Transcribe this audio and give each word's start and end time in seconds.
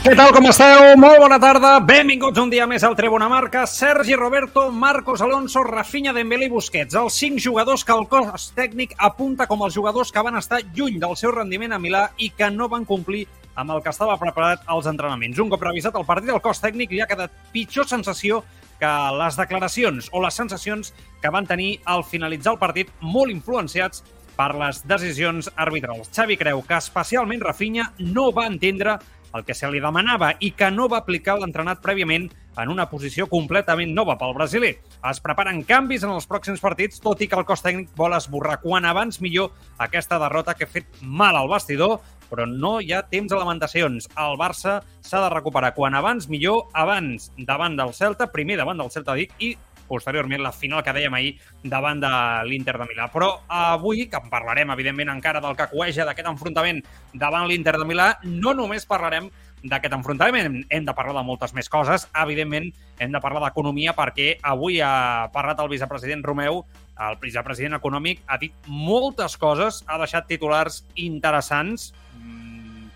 Què 0.00 0.14
tal, 0.16 0.30
com 0.32 0.46
esteu? 0.48 0.94
Molt 0.96 1.18
bona 1.20 1.36
tarda. 1.36 1.74
Benvinguts 1.84 2.40
un 2.40 2.48
dia 2.48 2.64
més 2.64 2.80
al 2.88 2.94
Tribuna 2.96 3.26
Marca. 3.28 3.66
Sergi 3.68 4.14
Roberto, 4.16 4.62
Marcos 4.72 5.20
Alonso, 5.20 5.60
Rafinha, 5.66 6.14
Dembélé 6.16 6.46
i 6.48 6.52
Busquets. 6.54 6.96
Els 6.96 7.18
cinc 7.20 7.36
jugadors 7.44 7.84
que 7.84 7.92
el 7.92 8.06
cos 8.08 8.46
tècnic 8.56 8.94
apunta 8.96 9.44
com 9.50 9.60
els 9.66 9.76
jugadors 9.76 10.08
que 10.08 10.22
van 10.24 10.38
estar 10.40 10.62
lluny 10.72 10.96
del 11.02 11.18
seu 11.20 11.34
rendiment 11.36 11.76
a 11.76 11.80
Milà 11.82 12.06
i 12.16 12.30
que 12.32 12.48
no 12.48 12.70
van 12.72 12.88
complir 12.88 13.26
amb 13.60 13.76
el 13.76 13.84
que 13.84 13.92
estava 13.92 14.16
preparat 14.16 14.64
als 14.72 14.88
entrenaments. 14.88 15.36
Un 15.36 15.52
cop 15.52 15.68
revisat 15.68 16.00
el 16.00 16.08
partit, 16.08 16.32
el 16.32 16.40
cos 16.40 16.64
tècnic 16.64 16.96
li 16.96 17.04
ha 17.04 17.10
quedat 17.10 17.36
pitjor 17.52 17.84
sensació 17.92 18.40
que 18.80 18.94
les 19.20 19.36
declaracions 19.36 20.08
o 20.16 20.24
les 20.24 20.42
sensacions 20.44 20.94
que 21.20 21.36
van 21.36 21.44
tenir 21.44 21.74
al 21.84 22.08
finalitzar 22.08 22.56
el 22.56 22.62
partit 22.64 22.88
molt 23.04 23.28
influenciats 23.36 24.00
per 24.32 24.54
les 24.56 24.80
decisions 24.88 25.52
arbitrals. 25.60 26.08
Xavi 26.08 26.40
creu 26.40 26.64
que 26.64 26.80
especialment 26.80 27.44
Rafinha 27.44 27.90
no 28.00 28.30
va 28.32 28.48
entendre 28.48 28.96
el 29.34 29.44
que 29.46 29.54
se 29.54 29.68
li 29.70 29.80
demanava 29.82 30.32
i 30.40 30.52
que 30.56 30.70
no 30.74 30.88
va 30.90 31.00
aplicar 31.02 31.38
l'entrenat 31.38 31.82
prèviament 31.84 32.28
en 32.60 32.68
una 32.72 32.88
posició 32.90 33.26
completament 33.30 33.92
nova 33.94 34.16
pel 34.18 34.34
brasiler. 34.36 34.72
Es 35.10 35.20
preparen 35.22 35.62
canvis 35.64 36.04
en 36.04 36.14
els 36.14 36.28
pròxims 36.28 36.62
partits, 36.62 37.00
tot 37.00 37.20
i 37.22 37.28
que 37.30 37.38
el 37.38 37.46
cos 37.48 37.62
tècnic 37.64 37.92
vol 37.96 38.16
esborrar 38.16 38.58
quan 38.62 38.84
abans 38.84 39.20
millor 39.22 39.52
aquesta 39.78 40.18
derrota 40.20 40.54
que 40.54 40.66
ha 40.66 40.74
fet 40.74 41.00
mal 41.00 41.38
al 41.38 41.50
vestidor, 41.50 42.00
però 42.30 42.46
no 42.46 42.78
hi 42.80 42.92
ha 42.94 43.02
temps 43.10 43.30
de 43.30 43.38
lamentacions. 43.38 44.06
El 44.18 44.38
Barça 44.38 44.80
s'ha 45.02 45.22
de 45.24 45.32
recuperar 45.32 45.72
quan 45.74 45.96
abans 45.98 46.28
millor, 46.30 46.68
abans 46.74 47.30
davant 47.38 47.76
del 47.78 47.94
Celta, 47.94 48.30
primer 48.30 48.60
davant 48.60 48.78
del 48.78 48.92
Celta 48.94 49.16
Vic 49.18 49.34
i 49.38 49.56
posteriorment 49.90 50.44
la 50.44 50.54
final 50.54 50.84
que 50.86 50.94
dèiem 50.94 51.14
ahir 51.18 51.34
davant 51.66 52.00
de 52.00 52.10
l'Inter 52.46 52.78
de 52.78 52.86
Milà. 52.86 53.10
Però 53.12 53.32
avui, 53.50 54.06
que 54.08 54.20
en 54.22 54.30
parlarem, 54.32 54.70
evidentment, 54.70 55.10
encara 55.12 55.42
del 55.42 55.58
que 55.58 55.68
coeja 55.72 56.06
d'aquest 56.06 56.30
enfrontament 56.30 56.82
davant 57.12 57.48
l'Inter 57.50 57.76
de 57.80 57.88
Milà, 57.88 58.12
no 58.24 58.54
només 58.54 58.86
parlarem 58.88 59.30
d'aquest 59.62 59.92
enfrontament. 59.92 60.62
Hem 60.70 60.86
de 60.86 60.94
parlar 60.96 61.18
de 61.18 61.26
moltes 61.26 61.52
més 61.56 61.68
coses. 61.68 62.06
Evidentment, 62.22 62.70
hem 62.98 63.12
de 63.12 63.22
parlar 63.22 63.42
d'economia 63.44 63.94
perquè 63.96 64.36
avui 64.42 64.80
ha 64.80 65.28
parlat 65.34 65.60
el 65.60 65.72
vicepresident 65.72 66.24
Romeu, 66.24 66.62
el 67.00 67.18
vicepresident 67.20 67.78
econòmic, 67.78 68.22
ha 68.28 68.38
dit 68.40 68.54
moltes 68.68 69.36
coses, 69.40 69.82
ha 69.88 69.98
deixat 70.00 70.28
titulars 70.28 70.84
interessants. 70.96 71.90
Mm, 72.16 72.88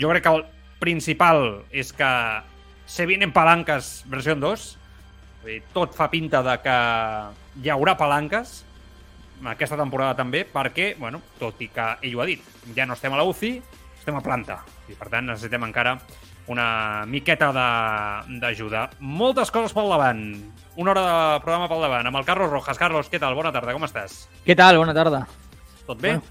Jo 0.00 0.08
crec 0.08 0.22
que 0.24 0.30
el 0.32 0.46
principal 0.80 1.64
és 1.70 1.92
que 1.92 2.08
se 2.86 3.06
vienen 3.06 3.32
palanques 3.32 4.02
versió 4.08 4.34
2, 4.34 4.62
Vull 4.64 4.72
dir, 4.72 4.81
tot 5.72 5.94
fa 5.94 6.08
pinta 6.10 6.42
de 6.42 6.56
que 6.62 6.76
hi 7.64 7.68
haurà 7.72 7.96
palanques 7.98 8.64
aquesta 9.44 9.76
temporada 9.76 10.14
també, 10.14 10.44
perquè, 10.46 10.92
bueno, 10.98 11.20
tot 11.40 11.58
i 11.64 11.66
que 11.68 11.86
ell 12.06 12.14
ho 12.14 12.20
ha 12.22 12.26
dit, 12.28 12.42
ja 12.76 12.86
no 12.86 12.94
estem 12.94 13.12
a 13.12 13.16
la 13.18 13.24
UCI, 13.26 13.56
estem 13.98 14.14
a 14.14 14.20
planta. 14.22 14.60
I, 14.88 14.94
per 14.94 15.08
tant, 15.10 15.26
necessitem 15.26 15.64
encara 15.66 15.96
una 16.46 17.04
miqueta 17.06 17.48
de- 17.54 18.38
d'ajuda. 18.38 18.84
Moltes 19.00 19.50
coses 19.50 19.72
pel 19.74 19.88
davant. 19.90 20.22
Una 20.76 20.90
hora 20.92 21.02
de 21.02 21.40
programa 21.42 21.68
pel 21.68 21.80
davant. 21.82 22.06
Amb 22.06 22.16
el 22.18 22.24
Carlos 22.24 22.50
Rojas. 22.50 22.78
Carlos, 22.78 23.10
què 23.10 23.18
tal? 23.18 23.34
Bona 23.34 23.50
tarda, 23.52 23.72
com 23.74 23.82
estàs? 23.82 24.28
¿Qué 24.44 24.54
tal? 24.54 24.76
Buena 24.78 24.94
tarde. 24.94 25.24
Tot 25.86 26.00
bé? 26.00 26.16
Bueno. 26.16 26.22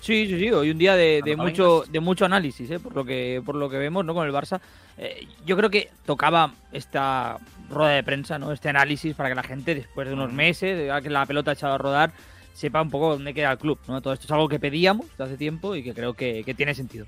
Sí, 0.00 0.26
sí, 0.26 0.38
sí. 0.38 0.50
Hoy 0.50 0.70
un 0.70 0.78
día 0.78 0.96
de, 0.96 1.20
mucho, 1.36 1.84
de 1.88 2.00
mucho 2.00 2.24
análisis, 2.24 2.70
¿eh? 2.70 2.80
por 2.80 2.94
lo 2.96 3.04
que, 3.04 3.42
por 3.44 3.54
lo 3.54 3.68
que 3.68 3.76
vemos, 3.76 4.02
¿no? 4.04 4.14
Con 4.14 4.26
el 4.26 4.32
Barça. 4.32 4.58
Eh, 4.96 5.26
yo 5.44 5.56
creo 5.58 5.68
que 5.68 5.90
tocaba 6.06 6.52
esta 6.72 7.36
rueda 7.70 7.92
de 7.92 8.02
prensa, 8.02 8.38
¿no? 8.38 8.52
Este 8.52 8.68
análisis 8.68 9.14
para 9.14 9.28
que 9.28 9.34
la 9.34 9.42
gente, 9.42 9.74
después 9.74 10.06
de 10.08 10.14
unos 10.14 10.32
meses, 10.32 10.86
ya 10.86 11.00
que 11.00 11.08
la 11.10 11.24
pelota 11.26 11.52
ha 11.52 11.54
echado 11.54 11.74
a 11.74 11.78
rodar, 11.78 12.12
sepa 12.52 12.82
un 12.82 12.90
poco 12.90 13.10
dónde 13.10 13.32
queda 13.32 13.52
el 13.52 13.58
club, 13.58 13.78
¿no? 13.88 14.02
Todo 14.02 14.12
esto 14.12 14.26
es 14.26 14.30
algo 14.32 14.48
que 14.48 14.58
pedíamos 14.58 15.06
desde 15.10 15.24
hace 15.24 15.36
tiempo 15.36 15.74
y 15.76 15.82
que 15.82 15.94
creo 15.94 16.14
que, 16.14 16.42
que 16.44 16.54
tiene 16.54 16.74
sentido. 16.74 17.06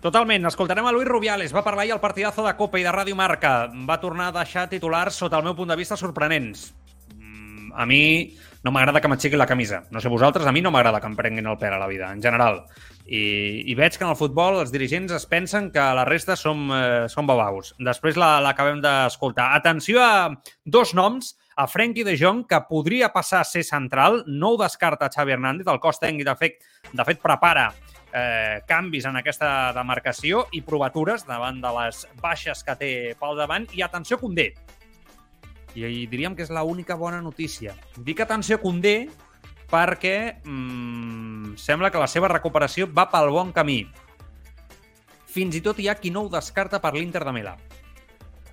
Totalment. 0.00 0.46
Escoltarem 0.46 0.86
a 0.86 0.92
Luis 0.92 1.06
Rubiales. 1.06 1.54
Va 1.54 1.62
parlar 1.64 1.82
ahir 1.84 1.92
al 1.92 2.00
partidazo 2.00 2.46
de 2.46 2.54
Copa 2.56 2.78
i 2.78 2.84
de 2.86 2.92
Ràdio 2.92 3.16
Marca. 3.18 3.68
Va 3.68 3.98
tornar 4.00 4.30
a 4.30 4.38
deixar 4.38 4.68
titulars, 4.70 5.18
sota 5.18 5.40
el 5.40 5.44
meu 5.44 5.56
punt 5.58 5.68
de 5.68 5.76
vista, 5.76 5.96
sorprenents. 5.96 6.70
Mm, 7.16 7.72
A 7.74 7.84
mi 7.86 8.36
no 8.64 8.72
m'agrada 8.72 9.00
que 9.00 9.08
m'aixequi 9.08 9.36
la 9.36 9.46
camisa. 9.46 9.82
No 9.90 10.00
sé 10.00 10.08
vosaltres, 10.08 10.46
a 10.46 10.52
mi 10.52 10.62
no 10.62 10.70
m'agrada 10.70 11.00
que 11.00 11.06
em 11.06 11.16
prenguin 11.16 11.46
el 11.46 11.58
pèl 11.58 11.74
a 11.74 11.78
la 11.78 11.86
vida, 11.90 12.12
en 12.12 12.22
general. 12.22 12.64
I, 13.08 13.64
I 13.72 13.74
veig 13.74 13.96
que 13.96 14.04
en 14.04 14.10
el 14.12 14.18
futbol 14.20 14.58
els 14.60 14.70
dirigents 14.72 15.14
es 15.16 15.24
pensen 15.26 15.70
que 15.72 15.80
la 15.80 16.04
resta 16.04 16.36
som, 16.36 16.66
eh, 16.76 17.06
som 17.08 17.26
babaus. 17.26 17.72
Després 17.80 18.18
la- 18.20 18.40
l'acabem 18.44 18.82
d'escoltar. 18.84 19.54
Atenció 19.56 20.02
a 20.04 20.28
dos 20.64 20.92
noms, 20.94 21.34
a 21.56 21.66
Frenkie 21.66 22.04
de 22.04 22.16
Jong, 22.20 22.44
que 22.46 22.60
podria 22.68 23.08
passar 23.12 23.40
a 23.40 23.44
ser 23.48 23.64
central, 23.64 24.24
no 24.26 24.50
ho 24.50 24.58
descarta 24.60 25.08
Xavi 25.08 25.32
Hernández, 25.32 25.66
el 25.66 25.80
cos 25.80 25.98
tècnic, 25.98 26.24
de 26.28 26.36
fet, 26.36 26.60
de 26.92 27.04
fet 27.04 27.20
prepara 27.22 27.72
eh, 28.12 28.60
canvis 28.68 29.04
en 29.08 29.16
aquesta 29.16 29.72
demarcació 29.72 30.46
i 30.52 30.60
provatures 30.62 31.26
davant 31.26 31.60
de 31.60 31.72
les 31.80 32.06
baixes 32.22 32.62
que 32.64 32.76
té 32.76 32.92
pel 33.18 33.36
davant. 33.36 33.66
I 33.72 33.82
atenció 33.82 34.18
Condé. 34.20 34.52
I 35.74 36.06
diríem 36.10 36.34
que 36.36 36.42
és 36.42 36.50
l'única 36.50 36.94
bona 36.96 37.20
notícia. 37.20 37.74
Dic 37.96 38.20
atenció 38.20 38.60
Condé 38.60 39.08
perquè 39.70 40.18
mm, 40.42 41.56
sembla 41.60 41.92
que 41.92 42.00
la 42.00 42.10
seva 42.10 42.30
recuperació 42.32 42.88
va 42.90 43.08
pel 43.12 43.32
bon 43.34 43.52
camí. 43.52 43.82
Fins 45.28 45.58
i 45.58 45.64
tot 45.64 45.78
hi 45.78 45.88
ha 45.88 45.98
qui 46.00 46.10
no 46.10 46.24
ho 46.24 46.32
descarta 46.32 46.80
per 46.80 46.94
l'Inter 46.96 47.24
de 47.24 47.34
Milà. 47.36 47.58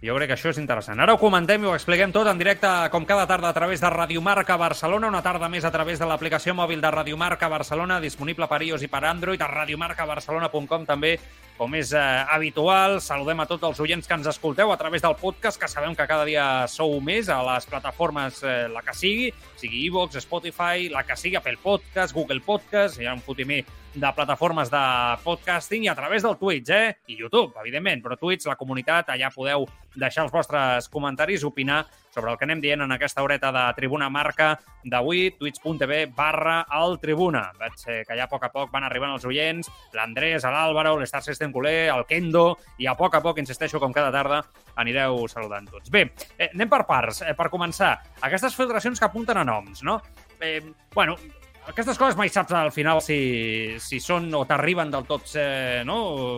Jo 0.06 0.14
crec 0.14 0.30
que 0.30 0.36
això 0.36 0.52
és 0.52 0.60
interessant. 0.62 1.00
Ara 1.02 1.16
ho 1.16 1.18
comentem 1.18 1.64
i 1.64 1.66
ho 1.66 1.74
expliquem 1.74 2.12
tot 2.14 2.28
en 2.30 2.38
directe, 2.38 2.70
com 2.94 3.08
cada 3.10 3.26
tarda, 3.26 3.50
a 3.50 3.56
través 3.58 3.82
de 3.82 3.90
Radiomarca 3.90 4.58
Barcelona, 4.60 5.08
una 5.08 5.24
tarda 5.26 5.50
més 5.50 5.66
a 5.66 5.72
través 5.74 5.98
de 5.98 6.06
l'aplicació 6.06 6.54
mòbil 6.54 6.84
de 6.84 6.92
Radiomarca 6.94 7.50
Barcelona, 7.50 7.98
disponible 8.04 8.46
per 8.52 8.62
iOS 8.62 8.86
i 8.86 8.92
per 8.92 9.02
Android, 9.10 9.42
a 9.42 9.50
radiomarcabarcelona.com 9.50 10.86
també, 10.86 11.16
com 11.58 11.74
és 11.76 11.92
eh, 11.96 12.02
habitual. 12.32 13.00
Saludem 13.04 13.40
a 13.42 13.48
tots 13.50 13.64
els 13.68 13.80
oients 13.84 14.08
que 14.08 14.16
ens 14.18 14.28
escolteu 14.28 14.72
a 14.72 14.78
través 14.78 15.04
del 15.06 15.16
podcast, 15.20 15.60
que 15.60 15.70
sabem 15.72 15.96
que 15.96 16.08
cada 16.08 16.26
dia 16.28 16.46
sou 16.72 16.98
més 17.04 17.30
a 17.32 17.40
les 17.48 17.68
plataformes, 17.70 18.42
eh, 18.44 18.68
la 18.72 18.84
que 18.86 18.96
sigui, 18.98 19.32
sigui 19.60 19.86
iVoox, 19.88 20.20
Spotify, 20.26 20.90
la 20.92 21.06
que 21.08 21.18
sigui, 21.20 21.40
Apple 21.40 21.58
Podcast, 21.64 22.16
Google 22.16 22.44
Podcast, 22.46 23.00
hi 23.00 23.08
ha 23.08 23.16
un 23.16 23.24
fotimer 23.24 23.64
de 23.96 24.12
plataformes 24.12 24.70
de 24.72 24.86
podcasting 25.24 25.86
i 25.86 25.92
a 25.92 25.96
través 25.96 26.24
del 26.24 26.36
Twitch, 26.38 26.70
eh? 26.76 26.98
I 27.08 27.20
YouTube, 27.22 27.56
evidentment, 27.62 28.04
però 28.04 28.20
Twitch, 28.20 28.48
la 28.50 28.58
comunitat, 28.60 29.14
allà 29.14 29.32
podeu 29.32 29.64
deixar 29.96 30.26
els 30.26 30.34
vostres 30.36 30.90
comentaris, 30.92 31.48
opinar 31.48 31.86
sobre 32.16 32.32
el 32.32 32.38
que 32.40 32.48
anem 32.48 32.62
dient 32.64 32.86
en 32.86 32.94
aquesta 32.96 33.22
horeta 33.26 33.52
de 33.52 33.66
Tribuna 33.76 34.08
Marca 34.10 34.54
d'avui, 34.88 35.34
twitch.tv 35.36 36.06
barra 36.16 36.62
el 36.80 36.96
Tribuna. 37.04 37.50
Veig 37.60 37.84
eh, 37.92 37.98
que 38.08 38.16
ja 38.16 38.30
a 38.30 38.32
poc 38.32 38.48
a 38.48 38.52
poc 38.54 38.72
van 38.72 38.88
arribant 38.88 39.12
els 39.18 39.28
oients, 39.28 39.68
l'Andrés, 39.98 40.48
l'Àlvaro, 40.48 40.96
l'Star 41.02 41.22
System 41.26 41.52
Culer, 41.52 41.92
el 41.92 42.06
Kendo, 42.08 42.46
i 42.80 42.88
a 42.88 42.96
poc 42.96 43.20
a 43.20 43.24
poc, 43.26 43.42
insisteixo, 43.44 43.82
com 43.84 43.94
cada 43.94 44.14
tarda, 44.16 44.42
anireu 44.80 45.26
saludant 45.28 45.68
tots. 45.68 45.92
Bé, 45.92 46.08
eh, 46.38 46.54
anem 46.54 46.72
per 46.72 46.86
parts. 46.88 47.26
Eh, 47.26 47.36
per 47.36 47.52
començar, 47.52 47.98
aquestes 48.24 48.56
filtracions 48.56 49.02
que 49.02 49.10
apunten 49.10 49.38
a 49.38 49.44
noms, 49.44 49.84
no? 49.84 50.00
Eh, 50.40 50.62
bueno, 50.96 51.20
aquestes 51.68 51.98
coses 52.00 52.16
mai 52.16 52.32
saps 52.32 52.56
al 52.56 52.72
final 52.72 53.02
si, 53.04 53.76
si 53.82 54.00
són 54.00 54.32
o 54.38 54.46
t'arriben 54.48 54.92
del 54.94 55.04
tot, 55.10 55.28
eh, 55.36 55.84
no? 55.84 55.98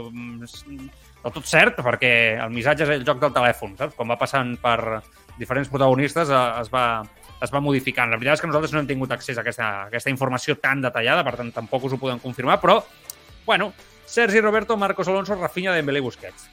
del 0.10 1.34
tot 1.36 1.48
cert, 1.50 1.82
perquè 1.84 2.12
el 2.40 2.54
missatge 2.54 2.86
és 2.86 2.94
el 2.98 3.06
joc 3.08 3.20
del 3.22 3.34
telèfon, 3.36 3.76
saps? 3.78 3.96
Quan 3.98 4.14
va 4.14 4.20
passant 4.20 4.56
per 4.62 5.02
diferents 5.38 5.70
protagonistes 5.70 6.30
eh, 6.30 6.44
es 6.62 6.70
va, 6.74 7.04
es 7.42 7.54
va 7.54 7.62
modificant. 7.62 8.10
La 8.12 8.18
veritat 8.18 8.40
és 8.40 8.42
que 8.42 8.48
nosaltres 8.52 8.74
no 8.74 8.80
hem 8.84 8.88
tingut 8.90 9.12
accés 9.14 9.38
a 9.38 9.42
aquesta, 9.46 9.66
a 9.68 9.84
aquesta 9.92 10.10
informació 10.14 10.58
tan 10.62 10.82
detallada, 10.82 11.24
per 11.24 11.36
tant, 11.40 11.52
tampoc 11.56 11.86
us 11.90 11.94
ho 11.94 12.02
podem 12.02 12.20
confirmar, 12.20 12.60
però, 12.62 12.80
bueno, 13.46 13.72
Sergi 14.08 14.40
Roberto, 14.42 14.78
Marcos 14.78 15.08
Alonso, 15.08 15.36
Rafinha, 15.36 15.74
Dembélé 15.76 16.00
i 16.00 16.06
Busquets. 16.06 16.48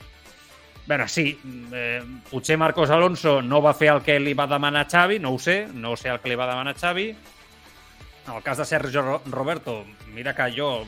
Bé, 0.86 0.98
sí, 1.08 1.31
eh, 1.72 2.02
potser 2.31 2.58
Marcos 2.60 2.90
Alonso 2.90 3.38
no 3.40 3.62
va 3.64 3.72
fer 3.72 3.88
el 3.94 4.02
que 4.04 4.19
li 4.20 4.34
va 4.36 4.44
demanar 4.50 4.87
Xavi, 4.90 5.19
no 5.19 5.30
ho 5.32 5.38
sé, 5.38 5.66
no 5.72 5.94
sé 5.96 6.10
el 6.12 6.19
que 6.20 6.28
li 6.28 6.37
va 6.37 6.48
demanar 6.50 6.75
Xavi. 6.76 7.06
En 8.26 8.34
el 8.34 8.42
cas 8.42 8.58
de 8.58 8.64
Sergi 8.64 8.98
Ro- 8.98 9.22
Roberto, 9.30 9.84
mira 10.12 10.34
que 10.34 10.50
jo 10.56 10.84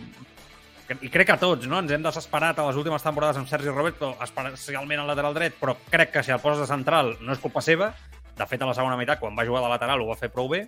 i 0.95 1.11
crec 1.11 1.27
que 1.33 1.37
tots, 1.43 1.67
no? 1.67 1.81
Ens 1.83 1.91
hem 1.91 2.05
desesperat 2.05 2.59
a 2.63 2.67
les 2.69 2.77
últimes 2.79 3.03
temporades 3.03 3.41
amb 3.41 3.49
Sergi 3.51 3.73
Roberto, 3.73 4.13
especialment 4.23 5.03
al 5.03 5.11
lateral 5.11 5.35
dret, 5.35 5.57
però 5.59 5.75
crec 5.91 6.13
que 6.15 6.23
si 6.23 6.35
el 6.35 6.43
poses 6.43 6.63
de 6.63 6.69
central 6.71 7.17
no 7.21 7.35
és 7.35 7.43
culpa 7.43 7.63
seva. 7.65 7.91
De 8.37 8.47
fet, 8.47 8.63
a 8.63 8.69
la 8.69 8.77
segona 8.77 8.99
meitat, 9.01 9.19
quan 9.19 9.35
va 9.35 9.47
jugar 9.49 9.65
de 9.65 9.73
lateral, 9.73 10.05
ho 10.05 10.13
va 10.13 10.19
fer 10.21 10.31
prou 10.31 10.49
bé. 10.53 10.67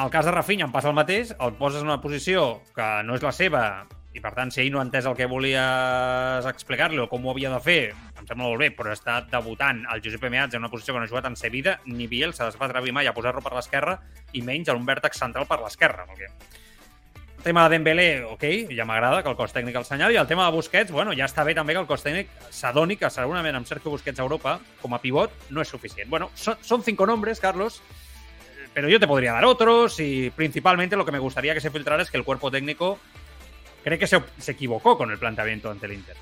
El 0.00 0.10
cas 0.10 0.26
de 0.26 0.32
Rafinha 0.34 0.66
em 0.66 0.74
passa 0.74 0.90
el 0.90 0.98
mateix, 0.98 1.34
el 1.38 1.54
poses 1.58 1.82
en 1.82 1.90
una 1.90 2.00
posició 2.02 2.62
que 2.74 2.90
no 3.06 3.18
és 3.18 3.26
la 3.26 3.32
seva 3.34 3.64
i, 4.14 4.18
per 4.18 4.32
tant, 4.34 4.50
si 4.50 4.62
ell 4.62 4.72
no 4.74 4.80
ha 4.80 4.84
entès 4.86 5.06
el 5.06 5.14
que 5.18 5.28
volies 5.30 6.46
explicar-li 6.50 6.98
o 6.98 7.06
com 7.10 7.26
ho 7.26 7.30
havia 7.30 7.50
de 7.52 7.60
fer, 7.62 7.80
em 8.18 8.24
sembla 8.24 8.48
molt 8.48 8.62
bé, 8.62 8.70
però 8.74 8.90
està 8.94 9.20
debutant 9.30 9.84
el 9.92 10.02
Josep 10.02 10.26
Meazza 10.26 10.58
en 10.58 10.64
una 10.64 10.70
posició 10.72 10.94
que 10.94 11.02
no 11.02 11.06
ha 11.06 11.10
jugat 11.10 11.28
en 11.30 11.38
Sevilla, 11.38 11.76
ni 11.86 12.08
Bielsa 12.10 12.48
es 12.50 12.58
va 12.58 12.66
atrevir 12.66 12.94
mai 12.96 13.06
a 13.06 13.14
posar-lo 13.14 13.42
per 13.44 13.54
l'esquerra 13.54 14.00
i 14.34 14.42
menys 14.42 14.72
en 14.72 14.82
un 14.82 14.88
vèrtex 14.88 15.22
central 15.22 15.46
per 15.50 15.60
l'esquerra, 15.62 16.08
perquè 16.10 16.30
tema 17.42 17.68
de 17.68 17.76
Dembélé, 17.76 18.24
ok, 18.24 18.44
ja 18.74 18.84
m'agrada 18.88 19.22
que 19.22 19.30
el 19.30 19.36
cos 19.36 19.52
tècnic 19.54 19.76
el 19.76 19.84
senyali. 19.84 20.16
El 20.16 20.26
tema 20.26 20.46
de 20.46 20.52
Busquets, 20.56 20.92
bueno, 20.92 21.14
ja 21.16 21.26
està 21.28 21.44
bé 21.44 21.54
també 21.54 21.74
que 21.76 21.82
el 21.82 21.88
cos 21.88 22.04
tècnic 22.04 22.30
s'adoni 22.50 22.96
que 22.96 23.10
segurament 23.10 23.56
amb 23.56 23.68
Busquets 23.84 24.20
a 24.20 24.22
Europa, 24.22 24.58
com 24.80 24.94
a 24.94 25.00
pivot, 25.00 25.30
no 25.50 25.60
és 25.60 25.68
suficient. 25.68 26.08
Bueno, 26.10 26.30
son, 26.34 26.82
cinco 26.82 27.06
nombres, 27.06 27.40
Carlos, 27.40 27.82
pero 28.74 28.88
yo 28.88 29.00
te 29.00 29.06
podría 29.06 29.32
dar 29.32 29.44
otros 29.44 29.98
y 30.00 30.30
principalmente 30.30 30.96
lo 30.96 31.04
que 31.04 31.12
me 31.12 31.18
gustaría 31.18 31.54
que 31.54 31.60
se 31.60 31.70
filtrara 31.70 32.02
es 32.02 32.10
que 32.10 32.16
el 32.16 32.24
cuerpo 32.24 32.50
técnico 32.50 32.98
cree 33.82 33.98
que 33.98 34.06
se, 34.06 34.20
se 34.38 34.52
equivocó 34.52 34.96
con 34.96 35.10
el 35.10 35.18
planteamiento 35.18 35.70
ante 35.70 35.86
el 35.86 35.92
Inter. 35.94 36.16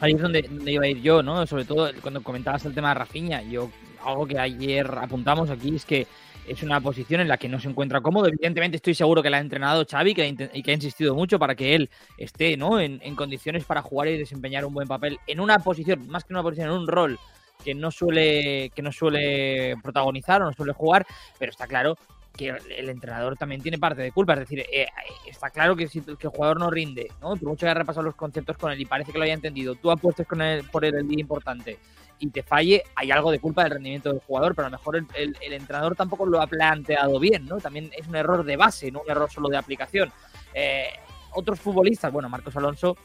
Ahí 0.00 0.14
es 0.14 0.20
donde, 0.20 0.42
donde 0.42 0.72
iba 0.72 0.84
a 0.84 0.88
ir 0.88 1.02
yo, 1.02 1.22
¿no? 1.22 1.46
Sobre 1.46 1.64
todo 1.64 1.90
cuando 2.00 2.22
comentabas 2.22 2.64
el 2.64 2.74
tema 2.74 2.88
de 2.88 2.94
Rafinha. 2.94 3.42
Yo, 3.42 3.70
algo 4.04 4.26
que 4.26 4.38
ayer 4.38 4.86
apuntamos 4.98 5.50
aquí 5.50 5.76
es 5.76 5.84
que 5.84 6.06
es 6.46 6.62
una 6.62 6.80
posición 6.80 7.20
en 7.20 7.28
la 7.28 7.36
que 7.36 7.48
no 7.48 7.60
se 7.60 7.68
encuentra 7.68 8.00
cómodo. 8.00 8.26
Evidentemente 8.26 8.76
estoy 8.76 8.94
seguro 8.94 9.22
que 9.22 9.30
la 9.30 9.38
ha 9.38 9.40
entrenado 9.40 9.86
Xavi 9.88 10.14
que 10.14 10.22
ha 10.22 10.26
y 10.56 10.62
que 10.62 10.70
ha 10.70 10.74
insistido 10.74 11.14
mucho 11.14 11.38
para 11.38 11.54
que 11.54 11.74
él 11.74 11.90
esté 12.18 12.56
¿no? 12.56 12.80
en, 12.80 13.00
en 13.02 13.14
condiciones 13.14 13.64
para 13.64 13.82
jugar 13.82 14.08
y 14.08 14.18
desempeñar 14.18 14.64
un 14.64 14.74
buen 14.74 14.88
papel 14.88 15.18
en 15.26 15.40
una 15.40 15.58
posición, 15.58 16.08
más 16.08 16.24
que 16.24 16.32
una 16.32 16.42
posición, 16.42 16.68
en 16.68 16.74
un 16.74 16.86
rol 16.86 17.18
que 17.64 17.74
no 17.74 17.90
suele, 17.90 18.70
que 18.74 18.82
no 18.82 18.92
suele 18.92 19.76
protagonizar 19.82 20.42
o 20.42 20.46
no 20.46 20.52
suele 20.52 20.72
jugar, 20.72 21.06
pero 21.38 21.50
está 21.50 21.66
claro 21.66 21.96
que 22.36 22.48
el 22.48 22.88
entrenador 22.88 23.36
también 23.36 23.60
tiene 23.60 23.78
parte 23.78 24.02
de 24.02 24.12
culpa. 24.12 24.34
Es 24.34 24.40
decir, 24.40 24.64
eh, 24.72 24.86
está 25.26 25.50
claro 25.50 25.76
que 25.76 25.88
si 25.88 26.00
que 26.00 26.26
el 26.26 26.30
jugador 26.30 26.58
no 26.58 26.70
rinde, 26.70 27.08
¿no? 27.20 27.36
Por 27.36 27.48
mucho 27.48 27.60
que 27.60 27.66
haya 27.66 27.74
repasado 27.74 28.04
los 28.04 28.14
conceptos 28.14 28.56
con 28.56 28.72
él 28.72 28.80
y 28.80 28.86
parece 28.86 29.12
que 29.12 29.18
lo 29.18 29.24
haya 29.24 29.34
entendido, 29.34 29.74
tú 29.74 29.90
apuestes 29.90 30.26
con 30.26 30.40
él, 30.40 30.64
por 30.70 30.84
él 30.84 30.94
el 30.94 31.08
día 31.08 31.20
importante 31.20 31.78
y 32.20 32.28
te 32.30 32.42
falle, 32.42 32.84
hay 32.94 33.10
algo 33.10 33.30
de 33.30 33.40
culpa 33.40 33.62
del 33.62 33.72
rendimiento 33.72 34.10
del 34.10 34.20
jugador, 34.20 34.54
pero 34.54 34.66
a 34.66 34.70
lo 34.70 34.76
mejor 34.76 34.96
el, 34.96 35.36
entrenador 35.40 35.96
tampoco 35.96 36.26
lo 36.26 36.40
ha 36.40 36.46
planteado 36.46 37.18
bien, 37.18 37.46
¿no? 37.46 37.56
También 37.58 37.90
es 37.96 38.06
un 38.06 38.14
error 38.14 38.44
de 38.44 38.56
base, 38.56 38.92
no 38.92 39.00
un 39.00 39.10
error 39.10 39.30
solo 39.30 39.48
de 39.48 39.56
aplicación. 39.56 40.12
Eh, 40.54 40.88
otros 41.32 41.58
futbolistas, 41.58 42.12
bueno, 42.12 42.28
Marcos 42.28 42.54
Alonso, 42.56 42.96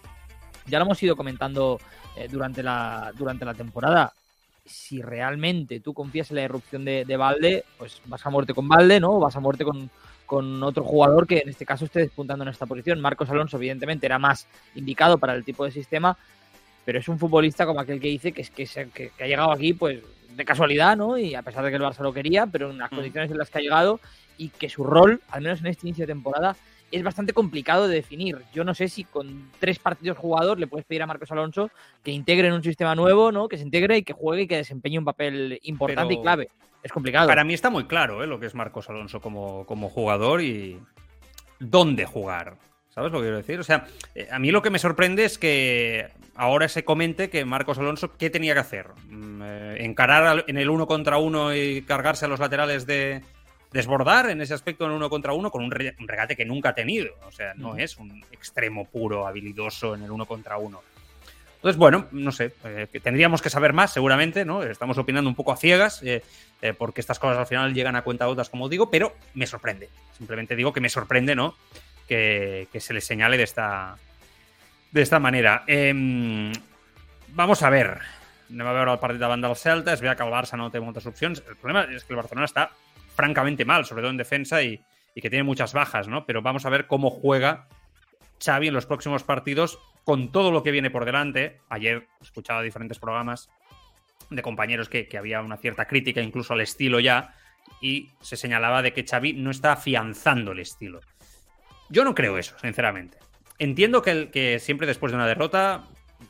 ya 0.68 0.80
lo 0.80 0.86
hemos 0.86 1.02
ido 1.02 1.16
comentando 1.16 1.80
eh, 2.18 2.28
durante, 2.30 2.62
la, 2.62 3.14
durante 3.18 3.46
la 3.46 3.54
temporada. 3.54 4.12
Si 4.66 5.02
realmente 5.02 5.80
tú 5.80 5.94
confías 5.94 6.30
en 6.32 6.36
la 6.36 6.44
irrupción 6.44 6.84
de, 6.84 7.06
de 7.06 7.18
Valde, 7.18 7.64
pues 7.78 8.02
vas 8.06 8.26
a 8.26 8.30
muerte 8.30 8.54
con 8.54 8.68
Valde, 8.68 9.00
¿no? 9.00 9.20
Vas 9.20 9.36
a 9.38 9.40
muerte 9.40 9.64
con, 9.64 9.90
con 10.26 10.62
otro 10.64 10.84
jugador 10.84 11.28
que 11.28 11.40
en 11.40 11.50
este 11.50 11.66
caso 11.66 11.86
esté 11.86 12.00
despuntando 12.00 12.44
en 12.44 12.50
esta 12.50 12.66
posición. 12.66 13.00
Marcos 13.00 13.30
Alonso, 13.30 13.58
evidentemente, 13.58 14.06
era 14.06 14.20
más 14.20 14.48
indicado 14.74 15.18
para 15.18 15.36
el 15.36 15.46
tipo 15.46 15.64
de 15.66 15.72
sistema, 15.72 16.18
pero 16.86 17.00
es 17.00 17.08
un 17.10 17.20
futbolista 17.20 17.66
como 17.66 17.80
aquel 17.80 18.00
que 18.00 18.08
dice 18.08 18.32
que, 18.32 18.42
es 18.42 18.50
que, 18.52 18.66
se- 18.66 18.90
que- 18.90 19.10
que 19.10 19.24
ha 19.24 19.28
llegado 19.28 19.52
aquí, 19.52 19.74
pues 19.74 20.00
de 20.30 20.46
casualidad, 20.46 20.96
¿no? 20.98 21.18
Y 21.18 21.34
a 21.36 21.42
pesar 21.42 21.64
de 21.64 21.70
que 21.72 21.78
el 21.78 21.82
Barça 21.82 22.00
lo 22.02 22.14
quería, 22.14 22.46
pero 22.46 22.70
en 22.72 22.78
las 22.78 22.92
Mm. 22.92 22.96
condiciones 22.96 23.32
en 23.32 23.38
las 23.38 23.50
que 23.50 23.58
ha 23.58 23.62
llegado 23.62 24.00
y 24.38 24.50
que 24.50 24.70
su 24.70 24.84
rol, 24.84 25.22
al 25.30 25.42
menos 25.42 25.60
en 25.62 25.68
este 25.68 25.88
inicio 25.88 26.04
de 26.06 26.14
temporada, 26.14 26.56
es 26.92 27.02
bastante 27.04 27.34
complicado 27.34 27.88
de 27.88 27.96
definir. 27.96 28.38
Yo 28.54 28.64
no 28.64 28.74
sé 28.76 28.88
si 28.90 29.04
con 29.06 29.50
tres 29.60 29.80
partidos 29.80 30.18
jugados 30.18 30.60
le 30.60 30.68
puedes 30.68 30.86
pedir 30.86 31.02
a 31.04 31.08
Marcos 31.08 31.32
Alonso 31.32 31.72
que 32.04 32.12
integre 32.12 32.48
en 32.50 32.54
un 32.54 32.64
sistema 32.64 32.96
nuevo, 32.96 33.32
¿no? 33.32 33.48
Que 33.48 33.58
se 33.58 33.64
integre 33.64 33.98
y 33.98 34.04
que 34.04 34.14
juegue 34.14 34.44
y 34.44 34.48
que 34.48 34.58
desempeñe 34.58 35.00
un 35.00 35.06
papel 35.06 35.60
importante 35.64 36.10
Pero- 36.10 36.20
y 36.20 36.24
clave. 36.24 36.50
Es 36.84 36.92
complicado. 36.92 37.28
Para 37.28 37.44
mí 37.44 37.54
está 37.56 37.70
muy 37.72 37.86
claro 37.86 38.24
¿eh? 38.24 38.28
lo 38.28 38.40
que 38.40 38.46
es 38.46 38.54
Marcos 38.54 38.88
Alonso 38.90 39.20
como, 39.20 39.66
como 39.66 39.90
jugador 39.90 40.42
y 40.42 40.80
dónde 41.60 42.06
jugar. 42.06 42.58
¿Sabes 42.96 43.12
lo 43.12 43.20
que 43.20 43.24
quiero 43.26 43.38
decir? 43.38 43.60
O 43.60 43.64
sea, 43.64 43.86
eh, 44.16 44.30
a 44.32 44.40
mí 44.40 44.52
lo 44.52 44.62
que 44.62 44.70
me 44.70 44.80
sorprende 44.80 45.26
es 45.26 45.38
que 45.38 46.08
ahora 46.34 46.70
se 46.70 46.86
comente 46.86 47.30
que 47.30 47.44
Marcos 47.44 47.78
Alonso, 47.78 48.16
¿qué 48.18 48.30
tenía 48.30 48.54
que 48.54 48.62
hacer? 48.62 48.88
Mm, 49.10 49.42
eh, 49.44 49.76
¿Encarar 49.84 50.46
en 50.48 50.58
el 50.58 50.70
uno 50.70 50.88
contra 50.88 51.18
uno 51.18 51.54
y 51.54 51.82
cargarse 51.82 52.24
a 52.24 52.30
los 52.30 52.40
laterales 52.40 52.86
de 52.86 53.22
desbordar 53.74 54.30
en 54.30 54.40
ese 54.40 54.54
aspecto 54.54 54.86
en 54.86 54.92
uno 54.92 55.10
contra 55.10 55.34
uno 55.34 55.52
con 55.52 55.62
un, 55.62 55.72
re- 55.72 55.94
un 56.00 56.08
regate 56.08 56.38
que 56.38 56.46
nunca 56.46 56.70
ha 56.70 56.74
tenido? 56.74 57.14
O 57.28 57.32
sea, 57.34 57.54
no 57.56 57.76
es 57.76 57.98
un 57.98 58.24
extremo 58.32 58.86
puro, 58.86 59.28
habilidoso 59.28 59.96
en 59.96 60.04
el 60.04 60.12
uno 60.12 60.26
contra 60.26 60.58
uno. 60.58 60.82
Entonces, 61.58 61.78
bueno, 61.78 62.06
no 62.12 62.32
sé, 62.32 62.54
eh, 62.64 62.88
tendríamos 63.04 63.42
que 63.42 63.50
saber 63.50 63.74
más, 63.74 63.92
seguramente, 63.92 64.46
¿no? 64.46 64.64
Estamos 64.64 64.98
opinando 64.98 65.30
un 65.30 65.36
poco 65.36 65.52
a 65.52 65.58
ciegas, 65.58 66.02
eh, 66.02 66.24
eh, 66.62 66.72
porque 66.72 67.02
estas 67.02 67.20
cosas 67.20 67.40
al 67.40 67.48
final 67.48 67.74
llegan 67.74 67.98
a 67.98 68.04
cuenta 68.04 68.30
otras, 68.30 68.50
como 68.50 68.70
digo, 68.70 68.90
pero 68.90 69.14
me 69.34 69.48
sorprende. 69.48 69.90
Simplemente 70.18 70.56
digo 70.56 70.72
que 70.72 70.80
me 70.80 70.88
sorprende, 70.90 71.36
¿no? 71.36 71.56
Que, 72.08 72.68
se 72.78 72.94
les 72.94 73.06
señale 73.06 73.38
de 73.38 73.44
esta, 73.44 73.98
de 74.92 75.02
esta 75.02 75.20
manera. 75.20 75.64
Em, 75.68 76.52
vamos 77.30 77.64
a 77.64 77.70
ver. 77.70 78.00
Anem 78.46 78.68
a 78.70 78.76
veure 78.78 78.94
el 78.94 79.02
partit 79.02 79.20
davant 79.20 79.42
del 79.42 79.56
Celta. 79.58 79.96
Es 79.96 80.02
veu 80.06 80.14
que 80.14 80.22
el 80.22 80.30
Barça 80.30 80.58
no 80.58 80.70
té 80.70 80.80
moltes 80.80 81.08
opcions. 81.10 81.42
El 81.50 81.58
problema 81.58 81.88
es 81.90 82.04
que 82.06 82.14
el 82.14 82.22
Barcelona 82.22 82.46
está 82.46 82.70
francamente 83.16 83.66
mal, 83.66 83.86
sobre 83.86 84.04
todo 84.04 84.12
en 84.12 84.22
defensa, 84.22 84.62
y, 84.62 84.80
y 85.16 85.22
que 85.22 85.30
tiene 85.30 85.44
muchas 85.44 85.74
bajas, 85.74 86.08
¿no? 86.08 86.26
Pero 86.28 86.44
vamos 86.44 86.66
a 86.66 86.70
ver 86.70 86.86
cómo 86.86 87.10
juega 87.10 87.68
Xavi 88.44 88.68
en 88.68 88.74
los 88.74 88.86
próximos 88.86 89.24
partidos 89.24 89.80
con 90.04 90.32
todo 90.32 90.52
lo 90.52 90.62
que 90.62 90.72
viene 90.72 90.92
por 90.92 91.06
delante. 91.06 91.60
Ayer 91.70 92.08
escuchaba 92.22 92.62
diferentes 92.62 93.00
programas 93.00 93.50
de 94.30 94.42
compañeros 94.42 94.90
que, 94.90 95.08
que 95.08 95.18
había 95.18 95.42
una 95.42 95.58
cierta 95.58 95.86
crítica 95.86 96.22
incluso 96.22 96.54
al 96.54 96.62
estilo 96.62 97.00
ya 97.00 97.34
y 97.82 98.12
se 98.22 98.38
señalaba 98.38 98.82
de 98.82 98.94
que 98.94 99.06
Xavi 99.06 99.34
no 99.34 99.52
está 99.52 99.74
afianzando 99.74 100.52
el 100.52 100.60
estilo. 100.60 101.02
Yo 101.90 102.04
no 102.04 102.16
creo 102.16 102.38
eso, 102.38 102.58
sinceramente. 102.60 103.18
Entiendo 103.60 104.02
que, 104.02 104.12
el- 104.12 104.32
que 104.32 104.60
siempre 104.60 104.88
después 104.88 105.12
de 105.12 105.18
una 105.18 105.28
derrota, 105.28 105.86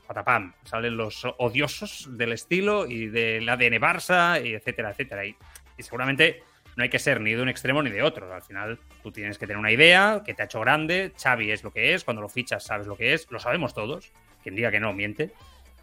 patapam, 0.07 0.53
salen 0.63 0.97
los 0.97 1.25
odiosos 1.37 2.09
del 2.17 2.33
estilo 2.33 2.85
y 2.85 3.07
del 3.07 3.47
ADN 3.49 3.79
Barça, 3.79 4.45
y 4.45 4.53
etcétera, 4.53 4.91
etcétera. 4.91 5.25
Y, 5.25 5.35
y 5.77 5.83
seguramente 5.83 6.43
no 6.75 6.83
hay 6.83 6.89
que 6.89 6.99
ser 6.99 7.21
ni 7.21 7.33
de 7.33 7.41
un 7.41 7.49
extremo 7.49 7.81
ni 7.81 7.89
de 7.89 8.03
otro. 8.03 8.31
Al 8.33 8.41
final 8.43 8.79
tú 9.01 9.11
tienes 9.11 9.37
que 9.37 9.47
tener 9.47 9.57
una 9.57 9.71
idea 9.71 10.21
que 10.25 10.33
te 10.33 10.41
ha 10.41 10.45
hecho 10.45 10.59
grande. 10.59 11.13
Xavi 11.21 11.51
es 11.51 11.63
lo 11.63 11.71
que 11.71 11.93
es, 11.93 12.03
cuando 12.03 12.21
lo 12.21 12.29
fichas 12.29 12.63
sabes 12.63 12.85
lo 12.85 12.95
que 12.97 13.13
es, 13.13 13.27
lo 13.31 13.39
sabemos 13.39 13.73
todos. 13.73 14.11
Quien 14.43 14.55
diga 14.55 14.69
que 14.71 14.79
no, 14.79 14.93
miente. 14.93 15.31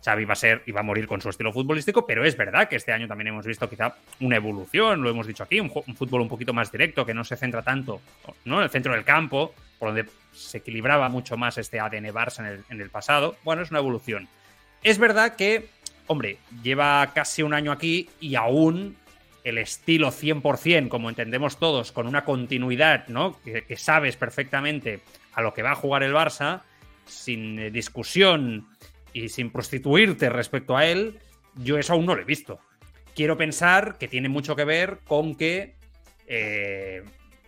Xavi 0.04 0.24
va 0.24 0.32
a 0.32 0.36
ser 0.36 0.62
y 0.66 0.72
va 0.72 0.80
a 0.80 0.82
morir 0.82 1.06
con 1.06 1.20
su 1.20 1.28
estilo 1.28 1.52
futbolístico, 1.52 2.04
pero 2.06 2.24
es 2.24 2.36
verdad 2.36 2.68
que 2.68 2.76
este 2.76 2.92
año 2.92 3.06
también 3.06 3.28
hemos 3.28 3.46
visto 3.46 3.68
quizá 3.68 3.94
una 4.20 4.36
evolución, 4.36 5.02
lo 5.02 5.10
hemos 5.10 5.26
dicho 5.26 5.44
aquí, 5.44 5.60
un, 5.60 5.70
fútbol 5.70 6.22
un 6.22 6.28
poquito 6.28 6.52
más 6.52 6.72
directo, 6.72 7.06
que 7.06 7.14
no 7.14 7.24
se 7.24 7.36
centra 7.36 7.62
tanto 7.62 8.00
¿no? 8.44 8.58
en 8.58 8.64
el 8.64 8.70
centro 8.70 8.92
del 8.92 9.04
campo, 9.04 9.54
por 9.78 9.88
donde 9.88 10.06
se 10.32 10.58
equilibraba 10.58 11.08
mucho 11.08 11.36
más 11.36 11.56
este 11.58 11.78
ADN 11.78 12.06
Barça 12.06 12.62
en 12.68 12.80
el, 12.80 12.90
pasado. 12.90 13.36
Bueno, 13.44 13.62
es 13.62 13.70
una 13.70 13.78
evolución. 13.78 14.28
Es 14.82 14.98
verdad 14.98 15.36
que, 15.36 15.68
hombre, 16.08 16.38
lleva 16.62 17.12
casi 17.14 17.42
un 17.42 17.54
año 17.54 17.70
aquí 17.70 18.10
y 18.20 18.34
aún 18.34 18.96
el 19.44 19.58
estilo 19.58 20.08
100%, 20.10 20.88
como 20.88 21.08
entendemos 21.08 21.58
todos, 21.58 21.92
con 21.92 22.06
una 22.06 22.24
continuidad, 22.24 23.06
¿no? 23.08 23.40
Que, 23.44 23.64
que 23.64 23.76
sabes 23.76 24.16
perfectamente 24.16 25.00
a 25.34 25.42
lo 25.42 25.54
que 25.54 25.62
va 25.62 25.72
a 25.72 25.76
jugar 25.76 26.02
el 26.02 26.12
Barça, 26.12 26.62
sin 27.06 27.58
eh, 27.58 27.70
discusión 27.70 28.66
y 29.12 29.28
sin 29.28 29.50
prostituirte 29.50 30.28
respecto 30.28 30.76
a 30.76 30.86
él, 30.86 31.18
yo 31.56 31.78
eso 31.78 31.92
aún 31.92 32.06
no 32.06 32.14
lo 32.14 32.22
he 32.22 32.24
visto. 32.26 32.60
Quiero 33.14 33.36
pensar 33.36 33.98
que 33.98 34.08
tiene 34.08 34.28
mucho 34.28 34.56
que 34.56 34.64
ver 34.64 35.00
con 35.06 35.34
que 35.34 35.74
eh, 36.26 37.02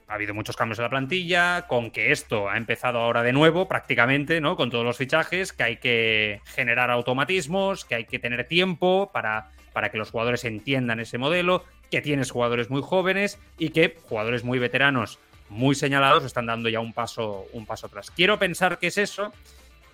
ha 0.09 0.15
habido 0.15 0.35
muchos 0.35 0.57
cambios 0.57 0.79
en 0.79 0.85
la 0.85 0.91
plantilla, 0.91 1.67
con 1.67 1.91
que 1.91 2.13
esto 2.13 2.49
ha 2.49 2.57
empezado 2.57 2.99
ahora 2.99 3.23
de 3.23 3.33
nuevo 3.33 3.67
prácticamente, 3.67 4.41
¿no? 4.41 4.57
Con 4.57 4.71
todos 4.71 4.85
los 4.85 4.99
fichajes, 4.99 5.53
que 5.53 5.63
hay 5.63 5.77
que 5.79 6.41
generar 6.45 6.91
automatismos, 6.91 7.85
que 7.85 7.95
hay 7.95 8.05
que 8.05 8.19
tener 8.19 8.47
tiempo 8.47 9.11
para, 9.13 9.49
para 9.73 9.91
que 9.91 9.99
los 9.99 10.11
jugadores 10.11 10.45
entiendan 10.45 11.01
ese 11.01 11.17
modelo, 11.17 11.65
que 11.91 12.03
tienes 12.03 12.31
jugadores 12.31 12.71
muy 12.71 12.83
jóvenes 12.83 13.39
y 13.57 13.71
que 13.71 13.97
jugadores 14.09 14.45
muy 14.45 14.59
veteranos, 14.59 15.19
muy 15.49 15.75
señalados, 15.75 16.25
están 16.25 16.47
dando 16.47 16.69
ya 16.69 16.81
un 16.81 16.93
paso, 16.93 17.47
un 17.53 17.65
paso 17.65 17.87
atrás. 17.87 18.11
Quiero 18.11 18.39
pensar 18.39 18.79
que 18.79 18.89
es 18.89 18.99
eso 18.99 19.33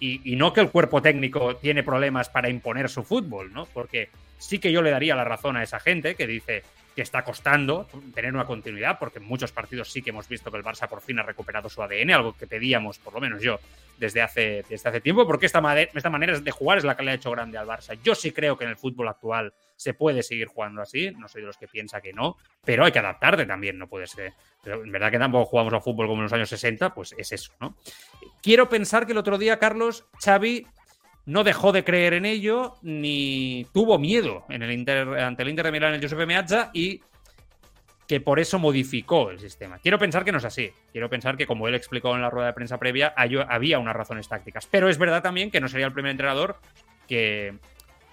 y, 0.00 0.36
no 0.36 0.52
que 0.52 0.62
el 0.62 0.70
cuerpo 0.70 1.02
técnico 1.02 1.56
tiene 1.56 1.82
problemas 1.82 2.30
para 2.30 2.48
imponer 2.48 2.88
su 2.88 3.02
fútbol, 3.02 3.52
¿no? 3.52 3.66
Porque 3.66 4.08
sí 4.38 4.58
que 4.58 4.72
yo 4.72 4.80
le 4.80 4.90
daría 4.90 5.14
la 5.14 5.24
razón 5.24 5.56
a 5.56 5.62
esa 5.62 5.78
gente 5.78 6.14
que 6.14 6.26
dice 6.26 6.62
que 6.96 7.02
está 7.02 7.22
costando 7.22 7.86
tener 8.14 8.32
una 8.34 8.46
continuidad, 8.46 8.98
porque 8.98 9.18
en 9.18 9.26
muchos 9.26 9.52
partidos 9.52 9.92
sí 9.92 10.02
que 10.02 10.10
hemos 10.10 10.26
visto 10.26 10.50
que 10.50 10.56
el 10.56 10.64
Barça 10.64 10.88
por 10.88 11.02
fin 11.02 11.18
ha 11.18 11.22
recuperado 11.22 11.68
su 11.68 11.82
ADN, 11.82 12.10
algo 12.12 12.36
que 12.36 12.46
pedíamos, 12.46 12.98
por 12.98 13.12
lo 13.12 13.20
menos 13.20 13.42
yo, 13.42 13.60
desde 13.98 14.22
hace, 14.22 14.64
desde 14.68 14.88
hace 14.88 15.00
tiempo, 15.00 15.26
porque 15.26 15.46
esta, 15.46 15.60
esta 15.82 16.10
manera 16.10 16.40
de 16.40 16.50
jugar 16.50 16.78
es 16.78 16.84
la 16.84 16.96
que 16.96 17.02
le 17.02 17.12
ha 17.12 17.14
hecho 17.14 17.30
grande 17.30 17.58
al 17.58 17.66
Barça. 17.66 17.98
Yo 18.02 18.14
sí 18.14 18.32
creo 18.32 18.56
que 18.56 18.64
en 18.64 18.70
el 18.70 18.76
fútbol 18.76 19.08
actual 19.08 19.52
se 19.80 19.94
puede 19.94 20.22
seguir 20.22 20.46
jugando 20.46 20.82
así, 20.82 21.10
no 21.12 21.26
soy 21.26 21.40
de 21.40 21.46
los 21.46 21.56
que 21.56 21.66
piensa 21.66 22.02
que 22.02 22.12
no, 22.12 22.36
pero 22.62 22.84
hay 22.84 22.92
que 22.92 22.98
adaptarte 22.98 23.46
también, 23.46 23.78
no 23.78 23.88
puede 23.88 24.06
ser. 24.06 24.34
Pero 24.62 24.84
en 24.84 24.92
verdad 24.92 25.10
que 25.10 25.18
tampoco 25.18 25.46
jugamos 25.46 25.72
a 25.72 25.80
fútbol 25.80 26.06
como 26.06 26.18
en 26.18 26.24
los 26.24 26.32
años 26.34 26.50
60, 26.50 26.92
pues 26.92 27.14
es 27.16 27.32
eso, 27.32 27.54
¿no? 27.60 27.74
Quiero 28.42 28.68
pensar 28.68 29.06
que 29.06 29.12
el 29.12 29.18
otro 29.18 29.38
día, 29.38 29.58
Carlos, 29.58 30.04
Xavi 30.22 30.66
no 31.24 31.44
dejó 31.44 31.72
de 31.72 31.82
creer 31.82 32.12
en 32.12 32.26
ello 32.26 32.74
ni 32.82 33.66
tuvo 33.72 33.98
miedo 33.98 34.44
en 34.50 34.62
el 34.62 34.70
ante 35.18 35.42
el 35.42 35.48
Inter 35.48 35.64
de 35.64 35.72
Milán, 35.72 35.94
el 35.94 36.00
Giuseppe 36.02 36.26
Meazza, 36.26 36.70
y 36.74 37.00
que 38.06 38.20
por 38.20 38.38
eso 38.38 38.58
modificó 38.58 39.30
el 39.30 39.40
sistema. 39.40 39.78
Quiero 39.78 39.98
pensar 39.98 40.26
que 40.26 40.32
no 40.32 40.38
es 40.38 40.44
así. 40.44 40.70
Quiero 40.92 41.08
pensar 41.08 41.38
que, 41.38 41.46
como 41.46 41.68
él 41.68 41.74
explicó 41.74 42.14
en 42.14 42.20
la 42.20 42.28
rueda 42.28 42.48
de 42.48 42.52
prensa 42.52 42.76
previa, 42.76 43.14
había 43.16 43.78
unas 43.78 43.96
razones 43.96 44.28
tácticas. 44.28 44.66
Pero 44.66 44.90
es 44.90 44.98
verdad 44.98 45.22
también 45.22 45.50
que 45.50 45.58
no 45.58 45.68
sería 45.68 45.86
el 45.86 45.94
primer 45.94 46.10
entrenador 46.10 46.56
que 47.08 47.54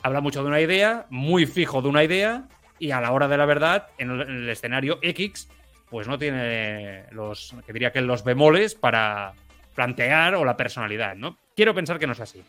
habla 0.07 0.21
mucho 0.21 0.41
de 0.41 0.47
una 0.47 0.59
idea, 0.59 1.05
muy 1.09 1.45
fijo 1.45 1.81
de 1.81 1.89
una 1.89 2.03
idea, 2.03 2.47
y 2.79 2.91
a 2.91 3.01
la 3.01 3.11
hora 3.11 3.27
de 3.27 3.37
la 3.37 3.45
verdad, 3.45 3.87
en 3.97 4.11
el, 4.11 4.21
en 4.21 4.35
el 4.37 4.49
escenario 4.49 4.99
X, 5.01 5.49
pues 5.89 6.07
no 6.07 6.17
tiene 6.17 7.05
los, 7.11 7.55
que 7.65 7.73
diría 7.73 7.91
que 7.91 8.01
los 8.01 8.23
bemoles 8.23 8.75
para, 8.75 9.33
plantear 9.77 10.33
o 10.33 10.43
la 10.43 10.57
personalidad, 10.57 11.15
¿no? 11.15 11.37
Quiero 11.55 11.75
pensar 11.75 11.99
que 11.99 12.07
no 12.07 12.13
es 12.13 12.19
así. 12.19 12.41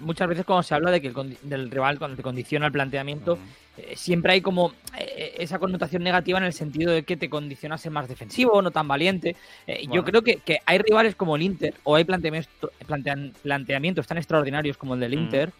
Muchas 0.00 0.28
veces 0.28 0.44
cuando 0.44 0.62
se 0.62 0.76
habla 0.76 0.92
de 0.92 1.00
que 1.00 1.08
el 1.08 1.36
del 1.42 1.72
rival 1.72 1.98
cuando 1.98 2.16
te 2.16 2.22
condiciona 2.22 2.66
el 2.66 2.72
planteamiento, 2.72 3.36
eh, 3.76 3.94
siempre 3.96 4.34
hay 4.34 4.40
como 4.40 4.72
eh, 4.96 5.34
esa 5.38 5.58
connotación 5.58 6.04
negativa 6.04 6.38
en 6.38 6.44
el 6.44 6.52
sentido 6.52 6.92
de 6.92 7.02
que 7.02 7.16
te 7.16 7.28
condiciona 7.28 7.74
a 7.74 7.78
ser 7.78 7.90
más 7.90 8.06
defensivo, 8.06 8.62
no 8.62 8.70
tan 8.70 8.86
valiente. 8.86 9.34
Eh, 9.66 9.88
yo 9.90 10.04
creo 10.04 10.22
que, 10.22 10.36
que, 10.36 10.60
hay 10.64 10.78
rivales 10.78 11.16
como 11.16 11.34
el 11.34 11.42
Inter 11.42 11.74
o 11.82 11.96
hay 11.96 12.04
planteamientos, 12.04 12.70
planteamientos 13.42 14.06
tan 14.06 14.18
extraordinarios 14.18 14.76
como 14.76 14.94
el 14.94 15.00
del 15.00 15.14
Inter 15.14 15.52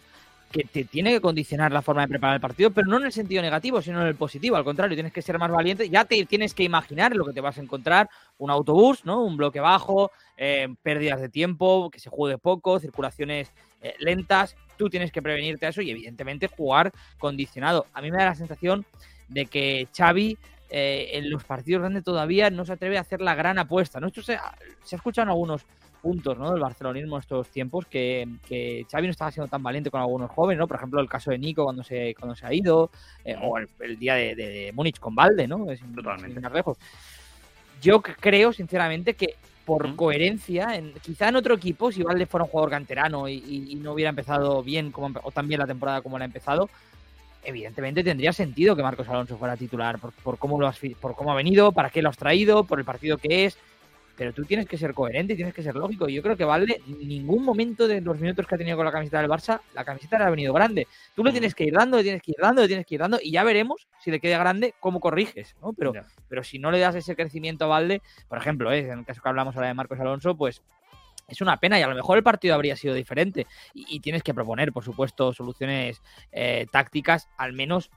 que 0.53 0.65
te 0.65 0.83
tiene 0.85 1.11
que 1.11 1.19
condicionar 1.19 1.71
la 1.71 1.81
forma 1.81 2.03
de 2.03 2.09
preparar 2.09 2.35
el 2.35 2.41
partido, 2.41 2.69
pero 2.69 2.87
no 2.87 2.97
en 2.97 3.05
el 3.05 3.11
sentido 3.11 3.41
negativo, 3.41 3.81
sino 3.81 4.01
en 4.01 4.07
el 4.07 4.15
positivo. 4.15 4.55
Al 4.55 4.63
contrario, 4.63 4.95
tienes 4.95 5.11
que 5.11 5.23
ser 5.23 5.39
más 5.39 5.49
valiente. 5.49 5.89
Ya 5.89 6.05
te 6.05 6.23
tienes 6.27 6.53
que 6.53 6.63
imaginar 6.63 7.15
lo 7.15 7.25
que 7.25 7.33
te 7.33 7.41
vas 7.41 7.57
a 7.57 7.61
encontrar: 7.61 8.07
un 8.37 8.51
autobús, 8.51 9.03
¿no? 9.03 9.23
Un 9.23 9.35
bloque 9.35 9.59
bajo, 9.59 10.11
eh, 10.37 10.67
pérdidas 10.83 11.19
de 11.19 11.29
tiempo, 11.29 11.89
que 11.89 11.99
se 11.99 12.11
juegue 12.11 12.37
poco, 12.37 12.79
circulaciones 12.79 13.51
eh, 13.81 13.95
lentas. 13.97 14.55
Tú 14.77 14.91
tienes 14.91 15.11
que 15.11 15.23
prevenirte 15.23 15.65
a 15.65 15.69
eso 15.69 15.81
y, 15.81 15.89
evidentemente, 15.89 16.47
jugar 16.47 16.91
condicionado. 17.17 17.87
A 17.91 18.01
mí 18.01 18.11
me 18.11 18.17
da 18.17 18.25
la 18.25 18.35
sensación 18.35 18.85
de 19.29 19.47
que 19.47 19.87
Xavi 19.97 20.37
eh, 20.69 21.09
en 21.13 21.31
los 21.31 21.43
partidos 21.43 21.81
grandes 21.81 22.03
todavía 22.03 22.51
no 22.51 22.63
se 22.63 22.73
atreve 22.73 22.99
a 22.99 23.01
hacer 23.01 23.21
la 23.21 23.33
gran 23.33 23.57
apuesta. 23.57 23.99
¿no? 23.99 24.07
Esto 24.07 24.21
se, 24.21 24.37
se 24.83 24.95
ha 24.95 24.97
escuchado 24.97 25.23
en 25.23 25.29
algunos 25.29 25.65
puntos 26.03 26.37
¿no? 26.37 26.51
del 26.51 26.59
barcelonismo 26.59 27.17
estos 27.17 27.47
tiempos 27.47 27.85
que, 27.85 28.27
que, 28.45 28.85
Xavi 28.91 29.07
no 29.07 29.11
estaba 29.11 29.31
siendo 29.31 29.47
tan 29.47 29.63
valiente 29.63 29.89
con 29.89 30.01
algunos 30.01 30.29
jóvenes, 30.31 30.59
¿no? 30.59 30.67
Por 30.67 30.75
ejemplo, 30.75 30.99
el 30.99 31.07
caso 31.07 31.31
de 31.31 31.37
Nico 31.37 31.63
cuando 31.63 31.81
se, 31.81 32.13
cuando 32.19 32.35
se 32.35 32.45
ha 32.45 32.53
ido, 32.53 32.91
eh, 33.23 33.37
o 33.41 33.57
el, 33.57 33.97
día 33.97 34.15
de, 34.15 34.35
de, 34.35 34.71
Múnich 34.73 34.99
con 34.99 35.15
Valde, 35.15 35.47
¿no? 35.47 35.65
Totalmente. 35.95 36.49
lejos. 36.49 36.77
Yo 37.81 38.01
creo, 38.01 38.51
sinceramente, 38.51 39.13
que 39.13 39.35
por 39.65 39.95
coherencia, 39.95 40.75
en, 40.75 40.93
quizá 41.01 41.29
en 41.29 41.37
otro 41.37 41.55
equipo, 41.55 41.89
si 41.89 42.03
Valde 42.03 42.25
fuera 42.25 42.43
un 42.43 42.49
jugador 42.49 42.71
canterano 42.71 43.29
y, 43.29 43.79
no 43.81 43.93
hubiera 43.93 44.09
empezado 44.09 44.61
bien 44.61 44.91
como, 44.91 45.17
o 45.23 45.31
también 45.31 45.61
la 45.61 45.67
temporada 45.67 46.01
como 46.01 46.19
la 46.19 46.25
ha 46.25 46.27
empezado, 46.27 46.69
evidentemente 47.45 48.03
tendría 48.03 48.33
sentido 48.33 48.75
que 48.75 48.83
Marcos 48.83 49.07
Alonso 49.07 49.37
fuera 49.37 49.55
titular 49.55 49.99
por, 49.99 50.11
por, 50.11 50.37
cómo 50.37 50.59
lo 50.59 50.67
has, 50.67 50.79
por 50.99 51.15
cómo 51.15 51.31
ha 51.31 51.35
venido, 51.35 51.71
para 51.71 51.89
qué 51.89 52.01
lo 52.01 52.09
has 52.09 52.17
traído, 52.17 52.65
por 52.65 52.79
el 52.79 52.85
partido 52.85 53.17
que 53.17 53.45
es 53.45 53.57
pero 54.15 54.33
tú 54.33 54.43
tienes 54.43 54.67
que 54.67 54.77
ser 54.77 54.93
coherente 54.93 55.33
y 55.33 55.35
tienes 55.35 55.53
que 55.53 55.63
ser 55.63 55.75
lógico. 55.75 56.07
Y 56.07 56.13
yo 56.13 56.21
creo 56.21 56.37
que 56.37 56.45
Valde, 56.45 56.81
ningún 56.85 57.43
momento 57.43 57.87
de 57.87 58.01
los 58.01 58.19
minutos 58.19 58.45
que 58.45 58.55
ha 58.55 58.57
tenido 58.57 58.77
con 58.77 58.85
la 58.85 58.91
camiseta 58.91 59.19
del 59.19 59.29
Barça, 59.29 59.61
la 59.73 59.83
camiseta 59.83 60.17
le 60.17 60.25
ha 60.25 60.29
venido 60.29 60.53
grande. 60.53 60.87
Tú 61.15 61.23
le 61.23 61.31
tienes 61.31 61.55
que 61.55 61.63
ir 61.63 61.73
dando, 61.73 61.97
le 61.97 62.03
tienes 62.03 62.21
que 62.21 62.31
ir 62.31 62.37
dando, 62.39 62.61
le 62.61 62.67
tienes 62.67 62.85
que 62.85 62.95
ir 62.95 63.01
dando, 63.01 63.17
y 63.21 63.31
ya 63.31 63.43
veremos 63.43 63.87
si 63.99 64.11
le 64.11 64.19
queda 64.19 64.37
grande 64.37 64.73
cómo 64.79 64.99
corriges, 64.99 65.55
¿no? 65.61 65.73
Pero, 65.73 65.93
pero 66.29 66.43
si 66.43 66.59
no 66.59 66.71
le 66.71 66.79
das 66.79 66.95
ese 66.95 67.15
crecimiento 67.15 67.65
a 67.65 67.67
Valde, 67.67 68.01
por 68.27 68.37
ejemplo, 68.37 68.71
¿eh? 68.71 68.79
en 68.79 68.99
el 68.99 69.05
caso 69.05 69.21
que 69.21 69.29
hablamos 69.29 69.55
ahora 69.55 69.69
de 69.69 69.73
Marcos 69.73 69.99
Alonso, 69.99 70.35
pues 70.35 70.61
es 71.27 71.41
una 71.41 71.57
pena 71.57 71.79
y 71.79 71.83
a 71.83 71.87
lo 71.87 71.95
mejor 71.95 72.17
el 72.17 72.23
partido 72.23 72.55
habría 72.55 72.75
sido 72.75 72.93
diferente. 72.93 73.47
Y, 73.73 73.99
tienes 74.01 74.23
que 74.23 74.33
proponer, 74.33 74.71
por 74.71 74.83
supuesto, 74.83 75.33
soluciones 75.33 76.01
eh, 76.31 76.67
tácticas, 76.71 77.29
al 77.37 77.53
menos 77.53 77.89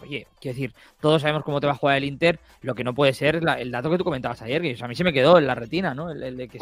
oye, 0.00 0.26
quiero 0.40 0.54
decir, 0.54 0.72
todos 1.00 1.22
sabemos 1.22 1.44
cómo 1.44 1.60
te 1.60 1.66
va 1.66 1.72
a 1.72 1.76
jugar 1.76 1.96
el 1.98 2.04
Inter, 2.04 2.38
lo 2.62 2.74
que 2.74 2.84
no 2.84 2.94
puede 2.94 3.12
ser 3.12 3.36
el 3.36 3.70
dato 3.70 3.90
que 3.90 3.98
tú 3.98 4.04
comentabas 4.04 4.42
ayer, 4.42 4.62
que 4.62 4.76
a 4.80 4.88
mí 4.88 4.94
se 4.94 5.04
me 5.04 5.12
quedó 5.12 5.38
en 5.38 5.46
la 5.46 5.54
retina, 5.54 5.94
¿no? 5.94 6.10
El, 6.10 6.36
de 6.36 6.48
que 6.48 6.58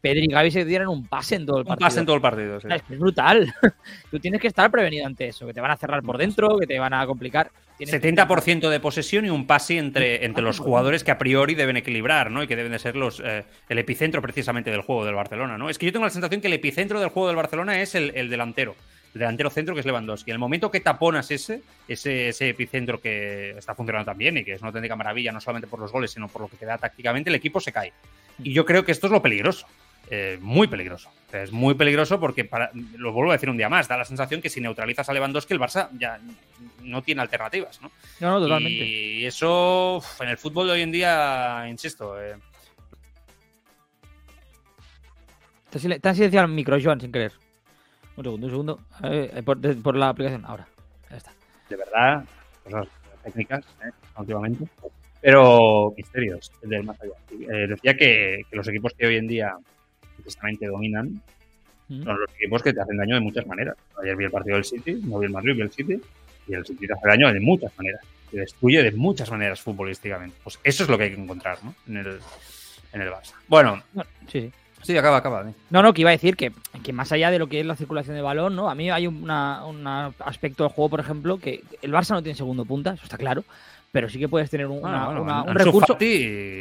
Pedri 0.00 0.24
y 0.24 0.28
Gaby 0.28 0.50
se 0.50 0.64
dieran 0.64 0.88
un 0.88 1.06
pase 1.06 1.36
en 1.36 1.46
todo 1.46 1.58
el 1.58 1.64
partido. 1.64 1.86
Un 1.86 1.88
pase 1.88 2.00
en 2.00 2.06
todo 2.06 2.16
el 2.16 2.22
partido, 2.22 2.60
sí. 2.60 2.68
Es, 2.70 2.98
brutal. 2.98 3.52
tú 4.10 4.18
tienes 4.18 4.40
que 4.40 4.48
estar 4.48 4.70
prevenido 4.70 5.06
ante 5.06 5.28
eso, 5.28 5.46
que 5.46 5.52
te 5.52 5.60
van 5.60 5.70
a 5.70 5.76
cerrar 5.76 6.02
por 6.02 6.16
dentro, 6.16 6.58
que 6.58 6.66
te 6.66 6.78
van 6.78 6.94
a 6.94 7.06
complicar. 7.06 7.50
70% 7.78 8.68
de 8.68 8.80
posesión 8.80 9.24
y 9.24 9.30
un 9.30 9.46
pase 9.46 9.78
entre, 9.78 10.24
entre 10.24 10.42
los 10.42 10.58
jugadores 10.58 11.02
que 11.02 11.10
a 11.10 11.18
priori 11.18 11.54
deben 11.54 11.78
equilibrar, 11.78 12.30
¿no? 12.30 12.42
Y 12.42 12.46
que 12.46 12.56
deben 12.56 12.72
de 12.72 12.78
ser 12.78 12.94
los 12.94 13.22
eh, 13.24 13.44
el 13.68 13.78
epicentro 13.78 14.20
precisamente 14.20 14.70
del 14.70 14.82
juego 14.82 15.04
del 15.04 15.14
Barcelona, 15.14 15.56
¿no? 15.56 15.70
Es 15.70 15.78
que 15.78 15.86
yo 15.86 15.92
tengo 15.92 16.04
la 16.04 16.10
sensación 16.10 16.42
que 16.42 16.48
el 16.48 16.54
epicentro 16.54 17.00
del 17.00 17.08
juego 17.08 17.28
del 17.28 17.36
Barcelona 17.36 17.80
es 17.80 17.94
el 17.94 18.28
delantero 18.28 18.74
centro 19.12 19.74
que 19.74 19.80
es 19.80 19.86
Lewandowski. 19.86 20.30
En 20.30 20.34
el 20.34 20.38
momento 20.38 20.70
que 20.70 20.80
taponas 20.80 21.30
ese, 21.30 21.62
ese, 21.88 22.28
ese 22.28 22.50
epicentro 22.50 23.00
que 23.00 23.50
está 23.50 23.74
funcionando 23.74 24.06
también 24.06 24.36
y 24.38 24.44
que 24.44 24.52
es 24.52 24.60
una 24.60 24.68
auténtica 24.68 24.96
maravilla, 24.96 25.32
no 25.32 25.40
solamente 25.40 25.68
por 25.68 25.80
los 25.80 25.92
goles, 25.92 26.10
sino 26.10 26.28
por 26.28 26.42
lo 26.42 26.48
que 26.48 26.56
te 26.56 26.66
da 26.66 26.78
tácticamente, 26.78 27.30
el 27.30 27.36
equipo 27.36 27.60
se 27.60 27.72
cae. 27.72 27.92
Y 28.42 28.52
yo 28.52 28.64
creo 28.64 28.84
que 28.84 28.92
esto 28.92 29.06
es 29.06 29.12
lo 29.12 29.22
peligroso. 29.22 29.66
Eh, 30.12 30.38
muy 30.40 30.66
peligroso. 30.66 31.08
Es 31.32 31.52
muy 31.52 31.74
peligroso 31.74 32.18
porque, 32.18 32.44
para, 32.44 32.70
lo 32.96 33.12
vuelvo 33.12 33.30
a 33.30 33.34
decir 33.34 33.48
un 33.48 33.56
día 33.56 33.68
más, 33.68 33.86
da 33.86 33.96
la 33.96 34.04
sensación 34.04 34.42
que 34.42 34.48
si 34.48 34.60
neutralizas 34.60 35.08
a 35.08 35.12
Lewandowski, 35.12 35.54
el 35.54 35.60
Barça 35.60 35.88
ya 35.98 36.18
no 36.82 37.02
tiene 37.02 37.22
alternativas, 37.22 37.80
¿no? 37.80 37.92
No, 38.18 38.30
no, 38.30 38.40
totalmente. 38.40 38.84
Y 38.84 39.24
eso, 39.24 40.02
en 40.18 40.28
el 40.28 40.36
fútbol 40.36 40.66
de 40.66 40.72
hoy 40.72 40.82
en 40.82 40.90
día, 40.90 41.64
insisto. 41.68 42.20
Eh... 42.20 42.34
Te 45.70 46.08
has 46.08 46.16
silenciado 46.16 46.46
el 46.46 46.52
micro, 46.52 46.76
Joan, 46.82 47.00
sin 47.00 47.12
querer. 47.12 47.32
Un 48.16 48.24
segundo, 48.24 48.46
un 48.46 48.50
segundo. 48.50 48.80
Eh, 49.04 49.42
por, 49.44 49.96
la 49.96 50.08
aplicación. 50.08 50.44
Ahora. 50.44 50.66
Ya 51.10 51.16
está. 51.16 51.32
De 51.68 51.76
verdad, 51.76 52.24
cosas 52.64 52.88
técnicas, 53.24 53.64
¿eh? 53.84 53.90
últimamente. 54.16 54.64
Pero 55.20 55.92
misterios, 55.96 56.50
del 56.62 56.84
más 56.84 57.00
allá. 57.00 57.12
Eh, 57.30 57.66
decía 57.68 57.94
que, 57.94 58.42
los 58.52 58.66
equipos 58.68 58.94
que 58.94 59.06
hoy 59.06 59.16
en 59.16 59.26
día 59.26 59.54
precisamente 60.16 60.66
dominan 60.66 61.20
mm. 61.88 62.02
son 62.02 62.20
los 62.20 62.30
equipos 62.34 62.62
que 62.62 62.72
te 62.72 62.80
hacen 62.80 62.96
daño 62.96 63.16
de 63.16 63.20
muchas 63.20 63.46
maneras. 63.46 63.76
Ayer 64.02 64.16
vi 64.16 64.24
el 64.24 64.30
partido 64.30 64.56
del 64.56 64.64
City, 64.64 65.00
no 65.04 65.18
vi 65.18 65.26
el 65.26 65.32
Madrid, 65.32 65.54
vi 65.54 65.62
el 65.62 65.70
City, 65.70 66.00
y 66.46 66.54
el 66.54 66.64
City 66.64 66.86
te 66.86 66.92
hace 66.94 67.08
daño 67.08 67.32
de 67.32 67.40
muchas 67.40 67.76
maneras. 67.76 68.00
Te 68.30 68.40
destruye 68.40 68.82
de 68.82 68.92
muchas 68.92 69.30
maneras 69.30 69.60
futbolísticamente. 69.60 70.36
Pues 70.42 70.58
eso 70.64 70.84
es 70.84 70.88
lo 70.88 70.96
que 70.96 71.04
hay 71.04 71.14
que 71.14 71.20
encontrar, 71.20 71.58
¿no? 71.64 71.74
En 71.86 71.98
el, 71.98 72.18
en 72.92 73.02
el 73.02 73.10
Barça. 73.10 73.34
Bueno, 73.48 73.82
sí. 74.28 74.40
Sí, 74.40 74.52
acaba, 74.98 75.18
acaba. 75.18 75.44
No, 75.70 75.82
no, 75.82 75.92
que 75.92 76.00
iba 76.00 76.10
a 76.10 76.12
decir 76.12 76.36
que, 76.36 76.52
que, 76.82 76.92
más 76.92 77.12
allá 77.12 77.30
de 77.30 77.38
lo 77.38 77.48
que 77.48 77.60
es 77.60 77.66
la 77.66 77.76
circulación 77.76 78.16
de 78.16 78.22
balón, 78.22 78.56
¿no? 78.56 78.70
A 78.70 78.74
mí 78.74 78.90
hay 78.90 79.06
un 79.06 79.30
aspecto 80.18 80.64
del 80.64 80.72
juego, 80.72 80.90
por 80.90 81.00
ejemplo, 81.00 81.38
que 81.38 81.62
el 81.82 81.92
Barça 81.92 82.10
no 82.10 82.22
tiene 82.22 82.36
segundo 82.36 82.64
punta, 82.64 82.94
eso 82.94 83.04
está 83.04 83.18
claro 83.18 83.44
pero 83.92 84.08
sí 84.08 84.18
que 84.18 84.28
puedes 84.28 84.48
tener 84.48 84.66
un, 84.66 84.82
recurso. 85.54 85.96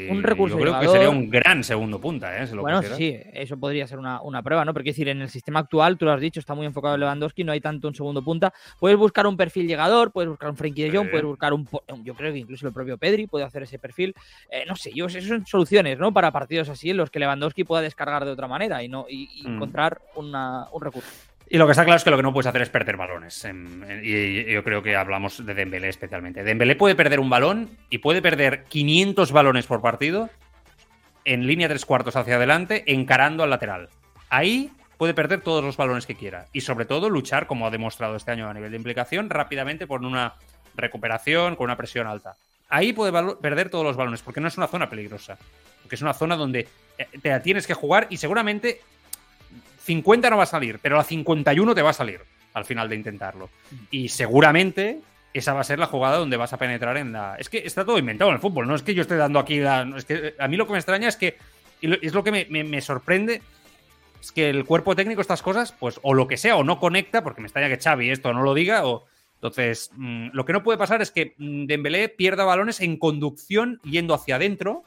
un 0.10 0.24
recurso. 0.24 0.58
Yo 0.58 0.62
creo 0.64 0.80
que 0.80 0.88
sería 0.88 1.10
un 1.10 1.30
gran 1.30 1.64
segundo 1.64 2.00
punta, 2.02 2.36
¿eh? 2.36 2.48
bueno, 2.56 2.82
sí, 2.82 3.16
eso 3.34 3.58
podría 3.58 3.86
ser 3.88 4.00
una, 4.00 4.44
prueba, 4.44 4.66
¿no? 4.66 4.74
Porque 4.74 4.90
decir, 4.90 5.10
en 5.10 5.22
el 5.22 5.30
sistema 5.30 5.60
actual, 5.60 5.98
tú 5.98 6.06
lo 6.06 6.12
has 6.12 6.22
dicho, 6.22 6.40
está 6.40 6.56
muy 6.56 6.66
enfocado 6.66 6.96
en 6.96 7.02
Lewandowski, 7.02 7.44
no 7.44 7.52
hay 7.52 7.62
tanto 7.62 7.88
un 7.88 7.94
segundo 7.94 8.24
punta. 8.24 8.54
Puedes 8.80 8.98
buscar 8.98 9.28
un 9.28 9.38
perfil 9.38 9.68
llegador, 9.68 10.12
puedes 10.12 10.30
buscar 10.30 10.50
un 10.50 10.58
Frenkie 10.58 10.84
de 10.84 10.98
Jong, 10.98 11.10
puedes 11.10 11.26
buscar 11.26 11.54
un. 11.54 11.68
Yo 12.04 12.16
creo 12.16 12.34
que 12.34 12.40
incluso 12.40 12.66
el 12.68 12.74
propio 12.74 12.98
Pedri 12.98 13.28
puede 13.28 13.46
hacer 13.46 13.64
ese 13.64 13.78
perfil. 13.78 14.16
Eh, 14.50 14.66
no 14.68 14.76
sé, 14.76 14.92
yo, 14.94 15.06
esas 15.06 15.26
son 15.26 15.46
soluciones, 15.46 16.00
¿no? 16.00 16.12
Para 16.12 16.32
partidos 16.32 16.70
así 16.70 16.90
en 16.90 16.98
los 16.98 17.12
que 17.12 17.20
Lewandowski 17.20 17.64
pueda 17.64 17.82
descargar 17.82 18.26
de 18.26 18.32
otra 18.32 18.48
manera 18.48 18.82
y, 18.82 18.88
no, 18.88 19.06
y, 19.08 19.44
mm. 19.44 19.56
encontrar 19.56 20.02
un 20.16 20.34
recurso. 20.82 21.29
Y 21.52 21.58
lo 21.58 21.66
que 21.66 21.72
está 21.72 21.84
claro 21.84 21.98
es 21.98 22.04
que 22.04 22.12
lo 22.12 22.18
que 22.18 22.24
no 22.24 22.32
puedes 22.32 22.46
hacer 22.46 22.62
es 22.62 22.70
perder 22.70 22.96
balones. 22.96 23.48
y 24.04 24.52
yo 24.52 24.64
creo 24.64 24.84
que 24.84 24.96
hablamos 24.96 25.44
de 25.44 25.54
Dembélé 25.56 25.90
especialmente. 25.90 26.44
Dembélé 26.44 26.76
puede 26.76 26.94
perder 26.96 27.20
un 27.20 27.30
balón 27.30 27.72
y 27.90 27.98
puede 27.98 28.22
perder 28.22 28.66
500 28.66 29.32
balones 29.32 29.66
por 29.66 29.82
partido 29.82 30.30
en 31.26 31.48
línea 31.48 31.68
tres 31.68 31.86
cuartos 31.86 32.16
hacia 32.16 32.36
adelante, 32.36 32.84
encarando 32.88 33.44
al 33.44 33.50
lateral. 33.50 33.90
Ahí 34.30 34.72
puede 34.98 35.16
perder 35.16 35.42
todos 35.42 35.64
los 35.64 35.76
balones 35.76 36.06
que 36.06 36.16
quiera. 36.16 36.46
Y 36.54 36.62
sobre 36.62 36.86
todo 36.86 37.10
luchar, 37.10 37.48
como 37.48 37.66
ha 37.66 37.72
demostrado 37.72 38.16
este 38.16 38.32
año 38.32 38.48
a 38.48 38.54
nivel 38.54 38.72
de 38.72 38.78
implicación, 38.78 39.30
rápidamente 39.30 39.88
por 39.88 40.04
una 40.04 40.36
recuperación, 40.76 41.56
con 41.56 41.66
una 41.66 41.78
presión 41.78 42.06
alta. 42.06 42.36
Ahí 42.70 42.94
puede 42.94 43.12
perder 43.38 43.70
todos 43.70 43.84
los 43.84 43.98
balones, 43.98 44.22
porque 44.22 44.40
no 44.40 44.48
es 44.48 44.58
una 44.58 44.68
zona 44.68 44.90
peligrosa. 44.90 45.38
Porque 45.82 45.96
es 45.96 46.02
una 46.02 46.14
zona 46.14 46.36
donde 46.36 46.68
eh, 46.98 47.08
te 47.22 47.30
la 47.30 47.42
tienes 47.42 47.66
que 47.66 47.74
jugar 47.74 48.06
y 48.12 48.18
seguramente 48.18 48.82
50 49.90 50.30
no 50.30 50.38
va 50.38 50.44
a 50.44 50.46
salir, 50.46 50.78
pero 50.80 50.98
la 50.98 51.04
51 51.04 51.74
te 51.74 51.82
va 51.82 51.90
a 51.90 51.94
salir 51.94 52.22
al 52.54 52.64
final 52.64 52.88
de 52.88 52.96
intentarlo. 52.96 53.50
Y 53.90 54.10
seguramente 54.10 55.00
esa 55.34 55.54
va 55.54 55.62
a 55.62 55.64
ser 55.64 55.80
la 55.80 55.88
jugada 55.88 56.18
donde 56.18 56.38
vas 56.38 56.54
a 56.54 56.58
penetrar 56.58 56.96
en 56.98 57.12
la. 57.12 57.38
Es 57.40 57.50
que 57.50 57.58
está 57.66 57.84
todo 57.84 57.98
inventado 57.98 58.30
en 58.30 58.36
el 58.36 58.42
fútbol, 58.42 58.68
no 58.68 58.76
es 58.76 58.84
que 58.84 58.94
yo 58.94 59.02
esté 59.02 59.16
dando 59.16 59.40
aquí 59.40 59.60
la. 59.60 59.80
A 60.38 60.48
mí 60.48 60.58
lo 60.58 60.68
que 60.68 60.74
me 60.74 60.78
extraña 60.78 61.08
es 61.08 61.16
que. 61.16 61.38
Es 61.82 62.14
lo 62.14 62.24
que 62.24 62.32
me, 62.32 62.82
sorprende. 62.82 63.42
Es 64.22 64.32
que 64.32 64.52
el 64.52 64.64
cuerpo 64.66 64.96
técnico, 64.96 65.22
estas 65.22 65.42
cosas, 65.42 65.72
pues, 65.72 66.00
o 66.04 66.14
lo 66.14 66.28
que 66.28 66.38
sea, 66.38 66.58
o 66.58 66.64
no 66.64 66.78
conecta, 66.78 67.24
porque 67.24 67.42
me 67.42 67.48
extraña 67.48 67.70
que 67.70 67.82
Xavi 67.82 68.12
esto 68.12 68.32
no 68.32 68.44
lo 68.44 68.54
diga, 68.54 68.86
o. 68.86 69.08
Entonces, 69.36 69.90
mm, 69.96 70.28
lo 70.34 70.46
que 70.46 70.54
no 70.54 70.62
puede 70.62 70.78
pasar 70.78 71.02
es 71.02 71.10
que 71.10 71.34
mm, 71.38 71.66
Dembélé 71.66 72.10
pierda 72.10 72.44
balones 72.44 72.80
en 72.82 72.98
conducción 72.98 73.80
yendo 73.84 74.14
hacia 74.14 74.36
adentro 74.36 74.84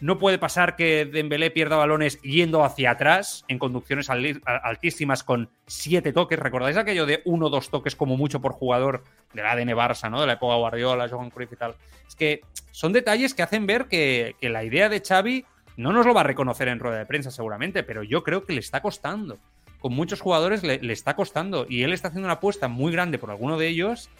no 0.00 0.18
puede 0.18 0.38
pasar 0.38 0.76
que 0.76 1.04
Dembélé 1.04 1.50
pierda 1.50 1.76
balones 1.76 2.20
yendo 2.22 2.62
hacia 2.64 2.92
atrás 2.92 3.44
en 3.48 3.58
conducciones 3.58 4.08
altísimas 4.10 5.24
con 5.24 5.50
siete 5.66 6.12
toques. 6.12 6.38
¿Recordáis 6.38 6.76
aquello 6.76 7.04
de 7.04 7.22
uno 7.24 7.46
o 7.46 7.50
dos 7.50 7.70
toques 7.70 7.96
como 7.96 8.16
mucho 8.16 8.40
por 8.40 8.52
jugador 8.52 9.02
de 9.32 9.42
la 9.42 9.52
ADN 9.52 9.70
Barça, 9.70 10.10
¿no? 10.10 10.20
De 10.20 10.26
la 10.26 10.34
época 10.34 10.54
Guardiola, 10.54 11.08
Johan 11.08 11.30
Cruyff 11.30 11.52
y 11.52 11.56
tal. 11.56 11.74
Es 12.06 12.14
que 12.14 12.42
son 12.70 12.92
detalles 12.92 13.34
que 13.34 13.42
hacen 13.42 13.66
ver 13.66 13.86
que, 13.86 14.36
la 14.40 14.62
idea 14.62 14.88
de 14.88 15.02
Xavi 15.04 15.44
no 15.76 15.92
nos 15.92 16.06
lo 16.06 16.14
va 16.14 16.20
a 16.20 16.24
reconocer 16.24 16.68
en 16.68 16.78
rueda 16.78 16.98
de 16.98 17.06
prensa 17.06 17.30
seguramente, 17.30 17.82
pero 17.82 18.02
yo 18.02 18.22
creo 18.22 18.44
que 18.44 18.52
le 18.52 18.60
está 18.60 18.80
costando. 18.80 19.38
Con 19.80 19.94
muchos 19.94 20.20
jugadores 20.20 20.62
le 20.64 20.92
está 20.92 21.14
costando 21.14 21.66
y 21.68 21.82
él 21.82 21.92
está 21.92 22.08
haciendo 22.08 22.26
una 22.26 22.34
apuesta 22.34 22.66
muy 22.66 22.92
grande 22.92 23.18
por 23.18 23.30
alguno 23.30 23.58
de 23.58 23.68
ellos 23.68 24.10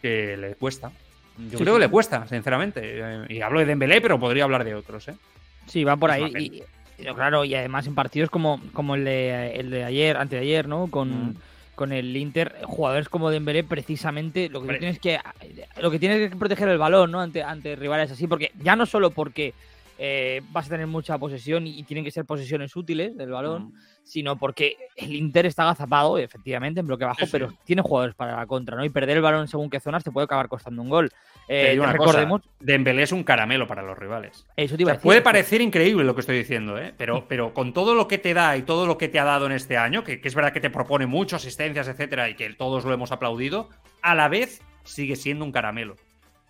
que 0.00 0.36
le 0.36 0.54
cuesta. 0.54 0.92
Yo 1.50 1.58
creo 1.58 1.74
que 1.74 1.80
le 1.80 1.88
cuesta, 1.88 2.26
sinceramente. 2.28 3.26
Y 3.28 3.40
hablo 3.40 3.60
de 3.60 3.66
Dembélé, 3.66 4.00
pero 4.00 4.18
podría 4.20 4.44
hablar 4.44 4.64
de 4.64 4.74
otros, 4.74 5.08
¿eh? 5.08 5.14
Sí, 5.66 5.84
va 5.84 5.96
por 5.96 6.10
ahí. 6.10 6.62
claro, 7.14 7.44
y 7.44 7.54
además 7.54 7.86
en 7.86 7.94
partidos 7.94 8.30
como, 8.30 8.60
como 8.72 8.94
el, 8.94 9.04
de, 9.04 9.52
el 9.56 9.70
de 9.70 9.84
ayer, 9.84 10.16
antes 10.16 10.38
de 10.38 10.46
ayer, 10.46 10.68
¿no? 10.68 10.88
Con, 10.88 11.30
Mm. 11.30 11.34
con 11.74 11.92
el 11.92 12.16
Inter, 12.16 12.54
jugadores 12.64 13.08
como 13.08 13.30
Dembélé, 13.30 13.64
precisamente 13.64 14.48
lo 14.48 14.62
que 14.62 14.74
tienes 14.78 14.98
que 14.98 15.18
lo 15.80 15.90
que 15.90 15.98
tienes 15.98 16.30
que 16.30 16.36
proteger 16.36 16.68
el 16.68 16.78
balón, 16.78 17.10
¿no? 17.10 17.20
Ante, 17.20 17.42
ante 17.42 17.74
rivales 17.76 18.10
así, 18.10 18.26
porque 18.26 18.52
ya 18.62 18.76
no 18.76 18.86
solo 18.86 19.10
porque 19.10 19.54
eh, 20.04 20.42
vas 20.50 20.66
a 20.66 20.70
tener 20.70 20.88
mucha 20.88 21.16
posesión 21.16 21.64
y, 21.64 21.84
tienen 21.84 22.04
que 22.04 22.10
ser 22.10 22.24
posesiones 22.24 22.74
útiles 22.74 23.16
del 23.16 23.30
balón, 23.30 23.66
Mm. 23.66 23.72
sino 24.02 24.36
porque 24.36 24.76
el 24.96 25.14
Inter 25.14 25.46
está 25.46 25.62
agazapado, 25.62 26.18
efectivamente, 26.18 26.80
en 26.80 26.88
bloque 26.88 27.04
bajo, 27.04 27.20
Sí, 27.20 27.26
sí. 27.26 27.30
pero 27.30 27.52
tiene 27.64 27.82
jugadores 27.82 28.16
para 28.16 28.34
la 28.34 28.46
contra, 28.46 28.76
¿no? 28.76 28.84
Y 28.84 28.90
perder 28.90 29.18
el 29.18 29.22
balón 29.22 29.46
según 29.46 29.70
qué 29.70 29.78
zonas 29.78 30.02
te 30.02 30.10
puede 30.10 30.24
acabar 30.24 30.48
costando 30.48 30.82
un 30.82 30.88
gol. 30.88 31.08
Eh, 31.46 31.78
una 31.78 31.92
recordemos, 31.92 32.40
cosa, 32.40 32.52
Dembélé 32.58 33.04
es 33.04 33.12
un 33.12 33.22
caramelo 33.22 33.68
para 33.68 33.82
los 33.82 33.96
rivales. 33.96 34.44
eso 34.56 34.76
te 34.76 34.84
O 34.84 34.88
a 34.88 34.92
decir, 34.94 35.02
puede 35.04 35.22
parecer 35.22 35.60
increíble 35.60 36.02
lo 36.02 36.16
que 36.16 36.22
estoy 36.22 36.36
diciendo, 36.36 36.78
¿eh? 36.78 36.92
pero, 36.98 37.24
pero 37.28 37.54
con 37.54 37.72
todo 37.72 37.94
lo 37.94 38.08
que 38.08 38.18
te 38.18 38.34
da 38.34 38.56
y 38.56 38.62
todo 38.62 38.86
lo 38.86 38.98
que 38.98 39.06
te 39.08 39.20
ha 39.20 39.24
dado 39.24 39.46
en 39.46 39.52
este 39.52 39.76
año, 39.76 40.02
que, 40.02 40.20
que 40.20 40.26
es 40.26 40.34
verdad 40.34 40.52
que 40.52 40.60
te 40.60 40.70
propone 40.70 41.06
mucho, 41.06 41.36
asistencias, 41.36 41.86
etcétera, 41.86 42.28
y 42.28 42.34
que 42.34 42.52
todos 42.54 42.84
lo 42.84 42.92
hemos 42.92 43.12
aplaudido, 43.12 43.68
a 44.02 44.16
la 44.16 44.28
vez 44.28 44.62
sigue 44.82 45.14
siendo 45.14 45.44
un 45.44 45.52
caramelo. 45.52 45.94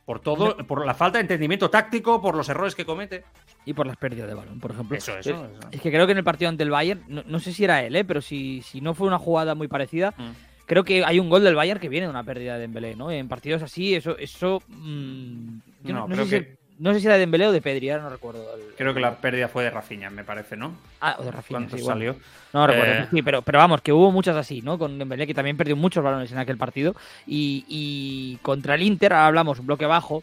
Por 0.05 0.19
todo, 0.21 0.57
por 0.67 0.85
la 0.85 0.95
falta 0.95 1.19
de 1.19 1.23
entendimiento 1.23 1.71
táctico, 1.71 2.21
por 2.21 2.35
los 2.35 2.49
errores 2.49 2.75
que 2.75 2.85
comete. 2.85 3.25
Y 3.65 3.73
por 3.73 3.87
las 3.87 3.97
pérdidas 3.97 4.27
de 4.29 4.35
balón, 4.35 4.59
por 4.59 4.73
ejemplo. 4.73 4.97
Eso, 4.99 5.17
eso, 5.17 5.31
eso. 5.31 5.69
Es 5.71 5.81
que 5.81 5.91
creo 5.93 6.07
que 6.07 6.13
en 6.13 6.19
el 6.19 6.25
partido 6.25 6.49
ante 6.49 6.65
el 6.65 6.71
Bayern, 6.71 7.03
no, 7.07 7.23
no 7.27 7.39
sé 7.39 7.53
si 7.53 7.63
era 7.65 7.85
él, 7.85 7.95
¿eh? 7.95 8.05
pero 8.05 8.21
si, 8.21 8.63
si 8.63 8.81
no 8.81 8.95
fue 8.95 9.07
una 9.07 9.19
jugada 9.19 9.55
muy 9.55 9.69
parecida, 9.69 10.13
Mm. 10.19 10.31
creo 10.67 10.83
que 10.83 11.05
hay 11.05 11.21
un 11.21 11.29
gol 11.31 11.45
del 11.45 11.55
Bayern 11.55 11.79
que 11.81 11.89
viene 11.89 12.07
de 12.07 12.11
una 12.11 12.25
pérdida 12.25 12.55
de 12.55 12.63
Dembélé, 12.63 12.97
¿no? 12.97 13.11
En 13.13 13.29
partidos 13.29 13.63
así, 13.63 13.95
eso... 13.95 14.19
eso 14.19 14.61
mm, 14.67 15.59
yo 15.85 15.93
No, 15.95 16.01
no, 16.01 16.09
no 16.09 16.15
creo 16.15 16.27
sé 16.27 16.39
si, 16.39 16.45
que- 16.45 16.57
no 16.83 16.93
sé 16.93 17.01
si 17.01 17.07
era 17.07 17.15
de 17.15 17.21
Dembélé 17.21 17.47
o 17.47 17.53
de 17.53 17.61
Pedri, 17.63 17.91
ahora 17.91 18.05
no 18.05 18.11
recuerdo. 18.11 18.55
el- 18.57 18.75
Creo 18.77 18.93
que 18.93 19.01
la 19.01 19.17
pérdida 19.17 19.49
fue 19.49 19.65
de 19.65 19.71
Rafinha, 19.71 20.11
me 20.11 20.25
parece, 20.25 20.57
¿no? 20.57 20.77
Ah, 21.01 21.17
o 21.19 21.23
de 21.25 21.31
Rafinha, 21.31 21.61
sí, 21.61 21.67
bueno. 21.77 21.87
salió. 21.87 22.17
No 22.53 22.67
recuerdo, 22.67 22.93
Eh. 23.05 23.07
sí, 23.11 23.23
pero, 23.23 23.43
pero 23.43 23.59
vamos, 23.59 23.81
que 23.83 23.93
hubo 23.93 24.11
muchas 24.11 24.37
así, 24.37 24.61
¿no? 24.63 24.79
Con 24.79 24.99
Dembélé, 24.99 25.27
que 25.27 25.35
también 25.35 25.57
perdió 25.57 25.77
muchos 25.77 26.03
balones 26.05 26.31
en 26.33 26.39
aquel 26.39 26.57
partido. 26.59 26.95
Y, 27.27 27.65
y 27.69 28.37
contra 28.43 28.75
el 28.75 28.83
Inter, 28.83 29.13
ahora 29.13 29.27
hablamos, 29.29 29.59
un 29.61 29.67
bloque 29.67 29.87
bajo, 29.87 30.23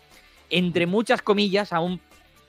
entre 0.50 0.86
muchas 0.86 1.22
comillas, 1.22 1.74
aún 1.74 2.00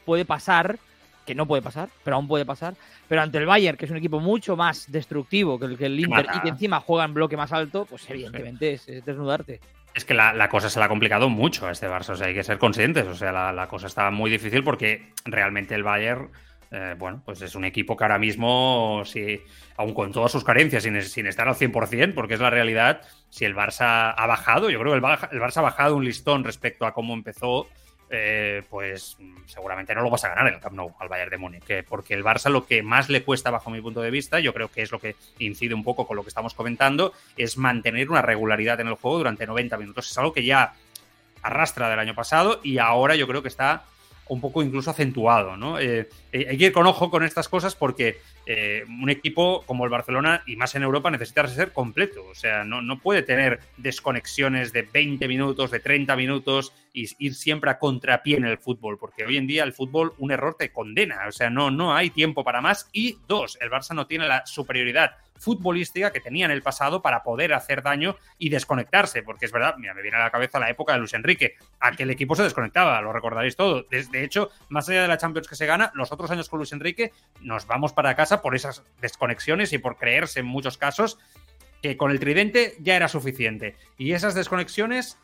puede 0.05 0.25
pasar, 0.25 0.79
que 1.27 1.35
no 1.35 1.47
puede 1.47 1.63
pasar, 1.63 1.89
pero 2.03 2.17
aún 2.17 2.27
puede 2.27 2.45
pasar. 2.45 2.75
Pero 3.09 3.23
ante 3.23 3.39
el 3.39 3.47
Bayern, 3.47 3.77
que 3.77 3.85
es 3.85 3.91
un 3.91 3.97
equipo 3.99 4.21
mucho 4.21 4.57
más 4.57 4.91
destructivo 4.91 5.59
que 5.59 5.67
el, 5.67 5.79
que 5.79 5.87
el 5.87 5.99
Inter 6.01 6.27
mata. 6.27 6.39
y 6.39 6.41
que 6.43 6.49
encima 6.49 6.81
juega 6.81 7.05
en 7.05 7.15
bloque 7.15 7.37
más 7.37 7.53
alto, 7.53 7.85
pues 7.89 8.09
evidentemente 8.11 8.73
es, 8.73 8.89
es 8.89 9.05
desnudarte. 9.05 9.61
Es 9.95 10.05
que 10.05 10.15
la, 10.15 10.33
la 10.33 10.49
cosa 10.49 10.71
se 10.71 10.79
le 10.79 10.85
ha 10.85 10.89
complicado 10.89 11.29
mucho 11.29 11.67
a 11.67 11.73
este 11.73 11.89
Barça, 11.89 12.11
o 12.11 12.17
sea, 12.17 12.29
hay 12.29 12.35
que 12.35 12.45
ser 12.45 12.59
conscientes, 12.59 13.07
o 13.07 13.15
sea, 13.15 13.33
la, 13.33 13.53
la 13.53 13.67
cosa 13.67 13.87
está 13.89 14.11
muy 14.11 14.31
difícil 14.31 14.63
porque 14.63 15.13
realmente 15.25 15.75
el 15.75 15.83
Bayern, 15.83 16.31
eh, 16.71 16.95
bueno, 16.97 17.23
pues 17.25 17.43
es 17.43 17.57
un 17.57 17.65
equipo 17.65 17.97
que 17.97 18.05
ahora 18.05 18.19
mismo, 18.19 19.03
si, 19.05 19.41
aun 19.77 19.93
con 19.93 20.13
todas 20.13 20.31
sus 20.31 20.45
carencias, 20.45 20.85
sin, 20.85 21.03
sin 21.03 21.27
estar 21.27 21.49
al 21.49 21.57
100%, 21.57 22.15
porque 22.15 22.35
es 22.35 22.41
la 22.41 22.51
realidad, 22.51 23.01
si 23.29 23.45
el 23.45 23.57
Barça 23.57 24.15
ha 24.17 24.27
bajado, 24.27 24.71
yo 24.71 24.79
creo 24.79 24.93
que 24.93 24.99
el, 24.99 25.05
el 25.33 25.41
Barça 25.41 25.59
ha 25.59 25.63
bajado 25.63 25.97
un 25.97 26.05
listón 26.05 26.45
respecto 26.45 26.87
a 26.87 26.95
cómo 26.95 27.13
empezó, 27.13 27.67
eh, 28.11 28.63
pues 28.69 29.17
mm, 29.19 29.47
seguramente 29.47 29.95
no 29.95 30.03
lo 30.03 30.11
vas 30.11 30.25
a 30.25 30.31
ganar 30.31 30.49
en 30.49 30.55
el 30.55 30.61
Camp 30.61 30.75
Nou 30.75 30.95
al 30.99 31.09
Bayern 31.09 31.31
de 31.31 31.39
Múnich, 31.39 31.85
porque 31.89 32.15
el 32.15 32.25
Barça 32.25 32.51
lo 32.51 32.67
que 32.67 32.83
más 32.83 33.09
le 33.09 33.23
cuesta 33.23 33.51
bajo 33.51 33.71
mi 33.71 33.81
punto 33.81 34.03
de 34.03 34.11
vista, 34.11 34.41
yo 34.41 34.53
creo 34.53 34.69
que 34.69 34.83
es 34.83 34.91
lo 34.91 34.99
que 34.99 35.15
incide 35.39 35.75
un 35.75 35.85
poco 35.85 36.07
con 36.07 36.17
lo 36.17 36.23
que 36.23 36.29
estamos 36.29 36.55
comentando, 36.55 37.13
es 37.37 37.57
mantener 37.57 38.11
una 38.11 38.23
regularidad 38.23 38.81
en 38.81 38.89
el 38.89 38.95
juego 38.95 39.19
durante 39.19 39.47
90 39.47 39.77
minutos. 39.77 40.11
Es 40.11 40.19
algo 40.19 40.33
que 40.33 40.45
ya 40.45 40.75
arrastra 41.43 41.89
del 41.89 41.99
año 41.99 42.15
pasado 42.15 42.61
y 42.63 42.79
ahora 42.79 43.15
yo 43.15 43.27
creo 43.27 43.43
que 43.43 43.49
está 43.49 43.85
un 44.31 44.41
poco 44.41 44.63
incluso 44.63 44.91
acentuado, 44.91 45.57
¿no? 45.57 45.79
Eh, 45.79 46.09
eh, 46.33 46.47
hay 46.51 46.57
que 46.57 46.67
ir 46.67 46.73
con 46.73 46.87
ojo 46.87 47.11
con 47.11 47.25
estas 47.25 47.49
cosas 47.49 47.75
porque 47.75 48.21
eh, 48.53 48.85
un 48.89 49.09
equipo 49.11 49.63
como 49.65 49.85
el 49.85 49.91
Barcelona, 49.91 50.43
y 50.45 50.57
más 50.57 50.75
en 50.75 50.83
Europa, 50.83 51.09
necesita 51.09 51.47
ser 51.47 51.73
completo. 51.73 52.27
O 52.27 52.35
sea, 52.35 52.65
no, 52.65 52.83
no 52.83 52.99
puede 52.99 53.23
tener 53.23 53.61
desconexiones 53.77 54.73
de 54.73 54.83
20 54.83 55.29
minutos, 55.29 55.71
de 55.71 55.79
30 55.79 56.17
minutos 56.17 56.73
y 56.93 57.07
ir 57.25 57.37
siempre 57.37 57.71
a 57.71 57.79
contrapié 57.79 58.39
en 58.39 58.45
el 58.45 58.59
fútbol, 58.59 58.99
porque 58.99 59.25
hoy 59.25 59.37
en 59.37 59.47
día 59.47 59.63
el 59.63 59.73
fútbol 59.73 60.15
un 60.19 60.33
error 60.33 60.57
te 60.59 60.73
condena. 60.73 61.29
O 61.29 61.33
sea, 61.33 61.49
no, 61.49 61.71
no 61.71 61.95
hay 61.95 62.11
tiempo 62.11 62.43
para 62.43 62.61
más. 62.61 62.89
Y 62.93 63.19
dos, 63.29 63.57
el 63.61 63.71
Barça 63.71 63.95
no 63.95 64.09
tiene 64.09 64.27
la 64.27 64.45
superioridad 64.47 65.13
futbolística 65.41 66.13
que 66.13 66.21
tenía 66.21 66.45
en 66.45 66.51
el 66.51 66.63
pasado 66.63 67.03
para 67.03 67.23
poder 67.23 67.55
hacer 67.55 67.83
daño 67.83 68.17
y 68.39 68.51
desconectarse, 68.51 69.23
porque 69.23 69.47
es 69.47 69.53
verdad, 69.53 69.75
mira, 69.79 69.95
me 69.95 70.03
viene 70.03 70.19
a 70.19 70.21
la 70.21 70.31
cabeza 70.31 70.61
la 70.61 70.69
época 70.69 70.93
de 70.93 70.99
Luis 70.99 71.15
Enrique, 71.15 71.55
aquel 71.81 72.11
equipo 72.11 72.37
se 72.37 72.43
desconectaba, 72.43 73.01
lo 73.01 73.13
recordaréis 73.13 73.57
todo. 73.57 73.83
De, 73.85 74.05
de 74.05 74.25
hecho, 74.25 74.51
más 74.69 74.89
allá 74.89 75.03
de 75.03 75.09
la 75.09 75.19
Champions 75.19 75.49
que 75.49 75.57
se 75.57 75.67
gana, 75.67 75.91
los 75.95 76.13
otros 76.13 76.31
años 76.31 76.49
con 76.49 76.59
Luis 76.59 76.73
Enrique 76.73 77.13
nos 77.41 77.67
vamos 77.67 77.93
para 77.93 78.15
casa 78.15 78.40
por 78.43 78.55
esas 78.55 78.83
desconexiones 79.01 79.73
y 79.73 79.79
por 79.79 79.97
creerse 79.97 80.41
en 80.41 80.47
muchos 80.47 80.79
casos 80.79 81.19
que 81.83 81.97
con 81.97 82.11
el 82.11 82.21
tridente 82.21 82.75
ya 82.81 82.97
era 82.97 83.09
suficiente. 83.09 83.77
Y 83.97 84.13
esas 84.13 84.35
desconexiones, 84.35 85.19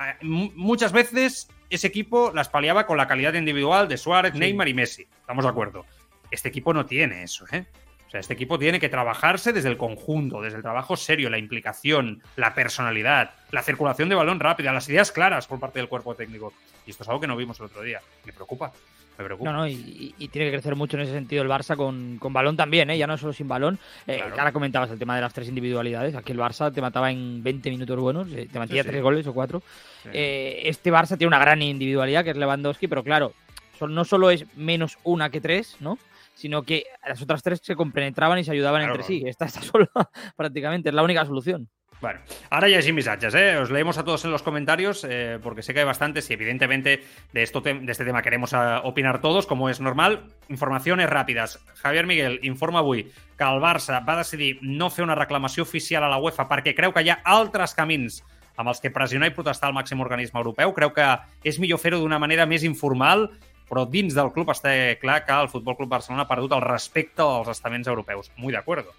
eh, 0.00 0.14
mu- 0.22 0.50
muchas 0.54 0.92
veces 0.92 1.48
ese 1.70 1.86
equipo 1.86 2.32
las 2.34 2.48
paliaba 2.48 2.86
con 2.86 2.96
la 2.96 3.06
calidad 3.06 3.34
individual 3.34 3.88
de 3.88 3.96
Suárez, 3.96 4.34
Neymar 4.34 4.68
y 4.68 4.74
Messi. 4.74 5.06
Estamos 5.20 5.44
de 5.44 5.50
acuerdo. 5.50 5.86
Este 6.30 6.48
equipo 6.48 6.74
no 6.74 6.84
tiene 6.86 7.22
eso, 7.22 7.44
¿eh? 7.52 7.64
O 8.06 8.10
sea, 8.10 8.20
este 8.20 8.34
equipo 8.34 8.58
tiene 8.58 8.78
que 8.78 8.88
trabajarse 8.88 9.52
desde 9.52 9.68
el 9.68 9.76
conjunto, 9.76 10.40
desde 10.40 10.56
el 10.56 10.62
trabajo 10.62 10.96
serio, 10.96 11.30
la 11.30 11.38
implicación, 11.38 12.22
la 12.36 12.54
personalidad, 12.54 13.32
la 13.50 13.62
circulación 13.62 14.08
de 14.08 14.14
balón 14.14 14.38
rápida, 14.38 14.72
las 14.72 14.88
ideas 14.88 15.10
claras 15.10 15.46
por 15.48 15.58
parte 15.58 15.80
del 15.80 15.88
cuerpo 15.88 16.14
técnico. 16.14 16.52
Y 16.86 16.90
esto 16.90 17.02
es 17.02 17.08
algo 17.08 17.20
que 17.20 17.26
no 17.26 17.36
vimos 17.36 17.58
el 17.58 17.66
otro 17.66 17.82
día. 17.82 18.00
Me 18.24 18.32
preocupa. 18.32 18.72
Me 19.18 19.24
preocupa. 19.24 19.52
No, 19.52 19.58
no, 19.58 19.68
y, 19.68 20.12
tiene 20.32 20.46
que 20.46 20.52
crecer 20.52 20.74
mucho 20.74 20.96
en 20.96 21.04
ese 21.04 21.12
sentido 21.12 21.42
el 21.42 21.48
Barça 21.48 21.76
con, 21.76 22.18
con 22.18 22.32
balón 22.32 22.56
también, 22.56 22.90
¿eh? 22.90 22.98
ya 22.98 23.06
no 23.06 23.16
solo 23.16 23.32
sin 23.32 23.46
balón. 23.46 23.78
Eh, 24.06 24.16
Claro. 24.16 24.34
Ahora 24.38 24.52
comentabas 24.52 24.90
el 24.90 24.98
tema 24.98 25.14
de 25.14 25.20
las 25.22 25.32
tres 25.32 25.48
individualidades. 25.48 26.14
Aquí 26.16 26.32
el 26.32 26.38
Barça 26.38 26.72
te 26.72 26.80
mataba 26.80 27.10
en 27.12 27.42
20 27.42 27.70
minutos 27.70 27.98
buenos, 27.98 28.28
eh, 28.32 28.48
te 28.52 28.58
metía 28.58 28.82
Sí, 28.82 28.88
sí. 28.88 28.90
tres 28.90 29.02
goles 29.02 29.26
o 29.26 29.32
cuatro. 29.34 29.62
Sí. 30.02 30.08
Eh, 30.12 30.62
este 30.64 30.90
Barça 30.92 31.16
tiene 31.16 31.28
una 31.28 31.38
gran 31.38 31.62
individualidad 31.62 32.24
que 32.24 32.30
es 32.30 32.36
Lewandowski, 32.36 32.88
pero 32.88 33.04
claro, 33.04 33.32
son- 33.78 33.94
no 33.94 34.04
solo 34.04 34.30
es 34.30 34.44
menos 34.56 34.98
una 35.04 35.30
que 35.30 35.40
tres, 35.40 35.76
¿no? 35.80 35.98
Sino 36.34 36.62
que 36.64 36.84
las 37.06 37.22
otras 37.22 37.44
tres 37.44 37.60
se 37.62 37.76
compenetraban 37.76 38.38
y 38.40 38.44
se 38.44 38.50
ayudaban 38.50 38.80
Claro, 38.82 38.94
entre 38.94 39.06
sí. 39.06 39.22
Esta 39.24 39.44
está 39.44 39.60
sola 39.78 39.88
prácticamente, 40.36 40.88
es 40.88 40.94
la 40.94 41.04
única 41.04 41.24
solución. 41.24 41.68
Bueno, 42.04 42.20
ahora 42.50 42.68
ya 42.68 42.82
sin 42.82 42.94
missatges, 42.94 43.34
¿eh? 43.34 43.56
Os 43.56 43.70
leemos 43.70 43.96
a 43.96 44.04
todos 44.04 44.26
en 44.26 44.30
los 44.30 44.42
comentarios, 44.42 45.06
eh, 45.08 45.38
porque 45.42 45.62
sé 45.62 45.72
que 45.72 45.80
hay 45.80 45.86
bastantes 45.86 46.28
y 46.28 46.34
evidentemente 46.34 47.02
de, 47.32 47.42
esto 47.42 47.62
de 47.62 47.82
este 47.88 48.04
tema 48.04 48.20
queremos 48.20 48.52
ah, 48.52 48.82
opinar 48.84 49.22
todos, 49.22 49.46
como 49.46 49.70
és 49.70 49.80
normal. 49.80 50.28
Informacions 50.52 51.00
ràpides. 51.08 51.56
Javier 51.80 52.04
Miguel 52.04 52.40
informa 52.44 52.82
avui 52.84 53.06
que 53.08 53.48
el 53.48 53.56
Barça 53.56 54.02
va 54.04 54.18
decidir 54.18 54.58
no 54.60 54.90
fer 54.92 55.06
una 55.06 55.16
reclamació 55.16 55.64
oficial 55.64 56.04
a 56.04 56.10
la 56.12 56.18
UEFA 56.20 56.44
perquè 56.44 56.74
creu 56.76 56.92
que 56.92 57.00
hi 57.00 57.08
ha 57.08 57.22
altres 57.24 57.72
camins 57.72 58.20
amb 58.60 58.68
els 58.68 58.84
que 58.84 58.92
pressionar 58.92 59.32
i 59.32 59.34
protestar 59.38 59.72
al 59.72 59.78
màxim 59.78 60.04
organisme 60.04 60.36
europeu. 60.44 60.76
Creu 60.76 60.92
que 60.92 61.08
és 61.40 61.56
millor 61.56 61.80
fer-ho 61.80 62.02
d'una 62.04 62.20
manera 62.20 62.44
més 62.44 62.68
informal, 62.68 63.30
però 63.64 63.88
dins 63.88 64.12
del 64.12 64.28
club 64.36 64.52
està 64.52 64.76
clar 65.00 65.22
que 65.24 65.40
el 65.40 65.48
Futbol 65.48 65.80
Club 65.80 65.96
Barcelona 65.96 66.28
ha 66.28 66.32
perdut 66.36 66.52
el 66.52 66.68
respecte 66.68 67.24
als 67.24 67.48
estaments 67.48 67.88
europeus. 67.88 68.30
Muy 68.36 68.52
de 68.52 68.60
acuerdo. 68.60 68.92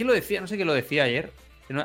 ¿Quién 0.00 0.06
lo 0.06 0.14
decía? 0.14 0.40
No 0.40 0.46
sé 0.46 0.56
quién 0.56 0.66
lo 0.66 0.72
decía 0.72 1.04
ayer. 1.04 1.28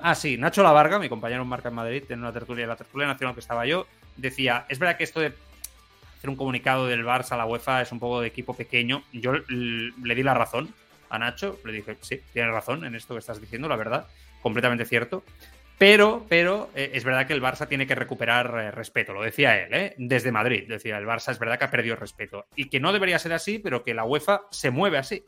Ah, 0.01 0.15
sí, 0.15 0.37
Nacho 0.37 0.63
Lavarga, 0.63 0.97
mi 0.97 1.09
compañero 1.09 1.43
en 1.43 1.47
Marca 1.47 1.69
en 1.69 1.75
Madrid, 1.75 2.03
en 2.09 2.19
una 2.19 2.33
tertulia, 2.33 2.65
la 2.65 2.75
tertulia 2.75 3.07
nacional 3.07 3.35
que 3.35 3.41
estaba 3.41 3.65
yo, 3.65 3.85
decía, 4.15 4.65
es 4.67 4.79
verdad 4.79 4.97
que 4.97 5.03
esto 5.03 5.19
de 5.19 5.33
hacer 6.17 6.29
un 6.29 6.35
comunicado 6.35 6.87
del 6.87 7.05
Barça 7.05 7.33
a 7.33 7.37
la 7.37 7.45
UEFA 7.45 7.81
es 7.81 7.91
un 7.91 7.99
poco 7.99 8.21
de 8.21 8.27
equipo 8.27 8.55
pequeño. 8.55 9.03
Yo 9.11 9.33
le 9.47 10.15
di 10.15 10.23
la 10.23 10.33
razón 10.33 10.73
a 11.09 11.19
Nacho, 11.19 11.59
le 11.63 11.73
dije, 11.73 11.97
sí, 12.01 12.21
tienes 12.33 12.51
razón 12.51 12.83
en 12.83 12.95
esto 12.95 13.13
que 13.13 13.19
estás 13.19 13.39
diciendo, 13.39 13.67
la 13.67 13.75
verdad, 13.75 14.07
completamente 14.41 14.85
cierto. 14.85 15.23
Pero, 15.77 16.25
pero 16.29 16.69
eh, 16.73 16.91
es 16.93 17.03
verdad 17.03 17.27
que 17.27 17.33
el 17.33 17.41
Barça 17.41 17.67
tiene 17.67 17.85
que 17.85 17.95
recuperar 17.95 18.57
eh, 18.57 18.71
respeto, 18.71 19.13
lo 19.13 19.21
decía 19.21 19.61
él, 19.61 19.73
¿eh? 19.73 19.93
desde 19.97 20.31
Madrid. 20.31 20.63
Decía, 20.67 20.97
el 20.97 21.05
Barça 21.05 21.31
es 21.31 21.39
verdad 21.39 21.59
que 21.59 21.65
ha 21.65 21.71
perdido 21.71 21.97
respeto. 21.97 22.45
Y 22.55 22.69
que 22.69 22.79
no 22.79 22.93
debería 22.93 23.19
ser 23.19 23.33
así, 23.33 23.59
pero 23.59 23.83
que 23.83 23.93
la 23.93 24.05
UEFA 24.05 24.43
se 24.51 24.71
mueve 24.71 24.97
así. 24.97 25.23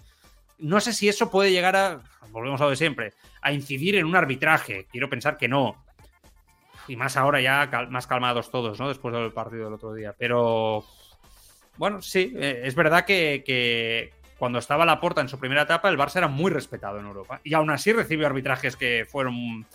No 0.60 0.80
sé 0.80 0.94
si 0.94 1.08
eso 1.08 1.30
puede 1.30 1.52
llegar 1.52 1.76
a, 1.76 2.02
volvemos 2.32 2.60
a 2.62 2.66
lo 2.66 2.70
de 2.72 2.76
siempre, 2.76 3.14
a 3.42 3.52
incidir 3.52 3.96
en 3.96 4.06
un 4.06 4.16
arbitraje. 4.16 4.88
Quiero 4.92 5.10
pensar 5.10 5.38
que 5.38 5.48
no. 5.48 5.84
Y 6.88 6.96
más 6.96 7.18
ahora 7.18 7.42
ya 7.42 7.70
más 7.90 8.08
calmados 8.08 8.50
todos, 8.50 8.80
¿no? 8.80 8.88
Después 8.88 9.14
del 9.14 9.34
partido 9.34 9.66
del 9.66 9.74
otro 9.74 9.94
día. 9.94 10.16
Pero, 10.18 10.86
bueno, 11.78 12.02
sí, 12.02 12.34
eh, 12.38 12.62
es 12.64 12.76
verdad 12.76 13.06
que, 13.06 13.44
que 13.46 14.14
cuando 14.38 14.60
estaba 14.60 14.86
la 14.86 15.00
porta 15.00 15.22
en 15.22 15.30
su 15.30 15.40
primera 15.40 15.64
etapa, 15.64 15.90
el 15.90 15.98
Barça 15.98 16.18
era 16.18 16.28
muy 16.28 16.52
respetado 16.52 17.00
en 17.00 17.06
Europa. 17.06 17.42
Y 17.44 17.54
aún 17.54 17.70
así 17.70 17.92
recibió 17.92 18.28
arbitrajes 18.28 18.76
que 18.78 19.06
fueron 19.10 19.66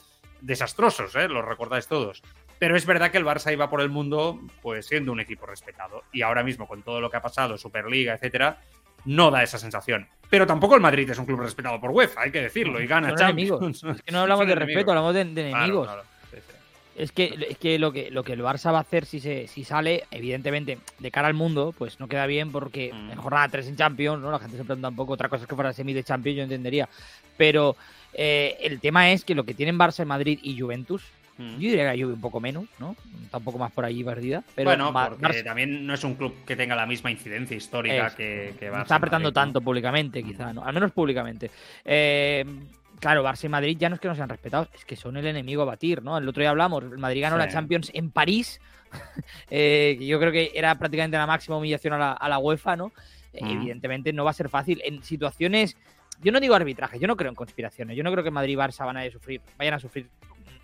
desastrosos, 0.40 1.14
¿eh? 1.16 1.28
Los 1.28 1.44
recordáis 1.44 1.86
todos. 1.86 2.22
Pero 2.58 2.76
es 2.76 2.86
verdad 2.86 3.10
que 3.10 3.18
el 3.18 3.24
Barça 3.24 3.52
iba 3.52 3.68
por 3.68 3.80
el 3.80 3.88
mundo 3.88 4.40
pues 4.60 4.86
siendo 4.86 5.10
un 5.10 5.20
equipo 5.20 5.46
respetado. 5.46 6.04
Y 6.12 6.22
ahora 6.22 6.44
mismo, 6.44 6.68
con 6.68 6.82
todo 6.82 7.00
lo 7.00 7.10
que 7.10 7.16
ha 7.16 7.22
pasado, 7.22 7.58
Superliga, 7.58 8.14
etcétera, 8.14 8.60
no 9.04 9.30
da 9.30 9.42
esa 9.42 9.58
sensación. 9.58 10.06
Pero 10.30 10.46
tampoco 10.46 10.74
el 10.74 10.80
Madrid 10.80 11.08
es 11.10 11.18
un 11.18 11.26
club 11.26 11.40
respetado 11.40 11.78
por 11.80 11.90
UEFA, 11.90 12.22
hay 12.22 12.30
que 12.30 12.40
decirlo, 12.42 12.80
y 12.80 12.86
gana 12.86 13.14
Champions. 13.14 13.60
enemigos. 13.60 13.96
Es 13.96 14.02
que 14.02 14.12
no 14.12 14.20
hablamos 14.22 14.46
de 14.46 14.54
respeto, 14.54 14.90
hablamos 14.90 15.14
de, 15.14 15.24
de 15.26 15.32
Claro, 15.50 15.56
enemigos. 15.58 15.86
claro. 15.88 16.02
Sí, 16.30 16.36
sí. 16.38 16.52
Es 16.96 17.12
que, 17.12 17.46
es 17.50 17.58
que, 17.58 17.78
lo 17.78 17.92
que 17.92 18.10
lo 18.10 18.22
que 18.24 18.32
el 18.32 18.40
Barça 18.42 18.72
va 18.72 18.78
a 18.78 18.82
hacer 18.82 19.04
si 19.04 19.20
se 19.20 19.46
si 19.46 19.64
sale, 19.64 20.04
evidentemente, 20.10 20.78
de 20.98 21.10
cara 21.10 21.28
al 21.28 21.34
mundo, 21.34 21.74
pues 21.76 22.00
no 22.00 22.08
queda 22.08 22.26
bien 22.26 22.50
porque 22.50 22.92
Mm. 22.94 23.10
en 23.12 23.18
jornada 23.18 23.48
3 23.48 23.66
en 23.68 23.76
Champions, 23.76 24.22
¿no? 24.22 24.30
La 24.30 24.38
gente 24.38 24.56
se 24.56 24.64
pregunta 24.64 24.88
un 24.88 24.96
poco, 24.96 25.12
otra 25.12 25.28
cosa 25.28 25.42
es 25.42 25.48
que 25.48 25.54
fuera 25.54 25.72
semi 25.74 25.92
de 25.92 26.04
Champions, 26.04 26.36
yo 26.38 26.42
entendería. 26.44 26.88
Pero 27.36 27.76
eh, 28.14 28.56
el 28.60 28.80
tema 28.80 29.10
es 29.10 29.24
que 29.24 29.34
lo 29.34 29.44
que 29.44 29.52
tienen 29.54 29.78
Barça, 29.78 30.04
Madrid 30.06 30.38
y 30.42 30.58
Juventus, 30.58 31.02
Mm. 31.42 31.52
yo 31.54 31.58
diría 31.58 31.90
que 31.90 31.96
la 31.98 32.02
Juve 32.04 32.14
un 32.14 32.20
poco 32.20 32.40
menos, 32.40 32.64
¿no? 32.78 32.96
Está 33.24 33.38
un 33.38 33.44
poco 33.44 33.58
más 33.58 33.72
por 33.72 33.84
allí 33.84 34.02
perdida. 34.04 34.42
Pero 34.54 34.70
bueno, 34.70 34.92
porque 35.20 35.42
también 35.42 35.86
no 35.86 35.94
es 35.94 36.04
un 36.04 36.14
club 36.14 36.34
que 36.46 36.56
tenga 36.56 36.74
la 36.76 36.86
misma 36.86 37.10
incidencia 37.10 37.56
histórica 37.56 38.08
Es- 38.08 38.14
que, 38.14 38.54
que 38.58 38.70
Barça 38.70 38.82
está 38.82 38.96
apretando 38.96 39.26
Madrid, 39.28 39.34
¿no? 39.34 39.44
tanto 39.44 39.60
públicamente, 39.60 40.22
quizá, 40.22 40.52
¿no? 40.52 40.64
Al 40.64 40.72
menos 40.74 40.92
públicamente. 40.92 41.50
Eh, 41.84 42.44
claro, 43.00 43.24
Barça 43.24 43.44
y 43.44 43.48
Madrid 43.48 43.76
ya 43.78 43.88
no 43.88 43.96
es 43.96 44.00
que 44.00 44.08
no 44.08 44.14
sean 44.14 44.28
respetados, 44.28 44.68
es 44.74 44.84
que 44.84 44.96
son 44.96 45.16
el 45.16 45.26
enemigo 45.26 45.62
a 45.62 45.66
batir, 45.66 46.02
¿no? 46.02 46.16
El 46.18 46.28
otro 46.28 46.40
día 46.40 46.50
hablamos, 46.50 46.84
el 46.84 46.98
Madrid 46.98 47.22
ganó 47.22 47.36
Sí. 47.36 47.40
la 47.40 47.48
Champions 47.48 47.90
en 47.94 48.10
París, 48.10 48.60
eh, 49.50 49.98
yo 50.00 50.18
creo 50.20 50.32
que 50.32 50.52
era 50.54 50.74
prácticamente 50.78 51.16
la 51.16 51.26
máxima 51.26 51.56
humillación 51.56 51.94
a 51.94 51.98
la, 51.98 52.12
a 52.12 52.28
la 52.28 52.38
UEFA, 52.38 52.76
¿no? 52.76 52.88
Mm. 53.40 53.50
Evidentemente 53.50 54.12
no 54.12 54.24
va 54.24 54.30
a 54.30 54.34
ser 54.34 54.48
fácil. 54.48 54.80
En 54.84 55.02
situaciones, 55.02 55.76
yo 56.22 56.30
no 56.32 56.40
digo 56.40 56.54
arbitraje, 56.54 56.98
yo 56.98 57.08
no 57.08 57.16
creo 57.16 57.30
en 57.30 57.34
conspiraciones, 57.34 57.96
yo 57.96 58.04
no 58.04 58.12
creo 58.12 58.22
que 58.22 58.30
Madrid 58.30 58.52
y 58.52 58.56
Barça 58.56 58.84
van 58.84 58.98
a 58.98 59.10
sufrir, 59.10 59.40
vayan 59.58 59.74
a 59.74 59.78
sufrir 59.78 60.08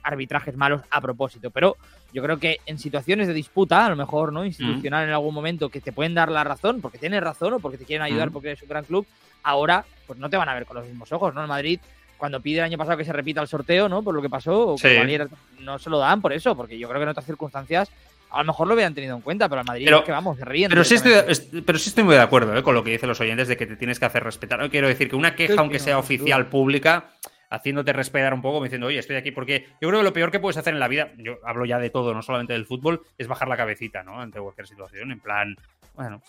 arbitrajes 0.02 0.56
malos 0.56 0.82
a 0.90 1.00
propósito, 1.00 1.50
pero 1.50 1.76
yo 2.12 2.22
creo 2.22 2.38
que 2.38 2.58
en 2.66 2.78
situaciones 2.78 3.26
de 3.28 3.34
disputa, 3.34 3.84
a 3.86 3.90
lo 3.90 3.96
mejor, 3.96 4.32
¿no? 4.32 4.44
Institucional 4.44 5.04
en 5.06 5.12
algún 5.14 5.34
momento, 5.34 5.68
que 5.68 5.80
te 5.80 5.92
pueden 5.92 6.14
dar 6.14 6.30
la 6.30 6.44
razón, 6.44 6.80
porque 6.80 6.98
tienes 6.98 7.22
razón 7.22 7.52
o 7.54 7.58
porque 7.60 7.78
te 7.78 7.84
quieren 7.84 8.02
ayudar 8.02 8.30
porque 8.30 8.48
eres 8.48 8.62
un 8.62 8.68
gran 8.68 8.84
club, 8.84 9.06
ahora 9.42 9.84
pues 10.06 10.18
no 10.18 10.30
te 10.30 10.36
van 10.36 10.48
a 10.48 10.54
ver 10.54 10.64
con 10.66 10.76
los 10.78 10.86
mismos 10.86 11.12
ojos, 11.12 11.34
¿no? 11.34 11.42
El 11.42 11.48
Madrid, 11.48 11.80
cuando 12.16 12.40
pide 12.40 12.58
el 12.58 12.64
año 12.64 12.78
pasado 12.78 12.96
que 12.96 13.04
se 13.04 13.12
repita 13.12 13.40
el 13.42 13.48
sorteo, 13.48 13.88
¿no? 13.88 14.02
Por 14.02 14.14
lo 14.14 14.22
que 14.22 14.30
pasó, 14.30 14.68
o 14.70 14.76
que 14.76 15.04
Sí. 15.18 15.62
no 15.62 15.78
se 15.78 15.90
lo 15.90 15.98
dan 15.98 16.20
por 16.22 16.32
eso, 16.32 16.56
porque 16.56 16.78
yo 16.78 16.88
creo 16.88 16.98
que 17.00 17.04
en 17.04 17.08
otras 17.10 17.26
circunstancias 17.26 17.90
a 18.30 18.38
lo 18.38 18.44
mejor 18.44 18.66
lo 18.68 18.74
hubieran 18.74 18.94
tenido 18.94 19.16
en 19.16 19.22
cuenta, 19.22 19.48
pero 19.48 19.60
al 19.60 19.66
Madrid 19.66 19.84
Pero- 19.86 19.98
es 20.00 20.04
que 20.04 20.12
vamos, 20.12 20.36
se 20.38 20.44
ríen. 20.44 20.68
Pero 20.68 20.84
sí, 20.84 20.96
estoy, 20.96 21.62
pero 21.62 21.78
sí 21.78 21.88
estoy 21.90 22.04
muy 22.04 22.14
de 22.14 22.20
acuerdo 22.20 22.54
¿eh? 22.56 22.62
con 22.62 22.74
lo 22.74 22.84
que 22.84 22.90
dicen 22.90 23.08
los 23.08 23.20
oyentes 23.20 23.48
de 23.48 23.56
que 23.56 23.66
te 23.66 23.76
tienes 23.76 23.98
que 23.98 24.04
hacer 24.06 24.22
respetar. 24.24 24.68
Quiero 24.70 24.86
decir 24.88 25.08
que 25.08 25.16
una 25.16 25.34
queja, 25.34 25.54
aunque 25.60 25.78
sea 25.78 25.98
oficial, 25.98 26.46
pública, 26.46 27.10
haciéndote 27.50 27.92
respetar 27.92 28.34
un 28.34 28.42
poco, 28.42 28.54
como 28.54 28.64
diciendo, 28.64 28.86
oye, 28.86 28.98
estoy 28.98 29.16
aquí 29.16 29.30
porque 29.30 29.66
yo 29.80 29.88
creo 29.88 30.00
que 30.00 30.04
lo 30.04 30.12
peor 30.12 30.30
que 30.30 30.40
puedes 30.40 30.56
hacer 30.56 30.74
en 30.74 30.80
la 30.80 30.88
vida, 30.88 31.12
yo 31.16 31.38
hablo 31.44 31.64
ya 31.64 31.78
de 31.78 31.90
todo, 31.90 32.14
no 32.14 32.22
solamente 32.22 32.52
del 32.52 32.66
fútbol, 32.66 33.02
es 33.16 33.26
bajar 33.26 33.48
la 33.48 33.56
cabecita, 33.56 34.02
¿no? 34.02 34.20
Ante 34.20 34.40
cualquier 34.40 34.66
situación, 34.66 35.12
en 35.12 35.20
plan, 35.20 35.56
bueno, 35.94 36.22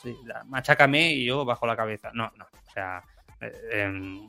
machácame 0.46 1.14
y 1.14 1.26
yo 1.26 1.46
bajo 1.46 1.68
la 1.68 1.76
cabeza. 1.76 2.12
No, 2.14 2.32
no, 2.38 2.46
o 2.46 2.72
sea, 2.72 3.04
eh, 3.42 3.52
em, 3.72 4.28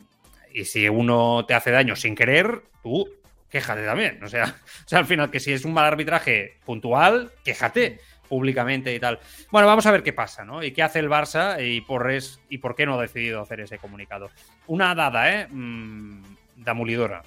y 0.52 0.64
si 0.64 0.88
uno 0.88 1.44
te 1.46 1.54
hace 1.54 1.70
daño 1.70 1.96
sin 1.96 2.14
querer, 2.14 2.62
tú 2.82 3.08
quéjate 3.48 3.84
también. 3.84 4.22
O 4.22 4.28
sea, 4.28 4.44
o 4.84 4.88
sea, 4.88 4.98
al 4.98 5.06
final, 5.06 5.30
que 5.30 5.40
si 5.40 5.52
es 5.52 5.64
un 5.64 5.72
mal 5.72 5.86
arbitraje 5.86 6.58
puntual, 6.64 7.32
quéjate 7.44 8.00
públicamente 8.28 8.94
y 8.94 9.00
tal. 9.00 9.18
Bueno, 9.50 9.66
vamos 9.66 9.84
a 9.86 9.90
ver 9.90 10.04
qué 10.04 10.12
pasa, 10.12 10.44
¿no? 10.44 10.62
Y 10.62 10.70
qué 10.70 10.84
hace 10.84 11.00
el 11.00 11.10
Barça 11.10 11.56
y 11.60 11.80
por, 11.80 12.04
res, 12.04 12.40
y 12.48 12.58
por 12.58 12.76
qué 12.76 12.86
no 12.86 12.94
ha 12.94 13.02
decidido 13.02 13.40
hacer 13.40 13.60
ese 13.60 13.78
comunicado. 13.78 14.30
Una 14.68 14.94
dada, 14.94 15.32
eh? 15.34 15.48
Mm, 15.50 16.22
demolidora, 16.64 17.22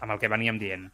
amb 0.00 0.12
el 0.12 0.18
que 0.18 0.28
veníem 0.32 0.58
dient. 0.60 0.88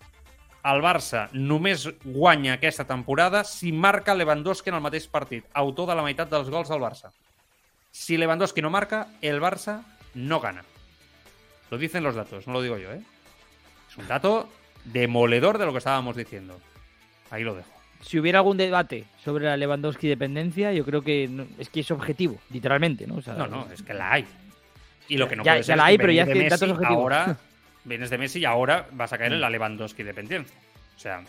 El 0.62 0.78
Barça 0.82 1.24
només 1.34 1.88
guanya 2.04 2.54
aquesta 2.54 2.84
temporada 2.86 3.42
si 3.44 3.72
marca 3.72 4.14
Lewandowski 4.14 4.70
en 4.70 4.76
el 4.78 4.84
mateix 4.84 5.08
partit, 5.10 5.44
autor 5.58 5.88
de 5.90 5.96
la 5.98 6.04
meitat 6.06 6.30
dels 6.30 6.50
gols 6.50 6.68
del 6.70 6.78
Barça. 6.82 7.10
Si 7.90 8.16
Lewandowski 8.16 8.62
no 8.62 8.70
marca, 8.70 9.08
el 9.20 9.40
Barça 9.42 9.80
no 10.14 10.38
gana. 10.40 10.62
Lo 11.70 11.78
dicen 11.78 12.04
los 12.04 12.14
datos, 12.14 12.46
no 12.46 12.52
lo 12.52 12.62
digo 12.62 12.78
yo, 12.78 12.92
¿eh? 12.92 13.00
Es 13.90 13.96
un 13.96 14.06
dato 14.06 14.48
demoledor 14.84 15.58
de 15.58 15.66
lo 15.66 15.72
que 15.72 15.78
estábamos 15.78 16.16
diciendo. 16.16 16.58
Ahí 17.30 17.42
lo 17.44 17.54
dejo. 17.54 17.68
Si 18.02 18.18
hubiera 18.18 18.38
algún 18.40 18.56
debate 18.56 19.04
sobre 19.24 19.44
la 19.46 19.56
Lewandowski 19.56 20.08
dependencia, 20.08 20.72
yo 20.72 20.84
creo 20.84 21.02
que 21.02 21.28
no- 21.28 21.46
es 21.58 21.68
que 21.68 21.80
es 21.80 21.90
objetivo, 21.90 22.38
literalmente, 22.50 23.06
¿no? 23.06 23.16
O 23.16 23.22
sea, 23.22 23.34
No, 23.34 23.46
no, 23.46 23.68
es 23.72 23.82
que 23.82 23.94
la 23.94 24.12
hay. 24.12 24.26
Y 25.08 25.16
lo 25.16 25.28
que 25.28 25.36
no 25.36 25.44
Ya- 25.44 25.52
puede 25.52 25.62
ya 25.62 25.66
ser 25.66 25.76
la 25.76 25.82
es 25.84 25.88
hay, 25.88 25.94
que 25.96 26.00
pero 26.02 26.12
ya 26.12 26.22
es 26.22 26.28
que 26.28 26.48
datos 26.48 26.70
objetivos. 26.70 27.02
ahora 27.02 27.36
vienes 27.84 28.10
de 28.10 28.18
Messi 28.18 28.40
y 28.40 28.44
ahora 28.44 28.86
vas 28.92 29.12
a 29.12 29.18
caer 29.18 29.32
en 29.32 29.40
la 29.40 29.50
Lewandowski 29.50 30.02
dependencia. 30.02 30.56
O 30.96 30.98
sea, 30.98 31.22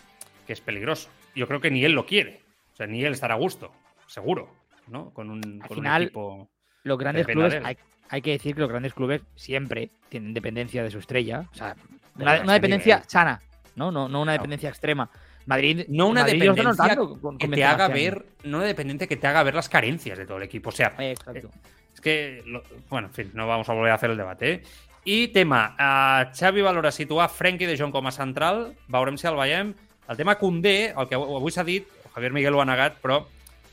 que 0.46 0.54
es 0.54 0.62
peligroso. 0.62 1.10
Yo 1.36 1.48
creo 1.48 1.60
que 1.62 1.72
ni 1.72 1.84
él 1.86 1.94
lo 1.94 2.06
quiere. 2.06 2.42
O 2.74 2.76
sea, 2.76 2.88
ni 2.88 3.04
él 3.04 3.14
estará 3.14 3.36
a 3.36 3.38
gusto, 3.38 3.72
seguro, 4.08 4.50
¿no? 4.88 5.12
Con 5.12 5.30
un, 5.30 5.60
Al 5.62 5.68
con 5.68 5.78
final, 5.78 6.02
un 6.02 6.06
equipo. 6.08 6.50
los 6.84 6.98
grandes 6.98 7.28
clubes, 7.28 7.62
hay, 7.64 7.78
hay 8.10 8.22
que 8.22 8.32
decir 8.32 8.56
que 8.56 8.62
los 8.62 8.70
grandes 8.70 8.94
clubes 8.94 9.22
siempre 9.36 9.92
tienen 10.10 10.34
dependencia 10.34 10.84
de 10.84 10.90
su 10.92 10.98
estrella. 11.00 11.46
O 11.52 11.56
sea, 11.56 11.76
una, 12.16 12.54
dependencia 12.54 12.96
nivel. 12.98 13.10
sana, 13.10 13.42
¿no? 13.76 13.92
No, 13.92 14.10
no 14.10 14.22
una 14.22 14.34
dependencia 14.34 14.70
extrema. 14.70 15.10
Madrid. 15.46 15.86
No 15.90 16.08
una 16.08 16.22
Madrid 16.22 16.40
dependencia 16.42 16.96
con- 16.96 17.38
que 17.38 17.48
con 17.48 17.56
te 17.56 17.64
haga 17.66 17.88
ver, 17.90 18.26
no 18.46 18.58
una 18.58 18.66
dependencia 18.68 19.08
que 19.08 19.18
te 19.18 19.28
haga 19.28 19.44
ver 19.44 19.54
las 19.56 19.68
carencias 19.70 20.18
de 20.18 20.26
todo 20.26 20.38
el 20.38 20.44
equipo. 20.44 20.70
O 20.70 20.72
sea, 20.72 20.96
Eh, 21.00 21.12
exacto. 21.12 21.52
Es 21.94 22.02
que, 22.02 22.42
lo- 22.46 22.64
bueno, 22.90 23.08
en 23.10 23.14
fin, 23.14 23.32
no 23.34 23.46
vamos 23.48 23.68
a 23.70 23.74
volver 23.74 23.92
a 23.92 23.96
hacer 23.96 24.10
el 24.10 24.18
debat, 24.18 24.42
eh? 24.42 24.64
I 25.06 25.28
tema, 25.36 25.76
uh, 25.76 26.32
Xavi 26.32 26.62
valora 26.64 26.92
situar 26.92 27.28
Frenkie 27.30 27.68
de 27.68 27.76
Jong 27.76 27.92
com 27.92 28.08
a 28.08 28.12
central, 28.16 28.70
veurem 28.88 29.18
si 29.20 29.28
el 29.28 29.36
veiem. 29.36 29.74
El 30.08 30.18
tema 30.20 30.38
Condé, 30.40 30.94
el 30.96 31.08
que 31.10 31.16
av- 31.16 31.28
avui 31.38 31.52
s'ha 31.52 31.64
dit, 31.68 31.88
Javier 32.14 32.32
Miguel 32.32 32.56
ho 32.56 32.62
ha 32.62 32.68
negat, 32.68 33.00
però 33.04 33.22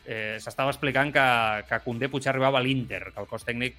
eh, 0.06 0.38
s'estava 0.42 0.72
explicant 0.72 1.12
que, 1.14 1.24
que 1.68 1.78
Condé 1.84 2.08
potser 2.10 2.32
arribava 2.32 2.58
a 2.58 2.64
l'Inter, 2.64 3.12
que 3.12 3.20
el 3.22 3.28
cos 3.30 3.44
tècnic 3.46 3.76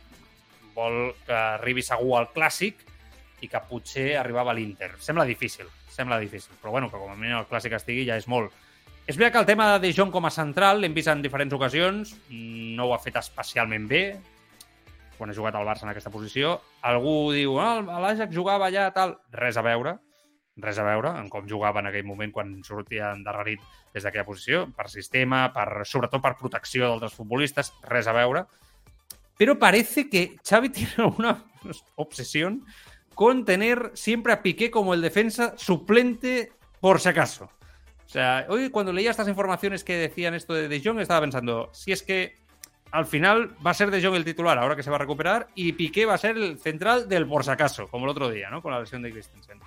vol 0.76 1.14
que 1.28 1.34
arribi 1.36 1.84
segur 1.84 2.18
al 2.20 2.30
Clàssic 2.32 2.86
i 3.44 3.50
que 3.52 3.62
potser 3.68 4.14
arribava 4.20 4.52
a 4.52 4.56
l'Inter. 4.56 4.94
Sembla 5.04 5.26
difícil, 5.28 5.68
sembla 5.92 6.20
difícil, 6.22 6.54
però 6.62 6.72
bueno, 6.76 6.92
que 6.92 7.00
com 7.00 7.12
a 7.12 7.16
mínim 7.20 7.40
el 7.40 7.48
Clàssic 7.50 7.76
estigui 7.76 8.06
ja 8.08 8.16
és 8.20 8.28
molt. 8.32 8.52
És 9.08 9.18
veritat 9.18 9.34
que 9.34 9.40
el 9.44 9.50
tema 9.50 9.72
de 9.74 9.88
De 9.88 9.94
Jong 9.98 10.12
com 10.14 10.28
a 10.28 10.32
central 10.32 10.80
l'hem 10.80 10.94
vist 10.96 11.10
en 11.12 11.24
diferents 11.24 11.56
ocasions, 11.58 12.16
no 12.30 12.88
ho 12.88 12.94
ha 12.96 13.02
fet 13.04 13.18
especialment 13.20 13.88
bé, 13.90 14.04
quan 15.22 15.30
ha 15.30 15.38
jugat 15.38 15.54
al 15.54 15.68
Barça 15.68 15.86
en 15.86 15.92
aquesta 15.92 16.10
posició. 16.10 16.56
Algú 16.82 17.30
diu, 17.36 17.60
ah, 17.62 17.78
l'Ajax 18.02 18.34
jugava 18.34 18.72
allà, 18.72 18.88
tal. 18.96 19.20
Res 19.38 19.60
a 19.60 19.64
veure, 19.66 20.00
res 20.58 20.80
a 20.82 20.86
veure 20.88 21.14
en 21.20 21.30
com 21.30 21.46
jugava 21.50 21.84
en 21.84 21.92
aquell 21.92 22.08
moment 22.08 22.34
quan 22.34 22.56
sortia 22.66 23.12
endarrerit 23.14 23.62
des 23.94 24.02
d'aquella 24.02 24.26
posició, 24.26 24.66
per 24.74 24.90
sistema, 24.90 25.44
per, 25.54 25.86
sobretot 25.86 26.24
per 26.24 26.34
protecció 26.40 26.88
d'altres 26.88 27.14
futbolistes, 27.14 27.70
res 27.86 28.10
a 28.10 28.18
veure. 28.18 28.48
Pero 29.38 29.60
parece 29.60 30.10
que 30.10 30.38
Xavi 30.42 30.70
tiene 30.80 31.06
una 31.18 31.38
obsesión 31.96 32.66
con 33.14 33.46
tener 33.46 33.92
siempre 33.94 34.34
a 34.34 34.42
Piqué 34.42 34.72
como 34.72 34.96
el 34.96 35.02
defensa 35.02 35.54
suplente 35.56 36.52
por 36.80 37.00
si 37.00 37.10
acaso. 37.10 37.46
O 37.46 38.10
sea, 38.10 38.48
hoy 38.50 38.72
cuando 38.72 38.92
leía 38.92 39.12
estas 39.12 39.28
informaciones 39.28 39.84
que 39.84 39.96
decían 39.96 40.34
esto 40.34 40.54
de 40.54 40.68
De 40.68 40.82
Jong, 40.84 41.00
estaba 41.00 41.22
pensando, 41.22 41.70
si 41.74 41.92
es 41.92 42.02
que 42.02 42.41
al 42.92 43.06
final 43.06 43.52
va 43.66 43.72
a 43.72 43.74
ser 43.74 43.90
De 43.90 44.04
Jong 44.04 44.16
el 44.16 44.26
titular 44.26 44.58
ahora 44.58 44.76
que 44.76 44.84
se 44.84 44.90
va 44.90 44.98
a 44.98 45.00
recuperar 45.00 45.48
y 45.56 45.74
Piqué 45.74 46.06
va 46.06 46.16
a 46.16 46.18
ser 46.18 46.38
el 46.38 46.60
central 46.60 47.08
del 47.08 47.26
por 47.26 47.44
si 47.44 47.52
acaso, 47.52 47.88
como 47.88 48.06
el 48.06 48.12
otro 48.12 48.30
día, 48.30 48.50
¿no? 48.50 48.62
Con 48.62 48.72
la 48.72 48.80
lesión 48.80 49.02
de 49.02 49.12
Christensen. 49.12 49.60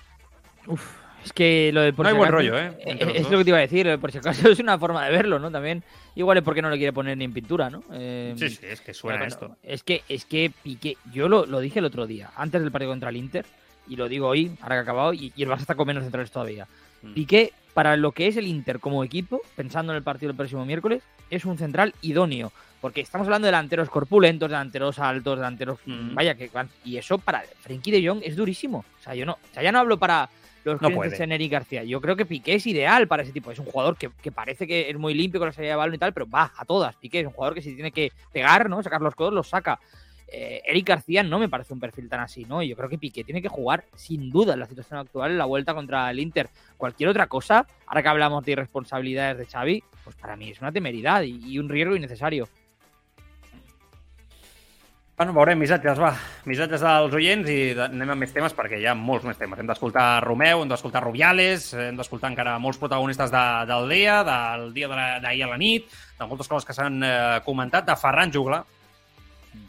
Es 1.25 1.33
que 1.33 1.71
lo 1.73 1.81
de 1.81 1.93
por 1.93 2.05
No 2.05 2.11
hay 2.11 2.17
buen 2.17 2.31
rollo, 2.31 2.59
¿eh? 2.59 2.77
Entre 2.85 3.19
Es 3.19 3.31
lo 3.31 3.39
que 3.39 3.45
te 3.45 3.51
iba 3.51 3.59
a 3.59 3.63
decir, 3.63 3.87
el 3.87 3.99
por 3.99 4.13
si 4.13 4.19
acaso 4.19 4.49
es 4.51 4.59
una 4.59 4.79
forma 4.79 5.07
de 5.07 5.13
verlo, 5.13 5.39
¿no? 5.39 5.51
También. 5.51 5.83
Igual 6.15 6.39
es 6.39 6.45
porque 6.45 6.61
no 6.61 6.69
lo 6.69 6.77
quiere 6.77 6.93
poner 6.93 7.17
ni 7.17 7.25
en 7.25 7.33
pintura, 7.33 7.71
¿no? 7.71 7.83
Eh, 7.93 8.35
Sí, 8.37 8.51
sí, 8.51 8.61
es 8.63 8.81
que 8.81 8.93
suena 8.93 9.25
esto. 9.25 9.57
Es 9.63 9.83
que, 9.83 10.03
es 10.09 10.27
que 10.27 10.53
Piqué, 10.63 10.99
yo 11.13 11.29
lo, 11.29 11.47
lo 11.47 11.61
dije 11.61 11.79
el 11.79 11.87
otro 11.87 12.07
día, 12.07 12.31
antes 12.37 12.61
del 12.61 12.71
partido 12.71 12.93
contra 12.93 13.09
el 13.09 13.17
Inter, 13.17 13.47
y 13.89 13.97
lo 13.97 14.09
digo 14.09 14.29
hoy, 14.29 14.53
ahora 14.61 14.77
que 14.77 14.81
ha 14.81 14.83
acabado, 14.83 15.15
y, 15.15 15.33
y 15.35 15.43
el 15.43 15.49
Barça 15.49 15.61
está 15.61 15.75
con 15.75 15.87
menos 15.87 16.03
centrales 16.03 16.31
todavía. 16.31 16.69
Mm. 17.03 17.15
Piqué, 17.15 17.53
para 17.73 17.97
lo 17.97 18.13
que 18.13 18.29
es 18.29 18.37
el 18.37 18.47
Inter 18.47 18.79
como 18.79 19.03
equipo, 19.03 19.41
pensando 19.57 19.93
en 19.93 19.97
el 19.97 20.03
partido 20.03 20.29
del 20.29 20.37
próximo 20.37 20.65
miércoles, 20.65 21.03
es 21.31 21.45
un 21.45 21.59
central 21.59 21.95
idóneo. 22.03 22.53
Porque 22.85 23.01
estamos 23.01 23.27
hablando 23.27 23.47
de 23.47 23.53
delanteros 23.53 23.89
corpulentos, 23.89 24.47
delanteros 24.47 24.99
altos, 24.99 25.39
delanteros. 25.39 25.79
Mm. 25.87 26.15
Vaya, 26.15 26.35
que 26.35 26.51
Y 26.85 26.99
eso 26.99 27.17
para 27.17 27.43
Frenkie 27.61 27.91
de 27.91 28.07
Jong 28.07 28.21
es 28.23 28.37
durísimo. 28.37 28.85
O 29.01 29.03
sea, 29.03 29.15
yo 29.15 29.25
no. 29.25 29.33
O 29.33 29.55
sea, 29.55 29.63
ya 29.63 29.73
no 29.73 29.79
hablo 29.79 29.97
para 29.99 30.29
los 30.65 30.83
No 30.83 30.91
clientes 30.91 31.19
en 31.19 31.33
Eric 31.33 31.51
García. 31.51 31.83
Yo 31.83 31.99
creo 32.03 32.15
que 32.15 32.27
Piqué 32.27 32.57
es 32.57 32.67
ideal 32.67 33.09
para 33.09 33.23
ese 33.23 33.33
tipo. 33.33 33.51
Es 33.51 33.59
un 33.59 33.65
jugador 33.65 33.97
que, 33.97 34.11
que 34.21 34.31
parece 34.31 34.67
que 34.67 34.91
es 34.91 34.99
muy 34.99 35.15
limpio 35.15 35.41
con 35.41 35.49
la 35.49 35.55
salida 35.55 35.71
de 35.71 35.77
balón 35.77 35.95
y 35.95 35.99
tal, 35.99 36.13
pero 36.13 36.29
va 36.29 36.53
a 36.55 36.67
todas. 36.67 36.95
Piqué 36.97 37.21
es 37.21 37.27
un 37.27 37.33
jugador 37.33 37.55
que 37.55 37.63
si 37.63 37.75
tiene 37.75 37.91
que 37.91 38.13
pegar, 38.35 38.69
¿no? 38.69 38.83
Sacar 38.83 39.01
los 39.01 39.15
codos, 39.15 39.33
los 39.33 39.49
saca. 39.49 39.81
Eh, 40.29 40.61
Eric 40.67 40.87
García 40.87 41.23
no 41.23 41.39
me 41.39 41.49
parece 41.49 41.73
un 41.73 41.81
perfil 41.81 42.11
tan 42.11 42.21
así, 42.21 42.45
¿no? 42.45 42.63
Yo 42.63 42.77
creo 42.77 42.91
que 42.91 42.99
Piqué 42.99 43.25
tiene 43.25 43.41
que 43.41 43.49
jugar 43.49 43.87
sin 43.95 44.29
duda 44.29 44.53
en 44.53 44.61
la 44.61 44.67
situación 44.67 44.99
actual 44.99 45.31
en 45.31 45.39
la 45.39 45.47
vuelta 45.47 45.73
contra 45.73 46.11
el 46.11 46.21
Inter. 46.21 46.51
Cualquier 46.77 47.09
otra 47.09 47.29
cosa, 47.29 47.67
ahora 47.87 48.03
que 48.03 48.09
hablamos 48.11 48.45
de 48.45 48.53
irresponsabilidades 48.53 49.39
de 49.39 49.47
Xavi, 49.47 49.83
pues 50.05 50.17
para 50.17 50.37
mí 50.37 50.51
es 50.51 50.61
una 50.61 50.71
temeridad 50.71 51.23
y, 51.23 51.41
y 51.51 51.59
un 51.59 51.71
riesgo 51.71 51.97
innecesario. 51.97 52.47
Bueno, 55.15 55.31
veurem 55.31 55.61
missatges, 55.63 55.99
va. 56.03 56.09
Missatges 56.51 56.83
dels 56.83 57.13
oients 57.15 57.47
i 57.47 57.59
anem 57.85 58.11
amb 58.17 58.25
més 58.25 58.33
temes 58.35 58.55
perquè 58.57 58.81
hi 58.81 58.87
ha 58.91 58.97
molts 58.99 59.23
més 59.29 59.39
temes. 59.39 59.61
Hem 59.63 59.69
d'escoltar 59.69 60.25
Romeu, 60.25 60.65
hem 60.65 60.73
d'escoltar 60.73 61.05
Rubiales, 61.05 61.69
hem 61.79 62.01
d'escoltar 62.01 62.33
encara 62.33 62.57
molts 62.59 62.81
protagonistes 62.83 63.31
de, 63.31 63.43
del 63.71 63.87
dia, 63.95 64.17
del 64.27 64.73
dia 64.75 64.89
d'ahir 65.23 65.45
a 65.47 65.53
la 65.53 65.61
nit, 65.61 65.87
de 66.19 66.27
moltes 66.27 66.51
coses 66.51 66.67
que 66.67 66.75
s'han 66.75 66.99
eh, 67.07 67.15
comentat, 67.47 67.87
de 67.87 67.95
Ferran 68.01 68.35
Jugla. 68.35 68.65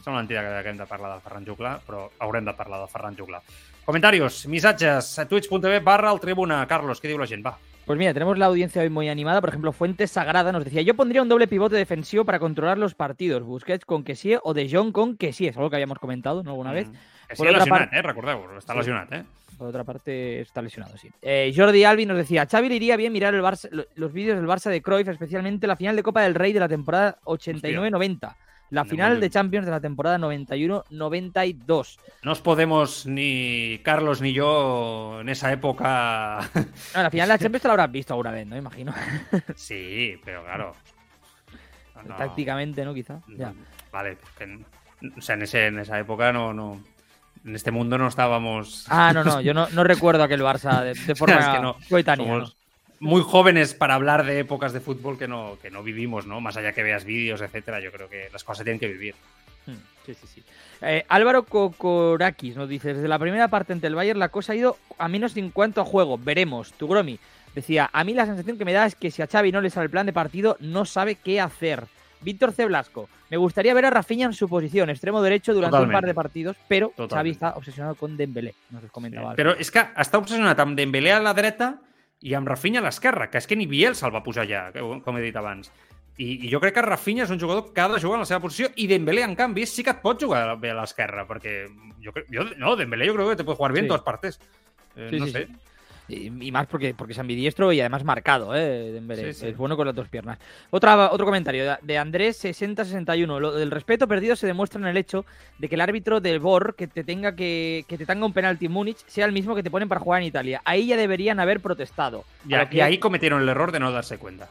Sembla 0.01 0.23
mentida 0.23 0.41
que, 0.41 0.57
que 0.65 0.73
hem 0.73 0.81
de 0.81 0.89
parlar 0.89 1.13
del 1.13 1.21
Ferran 1.27 1.45
Jugla, 1.45 1.75
però 1.85 2.07
haurem 2.25 2.49
de 2.49 2.57
parlar 2.57 2.81
del 2.81 2.89
Ferran 2.89 3.21
Jugla. 3.21 3.43
Comentaris, 3.85 4.47
missatges, 4.49 5.13
twitch.tv 5.29 5.77
barra 5.85 6.09
el 6.09 6.25
Tribuna. 6.25 6.63
Carlos, 6.65 6.97
què 6.97 7.13
diu 7.13 7.21
la 7.21 7.29
gent? 7.29 7.45
Va. 7.45 7.53
Pues 7.85 7.99
mira, 7.99 8.13
tenemos 8.13 8.37
la 8.39 8.47
audiencia 8.47 8.81
hoy 8.81 8.89
muy 8.89 9.09
animada. 9.09 9.41
Por 9.41 9.49
ejemplo, 9.49 9.71
Fuentes 9.71 10.09
Sagrada 10.11 10.51
nos 10.51 10.65
decía: 10.65 10.81
Yo 10.81 10.95
pondría 10.95 11.21
un 11.21 11.29
doble 11.29 11.47
pivote 11.47 11.75
defensivo 11.75 12.25
para 12.25 12.39
controlar 12.39 12.77
los 12.79 12.95
partidos. 12.95 13.43
Busquets 13.43 13.85
con 13.85 14.03
Kessie 14.03 14.39
o 14.43 14.53
De 14.55 14.67
Jong 14.69 14.91
con 14.91 15.17
Kessie. 15.17 15.49
Es 15.49 15.57
algo 15.57 15.69
que 15.69 15.75
habíamos 15.75 15.99
comentado 15.99 16.41
¿no? 16.43 16.49
alguna 16.51 16.71
vez. 16.71 16.87
Mm. 16.89 16.93
Que 17.29 17.35
Por 17.35 17.47
sí, 17.47 17.53
otra 17.55 17.65
parte- 17.67 17.95
eh? 17.97 18.01
Recordeu, 18.01 18.39
està 18.57 18.73
Sí. 18.73 18.77
lesionat, 18.79 19.13
eh? 19.13 19.23
Por 19.57 19.67
otra 19.69 19.83
parte, 19.83 20.41
está 20.41 20.61
lesionado, 20.61 20.97
sí. 20.97 21.09
Eh, 21.21 21.53
Jordi 21.55 21.83
Albi 21.83 22.05
nos 22.05 22.17
decía: 22.17 22.45
Xavi 22.49 22.69
le 22.69 22.75
iría 22.75 22.97
bien 22.97 23.13
mirar 23.13 23.33
el 23.35 23.41
Barça- 23.41 23.69
lo- 23.71 23.85
los 23.95 24.11
vídeos 24.11 24.37
del 24.37 24.47
Barça 24.47 24.69
de 24.71 24.81
Cruyff, 24.81 25.07
especialmente 25.07 25.67
la 25.67 25.75
final 25.75 25.95
de 25.95 26.03
Copa 26.03 26.23
del 26.23 26.33
Rey 26.35 26.53
de 26.53 26.59
la 26.59 26.67
temporada 26.67 27.19
89-90. 27.23 28.35
La 28.71 28.83
final 28.83 29.19
de 29.19 29.29
Champions 29.29 29.65
de 29.65 29.71
la 29.71 29.79
temporada 29.79 30.17
91-92. 30.17 31.97
No 32.23 32.31
os 32.31 32.41
podemos, 32.41 33.05
ni 33.05 33.79
Carlos 33.83 34.21
ni 34.21 34.33
yo, 34.33 35.19
en 35.21 35.29
esa 35.29 35.51
época... 35.51 36.49
No, 36.95 37.03
la 37.03 37.11
final 37.11 37.27
de 37.27 37.33
la 37.33 37.37
Champions 37.39 37.61
te 37.61 37.67
la 37.67 37.73
habrás 37.73 37.91
visto 37.91 38.13
alguna 38.13 38.31
vez, 38.31 38.47
¿no? 38.47 38.57
Imagino. 38.57 38.93
sí, 39.55 40.19
pero 40.25 40.43
claro. 40.43 40.75
No. 42.05 42.15
Tácticamente, 42.17 42.83
¿no? 42.85 42.93
Quizá. 42.93 43.15
Mm, 43.25 43.37
Ya. 43.37 43.53
Vale, 43.91 44.17
en- 44.41 44.65
o 45.17 45.21
sea, 45.21 45.33
en, 45.35 45.41
ese, 45.43 45.67
en 45.67 45.79
esa 45.79 45.97
época 45.97 46.31
no, 46.33 46.53
no... 46.53 46.83
En 47.43 47.55
este 47.55 47.71
mundo 47.71 47.97
no 47.97 48.07
estábamos... 48.07 48.85
Ah, 48.89 49.11
no, 49.13 49.23
no, 49.23 49.41
yo 49.41 49.53
no, 49.55 49.67
no 49.69 49.83
recuerdo 49.83 50.21
aquel 50.23 50.41
Barça 50.41 50.81
de, 50.83 50.93
de 50.93 51.15
forma 51.15 51.39
Es 51.39 51.47
que 51.47 51.59
no, 51.61 51.77
coetánea. 51.89 52.25
somos 52.27 52.57
muy 52.99 53.21
jóvenes 53.21 53.73
para 53.73 53.95
hablar 53.95 54.25
de 54.25 54.39
épocas 54.39 54.73
de 54.73 54.79
fútbol 54.79 55.17
que 55.17 55.27
no, 55.27 55.57
que 55.61 55.69
no 55.69 55.83
vivimos, 55.83 56.25
¿no? 56.25 56.41
Más 56.41 56.57
allá 56.57 56.73
que 56.73 56.83
veas 56.83 57.03
vídeos, 57.05 57.41
etcétera, 57.41 57.79
yo 57.79 57.91
creo 57.91 58.09
que 58.09 58.29
las 58.31 58.43
cosas 58.43 58.59
se 58.59 58.63
tienen 58.63 58.79
que 58.79 58.87
vivir. 58.87 59.15
¿no? 59.67 59.73
Mm, 59.73 59.77
Sí, 60.05 60.13
sí, 60.13 60.27
sí. 60.35 60.43
Eh, 60.83 61.03
Álvaro 61.07 61.43
Kokorakis 61.45 62.55
nos 62.55 62.69
dice: 62.69 62.93
Desde 62.93 63.07
la 63.07 63.17
primera 63.17 63.47
parte 63.47 63.73
ante 63.73 63.87
el 63.87 63.95
Bayern 63.95 64.19
la 64.19 64.29
cosa 64.29 64.53
ha 64.53 64.55
ido 64.55 64.77
a 64.99 65.07
menos 65.07 65.35
en 65.35 65.49
cuanto 65.49 65.81
a 65.81 65.85
juego. 65.85 66.17
Veremos. 66.19 66.73
Tugromi 66.73 67.17
decía: 67.55 67.89
A 67.91 68.03
mí 68.03 68.13
la 68.13 68.25
sensación 68.27 68.57
que 68.57 68.65
me 68.65 68.73
da 68.73 68.85
es 68.85 68.95
que 68.95 69.09
si 69.09 69.21
a 69.23 69.27
Xavi 69.27 69.51
no 69.51 69.61
le 69.61 69.71
sale 69.71 69.85
el 69.85 69.89
plan 69.89 70.05
de 70.05 70.13
partido, 70.13 70.57
no 70.59 70.85
sabe 70.85 71.15
qué 71.15 71.41
hacer. 71.41 71.85
Víctor 72.21 72.53
C. 72.53 72.65
Blasco, 72.65 73.09
me 73.29 73.37
gustaría 73.37 73.73
ver 73.73 73.85
a 73.85 73.89
Rafinha 73.89 74.25
en 74.25 74.33
su 74.33 74.47
posición, 74.47 74.89
extremo 74.89 75.21
derecho, 75.21 75.53
durante 75.53 75.77
un 75.77 75.91
par 75.91 76.05
de 76.05 76.13
partidos, 76.13 76.55
pero 76.67 76.87
Xavi 76.89 76.95
Totalmente. 77.07 77.31
está 77.31 77.49
obsesionado 77.55 77.95
con 77.95 78.17
Dembélé, 78.17 78.55
nos 78.71 78.83
comentaba. 78.91 79.31
Álvaro. 79.31 79.37
Però 79.37 79.53
és 79.59 79.69
que 79.69 79.81
està 79.81 80.17
obsessionat 80.17 80.59
amb 80.61 80.77
Dembélé 80.77 81.13
a 81.13 81.19
la 81.19 81.33
dreta 81.33 81.75
i 82.21 82.33
amb 82.33 82.47
Rafinha 82.47 82.79
a 82.79 82.83
l'esquerra, 82.83 83.29
que 83.29 83.37
és 83.37 83.47
que 83.47 83.55
ni 83.55 83.67
Bielsa 83.67 84.07
el 84.07 84.13
va 84.15 84.23
posar 84.23 84.47
ja, 84.47 84.71
com 85.03 85.17
he 85.17 85.21
dit 85.21 85.35
abans. 85.35 85.71
I, 86.17 86.47
I 86.47 86.49
jo 86.49 86.61
crec 86.63 86.73
que 86.77 86.81
Rafinha 86.85 87.25
és 87.25 87.31
un 87.33 87.39
jugador 87.41 87.73
que 87.73 87.81
ha 87.81 87.89
de 87.91 87.99
jugar 87.99 88.15
en 88.15 88.23
la 88.23 88.25
seva 88.29 88.39
posició 88.39 88.69
i 88.77 88.87
Dembélé, 88.87 89.23
en 89.27 89.35
canvi, 89.35 89.65
sí 89.67 89.83
que 89.83 89.91
et 89.91 90.01
pot 90.01 90.21
jugar 90.23 90.55
bé 90.61 90.71
a 90.71 90.77
l'esquerra, 90.79 91.25
perquè 91.27 91.65
jo, 92.01 92.13
crec- 92.15 92.29
jo, 92.31 92.45
no, 92.57 92.75
Dembélé 92.79 93.07
yo 93.07 93.13
creo 93.17 93.29
que 93.29 93.35
te 93.35 93.43
puede 93.43 93.57
jugar 93.57 93.73
bien 93.73 93.83
Sí. 93.83 93.87
en 93.87 93.89
todas 93.89 94.03
partes. 94.03 94.39
Eh, 94.95 95.07
Sí, 95.11 95.19
no 95.19 95.25
sí, 95.25 95.31
sé. 95.33 95.47
sí. 95.47 95.53
Y, 96.07 96.27
y 96.47 96.51
más 96.51 96.67
porque, 96.67 96.93
porque 96.93 97.13
es 97.13 97.19
ambidiestro 97.19 97.71
y 97.73 97.79
además 97.79 98.03
marcado, 98.03 98.55
¿eh? 98.55 98.91
Dembélé. 98.91 99.33
Sí, 99.33 99.39
sí. 99.41 99.47
Es 99.47 99.57
bueno 99.57 99.75
con 99.75 99.87
las 99.87 99.95
dos 99.95 100.07
piernas. 100.07 100.37
Otra, 100.69 101.11
otro 101.11 101.25
comentario 101.25 101.77
de- 101.81 101.97
Andrés 101.97 102.37
6061. 102.37 103.39
Lo 103.39 103.51
del 103.53 103.71
respeto 103.71 104.07
perdido 104.07 104.35
se 104.35 104.45
demuestra 104.47 104.79
en 104.79 104.87
el 104.87 104.97
hecho 104.97 105.25
de 105.57 105.67
que 105.67 105.75
el 105.75 105.81
árbitro 105.81 106.21
del 106.21 106.39
BOR 106.39 106.75
que 106.75 106.87
te 106.87 107.03
tenga 107.03 107.35
que, 107.35 107.85
que 107.87 107.97
te 107.97 108.05
tenga 108.05 108.25
un 108.25 108.33
penalti 108.33 108.67
en 108.67 108.71
Múnich 108.71 108.97
sea 109.07 109.25
el 109.25 109.31
mismo 109.31 109.55
que 109.55 109.63
te 109.63 109.71
ponen 109.71 109.89
para 109.89 110.01
jugar 110.01 110.21
en 110.21 110.27
Italia. 110.27 110.61
Ahí 110.65 110.87
ya 110.87 110.97
deberían 110.97 111.39
haber 111.39 111.59
protestado. 111.59 112.23
Y, 112.47 112.53
A 112.53 112.69
que- 112.69 112.77
y 112.77 112.81
ahí 112.81 112.97
cometieron 112.99 113.41
el 113.41 113.49
error 113.49 113.71
de 113.71 113.79
no 113.79 113.91
darse 113.91 114.17
cuenta. 114.17 114.49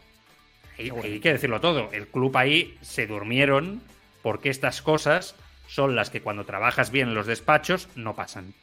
Ahí 0.78 0.90
hay 1.04 1.20
que 1.20 1.32
decirlo 1.32 1.60
todo. 1.60 1.90
El 1.92 2.08
club 2.08 2.36
ahí 2.36 2.76
se 2.80 3.06
durmieron 3.06 3.80
porque 4.22 4.50
estas 4.50 4.82
cosas 4.82 5.36
son 5.68 5.94
las 5.94 6.10
que 6.10 6.20
cuando 6.20 6.44
trabajas 6.44 6.90
bien 6.90 7.08
en 7.08 7.14
los 7.14 7.26
despachos 7.26 7.88
no 7.94 8.14
pasan. 8.16 8.54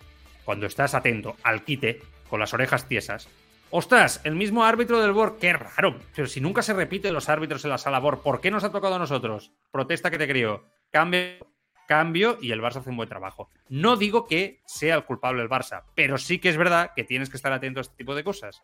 Cuando 0.43 0.65
estás 0.65 0.93
atento 0.93 1.37
al 1.43 1.63
quite, 1.63 2.01
con 2.31 2.39
las 2.39 2.53
orejas 2.55 2.87
tiesas. 2.87 3.27
¡Ostras! 3.69 4.21
El 4.23 4.35
mismo 4.35 4.63
árbitro 4.63 5.01
del 5.01 5.11
BOR, 5.11 5.37
qué 5.37 5.53
raro. 5.53 5.99
Pero 6.15 6.27
si 6.27 6.41
nunca 6.41 6.61
se 6.61 6.73
repiten 6.73 7.13
los 7.13 7.29
árbitros 7.29 7.63
en 7.65 7.71
la 7.71 7.77
sala 7.77 7.99
BOR, 7.99 8.21
¿por 8.21 8.41
qué 8.41 8.49
nos 8.49 8.63
ha 8.63 8.71
tocado 8.71 8.95
a 8.95 8.99
nosotros? 8.99 9.51
Protesta 9.69 10.09
que 10.09 10.17
te 10.17 10.27
crió. 10.27 10.63
Cambio, 10.91 11.45
cambio 11.87 12.37
y 12.41 12.51
el 12.51 12.61
Barça 12.61 12.77
hace 12.77 12.89
un 12.89 12.97
buen 12.97 13.09
trabajo. 13.09 13.49
No 13.67 13.97
digo 13.97 14.25
que 14.25 14.61
sea 14.65 14.95
el 14.95 15.03
culpable 15.03 15.41
el 15.41 15.49
Barça, 15.49 15.83
pero 15.93 16.17
sí 16.17 16.39
que 16.39 16.49
es 16.49 16.57
verdad 16.57 16.91
que 16.95 17.03
tienes 17.03 17.29
que 17.29 17.35
estar 17.35 17.51
atento 17.51 17.79
a 17.79 17.81
este 17.81 17.97
tipo 17.97 18.15
de 18.15 18.23
cosas. 18.23 18.63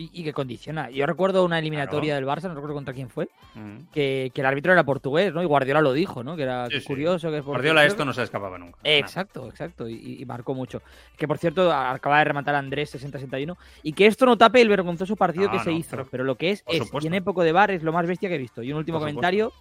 Y, 0.00 0.10
y 0.12 0.22
que 0.22 0.32
condiciona. 0.32 0.90
Yo 0.90 1.04
recuerdo 1.06 1.44
una 1.44 1.58
eliminatoria 1.58 2.14
del 2.14 2.24
Barça, 2.24 2.44
no 2.44 2.54
recuerdo 2.54 2.74
contra 2.74 2.94
quién 2.94 3.10
fue, 3.10 3.28
Mm. 3.56 3.90
que, 3.92 4.30
que 4.32 4.40
el 4.42 4.46
árbitro 4.46 4.72
era 4.72 4.84
portugués, 4.84 5.34
¿no? 5.34 5.42
Y 5.42 5.46
Guardiola 5.46 5.80
lo 5.80 5.92
dijo, 5.92 6.22
¿no? 6.22 6.36
Que 6.36 6.44
era 6.44 6.68
Sí, 6.70 6.78
sí. 6.80 6.86
curioso. 6.86 7.30
Que 7.32 7.38
es 7.38 7.44
Guardiola 7.44 7.84
esto 7.84 8.04
no 8.04 8.12
se 8.12 8.22
escapaba 8.22 8.56
nunca. 8.58 8.78
Exacto, 8.84 9.48
exacto. 9.48 9.88
Y, 9.88 10.18
y 10.20 10.24
marcó 10.24 10.54
mucho. 10.54 10.80
Que 11.16 11.26
por 11.26 11.38
cierto, 11.38 11.72
acaba 11.72 12.18
de 12.20 12.24
rematar 12.26 12.54
a 12.54 12.58
Andrés 12.60 12.90
6061. 12.90 13.58
Y 13.82 13.92
que 13.92 14.06
esto 14.06 14.24
no 14.24 14.38
tape 14.38 14.60
el 14.60 14.68
vergonzoso 14.68 15.16
partido 15.16 15.46
No, 15.46 15.52
que 15.52 15.58
se 15.58 15.70
no, 15.72 15.76
hizo. 15.76 15.90
pero- 15.90 16.06
Pero, 16.08 16.24
lo 16.24 16.36
que 16.36 16.50
es, 16.52 16.62
es. 16.68 16.78
supuesto. 16.78 17.04
Y 17.04 17.08
en 17.08 17.14
época 17.14 17.42
de 17.42 17.50
bar 17.52 17.72
es 17.72 17.82
lo 17.82 17.92
más 17.92 18.06
bestia 18.06 18.28
que 18.28 18.36
he 18.36 18.38
visto. 18.38 18.62
Y 18.62 18.70
un 18.70 18.78
último 18.78 19.00
Por 19.00 19.08
supuesto. 19.10 19.16
comentario 19.16 19.52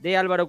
de 0.00 0.16
Álvaro 0.16 0.48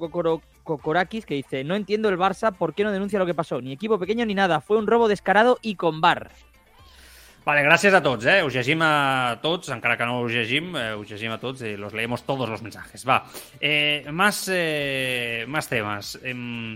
Kokorakis 0.64 1.26
que 1.26 1.36
dice: 1.36 1.64
No 1.66 1.76
entiendo 1.76 2.08
el 2.08 2.18
Barça, 2.18 2.54
¿por 2.56 2.74
qué 2.74 2.84
no 2.86 2.92
denuncia 2.92 3.20
lo 3.20 3.26
que 3.26 3.34
pasó? 3.34 3.60
Ni 3.62 3.74
equipo 3.74 4.00
pequeño 4.00 4.26
ni 4.26 4.34
nada. 4.34 4.62
Fue 4.62 4.78
un 4.78 4.88
robo 4.88 5.08
descarado 5.10 5.58
y 5.62 5.76
con 5.76 6.00
bar. 6.00 6.32
Vale, 7.46 7.62
gràcies 7.62 7.94
a 7.94 8.02
tots, 8.02 8.26
eh? 8.26 8.40
Us 8.42 8.56
llegim 8.58 8.82
a 8.82 9.38
tots, 9.38 9.70
encara 9.70 9.94
que 10.00 10.06
no 10.10 10.24
us 10.24 10.34
eh, 10.34 11.30
a 11.30 11.38
tots 11.38 11.62
y 11.62 11.78
los 11.78 11.94
leemos 11.94 12.24
todos 12.24 12.50
los 12.50 12.64
mensajes. 12.64 13.08
Va, 13.08 13.24
eh, 13.62 14.04
más, 14.12 14.50
eh, 14.52 15.46
más 15.48 15.70
temas. 15.70 16.18
Em, 16.24 16.76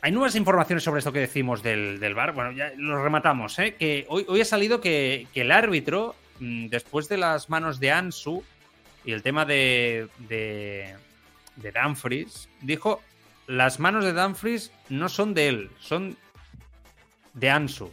hay 0.00 0.12
nuevas 0.12 0.36
informaciones 0.36 0.84
sobre 0.84 1.00
esto 1.00 1.12
que 1.12 1.18
decimos 1.18 1.64
del, 1.64 1.98
del 1.98 2.14
bar. 2.14 2.32
Bueno, 2.32 2.52
ya 2.52 2.72
lo 2.76 3.02
rematamos, 3.02 3.58
¿eh? 3.58 3.74
Que 3.74 4.06
hoy, 4.08 4.24
hoy 4.28 4.40
ha 4.40 4.44
salido 4.44 4.80
que, 4.80 5.26
que 5.34 5.40
el 5.40 5.50
árbitro, 5.50 6.14
mm, 6.38 6.68
después 6.68 7.08
de 7.08 7.16
las 7.18 7.50
manos 7.50 7.80
de 7.80 7.90
Ansu 7.90 8.44
y 9.04 9.10
el 9.10 9.24
tema 9.24 9.44
de, 9.44 10.06
de, 10.18 10.94
de 11.56 11.72
Dumfries, 11.72 12.48
dijo, 12.60 13.02
las 13.48 13.80
manos 13.80 14.04
de 14.04 14.12
Dumfries 14.12 14.70
no 14.90 15.08
son 15.08 15.34
de 15.34 15.48
él, 15.48 15.70
son 15.80 16.16
de 17.34 17.50
Ansu. 17.50 17.92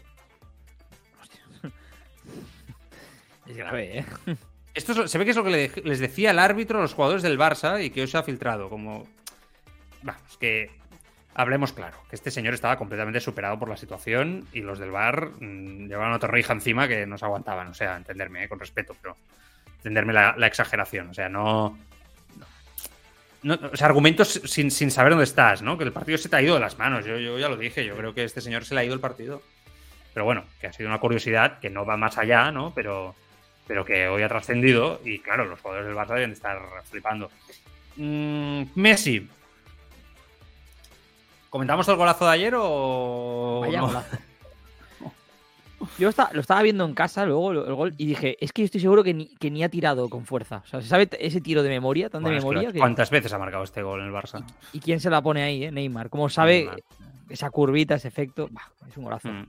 Es 3.49 3.57
grave, 3.57 3.99
¿eh? 3.99 4.05
Esto 4.73 5.03
es 5.03 5.11
se 5.11 5.17
ve 5.17 5.25
que 5.25 5.31
es 5.31 5.37
lo 5.37 5.43
que 5.43 5.49
le- 5.49 5.71
les 5.83 5.99
decía 5.99 6.31
el 6.31 6.39
árbitro 6.39 6.77
a 6.77 6.81
los 6.81 6.93
jugadores 6.93 7.23
del 7.23 7.37
Barça 7.39 7.83
y 7.83 7.89
que 7.89 8.01
hoy 8.01 8.07
se 8.07 8.17
ha 8.17 8.23
filtrado. 8.23 8.69
Como. 8.69 9.07
Vamos, 10.03 10.37
que. 10.39 10.71
Hablemos 11.35 11.71
claro, 11.73 11.97
que 12.09 12.15
este 12.15 12.31
señor 12.31 12.53
estaba 12.53 12.77
completamente 12.77 13.19
superado 13.21 13.57
por 13.59 13.69
la 13.69 13.77
situación 13.77 14.45
y 14.51 14.61
los 14.61 14.77
del 14.77 14.91
bar 14.91 15.29
mm, 15.39 15.87
llevaban 15.87 16.11
otra 16.13 16.29
rija 16.29 16.51
encima 16.53 16.87
que 16.87 17.05
no 17.05 17.17
se 17.17 17.25
aguantaban. 17.25 17.67
O 17.67 17.73
sea, 17.73 17.95
entenderme, 17.97 18.43
eh, 18.43 18.49
con 18.49 18.59
respeto, 18.59 18.95
pero. 19.01 19.15
Entenderme 19.77 20.11
la, 20.13 20.35
exageración. 20.47 21.09
O 21.09 21.13
sea, 21.13 21.29
no. 21.29 21.77
no- 23.43 23.59
o 23.71 23.75
sea, 23.75 23.87
argumentos 23.87 24.41
sin, 24.45 24.69
sin 24.69 24.91
saber 24.91 25.11
dónde 25.11 25.23
estás, 25.23 25.61
¿no? 25.61 25.77
Que 25.77 25.85
el 25.85 25.93
partido 25.93 26.17
se 26.17 26.29
te 26.29 26.35
ha 26.35 26.41
ido 26.41 26.55
de 26.55 26.59
las 26.61 26.77
manos. 26.77 27.05
Yo, 27.05 27.17
ya 27.39 27.47
lo 27.49 27.57
dije, 27.57 27.85
yo 27.85 27.95
creo 27.95 28.13
que 28.13 28.23
este 28.25 28.41
señor 28.41 28.65
se 28.65 28.75
le 28.75 28.81
ha 28.81 28.83
ido 28.83 28.93
el 28.93 28.99
partido. 28.99 29.41
Pero 30.13 30.25
bueno, 30.25 30.43
que 30.59 30.67
ha 30.67 30.73
sido 30.73 30.89
una 30.89 30.99
curiosidad 30.99 31.59
que 31.59 31.69
no 31.69 31.85
va 31.85 31.95
más 31.95 32.17
allá, 32.17 32.51
¿no? 32.51 32.73
Pero, 32.75 33.15
pero 33.69 33.85
que 33.85 34.07
hoy 34.07 34.23
ha 34.23 34.27
trascendido 34.27 34.99
y 35.05 35.19
claro, 35.19 35.45
los 35.45 35.59
jugadores 35.61 35.85
del 35.87 35.95
Barça 35.95 36.15
deben 36.15 36.31
estar 36.31 36.59
flipando. 36.85 37.29
Mm, 37.97 38.63
Messi. 38.73 39.29
¿Comentamos 41.51 41.87
el 41.87 41.95
golazo 41.95 42.25
de 42.25 42.31
ayer 42.31 42.53
o 42.57 43.59
Vaya 43.61 43.81
no? 43.81 43.87
golazo. 43.87 44.17
Yo 45.99 46.09
lo 46.33 46.41
estaba 46.41 46.61
viendo 46.63 46.83
en 46.83 46.93
casa 46.95 47.25
luego 47.25 47.51
el 47.51 47.73
gol 47.75 47.93
y 47.97 48.07
dije, 48.07 48.37
es 48.43 48.51
que 48.51 48.63
yo 48.63 48.65
estoy 48.65 48.81
seguro 48.81 49.03
que 49.03 49.13
ni, 49.13 49.27
que 49.35 49.51
ni 49.51 49.63
ha 49.63 49.69
tirado 49.69 50.09
con 50.09 50.25
fuerza. 50.25 50.63
O 50.65 50.67
sea, 50.67 50.81
se 50.81 50.87
sabe 50.87 51.07
ese 51.19 51.39
tiro 51.39 51.61
de 51.61 51.69
memoria, 51.69 52.09
tan 52.09 52.21
Bueno, 52.23 52.33
de 52.33 52.37
es 52.39 52.43
que 52.43 52.49
memoria. 52.49 52.71
que- 52.73 52.79
¿Cuántas 52.79 53.09
veces 53.11 53.31
ha 53.33 53.37
marcado 53.37 53.63
este 53.63 53.83
gol 53.83 54.01
en 54.01 54.07
el 54.07 54.11
Barça? 54.13 54.43
¿Y 54.73 54.79
quién 54.79 54.99
se 54.99 55.11
la 55.11 55.21
pone 55.21 55.43
ahí, 55.43 55.63
eh? 55.65 55.71
Neymar? 55.71 56.09
Como 56.09 56.27
sabe 56.27 56.59
Neymar. 56.61 56.81
esa 57.29 57.49
curvita, 57.51 57.95
ese 57.95 58.07
efecto? 58.07 58.49
Bah, 58.51 58.67
es 58.89 58.97
un 58.97 59.03
golazo. 59.03 59.29
Mm. 59.29 59.45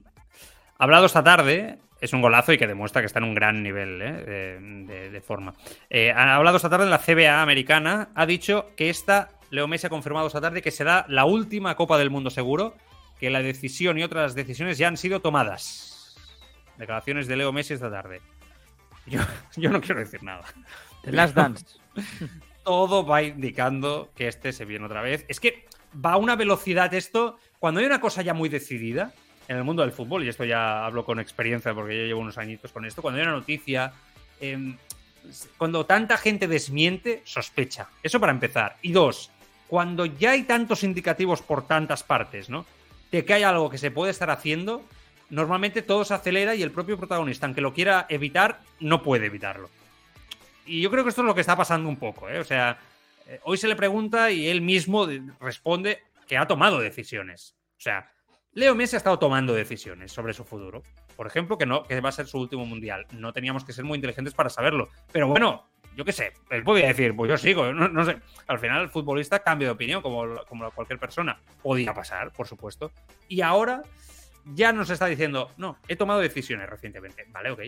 Ha 0.80 0.84
hablado 0.84 1.04
esta 1.04 1.22
tarde, 1.22 1.78
es 2.00 2.14
un 2.14 2.22
golazo 2.22 2.54
y 2.54 2.58
que 2.58 2.66
demuestra 2.66 3.02
que 3.02 3.06
está 3.06 3.18
en 3.18 3.26
un 3.26 3.34
gran 3.34 3.62
nivel 3.62 4.00
¿eh? 4.00 4.12
de, 4.12 4.60
de- 4.86 5.10
de 5.10 5.20
forma. 5.20 5.52
Eh, 5.90 6.10
ha 6.10 6.34
hablado 6.34 6.56
esta 6.56 6.70
tarde 6.70 6.84
en 6.86 6.90
la 6.90 6.98
CBA 6.98 7.42
americana, 7.42 8.08
ha 8.14 8.24
dicho 8.24 8.70
que 8.76 8.88
esta, 8.88 9.28
Leo 9.50 9.68
Messi 9.68 9.86
ha 9.86 9.90
confirmado 9.90 10.26
esta 10.26 10.40
tarde 10.40 10.62
que 10.62 10.70
será 10.70 11.04
la 11.08 11.26
última 11.26 11.74
Copa 11.76 11.98
del 11.98 12.08
Mundo 12.08 12.30
seguro, 12.30 12.74
que 13.18 13.28
la 13.28 13.42
decisión 13.42 13.98
y 13.98 14.02
otras 14.04 14.34
decisiones 14.34 14.78
ya 14.78 14.88
han 14.88 14.96
sido 14.96 15.20
tomadas. 15.20 16.16
Declaraciones 16.78 17.26
de 17.26 17.36
Leo 17.36 17.52
Messi 17.52 17.74
esta 17.74 17.90
tarde. 17.90 18.22
Yo, 19.04 19.20
yo 19.56 19.68
no 19.68 19.82
quiero 19.82 20.00
decir 20.00 20.22
nada. 20.22 20.44
The 21.02 21.12
Last 21.12 21.34
Dance. 21.34 21.66
Todo 22.64 23.04
va 23.04 23.22
indicando 23.22 24.10
que 24.16 24.28
este 24.28 24.54
se 24.54 24.64
viene 24.64 24.86
otra 24.86 25.02
vez. 25.02 25.26
Es 25.28 25.40
que 25.40 25.66
va 25.94 26.12
a 26.12 26.16
una 26.16 26.36
velocidad 26.36 26.94
esto. 26.94 27.36
Cuando 27.58 27.80
hay 27.80 27.86
una 27.86 28.00
cosa 28.00 28.22
ya 28.22 28.32
muy 28.32 28.48
decidida 28.48 29.12
en 29.50 29.56
el 29.56 29.64
mundo 29.64 29.82
del 29.82 29.90
fútbol, 29.90 30.22
y 30.24 30.28
esto 30.28 30.44
ya 30.44 30.86
hablo 30.86 31.04
con 31.04 31.18
experiencia 31.18 31.74
porque 31.74 31.98
yo 31.98 32.04
llevo 32.04 32.20
unos 32.20 32.38
añitos 32.38 32.70
con 32.70 32.84
esto, 32.84 33.02
cuando 33.02 33.18
hay 33.18 33.26
una 33.26 33.34
noticia, 33.34 33.92
em, 34.40 34.76
cuando 35.58 35.84
tanta 35.84 36.16
gente 36.16 36.46
desmiente, 36.46 37.20
sospecha. 37.24 37.88
Eso 38.00 38.20
para 38.20 38.30
empezar. 38.30 38.76
Y 38.80 38.92
dos, 38.92 39.32
cuando 39.66 40.06
ya 40.06 40.30
hay 40.30 40.44
tantos 40.44 40.84
indicativos 40.84 41.42
por 41.42 41.66
tantas 41.66 42.04
partes, 42.04 42.48
¿no? 42.48 42.64
De 43.10 43.24
que 43.24 43.34
hay 43.34 43.42
algo 43.42 43.68
que 43.68 43.78
se 43.78 43.90
puede 43.90 44.12
estar 44.12 44.30
haciendo, 44.30 44.84
normalmente 45.30 45.82
todo 45.82 46.04
se 46.04 46.14
acelera 46.14 46.54
y 46.54 46.62
el 46.62 46.70
propio 46.70 46.96
protagonista, 46.96 47.46
aunque 47.46 47.60
lo 47.60 47.74
quiera 47.74 48.06
evitar, 48.08 48.60
no 48.78 49.02
puede 49.02 49.26
evitarlo. 49.26 49.68
Y 50.64 50.80
yo 50.80 50.92
creo 50.92 51.02
que 51.02 51.10
esto 51.10 51.22
es 51.22 51.26
lo 51.26 51.34
que 51.34 51.40
está 51.40 51.56
pasando 51.56 51.88
un 51.88 51.96
poco, 51.96 52.28
¿eh? 52.28 52.38
O 52.38 52.44
sea, 52.44 52.78
eh, 53.26 53.40
hoy 53.42 53.56
se 53.58 53.66
le 53.66 53.74
pregunta 53.74 54.30
y 54.30 54.46
él 54.46 54.60
mismo 54.60 55.08
responde 55.40 56.04
que 56.28 56.38
ha 56.38 56.46
tomado 56.46 56.78
decisiones. 56.78 57.56
O 57.76 57.80
sea, 57.80 58.12
Leo 58.52 58.74
Messi 58.74 58.96
ha 58.96 58.98
estado 58.98 59.18
tomando 59.18 59.54
decisiones 59.54 60.10
sobre 60.10 60.34
su 60.34 60.44
futuro. 60.44 60.82
Por 61.16 61.26
ejemplo, 61.26 61.56
que 61.56 61.66
no, 61.66 61.84
que 61.84 62.00
va 62.00 62.08
a 62.08 62.12
ser 62.12 62.26
su 62.26 62.38
último 62.38 62.66
mundial. 62.66 63.06
No 63.12 63.32
teníamos 63.32 63.64
que 63.64 63.72
ser 63.72 63.84
muy 63.84 63.96
inteligentes 63.96 64.34
para 64.34 64.50
saberlo. 64.50 64.88
Pero 65.12 65.28
bueno, 65.28 65.68
yo 65.96 66.04
qué 66.04 66.12
sé, 66.12 66.32
él 66.50 66.64
podía 66.64 66.88
decir, 66.88 67.14
pues 67.14 67.28
yo 67.28 67.36
sigo, 67.36 67.72
no, 67.72 68.04
sé. 68.04 68.16
Al 68.48 68.58
final 68.58 68.82
el 68.82 68.88
futbolista 68.88 69.38
cambia 69.40 69.68
de 69.68 69.72
opinión, 69.72 70.02
como, 70.02 70.24
cualquier 70.74 70.98
persona. 70.98 71.38
Podía 71.62 71.94
pasar, 71.94 72.32
por 72.32 72.48
supuesto. 72.48 72.90
Y 73.28 73.40
ahora 73.40 73.82
ya 74.44 74.72
nos 74.72 74.90
está 74.90 75.06
diciendo, 75.06 75.52
no, 75.56 75.78
he 75.86 75.94
tomado 75.94 76.18
decisiones 76.18 76.68
recientemente. 76.68 77.26
Vale, 77.28 77.50
ok. 77.52 77.60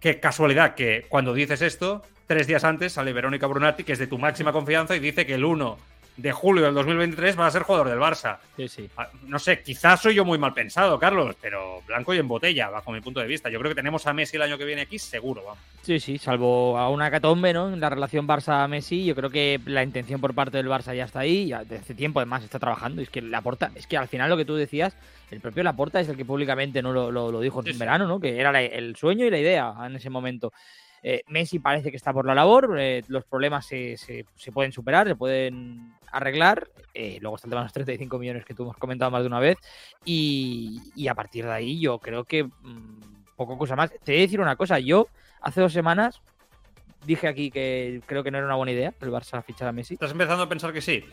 Qué 0.00 0.20
casualidad 0.20 0.74
que 0.74 1.04
cuando 1.08 1.34
dices 1.34 1.60
esto, 1.60 2.02
tres 2.26 2.46
días 2.46 2.64
antes 2.64 2.92
sale 2.92 3.12
Verónica 3.12 3.46
Brunati, 3.46 3.84
que 3.84 3.92
es 3.92 3.98
de 3.98 4.06
tu 4.06 4.16
máxima 4.16 4.52
confianza, 4.52 4.96
y 4.96 5.00
dice 5.00 5.26
que 5.26 5.34
el 5.34 5.44
1 5.44 5.76
de 6.16 6.32
julio 6.32 6.64
del 6.64 6.74
2023 6.74 7.38
va 7.38 7.46
a 7.46 7.50
ser 7.50 7.62
jugador 7.62 7.88
del 7.88 7.98
Barça. 7.98 8.38
Sí, 8.56 8.68
sí. 8.68 8.90
Ah, 8.96 9.08
no 9.26 9.38
sé, 9.38 9.62
quizás 9.62 10.00
soy 10.00 10.14
yo 10.14 10.24
muy 10.24 10.38
mal 10.38 10.54
pensado, 10.54 10.98
Carlos, 10.98 11.36
pero 11.40 11.82
blanco 11.86 12.14
y 12.14 12.18
en 12.18 12.28
botella, 12.28 12.70
bajo 12.70 12.92
mi 12.92 13.00
punto 13.00 13.20
de 13.20 13.26
vista. 13.26 13.50
Yo 13.50 13.58
creo 13.58 13.70
que 13.70 13.74
tenemos 13.74 14.06
a 14.06 14.12
Messi 14.12 14.36
el 14.36 14.42
año 14.42 14.56
que 14.56 14.64
viene 14.64 14.82
aquí, 14.82 14.98
seguro, 14.98 15.42
vamos. 15.44 15.58
Sí, 15.82 15.98
sí, 16.00 16.18
salvo 16.18 16.78
a 16.78 16.88
una 16.88 17.10
catombe, 17.10 17.52
¿no? 17.52 17.72
En 17.72 17.80
la 17.80 17.90
relación 17.90 18.28
Barça-Messi, 18.28 19.04
yo 19.04 19.14
creo 19.14 19.30
que 19.30 19.60
la 19.66 19.82
intención 19.82 20.20
por 20.20 20.34
parte 20.34 20.56
del 20.56 20.68
Barça 20.68 20.94
ya 20.94 21.04
está 21.04 21.20
ahí, 21.20 21.48
ya 21.48 21.60
desde 21.60 21.78
hace 21.78 21.94
tiempo 21.94 22.20
además 22.20 22.44
está 22.44 22.58
trabajando. 22.58 23.02
Es 23.02 23.10
que 23.10 23.20
la 23.20 23.42
porta, 23.42 23.72
es 23.74 23.86
que 23.86 23.96
al 23.96 24.08
final 24.08 24.30
lo 24.30 24.36
que 24.36 24.44
tú 24.44 24.54
decías, 24.54 24.96
el 25.30 25.40
propio 25.40 25.62
Laporta 25.62 26.00
es 26.00 26.08
el 26.08 26.16
que 26.16 26.24
públicamente 26.24 26.80
no 26.80 26.92
lo, 26.92 27.10
lo, 27.10 27.40
dijo 27.40 27.62
en 27.64 27.78
verano, 27.78 28.06
¿no? 28.06 28.20
Que 28.20 28.38
era 28.38 28.62
el 28.62 28.96
sueño 28.96 29.26
y 29.26 29.30
la 29.30 29.38
idea 29.38 29.74
en 29.84 29.96
ese 29.96 30.10
momento. 30.10 30.52
Eh, 31.06 31.22
Messi 31.28 31.58
parece 31.58 31.90
que 31.90 31.98
está 31.98 32.14
por 32.14 32.24
la 32.24 32.34
labor, 32.34 32.76
eh, 32.78 33.02
los 33.08 33.26
problemas 33.26 33.66
se, 33.66 33.98
se, 33.98 34.24
pueden 34.52 34.72
superar, 34.72 35.06
se 35.06 35.14
pueden 35.14 35.92
arreglar. 36.16 36.68
Eh, 36.94 37.18
luego 37.20 37.36
está 37.36 37.48
el 37.48 37.50
tema 37.50 37.62
de 37.62 37.66
los 37.66 37.72
35 37.72 38.18
millones 38.18 38.44
que 38.44 38.54
tú 38.54 38.62
hemos 38.62 38.76
comentado 38.76 39.10
más 39.10 39.22
de 39.22 39.26
una 39.26 39.40
vez. 39.40 39.58
Y, 40.04 41.06
a 41.08 41.14
partir 41.14 41.44
de 41.44 41.52
ahí 41.52 41.80
yo 41.80 41.98
creo 41.98 42.24
que 42.24 42.44
mm, 42.44 43.34
poco 43.36 43.58
cosa 43.58 43.76
más. 43.76 43.90
Te 43.90 44.12
voy 44.12 44.18
a 44.18 44.22
decir 44.22 44.40
una 44.40 44.56
cosa, 44.56 44.78
yo 44.78 45.08
hace 45.40 45.60
dos 45.60 45.72
semanas 45.72 46.20
dije 47.04 47.28
aquí 47.28 47.50
que 47.50 48.00
creo 48.06 48.24
que 48.24 48.30
no 48.30 48.38
era 48.38 48.46
una 48.46 48.56
buena 48.56 48.72
idea 48.72 48.94
el 48.98 49.10
Barça 49.10 49.42
fichar 49.44 49.68
a 49.68 49.72
Messi. 49.72 49.94
¿Estás 49.94 50.12
empezando 50.12 50.44
a 50.44 50.48
pensar 50.48 50.72
que 50.72 50.80
sí? 50.80 51.04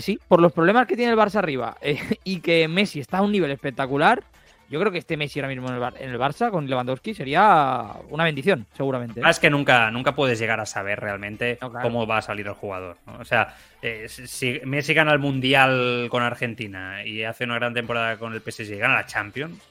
sí, 0.00 0.18
por 0.28 0.40
los 0.40 0.52
problemas 0.52 0.86
que 0.86 0.96
tiene 0.96 1.12
el 1.12 1.18
Barça 1.18 1.36
arriba 1.36 1.76
y 2.24 2.40
que 2.40 2.66
Messi 2.68 3.00
está 3.00 3.18
a 3.18 3.22
un 3.22 3.32
nivel 3.32 3.50
espectacular. 3.50 4.24
Yo 4.68 4.80
creo 4.80 4.90
que 4.90 4.98
este 4.98 5.16
Messi 5.16 5.38
ahora 5.38 5.48
mismo 5.48 5.68
en 5.68 6.10
el, 6.10 6.18
Barça 6.18 6.50
con 6.50 6.68
Lewandowski 6.68 7.14
sería 7.14 7.92
una 8.08 8.24
bendición, 8.24 8.66
seguramente. 8.76 9.20
Es 9.28 9.38
que 9.38 9.48
nunca, 9.48 9.90
nunca 9.90 10.14
puedes 10.14 10.38
llegar 10.38 10.58
a 10.58 10.66
saber 10.66 10.98
realmente 10.98 11.58
cómo 11.82 12.06
va 12.06 12.18
a 12.18 12.22
salir 12.22 12.46
el 12.46 12.54
jugador. 12.54 12.96
O 13.18 13.24
sea, 13.24 13.54
eh, 13.80 14.08
si 14.08 14.60
Messi 14.64 14.92
gana 14.92 15.12
el 15.12 15.20
Mundial 15.20 16.08
con 16.10 16.22
Argentina 16.22 17.04
y 17.04 17.22
hace 17.22 17.44
una 17.44 17.54
gran 17.56 17.74
temporada 17.74 18.16
con 18.18 18.34
el 18.34 18.40
PSG 18.40 18.72
y 18.72 18.78
gana 18.78 18.94
la 18.94 19.06
Champions, 19.06 19.62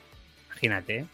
imagínate, 0.47 1.05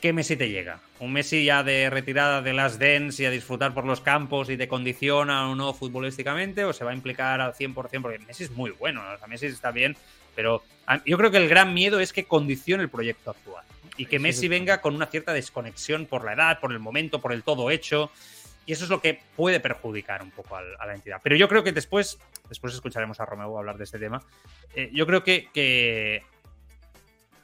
¿qué 0.00 0.14
Messi 0.14 0.36
te 0.36 0.48
llega? 0.48 0.80
¿Un 1.00 1.12
Messi 1.12 1.44
ya 1.44 1.62
de 1.62 1.90
retirada 1.90 2.40
de 2.40 2.54
las 2.54 2.78
dens 2.78 3.20
y 3.20 3.26
a 3.26 3.30
disfrutar 3.30 3.74
por 3.74 3.84
los 3.84 4.00
campos 4.00 4.48
y 4.48 4.56
te 4.56 4.68
condiciona 4.68 5.50
o 5.50 5.54
no 5.54 5.74
futbolísticamente? 5.74 6.64
¿O 6.64 6.72
se 6.72 6.84
va 6.84 6.92
a 6.92 6.94
implicar 6.94 7.42
al 7.42 7.52
100%? 7.52 7.74
Porque 7.74 8.18
Messi 8.20 8.44
es 8.44 8.50
muy 8.52 8.70
bueno, 8.70 9.02
o 9.14 9.18
sea, 9.18 9.28
Messi 9.28 9.46
está 9.46 9.70
bien, 9.70 9.96
pero 10.38 10.62
yo 11.04 11.18
creo 11.18 11.32
que 11.32 11.36
el 11.38 11.48
gran 11.48 11.74
miedo 11.74 11.98
es 11.98 12.12
que 12.12 12.22
condicione 12.22 12.84
el 12.84 12.88
proyecto 12.88 13.32
actual. 13.32 13.64
Y 13.96 14.06
que 14.06 14.20
Messi 14.20 14.46
venga 14.46 14.80
con 14.80 14.94
una 14.94 15.06
cierta 15.06 15.32
desconexión 15.32 16.06
por 16.06 16.24
la 16.24 16.34
edad, 16.34 16.60
por 16.60 16.70
el 16.70 16.78
momento, 16.78 17.20
por 17.20 17.32
el 17.32 17.42
todo 17.42 17.72
hecho. 17.72 18.12
Y 18.64 18.70
eso 18.70 18.84
es 18.84 18.90
lo 18.90 19.00
que 19.00 19.20
puede 19.34 19.58
perjudicar 19.58 20.22
un 20.22 20.30
poco 20.30 20.54
a, 20.54 20.86
la 20.86 20.94
entidad. 20.94 21.20
Pero 21.24 21.34
yo 21.34 21.48
creo 21.48 21.64
que 21.64 21.72
después, 21.72 22.20
después 22.48 22.72
escucharemos 22.72 23.18
a 23.18 23.26
Romeo 23.26 23.58
hablar 23.58 23.78
de 23.78 23.82
este 23.82 23.98
tema. 23.98 24.22
Eh, 24.76 24.90
yo 24.92 25.08
creo 25.08 25.24
que, 25.24 26.22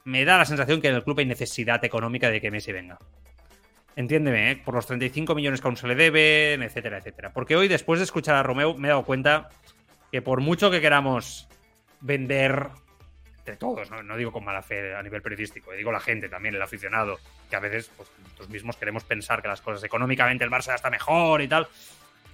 me 0.05 0.25
da 0.25 0.39
la 0.39 0.45
sensación 0.45 0.81
que 0.81 0.87
en 0.87 0.95
el 0.95 1.03
club 1.03 1.19
hay 1.19 1.27
necesidad 1.27 1.85
económica 1.85 2.31
de 2.31 2.41
que 2.41 2.53
Messi 2.53 2.71
venga. 2.71 2.97
Entiéndeme, 3.97 4.53
¿eh? 4.53 4.57
por 4.65 4.75
los 4.75 4.87
35 4.87 5.35
millones 5.35 5.61
que 5.61 5.67
aún 5.67 5.77
se 5.77 5.89
le 5.89 5.97
deben, 5.97 6.63
etcétera, 6.63 6.99
etcétera. 6.99 7.33
Porque 7.33 7.57
hoy, 7.57 7.67
después 7.67 7.99
de 7.99 8.05
escuchar 8.05 8.37
a 8.37 8.45
Romeo, 8.45 8.77
me 8.77 8.87
he 8.87 8.91
dado 8.91 9.05
cuenta 9.05 9.49
que 10.13 10.23
por 10.23 10.41
mucho 10.41 10.71
que 10.71 10.81
queramos 10.81 11.49
vender 12.05 12.69
de 13.45 13.57
todos, 13.57 13.91
¿no? 13.91 14.17
digo 14.17 14.33
con 14.33 14.45
mala 14.45 14.63
fe 14.63 14.95
a 14.95 15.03
nivel 15.03 15.21
periodístico, 15.21 15.73
digo 15.73 15.93
la 15.93 16.01
gente 16.01 16.29
también, 16.29 16.55
el 16.55 16.63
aficionado, 16.63 17.19
que 17.51 17.57
a 17.57 17.61
veces 17.61 17.91
pues, 17.97 18.09
nosotros 18.23 18.49
mismos 18.49 18.77
queremos 18.77 19.05
pensar 19.05 19.43
que 19.43 19.49
las 19.49 19.61
cosas 19.61 19.85
económicamente 19.85 20.45
el 20.45 20.51
Barça 20.51 20.75
está 20.75 20.91
mejor 20.91 21.43
y 21.43 21.49
tal. 21.49 21.69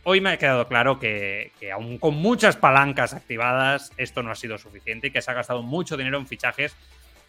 Hoy 0.05 0.21
me 0.21 0.31
ha 0.31 0.39
quedado 0.39 0.67
claro 0.67 0.99
que, 0.99 1.53
que 1.61 1.73
aún 1.73 1.99
con 1.99 2.15
muchas 2.15 2.57
palancas 2.57 3.13
activadas, 3.13 3.93
esto 3.97 4.23
no 4.23 4.31
ha 4.31 4.35
sido 4.35 4.57
suficiente 4.57 5.09
y 5.09 5.11
que 5.11 5.21
se 5.21 5.31
ha 5.31 5.35
gastado 5.35 5.63
mucho 5.63 5.97
dinero 5.97 6.17
en 6.17 6.27
fichajes 6.27 6.75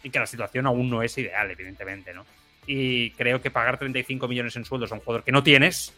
y 0.02 0.10
que 0.10 0.18
la 0.18 0.26
situación 0.26 0.66
aún 0.66 0.88
no 0.88 1.02
es 1.02 1.16
ideal, 1.18 1.50
evidentemente, 1.50 2.14
¿no? 2.14 2.24
Y 2.66 3.10
creo 3.12 3.42
que 3.42 3.50
pagar 3.50 3.78
35 3.78 4.28
millones 4.28 4.56
en 4.56 4.64
sueldos 4.64 4.92
a 4.92 4.94
un 4.94 5.00
jugador 5.00 5.24
que 5.24 5.32
no 5.32 5.42
tienes, 5.42 5.92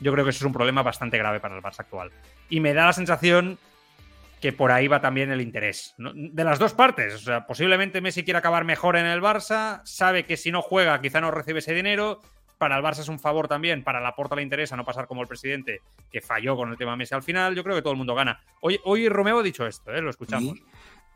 yo 0.00 0.12
creo 0.12 0.24
que 0.24 0.30
eso 0.30 0.38
es 0.38 0.46
un 0.46 0.52
problema 0.52 0.82
bastante 0.82 1.18
grave 1.18 1.40
para 1.40 1.56
el 1.56 1.62
Barça 1.62 1.80
actual. 1.80 2.10
Y 2.48 2.60
me 2.60 2.72
da 2.72 2.86
la 2.86 2.92
sensación 2.92 3.58
que 4.40 4.52
por 4.52 4.70
ahí 4.70 4.88
va 4.88 5.00
también 5.00 5.30
el 5.30 5.40
interés. 5.40 5.94
De 5.98 6.44
las 6.44 6.58
dos 6.58 6.74
partes. 6.74 7.14
O 7.14 7.18
sea, 7.18 7.46
posiblemente 7.46 8.00
Messi 8.00 8.24
quiere 8.24 8.38
acabar 8.38 8.64
mejor 8.64 8.96
en 8.96 9.06
el 9.06 9.20
Barça, 9.20 9.80
sabe 9.84 10.24
que 10.24 10.36
si 10.36 10.52
no 10.52 10.62
juega 10.62 11.00
quizá 11.00 11.20
no 11.20 11.30
recibe 11.30 11.58
ese 11.58 11.74
dinero. 11.74 12.20
Para 12.58 12.76
el 12.76 12.82
Barça 12.82 13.00
es 13.00 13.08
un 13.08 13.20
favor 13.20 13.46
también, 13.46 13.84
para 13.84 14.00
la 14.00 14.16
Porta 14.16 14.34
le 14.34 14.42
interesa 14.42 14.76
no 14.76 14.84
pasar 14.84 15.06
como 15.06 15.22
el 15.22 15.28
presidente 15.28 15.80
que 16.10 16.20
falló 16.20 16.56
con 16.56 16.70
el 16.70 16.76
tema 16.76 16.96
Messi 16.96 17.14
al 17.14 17.22
final. 17.22 17.54
Yo 17.54 17.62
creo 17.62 17.76
que 17.76 17.82
todo 17.82 17.92
el 17.92 17.98
mundo 17.98 18.14
gana. 18.16 18.40
Hoy, 18.60 18.80
hoy 18.84 19.08
Romeo 19.08 19.38
ha 19.38 19.42
dicho 19.42 19.64
esto, 19.66 19.92
¿eh? 19.94 20.02
lo 20.02 20.10
escuchamos. 20.10 20.58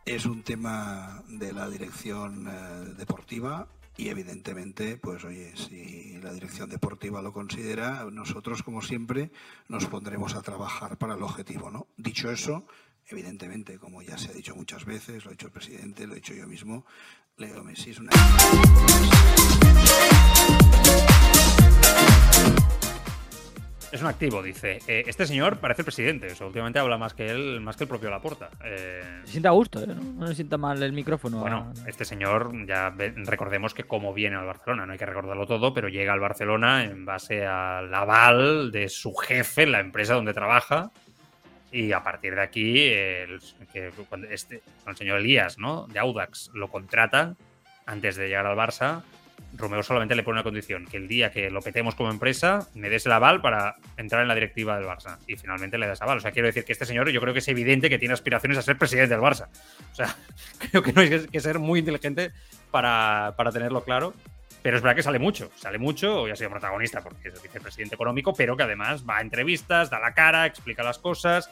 es 0.04 0.24
un 0.24 0.42
tema 0.42 1.22
de 1.28 1.52
la 1.52 1.68
dirección 1.68 2.46
eh, 2.46 2.94
deportiva 2.96 3.66
y 3.96 4.08
evidentemente, 4.08 4.96
pues 4.96 5.22
oye, 5.24 5.52
si 5.54 6.18
la 6.22 6.32
dirección 6.32 6.70
deportiva 6.70 7.20
lo 7.20 7.32
considera, 7.32 8.06
nosotros 8.10 8.62
como 8.62 8.80
siempre 8.80 9.30
nos 9.68 9.86
pondremos 9.86 10.34
a 10.34 10.42
trabajar 10.42 10.96
para 10.96 11.14
el 11.14 11.22
objetivo, 11.22 11.70
¿no? 11.70 11.88
Dicho 11.96 12.30
eso, 12.30 12.66
Evidentemente, 13.08 13.78
como 13.78 14.02
ya 14.02 14.16
se 14.16 14.30
ha 14.30 14.34
dicho 14.34 14.54
muchas 14.54 14.84
veces, 14.84 15.24
lo 15.24 15.30
ha 15.30 15.32
dicho 15.32 15.46
el 15.46 15.52
presidente, 15.52 16.06
lo 16.06 16.12
he 16.12 16.16
dicho 16.16 16.34
yo 16.34 16.46
mismo, 16.46 16.86
Leo 17.36 17.62
Messi 17.64 17.90
es 17.90 17.98
una... 17.98 18.10
Es 23.92 24.00
un 24.00 24.06
activo, 24.06 24.42
dice. 24.42 24.78
Eh, 24.86 25.04
este 25.06 25.26
señor 25.26 25.58
parece 25.58 25.82
el 25.82 25.84
presidente. 25.84 26.28
O 26.40 26.46
últimamente 26.46 26.78
habla 26.78 26.96
más 26.96 27.12
que 27.12 27.26
él, 27.26 27.60
más 27.60 27.76
que 27.76 27.84
el 27.84 27.88
propio 27.88 28.08
Laporta. 28.08 28.48
Eh, 28.64 29.02
se 29.24 29.32
siente 29.32 29.48
a 29.48 29.50
gusto, 29.50 29.82
¿eh? 29.82 29.86
¿no? 29.86 29.94
no 29.94 30.26
le 30.26 30.34
sienta 30.34 30.56
mal 30.56 30.82
el 30.82 30.94
micrófono. 30.94 31.40
Bueno, 31.40 31.74
este 31.86 32.06
señor, 32.06 32.52
ya 32.66 32.88
recordemos 32.88 33.74
que 33.74 33.84
como 33.84 34.14
viene 34.14 34.36
al 34.36 34.46
Barcelona, 34.46 34.86
no 34.86 34.92
hay 34.92 34.98
que 34.98 35.04
recordarlo 35.04 35.46
todo, 35.46 35.74
pero 35.74 35.88
llega 35.88 36.14
al 36.14 36.20
Barcelona 36.20 36.84
en 36.84 37.04
base 37.04 37.44
al 37.44 37.94
aval 37.94 38.72
de 38.72 38.88
su 38.88 39.12
jefe 39.14 39.64
en 39.64 39.72
la 39.72 39.80
empresa 39.80 40.14
donde 40.14 40.32
trabaja 40.32 40.90
y 41.72 41.92
a 41.92 42.02
partir 42.02 42.34
de 42.34 42.42
aquí, 42.42 42.88
el, 42.88 43.40
que 43.72 43.90
cuando 44.08 44.28
este, 44.28 44.62
el 44.86 44.96
señor 44.96 45.18
Elías, 45.18 45.58
¿no? 45.58 45.86
De 45.86 45.98
Audax, 45.98 46.50
lo 46.52 46.68
contrata 46.68 47.34
antes 47.86 48.16
de 48.16 48.28
llegar 48.28 48.46
al 48.46 48.56
Barça. 48.56 49.02
Romeo 49.54 49.82
solamente 49.82 50.14
le 50.14 50.22
pone 50.22 50.36
una 50.36 50.42
condición, 50.42 50.86
que 50.86 50.98
el 50.98 51.08
día 51.08 51.30
que 51.30 51.50
lo 51.50 51.60
petemos 51.60 51.94
como 51.94 52.10
empresa, 52.10 52.68
me 52.74 52.88
des 52.88 53.06
el 53.06 53.12
aval 53.12 53.40
para 53.40 53.76
entrar 53.96 54.22
en 54.22 54.28
la 54.28 54.34
directiva 54.34 54.76
del 54.76 54.86
Barça. 54.86 55.18
Y 55.26 55.36
finalmente 55.36 55.78
le 55.78 55.86
das 55.86 56.02
aval. 56.02 56.18
O 56.18 56.20
sea, 56.20 56.30
quiero 56.30 56.46
decir 56.46 56.64
que 56.64 56.72
este 56.72 56.84
señor 56.84 57.10
yo 57.10 57.20
creo 57.20 57.32
que 57.32 57.40
es 57.40 57.48
evidente 57.48 57.88
que 57.88 57.98
tiene 57.98 58.14
aspiraciones 58.14 58.58
a 58.58 58.62
ser 58.62 58.76
presidente 58.76 59.14
del 59.14 59.22
Barça. 59.22 59.48
O 59.90 59.94
sea, 59.94 60.14
creo 60.70 60.82
que 60.82 60.92
no 60.92 61.00
hay 61.00 61.26
que 61.26 61.40
ser 61.40 61.58
muy 61.58 61.80
inteligente 61.80 62.32
para, 62.70 63.34
para 63.36 63.50
tenerlo 63.50 63.82
claro. 63.82 64.14
Pero 64.62 64.76
es 64.76 64.82
verdad 64.82 64.96
que 64.96 65.02
sale 65.02 65.18
mucho, 65.18 65.50
sale 65.56 65.78
mucho, 65.78 66.22
hoy 66.22 66.30
ha 66.30 66.36
sido 66.36 66.50
protagonista 66.50 67.02
porque 67.02 67.28
es 67.28 67.34
el 67.34 67.40
vicepresidente 67.40 67.96
económico, 67.96 68.32
pero 68.32 68.56
que 68.56 68.62
además 68.62 69.04
va 69.08 69.18
a 69.18 69.20
entrevistas, 69.20 69.90
da 69.90 69.98
la 69.98 70.14
cara, 70.14 70.46
explica 70.46 70.84
las 70.84 70.98
cosas. 70.98 71.50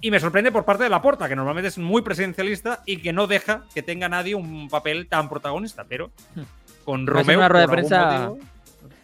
Y 0.00 0.10
me 0.10 0.20
sorprende 0.20 0.52
por 0.52 0.64
parte 0.64 0.84
de 0.84 0.90
Laporta, 0.90 1.28
que 1.28 1.34
normalmente 1.34 1.68
es 1.68 1.78
muy 1.78 2.02
presidencialista 2.02 2.82
y 2.86 2.98
que 2.98 3.12
no 3.12 3.26
deja 3.26 3.64
que 3.74 3.82
tenga 3.82 4.08
nadie 4.08 4.34
un 4.34 4.68
papel 4.68 5.08
tan 5.08 5.28
protagonista. 5.28 5.84
Pero 5.88 6.10
hmm. 6.34 6.42
con 6.84 7.06
Romeo. 7.06 7.38
Una 7.38 7.48
rueda 7.48 7.66
de 7.66 7.72
prensa, 7.72 8.32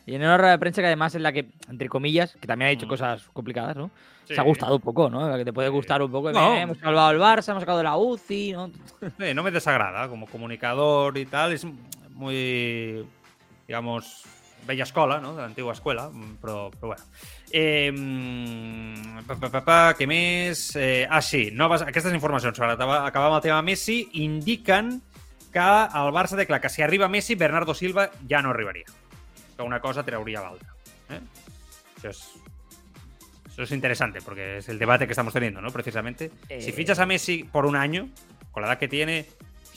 y 0.07 0.15
en 0.15 0.23
una 0.23 0.37
rueda 0.37 0.53
de 0.53 0.59
prensa 0.59 0.83
que 0.83 0.87
además 0.87 1.15
es 1.15 1.21
la 1.21 1.33
que, 1.33 1.47
entre 1.69 1.89
comillas, 1.89 2.37
que 2.41 2.47
también 2.47 2.69
ha 2.69 2.71
dicho 2.71 2.87
hmm. 2.87 2.91
cosas 2.91 3.23
complicadas, 3.33 3.77
¿no? 3.77 3.91
Se 4.25 4.39
ha 4.39 4.45
gustado 4.45 4.77
un 4.77 4.81
poco, 4.81 5.11
¿no? 5.11 5.29
La 5.29 5.37
que 5.37 5.45
te 5.45 5.53
puede 5.53 5.69
gustar 5.71 6.03
un 6.03 6.11
poco. 6.13 6.31
hemos 6.31 6.79
salvado 6.79 7.11
el 7.11 7.19
Barça, 7.19 7.51
hemos 7.51 7.63
sacado 7.63 7.83
la 7.83 7.97
UCI, 7.97 8.53
¿no? 8.53 8.71
no 9.35 9.43
me 9.43 9.51
desagrada 9.51 10.07
como 10.09 10.27
comunicador 10.27 11.19
y 11.19 11.27
tal. 11.27 11.53
Es 11.53 11.67
muy 12.11 13.05
digamos, 13.71 14.25
bella 14.67 14.83
escola, 14.83 15.21
¿no? 15.21 15.37
De 15.37 15.43
la 15.43 15.47
antigua 15.47 15.73
escuela, 15.73 16.11
pero, 16.41 16.73
pero 16.73 16.89
bueno. 16.89 17.05
Eh, 17.53 17.93
pa, 19.63 19.95
què 19.95 20.09
més? 20.11 20.65
Eh, 20.75 21.07
ah, 21.07 21.23
sí, 21.23 21.53
noves, 21.55 21.85
aquestes 21.87 22.17
informacions 22.17 22.59
sobre 22.59 22.75
acabar 22.75 23.29
amb 23.29 23.37
el 23.37 23.45
tema 23.45 23.61
Messi 23.63 24.01
indiquen 24.25 24.97
que 25.55 25.69
el 26.03 26.11
Barça 26.11 26.35
té 26.35 26.49
clar 26.51 26.59
que 26.59 26.67
si 26.69 26.83
arriba 26.83 27.07
Messi, 27.07 27.39
Bernardo 27.39 27.79
Silva 27.79 28.09
ja 28.27 28.43
no 28.43 28.51
arribaria. 28.51 28.91
Que 29.55 29.63
una 29.63 29.79
cosa 29.79 30.03
trauria 30.03 30.43
l'altra. 30.43 30.75
¿eh? 31.15 31.23
Eso 31.99 32.11
es 32.11 32.27
Eso 33.53 33.63
es 33.63 33.71
interesante 33.71 34.21
porque 34.21 34.59
es 34.59 34.69
el 34.69 34.81
debate 34.81 35.07
que 35.07 35.13
estamos 35.13 35.33
teniendo, 35.33 35.61
¿no? 35.61 35.71
Precisamente. 35.71 36.33
Eh... 36.49 36.61
Si 36.61 36.73
fichas 36.73 36.99
a 36.99 37.07
Messi 37.07 37.45
por 37.45 37.67
un 37.67 37.77
año, 37.77 38.09
con 38.51 38.63
la 38.63 38.69
edad 38.71 38.79
que 38.79 38.89
tiene, 38.89 39.27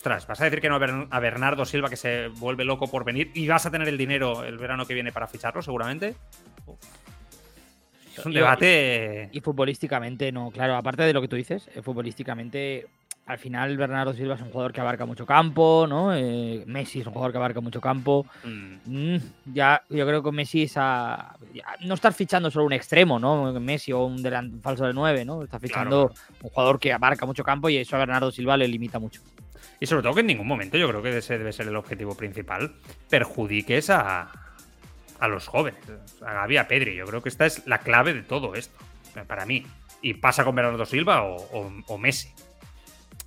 ostras, 0.04 0.28
vas 0.28 0.42
a 0.42 0.44
decir 0.44 0.60
que 0.60 0.68
no 0.68 0.76
a 0.76 1.20
Bernardo 1.22 1.64
Silva 1.64 1.90
que 1.90 1.96
se 1.96 2.28
vuelve 2.28 2.66
loco 2.66 2.90
por 2.90 3.06
venir 3.06 3.32
y 3.34 3.48
vas 3.48 3.66
a 3.66 3.72
tener 3.72 3.88
el 3.88 3.98
dinero 3.98 4.44
el 4.44 4.58
verano 4.58 4.86
que 4.86 4.94
viene 4.94 5.14
para 5.14 5.28
ficharlo, 5.28 5.62
seguramente. 5.62 6.16
Uf. 6.66 6.78
Es 8.18 8.26
un 8.26 8.34
debate. 8.34 9.30
Y, 9.32 9.38
y, 9.38 9.42
futbolísticamente, 9.42 10.30
no, 10.34 10.52
claro, 10.52 10.76
aparte 10.76 11.04
de 11.04 11.14
lo 11.14 11.22
que 11.22 11.30
tú 11.30 11.38
dices, 11.38 11.70
eh, 11.74 11.82
futbolísticamente, 11.82 12.86
al 13.28 13.38
final 13.38 13.78
Bernardo 13.78 14.14
Silva 14.14 14.36
es 14.36 14.42
un 14.42 14.52
jugador 14.52 14.74
que 14.74 14.82
abarca 14.82 15.06
mucho 15.06 15.26
campo, 15.26 15.88
¿no? 15.88 16.14
Eh, 16.14 16.66
Messi 16.68 17.00
es 17.00 17.08
un 17.08 17.14
jugador 17.14 17.32
que 17.32 17.38
abarca 17.38 17.62
mucho 17.62 17.80
campo. 17.80 18.26
Mm. 18.44 19.16
Mm, 19.16 19.22
ya, 19.54 19.84
yo 19.90 20.06
creo 20.06 20.22
que 20.22 20.32
Messi 20.34 20.64
es 20.64 20.74
a, 20.76 21.38
no 21.80 21.94
estar 21.94 22.14
fichando 22.14 22.52
solo 22.52 22.66
un 22.66 22.74
extremo, 22.74 23.20
¿no? 23.20 23.54
Messi 23.54 23.94
o 23.94 24.04
un, 24.04 24.26
un 24.26 24.62
falso 24.62 24.86
de 24.86 24.94
9, 24.94 25.24
¿no? 25.24 25.44
Está 25.44 25.60
fichando 25.60 26.10
claro. 26.10 26.38
un 26.42 26.50
jugador 26.50 26.78
que 26.78 26.92
abarca 26.92 27.26
mucho 27.26 27.46
campo 27.46 27.70
y 27.70 27.78
eso 27.78 27.96
a 27.96 28.00
Bernardo 28.00 28.32
Silva 28.32 28.58
le 28.58 28.68
limita 28.68 29.00
mucho. 29.00 29.22
Y 29.80 29.86
sobre 29.86 30.04
todo 30.04 30.14
que 30.14 30.22
en 30.22 30.28
ningún 30.28 30.48
momento 30.48 30.78
yo 30.78 30.88
creo 30.88 31.02
que 31.02 31.18
ese 31.18 31.38
debe 31.38 31.54
ser 31.54 31.68
el 31.68 31.76
objetivo 31.76 32.16
principal, 32.16 32.76
perjudiques 33.10 33.90
a, 33.90 34.32
a 35.24 35.28
los 35.30 35.48
jóvenes, 35.48 35.80
a 36.22 36.34
Gaby, 36.34 36.58
a 36.58 36.68
Pedri. 36.68 36.96
Yo 36.96 37.06
creo 37.06 37.24
que 37.24 37.30
esta 37.30 37.46
es 37.46 37.66
la 37.66 37.80
clave 37.80 38.14
de 38.14 38.24
todo 38.24 38.56
esto, 38.56 38.78
para 39.26 39.46
mí. 39.46 39.66
Y 40.02 40.16
pasa 40.16 40.44
con 40.44 40.54
Bernardo 40.54 40.86
Silva 40.86 41.24
o, 41.24 41.98
Messi. 41.98 42.30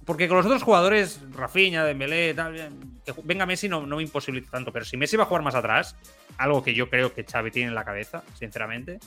Porque 0.05 0.29
con 0.29 0.37
los 0.37 0.47
otros 0.47 0.63
jugadores, 0.63 1.21
Rafinha, 1.33 1.85
Dembélé, 1.85 2.35
tal, 2.35 2.55
que 3.05 3.15
venga 3.25 3.47
Messi 3.47 3.69
no, 3.69 3.87
no, 3.87 3.97
me 3.97 4.03
imposibilita 4.03 4.51
tanto. 4.51 4.73
Pero 4.73 4.85
si 4.85 4.99
Messi 4.99 5.17
va 5.17 5.23
a 5.25 5.27
jugar 5.27 5.43
más 5.43 5.55
atrás, 5.55 5.97
algo 6.37 6.63
que 6.63 6.75
yo 6.75 6.91
creo 6.91 7.15
que 7.15 7.25
Xavi 7.25 7.51
tiene 7.51 7.71
en 7.71 7.75
la 7.75 7.85
cabeza, 7.85 8.23
sinceramente, 8.39 9.01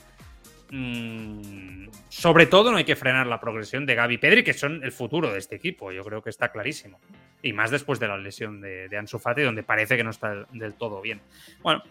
mmm, 0.72 1.88
sobre 2.10 2.46
todo 2.46 2.72
no 2.72 2.78
hay 2.78 2.86
que 2.86 2.96
frenar 2.96 3.28
la 3.28 3.40
progresión 3.40 3.86
de 3.86 3.96
Gaby 3.96 4.18
Pedri, 4.18 4.44
que 4.44 4.54
son 4.54 4.84
el 4.84 4.92
futuro 4.92 5.32
de 5.32 5.40
este 5.40 5.56
equipo. 5.56 5.92
Yo 5.92 6.04
creo 6.04 6.22
que 6.22 6.30
está 6.30 6.52
clarísimo. 6.52 7.00
Y 7.42 7.54
más 7.54 7.72
después 7.72 8.00
de 8.00 8.08
la 8.08 8.18
lesión 8.18 8.62
de, 8.62 8.90
de 8.90 8.98
Ansu 8.98 9.20
Fati, 9.20 9.42
donde 9.42 9.64
parece 9.64 9.96
que 9.96 10.04
no 10.04 10.10
está 10.10 10.46
del 10.52 10.74
todo 10.74 11.02
bien. 11.02 11.22
Bueno, 11.62 11.84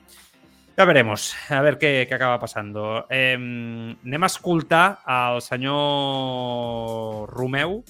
ja 0.78 0.84
veremos, 0.84 1.32
a 1.50 1.58
veure 1.58 1.74
què, 1.80 1.88
què 2.06 2.14
acaba 2.14 2.38
passant. 2.38 2.70
Eh, 3.10 3.34
anem 3.34 4.22
a 4.22 4.28
escoltar 4.30 5.00
al 5.10 5.40
senyor 5.42 7.26
Romeu 7.32 7.80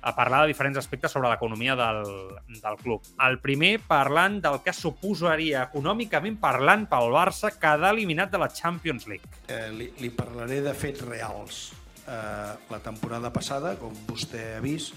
a 0.00 0.14
parlar 0.14 0.42
de 0.42 0.52
diferents 0.52 0.78
aspectes 0.78 1.12
sobre 1.12 1.30
l'economia 1.30 1.74
del, 1.78 2.04
del 2.48 2.76
club. 2.82 3.06
El 3.24 3.38
primer 3.42 3.78
parlant 3.86 4.38
del 4.44 4.60
que 4.64 4.74
suposaria 4.76 5.64
econòmicament 5.66 6.38
parlant 6.42 6.86
pel 6.90 7.10
Barça 7.14 7.50
quedar 7.56 7.92
eliminat 7.94 8.32
de 8.32 8.40
la 8.42 8.50
Champions 8.54 9.08
League. 9.10 9.42
Eh, 9.48 9.68
li, 9.74 9.90
li 9.98 10.12
parlaré 10.14 10.60
de 10.64 10.74
fets 10.76 11.02
reals. 11.06 11.62
Eh, 12.06 12.52
la 12.70 12.80
temporada 12.84 13.32
passada, 13.34 13.74
com 13.80 13.94
vostè 14.08 14.54
ha 14.56 14.62
vist, 14.64 14.94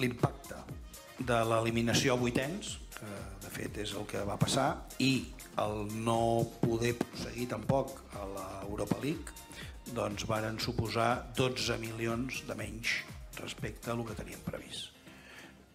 l'impacte 0.00 0.58
de 1.16 1.38
l'eliminació 1.48 2.16
a 2.16 2.20
vuitens, 2.20 2.76
que 2.96 3.08
de 3.44 3.52
fet 3.52 3.78
és 3.80 3.94
el 3.96 4.04
que 4.10 4.20
va 4.26 4.36
passar, 4.40 4.68
i 5.00 5.24
el 5.62 5.86
no 6.04 6.44
poder 6.60 6.92
prosseguir 7.00 7.46
tampoc 7.48 7.94
a 8.18 8.26
l'Europa 8.28 8.98
League 9.00 9.32
doncs 9.96 10.26
varen 10.28 10.58
suposar 10.60 11.30
12 11.38 11.78
milions 11.80 12.42
de 12.48 12.56
menys 12.58 12.98
respecte 13.42 13.90
a 13.90 13.96
el 13.96 14.04
que 14.06 14.16
teníem 14.18 14.42
previst. 14.46 14.92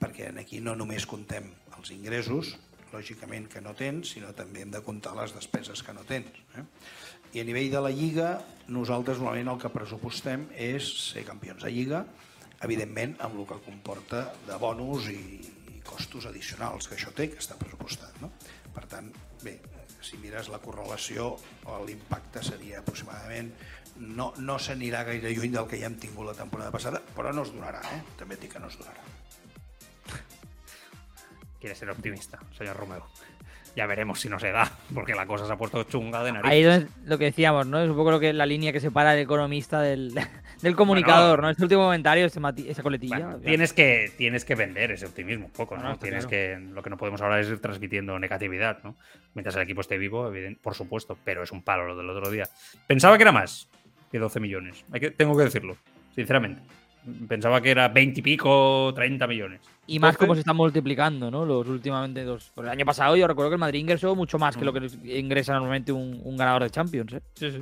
Perquè 0.01 0.31
aquí 0.41 0.59
no 0.63 0.75
només 0.75 1.05
contem 1.05 1.51
els 1.77 1.91
ingressos, 1.93 2.55
lògicament 2.91 3.47
que 3.51 3.61
no 3.63 3.73
tens, 3.77 4.13
sinó 4.15 4.33
també 4.35 4.63
hem 4.63 4.71
de 4.73 4.81
comptar 4.83 5.13
les 5.15 5.33
despeses 5.35 5.83
que 5.83 5.93
no 5.95 6.03
tens. 6.07 6.41
Eh? 6.57 6.65
I 7.37 7.41
a 7.41 7.47
nivell 7.47 7.71
de 7.71 7.81
la 7.85 7.91
Lliga, 7.95 8.31
nosaltres 8.67 9.21
normalment 9.21 9.53
el 9.53 9.61
que 9.61 9.71
pressupostem 9.71 10.49
és 10.57 10.89
ser 11.11 11.23
campions 11.27 11.63
de 11.63 11.71
Lliga, 11.71 12.03
evidentment 12.61 13.15
amb 13.23 13.39
el 13.39 13.47
que 13.49 13.61
comporta 13.65 14.25
de 14.47 14.57
bonus 14.61 15.07
i, 15.13 15.21
i 15.71 15.83
costos 15.87 16.27
addicionals 16.29 16.89
que 16.89 16.97
això 16.97 17.13
té, 17.15 17.29
que 17.31 17.39
està 17.41 17.57
pressupostat. 17.59 18.19
No? 18.21 18.33
Per 18.75 18.83
tant, 18.91 19.07
bé, 19.45 19.55
si 20.01 20.19
mires 20.21 20.49
la 20.51 20.59
correlació, 20.61 21.35
l'impacte 21.85 22.43
seria 22.45 22.81
aproximadament 22.81 23.51
no, 24.01 24.33
no 24.37 24.57
s'anirà 24.59 25.03
gaire 25.05 25.31
lluny 25.35 25.53
del 25.53 25.67
que 25.69 25.79
ja 25.79 25.87
hem 25.89 25.97
tingut 26.01 26.27
la 26.27 26.37
temporada 26.37 26.73
passada, 26.73 27.01
però 27.15 27.31
no 27.33 27.45
es 27.45 27.53
donarà, 27.53 27.81
eh? 27.93 28.01
també 28.19 28.37
et 28.37 28.45
dic 28.45 28.55
que 28.55 28.61
no 28.61 28.71
es 28.71 28.77
donarà. 28.79 29.09
Quiere 31.61 31.75
ser 31.77 31.91
optimista, 31.93 32.39
señor 32.57 32.77
Romeo. 32.77 33.05
Ya 33.75 33.85
veremos 33.85 34.19
si 34.19 34.27
no 34.27 34.37
se 34.37 34.51
da, 34.51 34.69
porque 34.93 35.13
la 35.15 35.25
cosa 35.25 35.45
se 35.45 35.53
ha 35.53 35.55
puesto 35.55 35.83
chunga 35.83 36.23
de 36.23 36.33
nariz. 36.33 36.51
Ahí 36.51 36.63
es 36.63 36.87
lo 37.05 37.17
que 37.17 37.25
decíamos, 37.25 37.67
¿no? 37.67 37.79
Es 37.79 37.89
un 37.89 37.95
poco 37.95 38.11
lo 38.11 38.19
que 38.19 38.33
la 38.33 38.45
línea 38.45 38.73
que 38.73 38.81
separa 38.81 39.11
al 39.11 39.19
economista 39.19 39.79
del, 39.79 40.13
del 40.61 40.75
comunicador, 40.75 41.37
bueno, 41.37 41.43
¿no? 41.43 41.49
Este 41.51 41.63
último 41.63 41.83
comentario, 41.83 42.25
ese 42.25 42.41
mati 42.41 42.67
esa 42.67 42.83
coletilla. 42.83 43.19
Bueno, 43.19 43.39
tienes, 43.39 43.71
que, 43.71 44.11
tienes 44.17 44.43
que 44.43 44.55
vender 44.55 44.91
ese 44.91 45.05
optimismo 45.05 45.45
un 45.45 45.51
poco, 45.51 45.77
¿no? 45.77 45.83
no 45.83 45.99
tienes 45.99 46.25
claro. 46.25 46.29
que. 46.29 46.73
Lo 46.73 46.83
que 46.83 46.89
no 46.89 46.97
podemos 46.97 47.21
ahora 47.21 47.39
es 47.39 47.47
ir 47.47 47.61
transmitiendo 47.61 48.19
negatividad, 48.19 48.79
¿no? 48.83 48.97
Mientras 49.35 49.55
el 49.55 49.61
equipo 49.61 49.79
esté 49.79 49.97
vivo, 49.97 50.27
evidente, 50.27 50.59
por 50.61 50.75
supuesto, 50.75 51.17
pero 51.23 51.43
es 51.43 51.51
un 51.53 51.61
palo 51.63 51.85
lo 51.85 51.95
del 51.95 52.09
otro 52.09 52.29
día. 52.29 52.49
Pensaba 52.87 53.15
que 53.17 53.23
era 53.23 53.31
más 53.31 53.69
que 54.11 54.19
12 54.19 54.39
millones. 54.39 54.83
Hay 54.91 54.99
que, 54.99 55.11
tengo 55.11 55.37
que 55.37 55.43
decirlo, 55.43 55.77
sinceramente. 56.15 56.61
Pensaba 57.27 57.61
que 57.61 57.71
era 57.71 57.87
20 57.87 58.19
y 58.19 58.23
pico, 58.23 58.91
30 58.93 59.25
millones. 59.25 59.61
Y 59.87 59.97
más 59.97 60.17
como 60.17 60.35
se 60.35 60.41
están 60.41 60.55
multiplicando, 60.55 61.31
¿no? 61.31 61.45
Los 61.45 61.67
últimamente 61.67 62.23
dos. 62.23 62.51
El 62.57 62.69
año 62.69 62.85
pasado 62.85 63.15
yo 63.15 63.27
recuerdo 63.27 63.49
que 63.49 63.55
el 63.55 63.59
Madrid 63.59 63.79
ingresó 63.79 64.15
mucho 64.15 64.37
más 64.37 64.55
que 64.55 64.63
lo 64.63 64.71
que 64.71 64.87
ingresa 65.17 65.53
normalmente 65.53 65.91
un, 65.91 66.21
un 66.23 66.37
ganador 66.37 66.63
de 66.63 66.69
Champions, 66.69 67.13
¿eh? 67.13 67.21
Sí, 67.33 67.51
sí. 67.51 67.59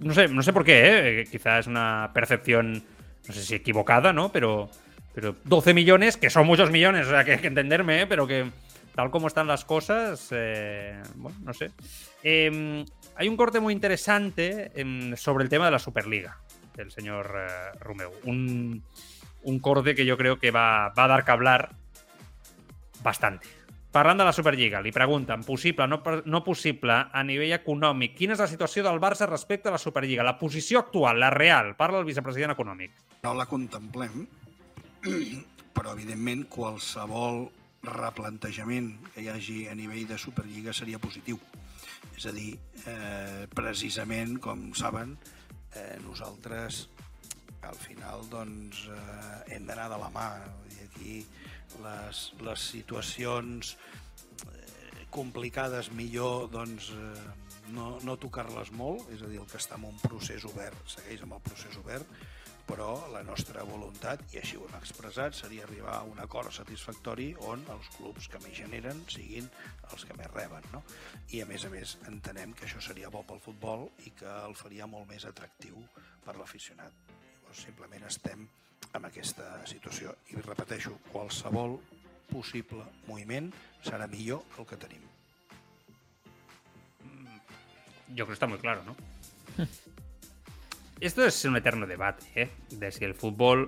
No 0.00 0.12
sé, 0.12 0.28
no 0.28 0.42
sé 0.42 0.52
por 0.52 0.64
qué, 0.64 1.20
¿eh? 1.20 1.24
Quizás 1.30 1.60
es 1.60 1.66
una 1.68 2.10
percepción, 2.12 2.84
no 3.26 3.34
sé 3.34 3.42
si 3.42 3.54
equivocada, 3.54 4.12
¿no? 4.12 4.30
Pero, 4.30 4.68
pero 5.14 5.36
12 5.44 5.72
millones, 5.72 6.18
que 6.18 6.28
son 6.28 6.46
muchos 6.46 6.70
millones, 6.70 7.06
o 7.06 7.10
sea, 7.10 7.24
que 7.24 7.32
hay 7.32 7.38
que 7.38 7.46
entenderme, 7.46 8.02
¿eh? 8.02 8.06
Pero 8.06 8.26
que 8.26 8.50
tal 8.94 9.10
como 9.10 9.26
están 9.26 9.46
las 9.46 9.64
cosas, 9.64 10.28
eh, 10.32 11.02
bueno, 11.16 11.38
no 11.42 11.54
sé. 11.54 11.70
Eh, 12.22 12.84
hay 13.16 13.28
un 13.28 13.36
corte 13.36 13.60
muy 13.60 13.72
interesante 13.72 14.72
eh, 14.74 15.14
sobre 15.16 15.44
el 15.44 15.50
tema 15.50 15.66
de 15.66 15.70
la 15.70 15.78
Superliga 15.78 16.38
del 16.76 16.90
señor 16.90 17.34
eh, 17.36 17.78
Romeu. 17.80 18.12
Un, 18.24 18.82
un, 19.42 19.58
corte 19.58 19.94
que 19.94 20.06
yo 20.06 20.16
creo 20.16 20.38
que 20.38 20.50
va, 20.50 20.88
va 20.90 21.04
a 21.04 21.08
dar 21.08 21.24
que 21.24 21.30
hablar 21.30 21.74
bastante. 23.02 23.46
Parlant 23.92 24.16
de 24.16 24.24
la 24.24 24.32
Superliga, 24.32 24.80
li 24.80 24.88
pregunten, 24.88 25.42
possible, 25.44 25.84
no, 25.84 26.00
no 26.24 26.40
possible, 26.40 26.94
a 27.12 27.22
nivell 27.28 27.52
econòmic, 27.52 28.14
quina 28.16 28.32
és 28.32 28.40
la 28.40 28.48
situació 28.48 28.80
del 28.86 29.02
Barça 29.02 29.28
respecte 29.28 29.68
a 29.68 29.74
la 29.74 29.80
Superliga? 29.82 30.24
La 30.24 30.38
posició 30.40 30.80
actual, 30.80 31.20
la 31.20 31.28
real, 31.28 31.74
parla 31.76 32.00
el 32.00 32.08
vicepresident 32.08 32.54
econòmic. 32.54 32.94
No 33.28 33.34
la 33.36 33.44
contemplem, 33.50 34.24
però 35.76 35.92
evidentment 35.92 36.46
qualsevol 36.48 37.50
replantejament 37.82 38.92
que 39.12 39.24
hi 39.24 39.28
hagi 39.32 39.58
a 39.68 39.74
nivell 39.74 40.06
de 40.06 40.18
Superliga 40.18 40.74
seria 40.74 41.00
positiu. 41.02 41.38
És 42.16 42.26
a 42.26 42.32
dir, 42.32 42.54
eh, 42.86 43.46
precisament, 43.54 44.38
com 44.40 44.72
saben, 44.74 45.16
eh, 45.74 45.98
nosaltres 46.04 46.88
al 47.62 47.74
final 47.78 48.28
doncs, 48.30 48.88
eh, 48.88 49.54
hem 49.54 49.66
d'anar 49.66 49.88
de 49.90 49.98
la 49.98 50.10
mà. 50.10 50.28
I 50.70 50.84
aquí 50.86 51.26
les, 51.82 52.32
les 52.40 52.60
situacions 52.60 53.76
eh, 54.46 55.06
complicades 55.10 55.90
millor 55.92 56.50
doncs, 56.50 56.90
eh, 56.90 57.30
no, 57.72 57.98
no 58.02 58.18
tocar-les 58.18 58.72
molt, 58.72 59.08
és 59.14 59.22
a 59.22 59.30
dir, 59.30 59.40
el 59.40 59.48
que 59.48 59.58
està 59.58 59.78
en 59.78 59.88
un 59.88 59.98
procés 60.02 60.44
obert 60.44 60.76
segueix 60.86 61.22
amb 61.22 61.38
el 61.38 61.44
procés 61.46 61.78
obert, 61.78 62.06
però 62.66 62.94
la 63.12 63.22
nostra 63.26 63.64
voluntat, 63.66 64.22
i 64.34 64.38
així 64.40 64.56
ho 64.58 64.66
hem 64.68 64.76
expressat, 64.78 65.36
seria 65.36 65.64
arribar 65.66 65.96
a 65.98 66.06
un 66.08 66.20
acord 66.22 66.52
satisfactori 66.54 67.30
on 67.48 67.64
els 67.74 67.90
clubs 67.96 68.28
que 68.30 68.40
més 68.44 68.56
generen 68.58 69.02
siguin 69.12 69.48
els 69.90 70.06
que 70.08 70.16
més 70.18 70.30
reben. 70.32 70.66
No? 70.72 70.82
I 71.34 71.42
a 71.42 71.48
més 71.50 71.66
a 71.66 71.72
més 71.72 71.96
entenem 72.10 72.54
que 72.58 72.66
això 72.68 72.82
seria 72.84 73.10
bo 73.12 73.24
pel 73.28 73.42
futbol 73.44 73.88
i 74.06 74.14
que 74.18 74.34
el 74.46 74.56
faria 74.58 74.88
molt 74.90 75.08
més 75.10 75.26
atractiu 75.28 75.82
per 76.24 76.36
l'aficionat. 76.38 76.92
Llavors 77.12 77.64
simplement 77.66 78.06
estem 78.08 78.46
en 78.92 79.08
aquesta 79.08 79.54
situació. 79.68 80.14
I 80.32 80.40
repeteixo, 80.40 80.98
qualsevol 81.12 81.78
possible 82.32 82.86
moviment 83.08 83.50
serà 83.84 84.08
millor 84.08 84.46
que 84.52 84.62
el 84.62 84.70
que 84.70 84.80
tenim. 84.86 85.08
Jo 88.12 88.26
crec 88.26 88.34
que 88.34 88.36
està 88.36 88.48
molt 88.48 88.60
clar, 88.64 88.80
¿no? 88.84 88.96
Esto 91.02 91.24
es 91.24 91.44
un 91.44 91.56
eterno 91.56 91.88
debate, 91.88 92.24
¿eh? 92.36 92.48
De 92.70 92.92
si 92.92 93.04
el 93.04 93.16
fútbol 93.16 93.66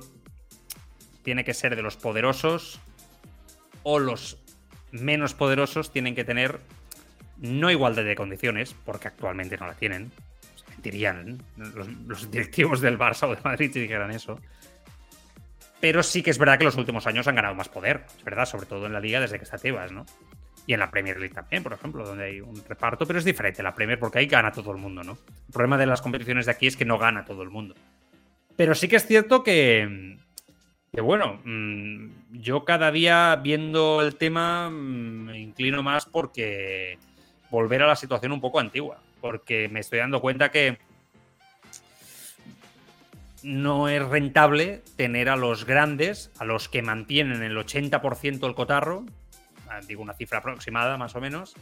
tiene 1.24 1.42
que 1.42 1.52
ser 1.52 1.74
de 1.74 1.82
los 1.82 1.96
poderosos 1.96 2.78
o 3.82 3.98
los 3.98 4.38
menos 4.92 5.34
poderosos 5.34 5.90
tienen 5.90 6.14
que 6.14 6.22
tener 6.22 6.60
no 7.38 7.72
igualdad 7.72 8.04
de 8.04 8.14
condiciones, 8.14 8.76
porque 8.84 9.08
actualmente 9.08 9.56
no 9.56 9.66
la 9.66 9.74
tienen. 9.74 10.12
Se 10.54 10.70
mentirían 10.70 11.42
los, 12.06 12.30
directivos 12.30 12.80
del 12.80 12.96
Barça 12.96 13.28
o 13.28 13.34
de 13.34 13.42
Madrid 13.42 13.72
si 13.72 13.80
dijeran 13.80 14.12
eso. 14.12 14.38
pero 15.80 16.04
sí 16.04 16.22
que 16.22 16.30
es 16.30 16.38
verdad 16.38 16.56
que 16.56 16.64
los 16.64 16.76
últimos 16.76 17.04
años 17.08 17.26
han 17.26 17.34
ganado 17.34 17.56
más 17.56 17.68
poder, 17.68 18.04
es 18.16 18.22
verdad, 18.22 18.46
sobre 18.46 18.66
todo 18.66 18.86
en 18.86 18.92
la 18.92 19.00
liga 19.00 19.18
desde 19.18 19.38
que 19.38 19.44
está 19.44 19.58
Tebas, 19.58 19.90
¿no? 19.90 20.06
Y 20.66 20.72
en 20.72 20.80
la 20.80 20.90
Premier 20.90 21.18
League 21.18 21.34
también, 21.34 21.62
por 21.62 21.72
ejemplo, 21.72 22.06
donde 22.06 22.24
hay 22.24 22.40
un 22.40 22.62
reparto, 22.66 23.06
pero 23.06 23.18
es 23.18 23.24
diferente 23.24 23.62
la 23.62 23.74
Premier 23.74 23.98
porque 23.98 24.18
ahí 24.18 24.26
gana 24.26 24.50
todo 24.50 24.72
el 24.72 24.78
mundo, 24.78 25.02
¿no? 25.04 25.12
El 25.46 25.52
problema 25.52 25.76
de 25.76 25.86
las 25.86 26.00
competiciones 26.00 26.46
de 26.46 26.52
aquí 26.52 26.66
es 26.66 26.76
que 26.76 26.84
no 26.84 26.98
gana 26.98 27.24
todo 27.24 27.42
el 27.42 27.50
mundo. 27.50 27.74
Pero 28.56 28.74
sí 28.74 28.88
que 28.88 28.96
es 28.96 29.06
cierto 29.06 29.42
que, 29.42 30.16
que 30.92 31.00
bueno, 31.00 31.40
mm, 31.44 32.08
yo 32.32 32.64
cada 32.64 32.90
día 32.90 33.36
viendo 33.42 34.00
el 34.00 34.16
tema 34.16 34.70
mm, 34.70 35.24
me 35.24 35.38
inclino 35.40 35.82
más 35.82 36.06
porque 36.06 36.98
volver 37.50 37.82
a 37.82 37.86
la 37.86 37.96
situación 37.96 38.32
un 38.32 38.40
poco 38.40 38.60
antigua, 38.60 39.00
porque 39.20 39.68
me 39.68 39.80
estoy 39.80 39.98
dando 39.98 40.20
cuenta 40.20 40.50
que 40.50 40.78
no 43.42 43.88
es 43.88 44.02
rentable 44.02 44.82
tener 44.96 45.28
a 45.28 45.36
los 45.36 45.66
grandes, 45.66 46.32
a 46.38 46.44
los 46.44 46.68
que 46.68 46.82
mantienen 46.82 47.42
el 47.42 47.56
80% 47.56 48.46
el 48.46 48.54
cotarro, 48.54 49.04
digo 49.80 50.02
una 50.02 50.14
cifra 50.14 50.38
aproximada 50.38 50.96
más 50.96 51.14
o 51.14 51.20
menos, 51.20 51.54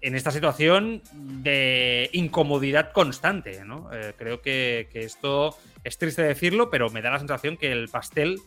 en 0.00 0.14
esta 0.14 0.30
situación 0.30 1.02
de 1.12 2.10
incomodidad 2.12 2.92
constante. 2.92 3.64
¿no? 3.64 3.90
Eh, 3.92 4.14
creo 4.16 4.40
que, 4.40 4.88
que, 4.92 5.00
esto 5.00 5.56
es 5.84 5.98
triste 5.98 6.22
decirlo, 6.22 6.70
pero 6.70 6.90
me 6.90 7.02
da 7.02 7.10
la 7.10 7.18
sensación 7.18 7.56
que 7.56 7.72
el 7.72 7.88
pastel 7.88 8.40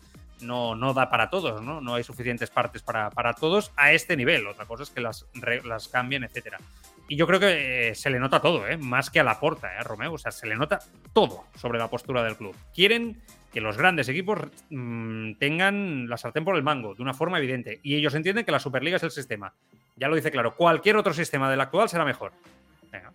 no, 0.43 0.75
no 0.75 0.93
da 0.93 1.09
para 1.09 1.29
todos, 1.29 1.61
¿no? 1.61 1.81
No 1.81 1.95
hay 1.95 2.03
suficientes 2.03 2.49
partes 2.49 2.81
para, 2.81 3.09
para 3.09 3.33
todos 3.33 3.71
a 3.75 3.93
este 3.93 4.15
nivel. 4.15 4.45
Otra 4.47 4.65
cosa 4.65 4.83
es 4.83 4.89
que 4.89 5.01
las 5.01 5.25
reglas 5.33 5.87
cambien, 5.87 6.23
etcétera. 6.23 6.59
Y 7.07 7.15
yo 7.15 7.27
creo 7.27 7.39
que 7.39 7.89
eh, 7.89 7.95
se 7.95 8.09
le 8.09 8.19
nota 8.19 8.39
todo, 8.39 8.67
¿eh? 8.67 8.77
más 8.77 9.09
que 9.09 9.19
a 9.19 9.23
la 9.23 9.39
porta, 9.39 9.75
¿eh, 9.75 9.83
Romeo. 9.83 10.13
O 10.13 10.17
sea, 10.17 10.31
se 10.31 10.47
le 10.47 10.55
nota 10.55 10.79
todo 11.13 11.45
sobre 11.55 11.79
la 11.79 11.89
postura 11.89 12.23
del 12.23 12.37
club. 12.37 12.55
Quieren 12.73 13.21
que 13.53 13.61
los 13.61 13.77
grandes 13.77 14.09
equipos 14.09 14.39
mmm, 14.69 15.33
tengan 15.33 16.09
la 16.09 16.17
sartén 16.17 16.43
por 16.43 16.55
el 16.55 16.63
mango, 16.63 16.95
de 16.95 17.03
una 17.03 17.13
forma 17.13 17.37
evidente. 17.37 17.79
Y 17.83 17.95
ellos 17.95 18.15
entienden 18.15 18.43
que 18.43 18.51
la 18.51 18.59
Superliga 18.59 18.97
es 18.97 19.03
el 19.03 19.11
sistema. 19.11 19.53
Ya 19.95 20.07
lo 20.07 20.15
dice 20.15 20.31
claro, 20.31 20.55
cualquier 20.55 20.97
otro 20.97 21.13
sistema 21.13 21.49
del 21.51 21.61
actual 21.61 21.87
será 21.87 22.03
mejor. 22.03 22.31
Venga, 22.91 23.13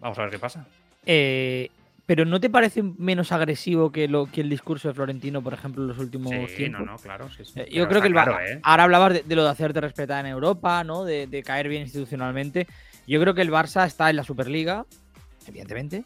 vamos 0.00 0.18
a 0.18 0.22
ver 0.22 0.30
qué 0.30 0.38
pasa. 0.38 0.66
Eh, 1.06 1.70
pero 2.04 2.24
¿no 2.24 2.40
te 2.40 2.50
parece 2.50 2.82
menos 2.82 3.32
agresivo 3.32 3.92
que, 3.92 4.08
lo, 4.08 4.26
que 4.26 4.40
el 4.40 4.48
discurso 4.48 4.88
de 4.88 4.94
Florentino, 4.94 5.42
por 5.42 5.54
ejemplo, 5.54 5.82
en 5.82 5.88
los 5.88 5.98
últimos 5.98 6.32
sí, 6.32 6.56
tiempos? 6.56 6.80
No, 6.80 6.92
no, 6.92 6.98
claro. 6.98 7.28
Sí, 7.30 7.44
sí. 7.44 7.60
Eh, 7.60 7.68
Yo 7.70 7.86
creo 7.86 8.00
que 8.00 8.08
el 8.08 8.14
claro, 8.14 8.40
¿eh? 8.40 8.60
ahora 8.62 8.84
hablabas 8.84 9.12
de, 9.12 9.22
de 9.22 9.36
lo 9.36 9.44
de 9.44 9.50
hacerte 9.50 9.80
respetar 9.80 10.24
en 10.24 10.32
Europa, 10.32 10.82
¿no? 10.84 11.04
De, 11.04 11.26
de 11.26 11.42
caer 11.42 11.68
bien 11.68 11.82
institucionalmente. 11.82 12.66
Yo 13.06 13.20
creo 13.20 13.34
que 13.34 13.42
el 13.42 13.50
Barça 13.50 13.86
está 13.86 14.10
en 14.10 14.16
la 14.16 14.24
Superliga, 14.24 14.84
evidentemente, 15.46 16.04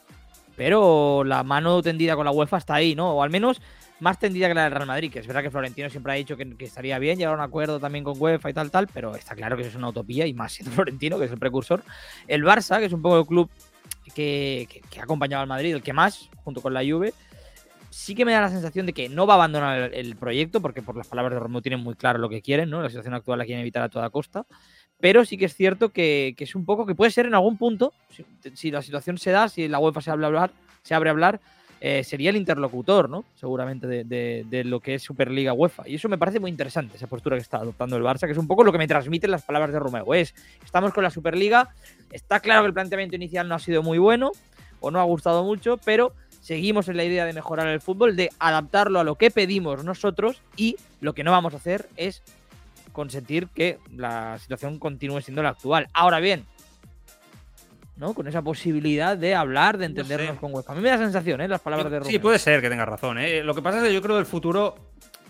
pero 0.64 1.24
la 1.24 1.42
mano 1.42 1.82
tendida 1.82 2.14
con 2.14 2.24
la 2.24 2.30
UEFA 2.30 2.58
está 2.58 2.74
ahí, 2.76 2.94
¿no? 2.94 3.14
O 3.14 3.22
al 3.24 3.30
menos 3.30 3.60
más 3.98 4.18
tendida 4.20 4.46
que 4.46 4.54
la 4.54 4.62
del 4.64 4.72
Real 4.72 4.86
Madrid, 4.86 5.10
que 5.12 5.18
es 5.18 5.26
verdad 5.26 5.42
que 5.42 5.50
Florentino 5.50 5.90
siempre 5.90 6.12
ha 6.12 6.16
dicho 6.16 6.36
que, 6.36 6.56
que 6.56 6.64
estaría 6.64 6.98
bien 7.00 7.18
llegar 7.18 7.34
a 7.34 7.36
un 7.36 7.42
acuerdo 7.42 7.80
también 7.80 8.04
con 8.04 8.14
UEFA 8.16 8.50
y 8.50 8.52
tal, 8.52 8.70
tal, 8.70 8.86
pero 8.86 9.16
está 9.16 9.34
claro 9.34 9.56
que 9.56 9.62
eso 9.62 9.70
es 9.70 9.76
una 9.76 9.88
utopía 9.88 10.24
y 10.26 10.34
más 10.34 10.52
siendo 10.52 10.72
Florentino, 10.76 11.18
que 11.18 11.24
es 11.24 11.32
el 11.32 11.38
precursor. 11.38 11.82
El 12.28 12.44
Barça, 12.44 12.78
que 12.78 12.84
es 12.86 12.92
un 12.92 13.02
poco 13.02 13.18
el 13.18 13.26
club 13.26 13.50
que, 14.14 14.68
que- 14.70 14.80
que 14.88 15.00
ha 15.00 15.04
acompañado 15.04 15.42
al 15.42 15.48
Madrid, 15.48 15.74
el 15.74 15.82
que 15.82 15.92
más, 15.92 16.28
junto 16.44 16.60
con 16.62 16.72
la 16.74 16.80
Juve, 16.84 17.12
sí 17.92 18.14
que 18.14 18.24
me 18.24 18.32
da 18.32 18.40
la 18.40 18.48
sensación 18.48 18.86
de 18.86 18.94
que 18.94 19.08
no 19.08 19.26
va 19.26 19.34
a 19.34 19.36
abandonar 19.36 19.92
el, 19.92 20.16
proyecto, 20.16 20.60
porque 20.60 20.82
por 20.82 20.96
las 20.96 21.06
palabras 21.06 21.34
de 21.34 21.40
Romeo 21.40 21.60
tienen 21.60 21.80
muy 21.80 21.94
claro 21.94 22.18
lo 22.18 22.28
que 22.28 22.40
quieren, 22.40 22.70
¿no? 22.70 22.82
La 22.82 22.88
situación 22.88 23.14
actual 23.14 23.38
la 23.38 23.44
quieren 23.44 23.60
evitar 23.60 23.82
a 23.82 23.88
toda 23.88 24.08
costa. 24.10 24.46
Pero 24.98 25.24
sí 25.24 25.36
que 25.36 25.44
es 25.44 25.54
cierto 25.54 25.90
que, 25.90 26.34
es 26.38 26.54
un 26.54 26.64
poco 26.64 26.86
que 26.86 26.94
puede 26.94 27.10
ser 27.10 27.26
en 27.26 27.34
algún 27.34 27.58
punto, 27.58 27.92
si, 28.54 28.70
la 28.70 28.82
situación 28.82 29.18
se 29.18 29.30
da, 29.30 29.48
si 29.48 29.68
la 29.68 29.78
UEFA 29.78 30.00
se 30.00 30.10
abre 30.10 30.24
a 30.24 30.28
hablar, 30.28 30.52
abre 30.90 31.10
a 31.10 31.12
hablar, 31.12 31.40
eh, 31.80 32.04
sería 32.04 32.30
el 32.30 32.36
interlocutor, 32.36 33.10
¿no? 33.10 33.24
Seguramente 33.34 33.86
de 33.86 34.64
lo 34.64 34.80
que 34.80 34.94
es 34.94 35.02
Superliga 35.02 35.52
UEFA. 35.52 35.86
Y 35.86 35.96
eso 35.96 36.08
me 36.08 36.16
parece 36.16 36.40
muy 36.40 36.50
interesante, 36.50 36.96
esa 36.96 37.08
postura 37.08 37.36
que 37.36 37.42
está 37.42 37.58
adoptando 37.58 37.96
el 37.96 38.02
Barça, 38.02 38.26
que 38.26 38.32
es 38.32 38.38
un 38.38 38.46
poco 38.46 38.64
lo 38.64 38.72
que 38.72 38.78
me 38.78 38.86
transmiten 38.86 39.30
las 39.30 39.42
palabras 39.42 39.72
de 39.72 39.78
Romeo. 39.78 40.14
Es, 40.14 40.34
estamos 40.64 40.94
con 40.94 41.04
la 41.04 41.10
Superliga, 41.10 41.74
está 42.10 42.40
claro 42.40 42.62
que 42.62 42.68
el 42.68 42.74
planteamiento 42.74 43.16
inicial 43.16 43.48
no 43.48 43.56
ha 43.56 43.58
sido 43.58 43.82
muy 43.82 43.98
bueno, 43.98 44.30
o 44.82 44.90
no 44.90 45.00
ha 45.00 45.04
gustado 45.04 45.44
mucho, 45.44 45.78
pero 45.84 46.12
seguimos 46.42 46.88
en 46.88 46.96
la 46.98 47.04
idea 47.04 47.24
de 47.24 47.32
mejorar 47.32 47.68
el 47.68 47.80
fútbol, 47.80 48.16
de 48.16 48.28
adaptarlo 48.38 49.00
a 49.00 49.04
lo 49.04 49.14
que 49.14 49.30
pedimos 49.30 49.82
nosotros 49.84 50.42
y 50.56 50.76
lo 51.00 51.14
que 51.14 51.24
no 51.24 51.30
vamos 51.30 51.54
a 51.54 51.56
hacer 51.56 51.88
es 51.96 52.22
consentir 52.92 53.48
que 53.48 53.78
la 53.96 54.38
situación 54.38 54.78
continúe 54.78 55.20
siendo 55.22 55.42
la 55.42 55.50
actual. 55.50 55.88
Ahora 55.94 56.18
bien, 56.20 56.44
¿no? 57.96 58.14
Con 58.14 58.26
esa 58.26 58.42
posibilidad 58.42 59.16
de 59.16 59.34
hablar, 59.34 59.78
de 59.78 59.86
entendernos 59.86 60.34
sé. 60.34 60.40
con. 60.40 60.52
A 60.66 60.74
mí 60.74 60.80
me 60.80 60.88
da 60.90 60.96
la 60.96 61.04
sensación, 61.04 61.40
¿eh? 61.40 61.48
Las 61.48 61.60
palabras 61.60 61.90
de. 61.90 62.04
Sí, 62.04 62.18
puede 62.18 62.38
ser 62.38 62.60
que 62.60 62.68
tengas 62.68 62.88
razón. 62.88 63.18
¿eh? 63.18 63.42
Lo 63.42 63.54
que 63.54 63.62
pasa 63.62 63.78
es 63.78 63.84
que 63.84 63.94
yo 63.94 64.02
creo 64.02 64.16
que 64.16 64.20
el 64.20 64.26
futuro 64.26 64.74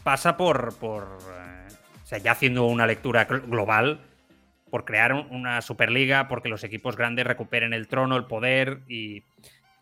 pasa 0.02 0.36
por. 0.36 0.74
por 0.76 1.18
eh, 1.36 1.68
o 2.02 2.06
sea, 2.06 2.18
ya 2.18 2.32
haciendo 2.32 2.64
una 2.66 2.86
lectura 2.86 3.28
gl- 3.28 3.46
global, 3.48 4.00
por 4.70 4.84
crear 4.84 5.12
un- 5.12 5.26
una 5.30 5.60
Superliga, 5.60 6.28
porque 6.28 6.48
los 6.48 6.64
equipos 6.64 6.96
grandes 6.96 7.26
recuperen 7.26 7.72
el 7.74 7.86
trono, 7.88 8.16
el 8.16 8.24
poder 8.24 8.80
y. 8.88 9.22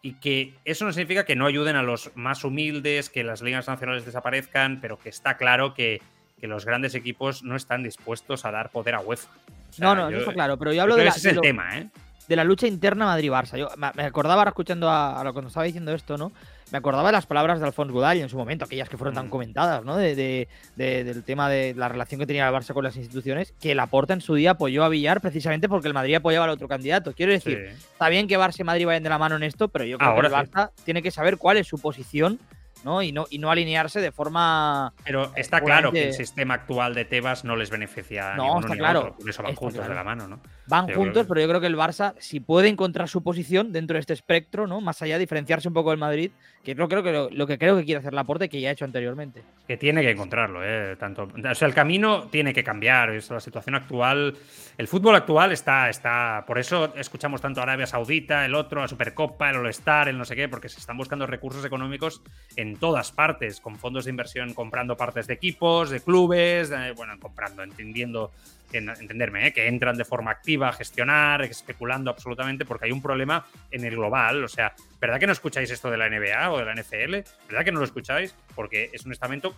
Y 0.02 0.14
que 0.14 0.54
eso 0.64 0.84
no 0.86 0.92
significa 0.92 1.24
que 1.24 1.36
no 1.36 1.46
ayuden 1.46 1.76
a 1.76 1.82
los 1.82 2.10
más 2.14 2.42
humildes, 2.44 3.10
que 3.10 3.22
las 3.22 3.42
ligas 3.42 3.68
nacionales 3.68 4.06
desaparezcan, 4.06 4.80
pero 4.80 4.98
que 4.98 5.10
está 5.10 5.36
claro 5.36 5.74
que, 5.74 6.00
que 6.40 6.46
los 6.46 6.64
grandes 6.64 6.94
equipos 6.94 7.42
no 7.42 7.54
están 7.54 7.82
dispuestos 7.82 8.44
a 8.46 8.50
dar 8.50 8.70
poder 8.70 8.94
a 8.94 9.00
UEFA. 9.00 9.28
O 9.68 9.72
sea, 9.72 9.84
no, 9.86 9.94
no, 9.94 10.10
yo- 10.10 10.16
eso 10.16 10.20
está 10.20 10.32
claro, 10.32 10.56
pero 10.58 10.72
yo 10.72 10.82
hablo 10.82 10.94
de 10.96 11.02
que 11.02 11.04
la, 11.04 11.10
ese 11.10 11.18
es 11.18 11.24
el 11.26 11.34
lo- 11.36 11.42
tema, 11.42 11.78
¿eh? 11.78 11.88
de 12.28 12.36
la 12.36 12.44
lucha 12.44 12.66
interna 12.68 13.06
Madrid-Barça. 13.06 13.58
Yo 13.58 13.68
me 13.76 14.04
acordaba 14.04 14.40
ahora 14.42 14.50
escuchando 14.50 14.88
a, 14.88 15.20
a 15.20 15.24
lo 15.24 15.32
cuando 15.32 15.48
estaba 15.48 15.64
diciendo 15.66 15.92
esto, 15.92 16.16
¿no? 16.16 16.30
Me 16.72 16.78
acordaba 16.78 17.08
de 17.08 17.12
las 17.12 17.26
palabras 17.26 17.58
de 17.58 17.66
Alfonso 17.66 17.92
Godall 17.92 18.18
en 18.18 18.28
su 18.28 18.36
momento, 18.36 18.64
aquellas 18.64 18.88
que 18.88 18.96
fueron 18.96 19.14
tan 19.14 19.26
Mm. 19.26 19.30
comentadas, 19.30 19.84
¿no? 19.84 19.96
De, 19.96 20.14
de- 20.14 20.48
de- 20.76 21.04
del 21.04 21.24
tema 21.24 21.48
de 21.48 21.74
la 21.74 21.88
relación 21.88 22.20
que 22.20 22.26
tenía 22.26 22.46
el 22.48 22.54
Barça 22.54 22.72
con 22.74 22.84
las 22.84 22.96
instituciones, 22.96 23.52
que 23.60 23.74
Laporta 23.74 24.12
en 24.14 24.20
su 24.20 24.34
día 24.34 24.52
apoyó 24.52 24.84
a 24.84 24.88
Villar 24.88 25.20
precisamente 25.20 25.68
porque 25.68 25.88
el 25.88 25.94
Madrid 25.94 26.14
apoyaba 26.14 26.44
al 26.44 26.50
otro 26.52 26.68
candidato. 26.68 27.12
Quiero 27.12 27.32
decir, 27.32 27.70
Sí. 27.70 27.74
está 27.92 28.08
bien 28.08 28.28
que 28.28 28.38
Barça 28.38 28.60
y 28.60 28.64
Madrid 28.64 28.86
vayan 28.86 29.02
de 29.02 29.08
la 29.10 29.18
mano 29.18 29.34
en 29.36 29.42
esto, 29.42 29.68
pero 29.68 29.84
yo 29.84 29.98
creo 29.98 30.10
Ahora 30.10 30.28
que 30.28 30.34
el 30.36 30.46
sí. 30.46 30.52
Barça 30.52 30.70
tiene 30.84 31.02
que 31.02 31.10
saber 31.10 31.38
cuál 31.38 31.56
es 31.56 31.66
su 31.66 31.78
posición, 31.78 32.38
¿no? 32.84 33.02
Y 33.02 33.12
no, 33.12 33.26
y 33.28 33.38
no 33.38 33.50
alinearse 33.50 34.00
de 34.00 34.10
forma. 34.12 34.94
Pero 35.04 35.32
está 35.36 35.60
claro 35.60 35.92
que 35.92 36.08
el 36.08 36.14
sistema 36.14 36.54
actual 36.54 36.94
de 36.94 37.04
Tebas 37.04 37.44
no 37.44 37.54
les 37.56 37.68
beneficia 37.68 38.32
a 38.32 38.36
No, 38.36 38.58
está 38.60 38.72
ni 38.72 38.78
claro. 38.78 39.00
otro, 39.00 39.16
por 39.18 39.28
eso 39.28 39.42
van 39.42 39.50
Está 39.52 39.58
juntos 39.60 39.74
claro. 39.80 39.90
de 39.90 39.96
la 39.96 40.04
mano, 40.04 40.28
¿no? 40.28 40.40
Van 40.66 40.86
Yo 40.86 40.94
juntos, 40.94 41.24
que- 41.24 41.28
pero 41.28 41.40
yo 41.42 41.48
creo 41.48 41.60
que 41.60 41.66
el 41.66 41.76
Barça, 41.76 42.14
si 42.18 42.40
puede 42.40 42.68
encontrar 42.68 43.08
su 43.08 43.22
posición 43.22 43.72
dentro 43.72 43.94
de 43.96 44.00
este 44.00 44.12
espectro, 44.14 44.66
¿no? 44.66 44.80
Más 44.80 45.02
allá 45.02 45.14
de 45.16 45.20
diferenciarse 45.20 45.68
un 45.68 45.74
poco 45.74 45.90
del 45.90 45.98
Madrid, 45.98 46.30
que 46.64 46.76
creo, 46.76 46.88
que 47.02 47.28
lo, 47.32 47.46
que 47.46 47.58
creo 47.58 47.76
que 47.76 47.84
quiere 47.84 48.00
hacer 48.00 48.12
Laporte 48.12 48.48
que 48.48 48.60
ya 48.60 48.68
ha 48.68 48.72
hecho 48.72 48.84
anteriormente. 48.84 49.42
Que 49.66 49.76
tiene 49.78 50.02
que 50.02 50.10
encontrarlo, 50.10 50.60
¿eh? 50.62 50.94
Tanto, 50.96 51.26
o 51.50 51.54
sea, 51.54 51.66
el 51.66 51.74
camino 51.74 52.24
tiene 52.30 52.52
que 52.52 52.62
cambiar. 52.62 53.10
Es 53.10 53.30
la 53.30 53.40
situación 53.40 53.74
actual. 53.76 54.36
El 54.76 54.86
fútbol 54.88 55.14
actual 55.16 55.52
está, 55.52 55.88
está. 55.88 56.44
Por 56.46 56.58
eso 56.58 56.92
escuchamos 56.96 57.40
tanto 57.40 57.60
a 57.60 57.62
Arabia 57.62 57.86
Saudita, 57.86 58.44
el 58.44 58.54
otro, 58.54 58.80
la 58.82 58.88
Supercopa, 58.88 59.48
el 59.50 59.56
All-Star, 59.56 60.08
el 60.08 60.18
no 60.18 60.24
sé 60.24 60.36
qué, 60.36 60.48
porque 60.48 60.68
se 60.68 60.80
están 60.80 60.96
buscando 60.98 61.26
recursos 61.26 61.64
económicos 61.64 62.22
en 62.56 62.76
todas 62.76 63.10
partes, 63.10 63.60
con 63.60 63.76
fondos 63.76 64.04
de 64.04 64.10
inversión 64.10 64.52
comprando 64.52 64.96
partes 64.96 65.26
de 65.26 65.34
equipos, 65.34 65.88
de 65.90 66.00
clubes, 66.00 66.70
bueno, 66.96 67.18
comprando, 67.18 67.62
entendiendo, 67.62 68.32
en- 68.59 68.59
entenderme, 68.78 69.48
¿eh? 69.48 69.52
que 69.52 69.66
entran 69.66 69.96
de 69.96 70.04
forma 70.04 70.30
activa 70.30 70.68
a 70.68 70.72
gestionar, 70.72 71.42
especulando 71.42 72.10
absolutamente, 72.10 72.64
porque 72.64 72.86
hay 72.86 72.92
un 72.92 73.02
problema 73.02 73.46
en 73.70 73.84
el 73.84 73.96
global. 73.96 74.44
O 74.44 74.48
sea, 74.48 74.74
¿verdad 75.00 75.18
que 75.18 75.26
no 75.26 75.32
escucháis 75.32 75.70
esto 75.70 75.90
de 75.90 75.96
la 75.96 76.08
NBA 76.08 76.50
o 76.50 76.58
de 76.58 76.64
la 76.64 76.74
NFL? 76.74 77.30
¿Verdad 77.48 77.64
que 77.64 77.72
no 77.72 77.80
lo 77.80 77.84
escucháis? 77.84 78.34
Porque 78.54 78.90
es 78.92 79.04
un 79.04 79.12
estamento 79.12 79.56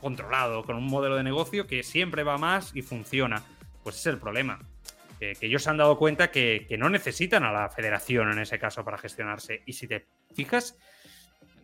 controlado, 0.00 0.64
con 0.64 0.76
un 0.76 0.86
modelo 0.86 1.16
de 1.16 1.22
negocio 1.22 1.66
que 1.66 1.82
siempre 1.82 2.22
va 2.22 2.38
más 2.38 2.72
y 2.74 2.82
funciona. 2.82 3.42
Pues 3.82 3.96
ese 3.96 4.10
es 4.10 4.14
el 4.14 4.20
problema. 4.20 4.58
Que, 5.18 5.36
ellos 5.40 5.62
se 5.62 5.70
han 5.70 5.78
dado 5.78 5.96
cuenta 5.96 6.30
que, 6.30 6.66
que 6.68 6.76
no 6.76 6.90
necesitan 6.90 7.44
a 7.44 7.52
la 7.52 7.70
federación 7.70 8.30
en 8.30 8.38
ese 8.38 8.58
caso 8.58 8.84
para 8.84 8.98
gestionarse. 8.98 9.62
Y 9.64 9.72
si 9.72 9.88
te 9.88 10.06
fijas, 10.34 10.76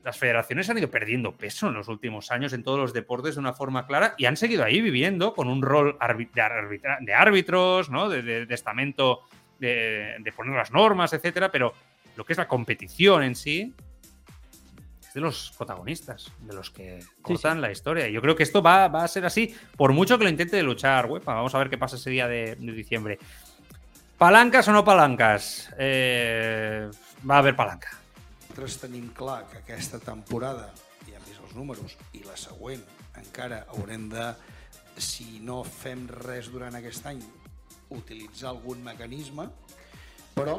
las 0.04 0.18
federaciones 0.18 0.68
han 0.68 0.78
ido 0.78 0.90
perdiendo 0.90 1.32
peso 1.32 1.68
en 1.68 1.74
los 1.74 1.88
últimos 1.88 2.30
años 2.32 2.52
en 2.52 2.64
todos 2.64 2.78
los 2.78 2.92
deportes 2.92 3.34
de 3.36 3.40
una 3.40 3.52
forma 3.52 3.86
clara 3.86 4.14
y 4.18 4.24
han 4.26 4.36
seguido 4.36 4.64
ahí 4.64 4.80
viviendo 4.80 5.32
con 5.34 5.48
un 5.48 5.62
rol 5.62 5.96
de, 6.34 7.14
árbitros, 7.14 7.88
¿no? 7.90 8.08
de, 8.08 8.22
de- 8.22 8.46
de 8.46 8.54
estamento, 8.54 9.20
de, 9.60 10.16
de 10.18 10.32
poner 10.32 10.54
las 10.56 10.72
normas, 10.72 11.12
etcétera, 11.12 11.50
pero 11.52 11.72
lo 12.16 12.24
que 12.24 12.32
es 12.32 12.38
la 12.38 12.48
competición 12.48 13.22
en 13.22 13.36
sí 13.36 13.72
es 15.06 15.14
de 15.14 15.20
los 15.20 15.52
protagonistas, 15.56 16.32
de 16.40 16.54
los 16.54 16.70
que 16.70 16.98
cortan 17.22 17.60
la 17.60 17.70
historia. 17.70 18.08
Y 18.08 18.12
yo 18.12 18.20
creo 18.20 18.34
que 18.34 18.42
esto 18.42 18.60
va, 18.62 18.88
va 18.88 19.04
a 19.04 19.08
ser 19.08 19.24
así, 19.24 19.54
por 19.76 19.92
mucho 19.92 20.18
que 20.18 20.24
lo 20.24 20.30
intente 20.30 20.56
de 20.56 20.62
luchar 20.64 21.06
UEFA. 21.06 21.34
Vamos 21.34 21.54
a 21.54 21.58
ver 21.58 21.70
qué 21.70 21.78
pasa 21.78 21.96
ese 21.96 22.10
día 22.10 22.26
de, 22.26 22.56
de 22.56 22.72
diciembre. 22.72 23.18
¿Palancas 24.18 24.66
o 24.68 24.72
no 24.72 24.84
palancas? 24.84 25.72
Eh, 25.78 26.88
va 27.28 27.36
a 27.36 27.38
haber 27.38 27.54
palanca. 27.56 27.88
Nosaltres 28.52 28.82
tenim 28.82 29.06
clar 29.16 29.46
que 29.48 29.62
aquesta 29.62 29.96
temporada, 29.96 30.66
i 31.08 31.14
hem 31.16 31.22
vist 31.24 31.40
els 31.40 31.54
números, 31.56 31.94
i 32.12 32.20
la 32.26 32.34
següent 32.36 32.82
encara 33.16 33.62
haurem 33.72 34.10
de, 34.12 34.26
si 35.00 35.40
no 35.40 35.62
fem 35.64 36.02
res 36.26 36.50
durant 36.52 36.76
aquest 36.76 37.08
any, 37.08 37.22
utilitzar 37.96 38.50
algun 38.50 38.84
mecanisme, 38.84 39.48
però 40.36 40.58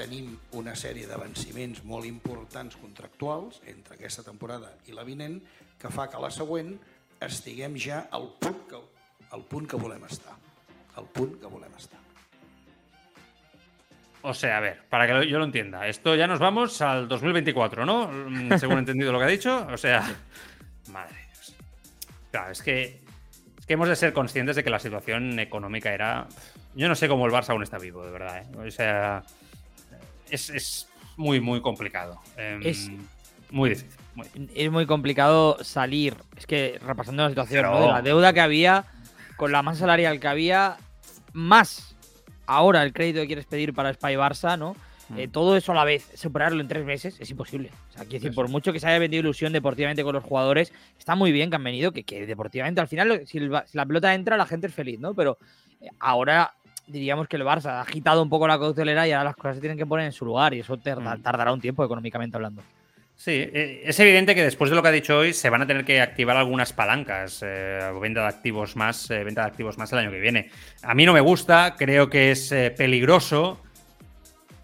tenim 0.00 0.32
una 0.56 0.72
sèrie 0.72 1.04
de 1.12 1.20
venciments 1.20 1.84
molt 1.84 2.08
importants 2.08 2.80
contractuals 2.80 3.60
entre 3.68 4.00
aquesta 4.00 4.24
temporada 4.24 4.72
i 4.88 4.96
la 4.96 5.04
vinent 5.04 5.42
que 5.76 5.92
fa 5.92 6.08
que 6.08 6.24
la 6.24 6.32
següent 6.32 6.72
estiguem 7.20 7.76
ja 7.76 8.06
al 8.08 8.30
punt 8.40 8.64
que, 8.72 8.84
al 9.28 9.44
punt 9.44 9.68
que 9.68 9.84
volem 9.84 10.08
estar. 10.08 10.40
Al 10.96 11.12
punt 11.12 11.36
que 11.36 11.52
volem 11.52 11.76
estar. 11.76 12.07
O 14.28 14.34
sea, 14.34 14.58
a 14.58 14.60
ver, 14.60 14.82
para 14.90 15.06
que 15.06 15.26
yo 15.28 15.38
lo 15.38 15.44
entienda, 15.46 15.86
esto 15.88 16.14
ya 16.14 16.26
nos 16.26 16.38
vamos 16.38 16.82
al 16.82 17.08
2024, 17.08 17.86
¿no? 17.86 18.08
Mm, 18.08 18.58
según 18.58 18.76
he 18.76 18.80
entendido 18.80 19.10
lo 19.10 19.18
que 19.18 19.24
ha 19.24 19.28
dicho. 19.28 19.66
O 19.72 19.76
sea, 19.78 20.02
madre 20.92 21.16
Dios. 21.32 21.56
Claro, 22.30 22.52
es 22.52 22.60
que, 22.62 23.00
es 23.58 23.64
que 23.66 23.72
hemos 23.72 23.88
de 23.88 23.96
ser 23.96 24.12
conscientes 24.12 24.54
de 24.56 24.62
que 24.64 24.68
la 24.70 24.78
situación 24.78 25.38
económica 25.38 25.92
era. 25.94 26.26
Yo 26.74 26.88
no 26.88 26.94
sé 26.94 27.08
cómo 27.08 27.24
el 27.26 27.32
Barça 27.32 27.50
aún 27.50 27.62
está 27.62 27.78
vivo, 27.78 28.04
de 28.04 28.10
verdad. 28.12 28.38
¿eh? 28.42 28.68
O 28.68 28.70
sea, 28.70 29.22
es, 30.30 30.50
es 30.50 30.88
muy, 31.16 31.40
muy 31.40 31.62
complicado. 31.62 32.20
Em, 32.36 32.60
Es- 32.66 32.90
muy 33.50 33.70
difícil. 33.70 33.90
muy- 34.14 34.26
Es 34.54 34.70
muy 34.70 34.84
complicado 34.84 35.56
salir. 35.64 36.14
Es 36.36 36.46
que 36.46 36.78
repasando 36.84 37.22
la 37.22 37.30
situación, 37.30 37.62
Pero- 37.62 37.78
¿no? 37.78 37.86
de 37.86 37.92
la 37.92 38.02
deuda 38.02 38.32
que 38.34 38.40
había, 38.42 38.84
con 39.38 39.52
la 39.52 39.62
masa 39.62 39.80
salarial 39.80 40.20
que 40.20 40.28
había, 40.28 40.76
más 41.32 41.94
ahora 42.48 42.82
el 42.82 42.92
crédito 42.92 43.20
que 43.20 43.26
quieres 43.28 43.46
pedir 43.46 43.72
para 43.72 43.92
Spy 43.94 44.14
Barça, 44.16 44.58
¿no? 44.58 44.74
Mm. 45.10 45.18
Eh, 45.20 45.28
todo 45.28 45.56
eso 45.56 45.72
a 45.72 45.74
la 45.74 45.84
vez, 45.84 46.10
superarlo 46.14 46.60
en 46.60 46.68
tres 46.68 46.84
meses, 46.84 47.16
es 47.20 47.30
imposible. 47.30 47.70
O 47.90 47.92
sea, 47.92 48.02
quiero 48.04 48.22
decir, 48.24 48.34
por 48.34 48.48
mucho 48.48 48.72
que 48.72 48.80
se 48.80 48.86
haya 48.88 48.98
vendido 48.98 49.20
ilusión 49.20 49.52
deportivamente 49.52 50.02
con 50.02 50.14
los 50.14 50.22
jugadores, 50.24 50.72
está 50.98 51.14
muy 51.14 51.32
bien 51.32 51.48
que 51.50 51.56
han 51.56 51.64
venido, 51.64 51.92
que, 51.92 52.02
que 52.04 52.26
deportivamente 52.26 52.80
al 52.80 52.88
final, 52.88 53.22
si, 53.26 53.38
el 53.38 53.48
Ba- 53.48 53.64
si 53.66 53.76
la 53.78 53.86
pelota 53.86 54.12
entra, 54.14 54.36
la 54.36 54.44
gente 54.46 54.66
es 54.66 54.74
feliz, 54.74 54.98
¿no? 55.00 55.14
Pero 55.14 55.38
eh, 55.80 55.88
ahora 56.00 56.52
diríamos 56.86 57.26
que 57.28 57.36
el 57.36 57.42
Barça 57.42 57.66
ha 57.70 57.80
agitado 57.82 58.22
un 58.22 58.28
poco 58.28 58.46
la 58.48 58.58
cautelera 58.58 59.06
y 59.08 59.12
ahora 59.12 59.24
las 59.24 59.36
cosas 59.36 59.56
se 59.56 59.60
tienen 59.60 59.78
que 59.78 59.86
poner 59.86 60.06
en 60.06 60.12
su 60.12 60.24
lugar 60.24 60.52
y 60.54 60.60
eso 60.60 60.76
Mm. 60.76 61.22
tardará 61.22 61.52
un 61.52 61.60
tiempo 61.60 61.84
económicamente 61.84 62.36
hablando. 62.36 62.62
Sí, 63.18 63.32
eh, 63.32 63.82
es 63.84 63.98
evidente 63.98 64.32
que 64.36 64.44
después 64.44 64.70
de 64.70 64.76
lo 64.76 64.82
que 64.82 64.88
ha 64.88 64.92
dicho 64.92 65.18
hoy 65.18 65.32
se 65.32 65.50
van 65.50 65.60
a 65.60 65.66
tener 65.66 65.84
que 65.84 66.00
activar 66.00 66.36
algunas 66.36 66.72
palancas, 66.72 67.40
eh, 67.44 67.80
venta 68.00 68.20
de 68.22 68.28
activos 68.28 68.76
más, 68.76 69.10
eh, 69.10 69.24
venta 69.24 69.40
de 69.40 69.48
activos 69.48 69.76
más 69.76 69.92
el 69.92 69.98
año 69.98 70.12
que 70.12 70.20
viene. 70.20 70.50
A 70.82 70.94
mí 70.94 71.04
no 71.04 71.12
me 71.12 71.20
gusta, 71.20 71.74
creo 71.76 72.08
que 72.08 72.30
es 72.30 72.52
eh, 72.52 72.70
peligroso, 72.70 73.60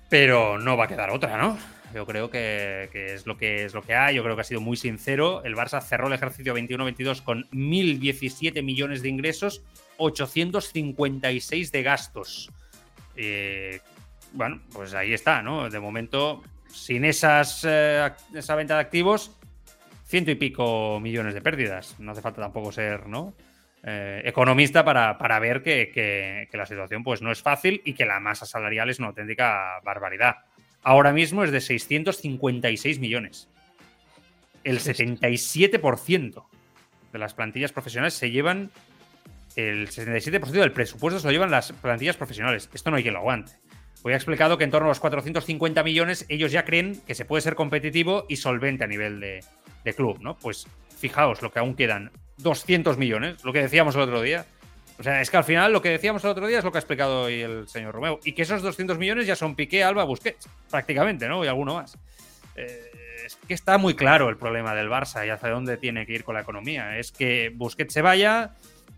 pero 0.09 0.57
no 0.57 0.76
va 0.76 0.84
a 0.84 0.86
quedar 0.86 1.11
otra, 1.11 1.36
¿no? 1.36 1.59
Yo 1.92 2.07
creo 2.07 2.30
que, 2.30 2.88
que 2.92 3.14
es 3.14 3.26
lo 3.26 3.36
que 3.36 3.64
es 3.64 3.74
lo 3.74 3.82
que 3.82 3.96
hay. 3.96 4.14
Yo 4.14 4.22
creo 4.22 4.36
que 4.36 4.42
ha 4.42 4.44
sido 4.44 4.61
muy 4.61 4.76
sincero. 4.76 5.42
El 5.44 5.57
Barça 5.57 5.82
cerró 5.82 6.07
el 6.07 6.12
ejercicio 6.12 6.57
21-22 6.57 7.24
con 7.24 7.50
1.017 7.50 8.62
millones 8.62 9.02
de 9.02 9.09
ingresos, 9.09 9.64
856 9.96 11.72
de 11.72 11.82
gastos. 11.82 12.52
Bueno, 14.32 14.61
pues 14.72 14.94
ahí 14.94 15.12
está, 15.12 15.42
¿no? 15.42 15.70
De 15.70 15.78
momento, 15.78 16.42
sin 16.74 17.04
esas, 17.04 17.64
eh, 17.68 18.10
esa 18.34 18.54
venta 18.54 18.74
de 18.74 18.80
activos, 18.80 19.30
ciento 20.06 20.30
y 20.30 20.34
pico 20.34 20.98
millones 21.00 21.34
de 21.34 21.40
pérdidas. 21.40 21.98
No 21.98 22.12
hace 22.12 22.20
falta 22.22 22.42
tampoco 22.42 22.72
ser, 22.72 23.06
¿no? 23.06 23.34
Eh, 23.86 24.22
economista 24.24 24.84
para, 24.84 25.18
para 25.18 25.38
ver 25.38 25.62
que, 25.62 25.90
que- 25.92 26.48
que 26.50 26.56
la 26.56 26.64
situación 26.66 27.04
pues, 27.04 27.20
no 27.20 27.30
es 27.30 27.42
fácil 27.42 27.82
y 27.84 27.92
que 27.92 28.06
la 28.06 28.18
masa 28.20 28.46
salarial 28.46 28.88
es 28.90 28.98
una 28.98 29.08
auténtica 29.08 29.80
barbaridad. 29.84 30.36
Ahora 30.82 31.12
mismo 31.12 31.44
es 31.44 31.50
de 31.52 31.60
656 31.60 32.98
millones. 32.98 33.48
El 34.64 34.80
77% 34.80 36.44
de 37.12 37.18
las 37.18 37.34
plantillas 37.34 37.72
profesionales 37.72 38.14
se 38.14 38.30
llevan. 38.30 38.70
El 39.56 39.88
77% 39.88 40.50
del 40.50 40.72
presupuesto 40.72 41.20
se 41.20 41.26
lo 41.26 41.32
llevan 41.32 41.50
las 41.50 41.72
plantillas 41.72 42.16
profesionales. 42.16 42.68
Esto 42.72 42.90
no 42.90 42.96
hay 42.96 43.02
quien 43.02 43.14
lo 43.14 43.20
aguante. 43.20 43.52
Hoy 44.07 44.12
ha 44.12 44.16
explicado 44.16 44.59
que 44.59 44.64
en 44.64 44.70
torno 44.70 44.86
a 44.86 44.90
los 44.90 45.00
450 45.00 45.82
millones 45.82 46.26
ellos 46.28 46.52
ya 46.52 46.66
creen 46.66 47.00
que 47.07 47.14
se 47.14 47.24
puede 47.24 47.40
ser 47.40 47.55
competitivo 47.55 48.26
y 48.28 48.36
solvente 48.36 48.84
a 48.84 48.86
nivel 48.86 49.18
de, 49.18 49.42
de 49.82 49.94
club, 49.94 50.18
¿no? 50.20 50.36
Pues 50.36 50.66
fijaos 50.98 51.40
lo 51.40 51.50
que 51.50 51.59
aún 51.59 51.74
quedan 51.74 52.11
200 52.36 52.98
millones, 52.98 53.42
lo 53.44 53.52
que 53.55 53.62
decíamos 53.62 53.94
el 53.94 54.02
otro 54.02 54.20
día. 54.20 54.44
O 54.98 55.02
sea, 55.02 55.22
es 55.22 55.30
que 55.30 55.38
al 55.38 55.44
final 55.44 55.72
lo 55.72 55.80
que 55.80 55.88
decíamos 55.88 56.22
el 56.22 56.30
otro 56.30 56.46
día 56.46 56.59
es 56.59 56.64
lo 56.64 56.70
que 56.70 56.76
ha 56.76 56.80
explicado 56.80 57.22
hoy 57.22 57.40
el 57.40 57.66
señor 57.66 57.94
Romeo. 57.94 58.20
Y 58.24 58.32
que 58.32 58.42
esos 58.42 58.61
200 58.61 58.98
millones 58.98 59.26
ya 59.26 59.36
son 59.36 59.57
Piqué, 59.57 59.82
Alba, 59.82 60.05
Busquets, 60.05 60.50
prácticamente, 60.70 61.26
¿no? 61.26 61.42
Y 61.42 61.48
alguno 61.48 61.76
más. 61.76 61.96
Eh, 62.57 62.90
es 63.24 63.36
que 63.48 63.55
está 63.55 63.78
muy 63.78 63.94
claro 63.94 64.28
el 64.28 64.36
problema 64.36 64.74
del 64.74 64.90
Barça 64.90 65.26
y 65.26 65.30
hacia 65.30 65.48
dónde 65.48 65.78
tiene 65.78 66.05
que 66.05 66.12
ir 66.12 66.24
con 66.24 66.34
la 66.34 66.42
economía. 66.42 66.98
Es 66.98 67.11
que 67.11 67.50
Busquets 67.55 67.94
se 67.94 68.02
vaya 68.02 68.55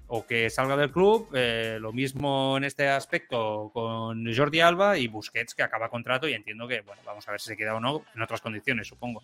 o 0.08 0.26
que 0.26 0.50
salga 0.50 0.76
del 0.76 0.90
club. 0.92 1.28
eh, 1.34 1.78
lo 1.80 1.92
mismo 1.92 2.56
en 2.56 2.64
este 2.64 2.88
aspecto 2.88 3.70
con 3.72 4.32
Jordi 4.34 4.60
Alba 4.60 4.98
y 4.98 5.08
Busquets 5.08 5.54
que 5.54 5.62
acaba 5.62 5.88
contrato 5.88 6.28
y 6.28 6.34
entiendo 6.34 6.68
que, 6.68 6.80
bueno, 6.82 7.02
vamos 7.04 7.26
a 7.28 7.32
ver 7.32 7.40
si 7.40 7.48
se 7.48 7.56
queda 7.56 7.74
o 7.74 7.80
no 7.80 8.02
en 8.14 8.22
otras 8.22 8.40
condiciones, 8.40 8.86
supongo. 8.86 9.22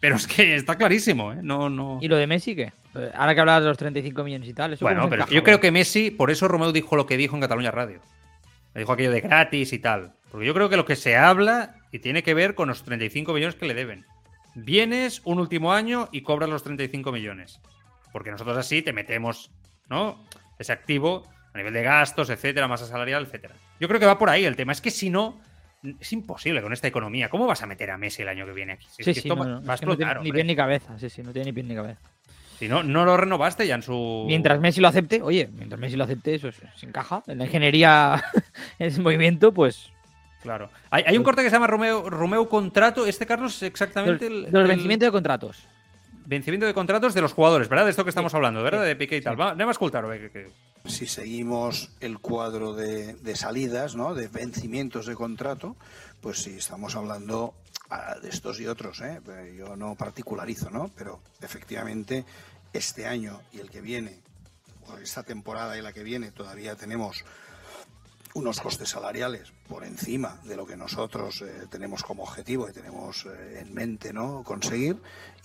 Pero 0.00 0.16
es 0.16 0.26
que 0.26 0.56
está 0.56 0.76
clarísimo, 0.76 1.32
¿eh? 1.32 1.38
No, 1.42 1.70
no. 1.70 1.98
¿Y 2.00 2.08
lo 2.08 2.16
de 2.16 2.26
Messi 2.26 2.56
qué? 2.56 2.72
Ahora 3.14 3.34
que 3.34 3.40
hablabas 3.40 3.62
de 3.62 3.68
los 3.68 3.78
35 3.78 4.24
millones 4.24 4.48
y 4.48 4.52
tal, 4.52 4.72
eso 4.72 4.84
Bueno, 4.84 5.08
pero 5.08 5.22
encaja, 5.22 5.34
yo 5.34 5.44
creo 5.44 5.60
que 5.60 5.70
Messi, 5.70 6.10
por 6.10 6.30
eso 6.30 6.48
Romeo 6.48 6.72
dijo 6.72 6.96
lo 6.96 7.06
que 7.06 7.16
dijo 7.16 7.36
en 7.36 7.42
Cataluña 7.42 7.70
Radio. 7.70 8.00
Le 8.74 8.80
dijo 8.80 8.92
aquello 8.92 9.12
de 9.12 9.20
gratis 9.20 9.72
y 9.72 9.78
tal. 9.78 10.14
Porque 10.30 10.46
yo 10.46 10.54
creo 10.54 10.68
que 10.68 10.76
lo 10.76 10.84
que 10.84 10.96
se 10.96 11.16
habla 11.16 11.76
y 11.92 11.98
tiene 12.00 12.22
que 12.22 12.34
ver 12.34 12.54
con 12.54 12.68
los 12.68 12.82
35 12.82 13.32
millones 13.32 13.54
que 13.54 13.66
le 13.66 13.74
deben. 13.74 14.04
Vienes 14.54 15.20
un 15.24 15.38
último 15.38 15.72
año 15.72 16.08
y 16.10 16.22
cobras 16.22 16.50
los 16.50 16.62
35 16.64 17.12
millones. 17.12 17.60
Porque 18.12 18.30
nosotros 18.30 18.56
así 18.56 18.82
te 18.82 18.92
metemos, 18.92 19.50
¿no? 19.92 20.24
Ese 20.58 20.72
activo 20.72 21.22
a 21.54 21.58
nivel 21.58 21.72
de 21.74 21.82
gastos, 21.82 22.30
etcétera, 22.30 22.66
masa 22.66 22.86
salarial, 22.86 23.24
etcétera. 23.26 23.54
Yo 23.78 23.86
creo 23.88 24.00
que 24.00 24.06
va 24.06 24.18
por 24.18 24.30
ahí 24.30 24.44
el 24.44 24.56
tema. 24.56 24.72
Es 24.72 24.80
que 24.80 24.90
si 24.90 25.10
no, 25.10 25.38
es 26.00 26.12
imposible 26.12 26.62
con 26.62 26.72
esta 26.72 26.88
economía. 26.88 27.28
¿Cómo 27.28 27.46
vas 27.46 27.62
a 27.62 27.66
meter 27.66 27.90
a 27.90 27.98
Messi 27.98 28.22
el 28.22 28.28
año 28.28 28.46
que 28.46 28.52
viene 28.52 28.72
aquí? 28.72 28.86
Si 28.90 29.02
es 29.02 29.04
Sí, 29.06 29.14
que 29.14 29.20
sí, 29.20 29.28
esto 29.28 29.36
no, 29.36 29.42
va- 29.42 29.48
no, 29.60 29.64
va 29.64 29.74
a 29.74 29.78
que 29.78 29.86
no 29.86 29.96
tiene 29.96 30.10
explotar, 30.12 30.22
ni 30.24 30.32
pie 30.32 30.44
ni 30.44 30.56
cabeza, 30.56 30.98
sí, 30.98 31.10
sí, 31.10 31.22
no 31.22 31.32
tiene 31.32 31.46
ni 31.46 31.52
pie 31.52 31.62
ni 31.64 31.74
cabeza. 31.74 32.00
Si 32.58 32.68
no, 32.68 32.82
no 32.84 33.04
lo 33.04 33.16
renovaste 33.16 33.66
ya 33.66 33.74
en 33.74 33.82
su. 33.82 34.24
Mientras 34.26 34.60
Messi 34.60 34.80
lo 34.80 34.88
acepte, 34.88 35.20
oye, 35.20 35.48
mientras 35.52 35.80
Messi 35.80 35.96
lo 35.96 36.04
acepte, 36.04 36.34
eso 36.36 36.50
se, 36.52 36.62
se 36.76 36.86
encaja. 36.86 37.22
En 37.26 37.38
la 37.38 37.44
ingeniería, 37.46 38.22
en 38.78 38.86
ese 38.86 39.00
movimiento, 39.00 39.52
pues. 39.52 39.90
Claro. 40.42 40.70
Hay, 40.90 41.04
hay 41.06 41.16
un 41.16 41.22
corte 41.22 41.42
que 41.42 41.50
se 41.50 41.56
llama 41.56 41.66
Romeo, 41.66 42.08
Romeo 42.08 42.48
Contrato. 42.48 43.04
Este, 43.06 43.26
Carlos, 43.26 43.56
es 43.56 43.62
exactamente 43.64 44.26
el, 44.26 44.44
de 44.46 44.50
los 44.52 44.62
el 44.62 44.68
vencimientos 44.68 45.06
de 45.08 45.12
contratos. 45.12 45.68
Vencimiento 46.32 46.66
de 46.66 46.74
contratos 46.74 47.14
de 47.14 47.20
los 47.20 47.32
jugadores, 47.32 47.68
¿verdad? 47.68 47.84
De 47.84 47.90
esto 47.90 48.04
que 48.04 48.10
estamos 48.10 48.34
hablando, 48.34 48.62
¿verdad? 48.62 48.82
sí, 48.82 48.88
De 48.88 48.96
Piqué 48.96 49.16
y 49.18 49.20
tal. 49.20 49.40
Va, 49.40 49.50
anem 49.50 49.68
a 49.68 49.74
que, 49.74 50.30
que... 50.30 50.50
Si 50.86 51.06
seguimos 51.06 51.90
el 52.00 52.18
cuadro 52.18 52.74
de, 52.74 53.14
de 53.14 53.36
salidas, 53.36 53.94
¿no? 53.94 54.14
de 54.14 54.28
vencimientos 54.28 55.06
de 55.06 55.14
contrato, 55.14 55.76
pues 56.20 56.42
sí, 56.42 56.56
estamos 56.58 56.96
hablando 56.96 57.54
ah, 57.90 58.16
de 58.20 58.28
estos 58.28 58.60
y 58.60 58.66
otros. 58.66 59.00
¿eh? 59.00 59.20
Eh, 59.28 59.54
Yo 59.56 59.76
no 59.76 59.94
particularizo, 59.94 60.70
¿no? 60.70 60.90
pero 60.96 61.20
efectivamente 61.40 62.24
este 62.72 63.06
año 63.06 63.40
y 63.52 63.60
el 63.60 63.70
que 63.70 63.80
viene, 63.80 64.18
o 64.88 64.96
esta 64.98 65.22
temporada 65.22 65.78
y 65.78 65.82
la 65.82 65.92
que 65.92 66.02
viene, 66.02 66.32
todavía 66.32 66.74
tenemos 66.74 67.24
unos 68.34 68.60
costes 68.60 68.90
salariales 68.90 69.52
por 69.68 69.84
encima 69.84 70.40
de 70.44 70.56
lo 70.56 70.66
que 70.66 70.76
nosotros 70.76 71.42
eh, 71.42 71.66
tenemos 71.70 72.02
como 72.02 72.22
objetivo 72.22 72.68
y 72.68 72.72
tenemos 72.72 73.26
eh, 73.26 73.60
en 73.60 73.74
mente 73.74 74.12
no 74.12 74.42
conseguir 74.42 75.00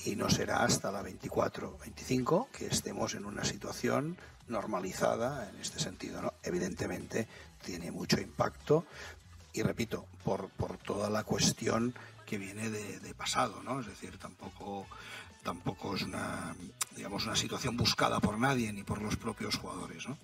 y 0.05 0.15
no 0.15 0.29
será 0.29 0.63
hasta 0.63 0.91
la 0.91 1.03
24-25 1.03 2.47
que 2.51 2.67
estemos 2.67 3.15
en 3.15 3.25
una 3.25 3.43
situación 3.43 4.17
normalizada 4.47 5.49
en 5.49 5.59
este 5.59 5.79
sentido 5.79 6.21
no 6.21 6.33
evidentemente 6.43 7.27
tiene 7.63 7.91
mucho 7.91 8.21
impacto 8.21 8.85
y 9.51 9.63
repito 9.63 10.05
por, 10.23 10.49
por 10.49 10.77
toda 10.77 11.09
la 11.09 11.23
cuestión 11.23 11.93
que 12.25 12.37
viene 12.37 12.69
de, 12.69 12.99
de 12.99 13.13
pasado 13.13 13.61
no 13.63 13.81
es 13.81 13.87
decir 13.87 14.17
tampoco 14.17 14.87
tampoco 15.43 15.95
es 15.95 16.03
una 16.03 16.55
digamos 16.95 17.25
una 17.25 17.35
situación 17.35 17.75
buscada 17.75 18.21
por 18.21 18.39
nadie 18.39 18.71
ni 18.71 18.83
por 18.83 19.01
los 19.01 19.17
propios 19.17 19.57
jugadores 19.57 20.07
no 20.07 20.17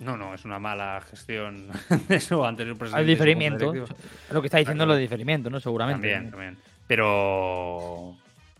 No, 0.00 0.16
no, 0.16 0.34
es 0.34 0.44
una 0.44 0.58
mala 0.58 1.00
gestión 1.08 1.68
de 2.08 2.20
su 2.20 2.44
anterior 2.44 2.76
presidente. 2.76 3.04
Su 3.04 3.08
diferimiento. 3.10 3.74
Lo 4.30 4.40
que 4.40 4.46
está 4.46 4.58
diciendo 4.58 4.84
Claro. 4.84 4.88
lo 4.88 4.94
de 4.96 5.00
diferimiento, 5.02 5.50
¿no? 5.50 5.60
Seguramente. 5.60 6.10
También, 6.10 6.30
también. 6.30 6.56
Pero 6.86 8.16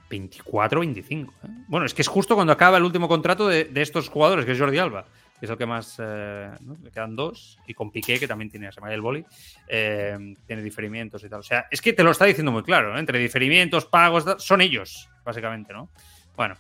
24 0.08 0.80
25. 0.80 1.32
¿eh? 1.32 1.48
Bueno, 1.68 1.86
es 1.86 1.94
que 1.94 2.02
es 2.02 2.08
justo 2.08 2.34
cuando 2.34 2.52
acaba 2.52 2.76
el 2.76 2.84
último 2.84 3.08
contrato 3.08 3.48
de, 3.48 3.64
de 3.64 3.82
estos 3.82 4.08
jugadores, 4.08 4.44
que 4.44 4.52
es 4.52 4.58
Jordi 4.58 4.78
Alba, 4.78 5.04
que 5.38 5.46
es 5.46 5.50
el 5.50 5.56
que 5.56 5.66
más. 5.66 5.96
eh, 5.98 6.50
¿no? 6.60 6.76
Le 6.82 6.90
quedan 6.90 7.16
dos. 7.16 7.58
Y 7.66 7.74
con 7.74 7.90
Piqué, 7.90 8.18
que 8.18 8.28
también 8.28 8.50
tiene, 8.50 8.70
se 8.70 8.80
llama 8.80 8.92
el 8.92 9.00
boli, 9.00 9.24
eh, 9.68 10.36
tiene 10.46 10.62
diferimientos 10.62 11.24
y 11.24 11.28
tal. 11.28 11.40
O 11.40 11.44
sea, 11.44 11.66
es 11.70 11.80
que 11.80 11.92
te 11.92 12.02
lo 12.04 12.10
está 12.10 12.24
diciendo 12.26 12.52
muy 12.52 12.62
claro. 12.62 12.96
¿eh? 12.96 13.00
Entre 13.00 13.18
diferimientos, 13.18 13.86
pagos, 13.86 14.24
son 14.38 14.60
ellos, 14.60 15.08
básicamente, 15.24 15.72
¿no? 15.72 15.88
Bueno, 16.36 16.54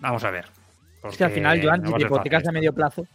vamos 0.00 0.24
a 0.24 0.30
ver. 0.30 0.46
Es 1.08 1.16
que 1.16 1.24
al 1.24 1.30
final, 1.32 1.60
Joan, 1.62 1.86
si 1.86 1.92
te 1.94 2.02
hipotecas 2.02 2.46
a 2.46 2.52
medio 2.52 2.72
plazo, 2.72 3.06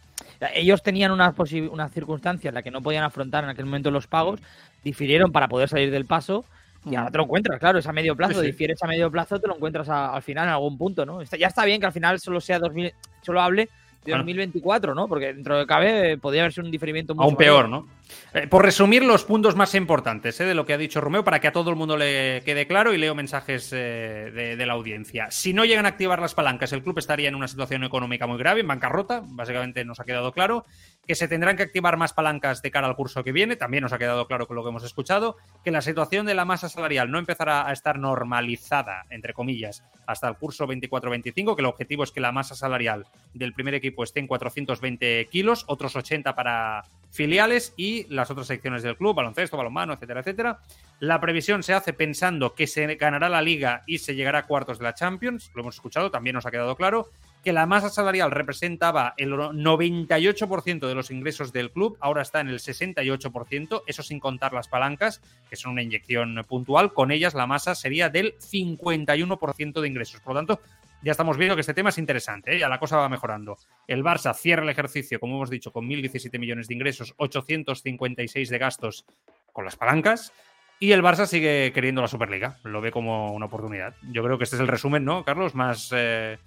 ellos 0.54 0.82
tenían 0.82 1.10
una, 1.10 1.34
posi- 1.34 1.68
una 1.70 1.88
circunstancia 1.88 2.48
en 2.48 2.54
la 2.54 2.62
que 2.62 2.70
no 2.70 2.80
podían 2.82 3.04
afrontar 3.04 3.44
en 3.44 3.50
aquel 3.50 3.64
momento 3.66 3.90
los 3.90 4.06
pagos, 4.06 4.40
difirieron 4.84 5.32
para 5.32 5.48
poder 5.48 5.68
salir 5.68 5.90
del 5.90 6.04
paso 6.06 6.44
y 6.88 6.94
ahora 6.94 7.10
te 7.10 7.18
lo 7.18 7.24
encuentras, 7.24 7.58
claro, 7.58 7.78
es 7.80 7.86
a 7.86 7.92
medio 7.92 8.14
plazo, 8.16 8.34
Sí, 8.34 8.40
sí. 8.40 8.46
difieres 8.46 8.82
a 8.82 8.86
medio 8.86 9.10
plazo, 9.10 9.40
te 9.40 9.48
lo 9.48 9.56
encuentras 9.56 9.88
a- 9.88 10.14
al 10.14 10.22
final 10.22 10.44
en 10.46 10.50
algún 10.54 10.78
punto, 10.78 11.04
¿no? 11.04 11.20
Está- 11.20 11.36
ya 11.36 11.48
está 11.48 11.64
bien 11.64 11.80
que 11.80 11.86
al 11.86 11.92
final 11.92 12.18
solo 12.20 12.40
sea 12.40 12.58
2000, 12.60 12.92
solo 13.22 13.40
hable 13.40 13.64
de 14.04 14.12
Bueno. 14.12 14.18
2024, 14.18 14.94
¿no? 14.94 15.08
Porque 15.08 15.34
dentro 15.34 15.58
de 15.58 15.66
cabe 15.66 16.12
eh, 16.12 16.18
podría 16.18 16.42
haber 16.42 16.52
sido 16.52 16.64
un 16.66 16.70
diferimiento 16.70 17.14
mucho 17.14 17.24
Aún 17.24 17.36
peor. 17.36 17.68
¿no? 17.68 17.86
Eh, 18.34 18.46
por 18.46 18.64
resumir 18.64 19.04
los 19.04 19.24
puntos 19.24 19.56
más 19.56 19.74
importantes 19.74 20.40
eh, 20.40 20.44
de 20.44 20.54
lo 20.54 20.66
que 20.66 20.74
ha 20.74 20.78
dicho 20.78 21.00
Romeo, 21.00 21.24
para 21.24 21.40
que 21.40 21.48
a 21.48 21.52
todo 21.52 21.70
el 21.70 21.76
mundo 21.76 21.96
le 21.96 22.42
quede 22.44 22.66
claro 22.66 22.92
y 22.92 22.98
leo 22.98 23.14
mensajes 23.14 23.72
eh, 23.72 24.30
de, 24.34 24.56
de, 24.56 24.66
la 24.66 24.74
audiencia. 24.74 25.30
Si 25.30 25.52
no 25.52 25.64
llegan 25.64 25.86
a 25.86 25.90
activar 25.90 26.20
las 26.20 26.34
palancas, 26.34 26.72
el 26.72 26.82
club 26.82 26.98
estaría 26.98 27.28
en 27.28 27.34
una 27.34 27.48
situación 27.48 27.84
económica 27.84 28.26
muy 28.26 28.38
grave, 28.38 28.60
en 28.60 28.68
bancarrota, 28.68 29.22
básicamente 29.24 29.84
nos 29.84 30.00
ha 30.00 30.04
quedado 30.04 30.32
claro, 30.32 30.64
que 31.06 31.14
se 31.14 31.28
tendrán 31.28 31.56
que 31.56 31.62
activar 31.62 31.96
más 31.96 32.12
palancas 32.12 32.60
de 32.60 32.70
cara 32.70 32.86
al 32.86 32.96
curso 32.96 33.24
que 33.24 33.32
viene, 33.32 33.56
también 33.56 33.82
nos 33.82 33.92
ha 33.92 33.98
quedado 33.98 34.26
claro 34.26 34.46
con 34.46 34.56
lo 34.56 34.62
que 34.62 34.68
hemos 34.68 34.84
escuchado, 34.84 35.36
que 35.64 35.70
la 35.70 35.80
situación 35.80 36.26
de 36.26 36.34
la 36.34 36.44
masa 36.44 36.68
salarial 36.68 37.10
no 37.10 37.18
empezará 37.18 37.66
a 37.66 37.72
estar 37.72 37.98
normalizada, 37.98 39.06
entre 39.10 39.32
comillas, 39.32 39.82
hasta 40.06 40.28
el 40.28 40.36
curso 40.36 40.66
24-25, 40.66 41.54
que 41.54 41.62
el 41.62 41.66
objetivo 41.66 42.04
es 42.04 42.12
que 42.12 42.20
la 42.20 42.32
masa 42.32 42.54
salarial 42.54 43.06
del 43.32 43.54
primer 43.54 43.74
equipo 43.74 44.04
esté 44.04 44.20
en 44.20 44.26
420 44.26 45.28
kilos, 45.30 45.64
otros 45.66 45.96
80 45.96 46.34
para 46.34 46.82
filiales 47.10 47.74
y 47.76 48.06
las 48.12 48.30
otras 48.30 48.46
secciones 48.46 48.82
del 48.82 48.96
club, 48.96 49.16
baloncesto, 49.16 49.56
balonmano, 49.56 49.94
etcétera, 49.94 50.20
etcétera. 50.20 50.60
La 51.00 51.20
previsión 51.20 51.62
se 51.62 51.74
hace 51.74 51.92
pensando 51.92 52.54
que 52.54 52.66
se 52.66 52.94
ganará 52.96 53.28
la 53.28 53.42
liga 53.42 53.82
y 53.86 53.98
se 53.98 54.14
llegará 54.14 54.40
a 54.40 54.46
cuartos 54.46 54.78
de 54.78 54.84
la 54.84 54.94
Champions, 54.94 55.50
lo 55.54 55.62
hemos 55.62 55.76
escuchado, 55.76 56.10
también 56.10 56.34
nos 56.34 56.46
ha 56.46 56.50
quedado 56.50 56.76
claro, 56.76 57.08
que 57.42 57.52
la 57.52 57.66
masa 57.66 57.88
salarial 57.88 58.30
representaba 58.30 59.14
el 59.16 59.32
98% 59.32 60.86
de 60.86 60.94
los 60.94 61.10
ingresos 61.10 61.52
del 61.52 61.70
club, 61.70 61.96
ahora 62.00 62.22
está 62.22 62.40
en 62.40 62.48
el 62.48 62.58
68%, 62.58 63.82
eso 63.86 64.02
sin 64.02 64.20
contar 64.20 64.52
las 64.52 64.68
palancas, 64.68 65.20
que 65.48 65.56
son 65.56 65.72
una 65.72 65.82
inyección 65.82 66.44
puntual, 66.48 66.92
con 66.92 67.10
ellas 67.10 67.34
la 67.34 67.46
masa 67.46 67.74
sería 67.74 68.10
del 68.10 68.36
51% 68.38 69.80
de 69.80 69.88
ingresos. 69.88 70.20
Por 70.20 70.34
lo 70.34 70.40
tanto, 70.40 70.60
ya 71.02 71.12
estamos 71.12 71.36
viendo 71.36 71.54
que 71.54 71.60
este 71.60 71.74
tema 71.74 71.90
es 71.90 71.98
interesante, 71.98 72.56
¿eh? 72.56 72.58
ya 72.58 72.68
la 72.68 72.78
cosa 72.78 72.96
va 72.96 73.08
mejorando. 73.08 73.56
El 73.86 74.02
Barça 74.02 74.34
cierra 74.34 74.62
el 74.62 74.68
ejercicio, 74.68 75.20
como 75.20 75.36
hemos 75.36 75.50
dicho, 75.50 75.72
con 75.72 75.88
1.017 75.88 76.38
millones 76.38 76.68
de 76.68 76.74
ingresos, 76.74 77.14
856 77.16 78.48
de 78.48 78.58
gastos 78.58 79.04
con 79.52 79.64
las 79.64 79.76
palancas. 79.76 80.32
Y 80.80 80.92
el 80.92 81.02
Barça 81.02 81.26
sigue 81.26 81.72
queriendo 81.72 82.00
la 82.00 82.08
Superliga, 82.08 82.58
lo 82.62 82.80
ve 82.80 82.92
como 82.92 83.32
una 83.32 83.46
oportunidad. 83.46 83.94
Yo 84.12 84.22
creo 84.22 84.38
que 84.38 84.44
este 84.44 84.56
es 84.56 84.60
el 84.60 84.68
resumen, 84.68 85.04
¿no, 85.04 85.24
Carlos? 85.24 85.54
Más, 85.54 85.92
eh, 85.92 86.38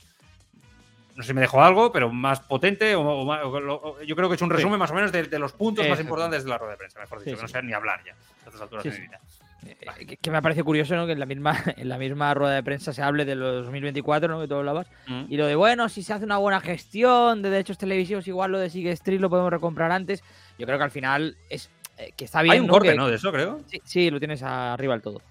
no 1.15 1.23
sé 1.23 1.27
si 1.27 1.33
me 1.33 1.41
dejo 1.41 1.61
algo, 1.61 1.91
pero 1.91 2.11
más 2.11 2.39
potente. 2.39 2.95
O, 2.95 3.01
o, 3.01 3.27
o, 3.27 4.01
yo 4.01 4.15
creo 4.15 4.29
que 4.29 4.35
es 4.35 4.41
un 4.41 4.49
resumen 4.49 4.75
sí. 4.75 4.79
más 4.79 4.91
o 4.91 4.93
menos 4.93 5.11
de, 5.11 5.23
de 5.23 5.39
los 5.39 5.51
puntos 5.51 5.87
más 5.87 5.99
importantes 5.99 6.45
de 6.45 6.49
la 6.49 6.57
rueda 6.57 6.71
de 6.71 6.77
prensa, 6.77 6.99
mejor 6.99 7.19
dicho, 7.19 7.31
sí, 7.31 7.35
que 7.35 7.41
no 7.41 7.47
sé 7.47 7.63
ni 7.63 7.73
hablar 7.73 8.01
ya 8.05 8.13
a 8.13 8.45
estas 8.45 8.61
alturas 8.61 8.83
de 8.85 8.91
mi 8.91 8.99
vida. 8.99 9.19
Eh, 9.67 10.17
que 10.19 10.31
me 10.31 10.41
parece 10.41 10.63
curioso 10.63 10.95
¿no? 10.95 11.05
que 11.05 11.11
en 11.11 11.19
la 11.19 11.27
misma 11.27 11.55
en 11.77 11.87
la 11.87 11.97
misma 11.99 12.33
rueda 12.33 12.55
de 12.55 12.63
prensa 12.63 12.93
se 12.93 13.03
hable 13.03 13.25
de 13.25 13.35
los 13.35 13.65
2024 13.65 14.27
¿no? 14.27 14.41
que 14.41 14.47
tú 14.47 14.55
hablabas 14.55 14.87
mm. 15.05 15.25
y 15.29 15.37
lo 15.37 15.45
de 15.45 15.55
bueno 15.55 15.87
si 15.87 16.01
se 16.01 16.13
hace 16.13 16.25
una 16.25 16.37
buena 16.37 16.59
gestión 16.61 17.43
de 17.43 17.51
derechos 17.51 17.77
televisivos 17.77 18.27
igual 18.27 18.51
lo 18.51 18.59
de 18.59 18.71
Sigue 18.71 18.91
Street 18.91 19.19
lo 19.19 19.29
podemos 19.29 19.51
recomprar 19.51 19.91
antes 19.91 20.23
yo 20.57 20.65
creo 20.65 20.79
que 20.79 20.83
al 20.83 20.91
final 20.91 21.37
es 21.47 21.69
eh, 21.97 22.11
que 22.17 22.25
está 22.25 22.41
bien 22.41 22.53
hay 22.53 22.59
un 22.59 22.67
¿no? 22.67 22.73
corte 22.73 22.89
que, 22.89 22.95
no 22.95 23.07
de 23.07 23.15
eso 23.15 23.31
creo 23.31 23.61
sí, 23.67 23.81
sí, 23.83 24.09
lo 24.09 24.17
tienes 24.17 24.41
arriba 24.41 24.93
del 24.93 25.03
todo 25.03 25.21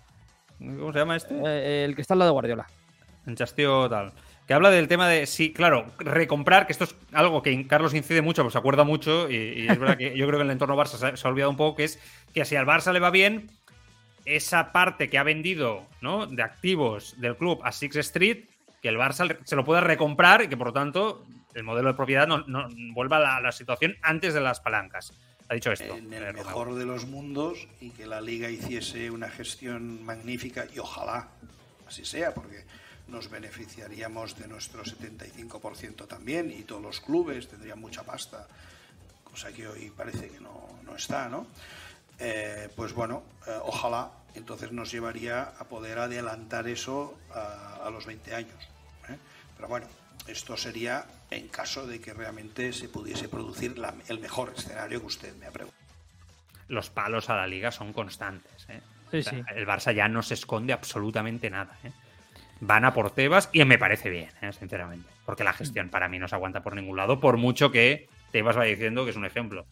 cómo 0.58 0.92
se 0.92 0.98
llama 1.00 1.16
este 1.16 1.34
eh, 1.44 1.84
el 1.84 1.96
que 1.96 2.02
está 2.02 2.14
al 2.14 2.20
lado 2.20 2.30
de 2.30 2.34
Guardiola 2.34 2.66
en 3.26 3.34
Chastío 3.34 3.88
tal 3.88 4.12
que 4.46 4.54
habla 4.54 4.70
del 4.70 4.88
tema 4.88 5.08
de 5.08 5.26
sí, 5.26 5.52
claro, 5.52 5.86
recomprar, 6.00 6.66
que 6.66 6.72
esto 6.72 6.82
es 6.82 6.96
algo 7.12 7.40
que 7.40 7.68
Carlos 7.68 7.94
incide 7.94 8.20
mucho, 8.20 8.42
pues 8.42 8.50
se 8.50 8.58
acuerda 8.58 8.82
mucho, 8.82 9.30
y, 9.30 9.36
y 9.36 9.68
es 9.68 9.78
verdad 9.78 9.96
que 9.96 10.16
yo 10.16 10.26
creo 10.26 10.40
que 10.40 10.42
en 10.42 10.48
el 10.48 10.54
entorno 10.54 10.76
Barça 10.76 10.96
se, 10.96 11.16
se, 11.16 11.24
ha 11.24 11.30
olvidado 11.30 11.50
un 11.50 11.56
poco, 11.56 11.76
que 11.76 11.84
es 11.84 12.00
que 12.34 12.44
si 12.44 12.56
al 12.56 12.66
Barça 12.66 12.92
le 12.92 12.98
va 12.98 13.12
bien, 13.12 13.48
esa 14.24 14.72
parte 14.72 15.08
que 15.08 15.18
ha 15.18 15.22
vendido 15.22 15.86
¿no? 16.00 16.26
de 16.26 16.42
activos 16.42 17.20
del 17.20 17.36
club 17.36 17.60
a 17.64 17.72
Six 17.72 17.96
Street, 17.96 18.44
que 18.82 18.88
el 18.88 18.96
Barça 18.96 19.36
se 19.44 19.56
lo 19.56 19.64
pueda 19.64 19.80
recomprar 19.80 20.42
y 20.42 20.48
que 20.48 20.56
por 20.56 20.68
lo 20.68 20.72
tanto 20.72 21.24
el 21.54 21.64
modelo 21.64 21.88
de 21.88 21.94
propiedad 21.94 22.26
no, 22.26 22.38
no 22.46 22.68
vuelva 22.94 23.16
a 23.16 23.20
la, 23.20 23.40
la, 23.40 23.52
situación 23.52 23.96
antes 24.02 24.34
de 24.34 24.40
las 24.40 24.60
palancas. 24.60 25.12
Ha 25.48 25.54
dicho 25.54 25.72
esto. 25.72 25.96
En 25.96 26.12
el 26.12 26.32
mejor 26.32 26.74
de 26.74 26.86
los 26.86 27.06
mundos 27.06 27.66
y 27.80 27.90
que 27.90 28.06
la 28.06 28.20
liga 28.20 28.48
hiciese 28.48 29.10
una 29.10 29.28
gestión 29.28 30.04
magnífica 30.04 30.66
y 30.72 30.78
ojalá 30.78 31.28
así 31.88 32.04
sea, 32.04 32.32
porque 32.32 32.64
nos 33.08 33.28
beneficiaríamos 33.28 34.38
de 34.38 34.46
nuestro 34.46 34.84
75% 34.84 36.06
también 36.06 36.50
y 36.50 36.62
todos 36.62 36.80
los 36.80 37.00
clubes 37.00 37.48
tendrían 37.48 37.80
mucha 37.80 38.04
pasta, 38.04 38.46
cosa 39.24 39.52
que 39.52 39.66
hoy 39.66 39.90
parece 39.90 40.28
que 40.28 40.40
no, 40.40 40.80
no 40.84 40.94
está, 40.94 41.28
¿no? 41.28 41.46
Eh, 42.20 42.68
pues 42.76 42.92
bueno, 42.92 43.22
eh, 43.46 43.58
ojalá 43.62 44.10
entonces 44.34 44.72
nos 44.72 44.92
llevaría 44.92 45.42
a 45.42 45.64
poder 45.64 45.98
adelantar 45.98 46.68
eso 46.68 47.18
a, 47.34 47.86
a 47.86 47.90
los 47.90 48.06
20 48.06 48.34
años. 48.34 48.68
¿eh? 49.08 49.16
Pero 49.56 49.68
bueno, 49.68 49.86
esto 50.26 50.56
sería 50.56 51.04
en 51.30 51.48
caso 51.48 51.86
de 51.86 52.00
que 52.00 52.12
realmente 52.12 52.72
se 52.72 52.88
pudiese 52.88 53.28
producir 53.28 53.78
la, 53.78 53.94
el 54.08 54.20
mejor 54.20 54.52
escenario 54.56 55.00
que 55.00 55.06
usted 55.06 55.36
me 55.36 55.46
ha 55.46 55.50
preguntado. 55.50 55.80
Los 56.68 56.90
palos 56.90 57.30
a 57.30 57.36
la 57.36 57.46
liga 57.46 57.72
son 57.72 57.92
constantes. 57.92 58.66
¿eh? 58.68 58.80
Sí, 59.10 59.18
o 59.18 59.22
sea, 59.22 59.32
sí. 59.32 59.42
El 59.54 59.66
Barça 59.66 59.92
ya 59.92 60.08
no 60.08 60.22
se 60.22 60.34
esconde 60.34 60.72
absolutamente 60.72 61.50
nada. 61.50 61.76
¿eh? 61.84 61.90
Van 62.60 62.84
a 62.84 62.92
por 62.94 63.10
Tebas 63.10 63.48
y 63.52 63.64
me 63.64 63.78
parece 63.78 64.10
bien, 64.10 64.30
¿eh? 64.42 64.52
sinceramente. 64.52 65.08
Porque 65.24 65.44
la 65.44 65.52
gestión 65.52 65.88
para 65.88 66.08
mí 66.08 66.18
no 66.18 66.28
se 66.28 66.34
aguanta 66.34 66.62
por 66.62 66.76
ningún 66.76 66.96
lado, 66.96 67.20
por 67.20 67.36
mucho 67.36 67.72
que 67.72 68.08
Tebas 68.30 68.56
vaya 68.56 68.70
diciendo 68.70 69.04
que 69.04 69.10
es 69.10 69.16
un 69.16 69.24
ejemplo. 69.24 69.66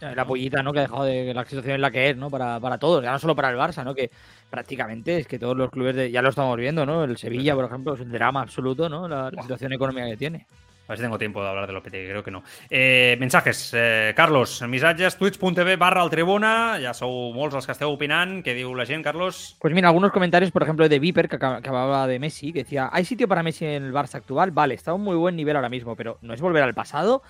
La 0.00 0.24
pollita, 0.24 0.62
¿no? 0.62 0.72
Que 0.72 0.78
ha 0.78 0.82
dejado 0.82 1.04
de 1.04 1.34
la 1.34 1.44
situación 1.44 1.74
en 1.74 1.80
la 1.80 1.90
que 1.90 2.10
es, 2.10 2.16
¿no? 2.16 2.30
Para, 2.30 2.60
para 2.60 2.78
todos, 2.78 3.02
ya 3.02 3.12
no 3.12 3.18
solo 3.18 3.34
para 3.34 3.50
el 3.50 3.56
Barça, 3.56 3.84
¿no? 3.84 3.94
Que 3.94 4.10
prácticamente 4.48 5.18
es 5.18 5.26
que 5.26 5.38
todos 5.38 5.56
los 5.56 5.70
clubes, 5.70 5.96
de, 5.96 6.10
ya 6.10 6.22
lo 6.22 6.28
estamos 6.28 6.56
viendo, 6.56 6.86
¿no? 6.86 7.04
El 7.04 7.16
Sevilla, 7.16 7.54
por 7.54 7.64
ejemplo, 7.64 7.94
es 7.94 8.00
un 8.00 8.12
drama 8.12 8.42
absoluto, 8.42 8.88
¿no? 8.88 9.08
La, 9.08 9.30
la 9.30 9.42
situación 9.42 9.72
económica 9.72 10.06
que 10.06 10.16
tiene. 10.16 10.46
A 10.88 10.92
ver 10.92 10.98
si 10.98 11.04
tengo 11.04 11.18
tiempo 11.18 11.42
de 11.42 11.48
hablar 11.50 11.66
de 11.66 11.74
Lopetegui, 11.74 12.08
creo 12.08 12.24
que 12.24 12.30
no. 12.30 12.42
Eh, 12.70 13.14
mensajes. 13.20 13.74
Eh, 13.76 14.14
Carlos, 14.16 14.62
missatges, 14.66 15.18
twitch.tv 15.18 15.76
barra 15.76 16.02
el 16.02 16.08
Tribuna. 16.08 16.78
Ja 16.80 16.94
sou 16.96 17.34
molts 17.36 17.58
els 17.58 17.68
que 17.68 17.74
esteu 17.76 17.92
opinant. 17.92 18.38
Què 18.40 18.54
diu 18.56 18.72
la 18.72 18.86
gent, 18.88 19.04
Carlos? 19.04 19.58
Pues 19.60 19.74
mira, 19.76 19.88
algunos 19.88 20.12
comentarios, 20.16 20.50
por 20.50 20.62
ejemplo, 20.62 20.88
de 20.88 20.98
Viper, 20.98 21.28
que 21.28 21.36
acababa 21.36 22.06
de 22.06 22.18
Messi, 22.18 22.54
que 22.54 22.64
decía, 22.64 22.88
¿hay 22.90 23.04
sitio 23.04 23.28
para 23.28 23.42
Messi 23.42 23.66
en 23.66 23.84
el 23.84 23.92
Barça 23.92 24.14
actual? 24.14 24.50
Vale, 24.50 24.72
está 24.72 24.92
a 24.92 24.94
un 24.94 25.02
muy 25.02 25.16
buen 25.16 25.36
nivel 25.36 25.56
ahora 25.56 25.68
mismo, 25.68 25.94
pero 25.94 26.16
¿no 26.22 26.32
es 26.32 26.40
volver 26.40 26.62
al 26.62 26.72
pasado? 26.72 27.22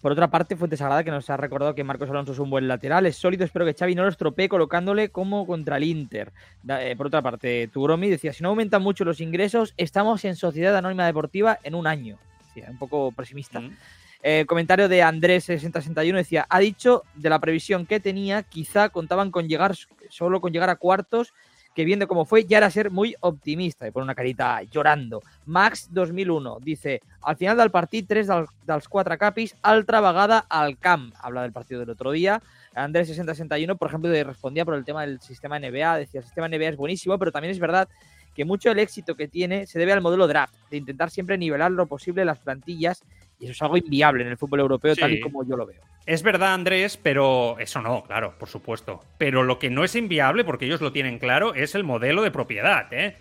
Por 0.00 0.12
otra 0.12 0.30
parte, 0.30 0.56
Fuente 0.56 0.78
Sagrada, 0.78 1.04
que 1.04 1.10
nos 1.10 1.28
ha 1.28 1.36
recordado 1.36 1.74
que 1.74 1.84
Marcos 1.84 2.08
Alonso 2.08 2.32
es 2.32 2.38
un 2.38 2.48
buen 2.48 2.66
lateral, 2.66 3.04
es 3.04 3.16
sólido, 3.16 3.44
espero 3.44 3.66
que 3.66 3.74
Xavi 3.74 3.94
no 3.94 4.02
lo 4.02 4.08
estropee 4.08 4.48
colocándole 4.48 5.10
como 5.10 5.46
contra 5.46 5.76
el 5.76 5.84
Inter. 5.84 6.32
Eh, 6.66 6.94
por 6.96 7.08
otra 7.08 7.20
parte, 7.20 7.68
Tugromi 7.68 8.08
decía, 8.08 8.32
si 8.32 8.42
no 8.42 8.48
aumentan 8.48 8.80
mucho 8.80 9.04
los 9.04 9.20
ingresos, 9.20 9.74
estamos 9.76 10.24
en 10.24 10.36
Sociedad 10.36 10.74
Anónima 10.74 11.04
Deportiva 11.04 11.58
en 11.64 11.74
un 11.74 11.86
año. 11.86 12.18
Sí, 12.54 12.62
un 12.66 12.78
poco 12.78 13.12
pesimista. 13.12 13.60
Mm. 13.60 13.76
Eh, 14.22 14.44
comentario 14.46 14.88
de 14.88 15.02
Andrés 15.02 15.44
6061 15.44 16.16
decía, 16.16 16.46
ha 16.48 16.58
dicho 16.60 17.04
de 17.14 17.28
la 17.28 17.38
previsión 17.38 17.84
que 17.84 18.00
tenía, 18.00 18.42
quizá 18.42 18.88
contaban 18.88 19.30
con 19.30 19.48
llegar 19.48 19.74
solo 20.08 20.40
con 20.40 20.52
llegar 20.52 20.70
a 20.70 20.76
cuartos 20.76 21.34
que 21.74 21.84
viendo 21.84 22.08
cómo 22.08 22.24
fue 22.24 22.44
ya 22.44 22.58
era 22.58 22.70
ser 22.70 22.90
muy 22.90 23.14
optimista 23.20 23.86
y 23.86 23.90
pone 23.90 24.04
una 24.04 24.14
carita 24.14 24.62
llorando. 24.62 25.22
Max 25.46 25.88
2001 25.92 26.58
dice, 26.60 27.00
al 27.22 27.36
final 27.36 27.56
del 27.56 27.70
partit, 27.70 28.06
tres 28.08 28.26
del, 28.26 28.46
dels 28.66 28.88
quatre 28.88 29.16
capis, 29.18 29.56
altra 29.62 30.00
vegada 30.00 30.46
al 30.48 30.78
camp. 30.78 31.14
Habla 31.20 31.42
del 31.42 31.52
partido 31.52 31.80
del 31.80 31.90
otro 31.90 32.10
día. 32.10 32.42
Andrés 32.74 33.08
6061, 33.08 33.76
por 33.76 33.88
ejemplo, 33.88 34.10
respondía 34.10 34.64
por 34.64 34.74
el 34.74 34.84
tema 34.84 35.02
del 35.02 35.20
sistema 35.20 35.58
NBA, 35.58 35.96
decía, 35.96 36.20
el 36.20 36.24
sistema 36.24 36.48
NBA 36.48 36.70
es 36.70 36.76
buenísimo, 36.76 37.18
pero 37.18 37.32
también 37.32 37.52
es 37.52 37.58
verdad 37.58 37.88
que 38.34 38.44
mucho 38.44 38.68
del 38.68 38.78
éxito 38.78 39.16
que 39.16 39.28
tiene 39.28 39.66
se 39.66 39.78
debe 39.78 39.92
al 39.92 40.00
modelo 40.00 40.26
draft, 40.26 40.54
de 40.70 40.76
intentar 40.76 41.10
siempre 41.10 41.36
nivelar 41.36 41.72
lo 41.72 41.86
posible 41.86 42.24
las 42.24 42.38
plantillas, 42.38 43.02
y 43.40 43.44
eso 43.44 43.52
es 43.52 43.62
algo 43.62 43.76
inviable 43.78 44.22
en 44.22 44.28
el 44.28 44.36
fútbol 44.36 44.60
europeo, 44.60 44.94
sí. 44.94 45.00
tal 45.00 45.12
y 45.14 45.20
como 45.20 45.44
yo 45.44 45.56
lo 45.56 45.66
veo. 45.66 45.80
Es 46.06 46.22
verdad, 46.22 46.54
Andrés, 46.54 46.96
pero 46.96 47.58
eso 47.58 47.80
no, 47.80 48.04
claro, 48.04 48.34
por 48.38 48.48
supuesto. 48.48 49.00
Pero 49.18 49.42
lo 49.42 49.58
que 49.58 49.70
no 49.70 49.82
es 49.82 49.94
inviable, 49.94 50.44
porque 50.44 50.66
ellos 50.66 50.80
lo 50.80 50.92
tienen 50.92 51.18
claro, 51.18 51.54
es 51.54 51.74
el 51.74 51.84
modelo 51.84 52.22
de 52.22 52.30
propiedad, 52.30 52.92
¿eh? 52.92 53.16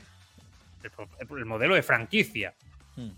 el, 0.84 1.38
el 1.38 1.46
modelo 1.46 1.76
de 1.76 1.84
franquicia. 1.84 2.54
Hmm. 2.96 3.12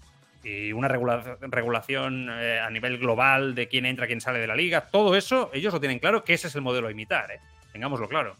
Y 0.43 0.71
una 0.73 0.87
regula 0.87 1.37
regulación 1.41 2.27
eh, 2.31 2.59
a 2.59 2.69
nivel 2.69 2.97
global 2.97 3.53
de 3.53 3.67
quién 3.67 3.85
entra, 3.85 4.07
quién 4.07 4.21
sale 4.21 4.39
de 4.39 4.47
la 4.47 4.55
liga. 4.55 4.81
Todo 4.81 5.15
eso, 5.15 5.51
ellos 5.53 5.73
lo 5.73 5.79
tienen 5.79 5.99
claro 5.99 6.23
que 6.23 6.33
ese 6.33 6.47
es 6.47 6.55
el 6.55 6.61
modelo 6.61 6.87
a 6.87 6.91
imitar, 6.91 7.31
¿eh? 7.31 7.39
Tengámoslo 7.71 8.09
claro. 8.09 8.35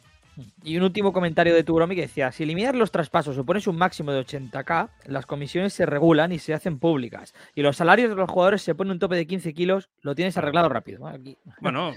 Y 0.63 0.77
un 0.77 0.83
último 0.83 1.11
comentario 1.11 1.53
de 1.53 1.63
Tugromi 1.63 1.95
que 1.95 2.01
decía, 2.01 2.31
si 2.31 2.43
eliminar 2.43 2.75
los 2.75 2.91
traspasos 2.91 3.35
supones 3.35 3.67
un 3.67 3.77
máximo 3.77 4.11
de 4.11 4.21
80k, 4.21 4.89
las 5.05 5.25
comisiones 5.25 5.73
se 5.73 5.85
regulan 5.85 6.31
y 6.31 6.39
se 6.39 6.53
hacen 6.53 6.79
públicas. 6.79 7.33
Y 7.53 7.61
los 7.61 7.77
salarios 7.77 8.09
de 8.09 8.15
los 8.15 8.29
jugadores 8.29 8.61
se 8.61 8.75
ponen 8.75 8.91
un 8.91 8.99
tope 8.99 9.15
de 9.15 9.27
15 9.27 9.53
kilos, 9.53 9.89
lo 10.01 10.15
tienes 10.15 10.37
arreglado 10.37 10.69
rápido. 10.69 11.01
Bueno, 11.61 11.91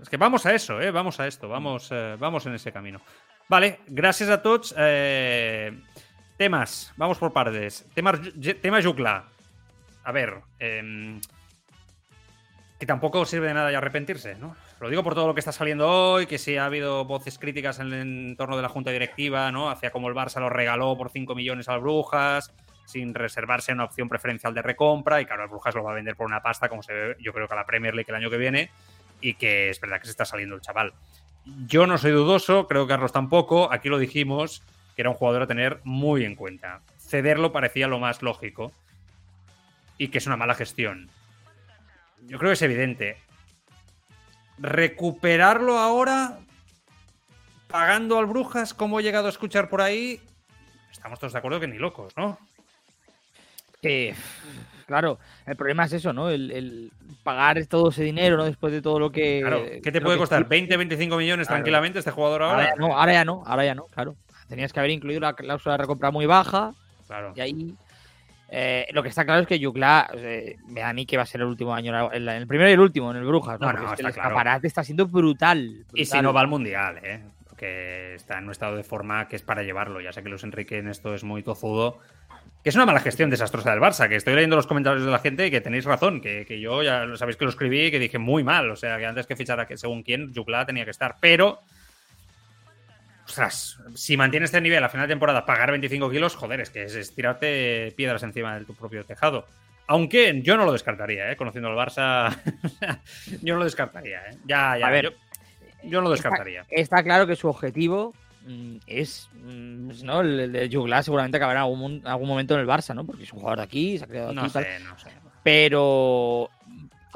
es 0.00 0.08
que 0.08 0.16
vamos 0.16 0.46
a 0.46 0.54
eso, 0.54 0.80
¿eh? 0.80 0.90
vamos 0.90 1.20
a 1.20 1.26
esto, 1.26 1.48
vamos, 1.48 1.88
eh, 1.90 2.16
vamos 2.18 2.46
en 2.46 2.54
ese 2.54 2.72
camino. 2.72 3.00
Vale, 3.48 3.80
gracias 3.86 4.30
a 4.30 4.42
todos. 4.42 4.74
Eh, 4.78 5.78
temas, 6.36 6.92
vamos 6.96 7.18
por 7.18 7.32
partes. 7.32 7.86
Temas, 7.94 8.20
tema 8.60 8.82
Jukla. 8.82 9.28
A 10.04 10.12
ver, 10.12 10.40
eh, 10.58 11.20
que 12.78 12.86
tampoco 12.86 13.24
sirve 13.24 13.48
de 13.48 13.54
nada 13.54 13.70
ya 13.70 13.78
arrepentirse, 13.78 14.34
¿no? 14.36 14.56
Lo 14.80 14.90
digo 14.90 15.02
por 15.02 15.14
todo 15.14 15.26
lo 15.26 15.34
que 15.34 15.40
está 15.40 15.52
saliendo 15.52 15.88
hoy, 15.88 16.26
que 16.26 16.36
sí 16.36 16.56
ha 16.56 16.66
habido 16.66 17.04
voces 17.04 17.38
críticas 17.38 17.78
en 17.78 17.92
el 17.92 18.00
entorno 18.00 18.56
de 18.56 18.62
la 18.62 18.68
junta 18.68 18.90
directiva, 18.90 19.50
¿no? 19.50 19.70
Hacia 19.70 19.90
cómo 19.90 20.08
el 20.08 20.14
Barça 20.14 20.40
lo 20.40 20.50
regaló 20.50 20.96
por 20.96 21.10
5 21.10 21.34
millones 21.34 21.68
al 21.68 21.80
Brujas, 21.80 22.52
sin 22.84 23.14
reservarse 23.14 23.72
una 23.72 23.84
opción 23.84 24.08
preferencial 24.08 24.52
de 24.52 24.60
recompra, 24.60 25.20
y 25.20 25.26
claro, 25.26 25.48
Brujas 25.48 25.74
lo 25.74 25.84
va 25.84 25.92
a 25.92 25.94
vender 25.94 26.16
por 26.16 26.26
una 26.26 26.42
pasta, 26.42 26.68
como 26.68 26.82
se 26.82 26.92
ve, 26.92 27.16
yo 27.20 27.32
creo 27.32 27.48
que 27.48 27.54
a 27.54 27.56
la 27.56 27.64
Premier 27.64 27.94
League 27.94 28.10
el 28.10 28.16
año 28.16 28.30
que 28.30 28.36
viene. 28.36 28.70
y 29.20 29.34
que 29.34 29.70
es 29.70 29.80
verdad 29.80 30.00
que 30.00 30.04
se 30.04 30.10
está 30.10 30.26
saliendo 30.26 30.54
el 30.54 30.60
chaval. 30.60 30.92
Yo 31.66 31.86
no 31.86 31.96
soy 31.96 32.10
dudoso, 32.10 32.66
creo 32.66 32.86
que 32.86 32.92
Carlos 32.92 33.12
tampoco. 33.12 33.72
Aquí 33.72 33.88
lo 33.88 33.98
dijimos, 33.98 34.62
que 34.94 35.02
era 35.02 35.08
un 35.10 35.16
jugador 35.16 35.42
a 35.42 35.46
tener 35.46 35.80
muy 35.84 36.24
en 36.24 36.34
cuenta. 36.34 36.82
Cederlo 36.98 37.52
parecía 37.52 37.88
lo 37.88 37.98
más 37.98 38.22
lógico 38.22 38.72
y 39.96 40.08
que 40.08 40.18
es 40.18 40.26
una 40.26 40.36
mala 40.36 40.54
gestión. 40.54 41.08
Yo 42.26 42.38
creo 42.38 42.50
que 42.50 42.54
es 42.54 42.62
evidente. 42.62 43.16
Recuperarlo 44.58 45.78
ahora 45.78 46.38
pagando 47.68 48.18
al 48.18 48.26
Brujas, 48.26 48.72
como 48.72 49.00
he 49.00 49.02
llegado 49.02 49.26
a 49.26 49.30
escuchar 49.30 49.68
por 49.68 49.80
ahí, 49.80 50.20
estamos 50.92 51.18
todos 51.18 51.32
de 51.32 51.38
acuerdo 51.40 51.58
que 51.58 51.66
ni 51.66 51.76
locos, 51.76 52.16
¿no? 52.16 52.38
Eh, 53.82 54.14
claro, 54.86 55.18
el 55.44 55.56
problema 55.56 55.84
es 55.84 55.92
eso, 55.92 56.12
¿no? 56.12 56.30
El, 56.30 56.92
pagar 57.22 57.64
todo 57.66 57.90
ese 57.90 58.04
dinero, 58.04 58.36
¿no? 58.36 58.44
Después 58.44 58.72
de 58.72 58.80
todo 58.80 58.98
lo 58.98 59.10
que. 59.10 59.40
Claro, 59.40 59.64
¿qué 59.82 59.92
te 59.92 60.00
puede 60.00 60.18
costar? 60.18 60.48
¿20, 60.48 60.68
25 60.68 61.16
millones 61.16 61.48
tranquilamente 61.48 61.98
este 61.98 62.10
jugador 62.10 62.42
ahora? 62.42 62.54
Ahora 62.54 62.70
ya, 62.70 62.76
no, 62.76 62.96
ahora 62.96 63.12
ya 63.12 63.24
no, 63.24 63.42
ahora 63.44 63.64
ya 63.64 63.74
no, 63.74 63.84
claro. 63.86 64.16
Tenías 64.48 64.72
que 64.72 64.78
haber 64.78 64.92
incluido 64.92 65.20
la 65.20 65.34
cláusula 65.34 65.74
de 65.74 65.78
recompra 65.82 66.10
muy 66.10 66.26
baja. 66.26 66.72
Claro. 67.06 67.32
Y 67.34 67.40
ahí. 67.40 67.74
Eh, 68.56 68.86
lo 68.92 69.02
que 69.02 69.08
está 69.08 69.24
claro 69.24 69.40
es 69.40 69.48
que 69.48 69.58
Yukla, 69.58 70.08
eh, 70.16 70.54
me 70.68 70.80
da 70.80 70.90
a 70.90 70.92
mí 70.92 71.06
que 71.06 71.16
va 71.16 71.24
a 71.24 71.26
ser 71.26 71.40
el 71.40 71.48
último 71.48 71.74
año, 71.74 72.12
el, 72.12 72.28
el 72.28 72.46
primero 72.46 72.70
y 72.70 72.74
el 72.74 72.78
último 72.78 73.10
en 73.10 73.16
el 73.16 73.24
Brujas, 73.24 73.58
¿no? 73.58 73.66
No, 73.66 73.72
no, 73.72 73.78
que 73.80 73.84
está 73.86 74.06
el 74.06 74.14
claro. 74.14 74.28
escaparate 74.28 74.66
está 74.68 74.84
siendo 74.84 75.08
brutal, 75.08 75.84
Y 75.92 76.04
si 76.04 76.10
brutal. 76.10 76.22
no 76.22 76.32
va 76.32 76.40
al 76.42 76.46
Mundial, 76.46 77.00
¿eh? 77.02 77.20
Porque 77.48 78.14
está 78.14 78.38
en 78.38 78.44
un 78.44 78.52
estado 78.52 78.76
de 78.76 78.84
forma 78.84 79.26
que 79.26 79.34
es 79.34 79.42
para 79.42 79.64
llevarlo. 79.64 80.00
Ya 80.00 80.12
sé 80.12 80.22
que 80.22 80.28
Luis 80.28 80.44
Enrique 80.44 80.78
en 80.78 80.86
esto 80.86 81.14
es 81.16 81.24
muy 81.24 81.42
tozudo. 81.42 81.98
Que 82.62 82.68
es 82.70 82.76
una 82.76 82.86
mala 82.86 83.00
gestión 83.00 83.28
desastrosa 83.28 83.72
del 83.72 83.80
Barça, 83.80 84.08
que 84.08 84.14
estoy 84.16 84.34
leyendo 84.34 84.54
los 84.54 84.68
comentarios 84.68 85.04
de 85.04 85.10
la 85.10 85.18
gente 85.18 85.46
y 85.48 85.50
que 85.50 85.60
tenéis 85.60 85.84
razón, 85.84 86.20
que, 86.20 86.46
que 86.46 86.60
yo 86.60 86.82
ya 86.84 87.04
lo 87.06 87.16
sabéis 87.16 87.36
que 87.36 87.44
lo 87.44 87.50
escribí 87.50 87.86
y 87.86 87.90
que 87.90 87.98
dije 87.98 88.18
muy 88.18 88.44
mal. 88.44 88.70
O 88.70 88.76
sea, 88.76 88.98
que 88.98 89.06
antes 89.06 89.26
que 89.26 89.34
fichara 89.34 89.66
que 89.66 89.76
según 89.76 90.02
quién, 90.04 90.32
Yukla 90.32 90.64
tenía 90.64 90.84
que 90.84 90.92
estar. 90.92 91.16
Pero, 91.20 91.58
ostras, 93.34 93.80
si 93.96 94.16
mantiene 94.16 94.46
este 94.46 94.60
nivel 94.60 94.84
a 94.84 94.88
final 94.88 95.08
de 95.08 95.12
temporada, 95.12 95.44
pagar 95.44 95.72
25 95.72 96.08
kilos, 96.08 96.36
joder, 96.36 96.60
es 96.60 96.70
que 96.70 96.84
es, 96.84 96.94
es 96.94 97.12
tirarte 97.16 97.92
piedras 97.96 98.22
encima 98.22 98.56
de 98.56 98.64
tu 98.64 98.74
propio 98.74 99.04
tejado. 99.04 99.44
Aunque 99.88 100.40
yo 100.42 100.56
no 100.56 100.64
lo 100.64 100.70
descartaría, 100.72 101.32
¿eh? 101.32 101.36
conociendo 101.36 101.68
al 101.68 101.76
Barça, 101.76 102.38
yo 103.42 103.54
no 103.54 103.58
lo 103.58 103.64
descartaría. 103.64 104.20
¿eh? 104.28 104.36
Ya, 104.46 104.78
ya, 104.78 104.86
A 104.86 104.90
ver, 104.90 105.06
yo, 105.06 105.10
yo 105.82 105.98
no 105.98 106.02
lo 106.02 106.10
descartaría. 106.10 106.64
Está 106.70 107.02
claro 107.02 107.26
que 107.26 107.34
su 107.34 107.48
objetivo 107.48 108.14
mm, 108.46 108.76
es, 108.86 109.28
mm, 109.32 110.04
¿no? 110.04 110.20
El, 110.20 110.52
de 110.52 110.70
Juglar 110.72 111.02
seguramente 111.02 111.36
acabará 111.38 111.60
en 111.60 111.64
algún, 111.64 112.02
algún 112.04 112.28
momento 112.28 112.54
en 112.54 112.60
el 112.60 112.68
Barça, 112.68 112.94
¿no? 112.94 113.04
Porque 113.04 113.24
es 113.24 113.32
un 113.32 113.40
jugador 113.40 113.58
de 113.58 113.64
aquí, 113.64 113.98
se 113.98 114.04
ha 114.04 114.06
creado 114.06 114.28
aquí 114.28 114.36
No 114.36 114.48
tal. 114.48 114.62
sé, 114.64 114.78
no 114.78 114.96
sé. 114.96 115.10
Pero 115.42 116.50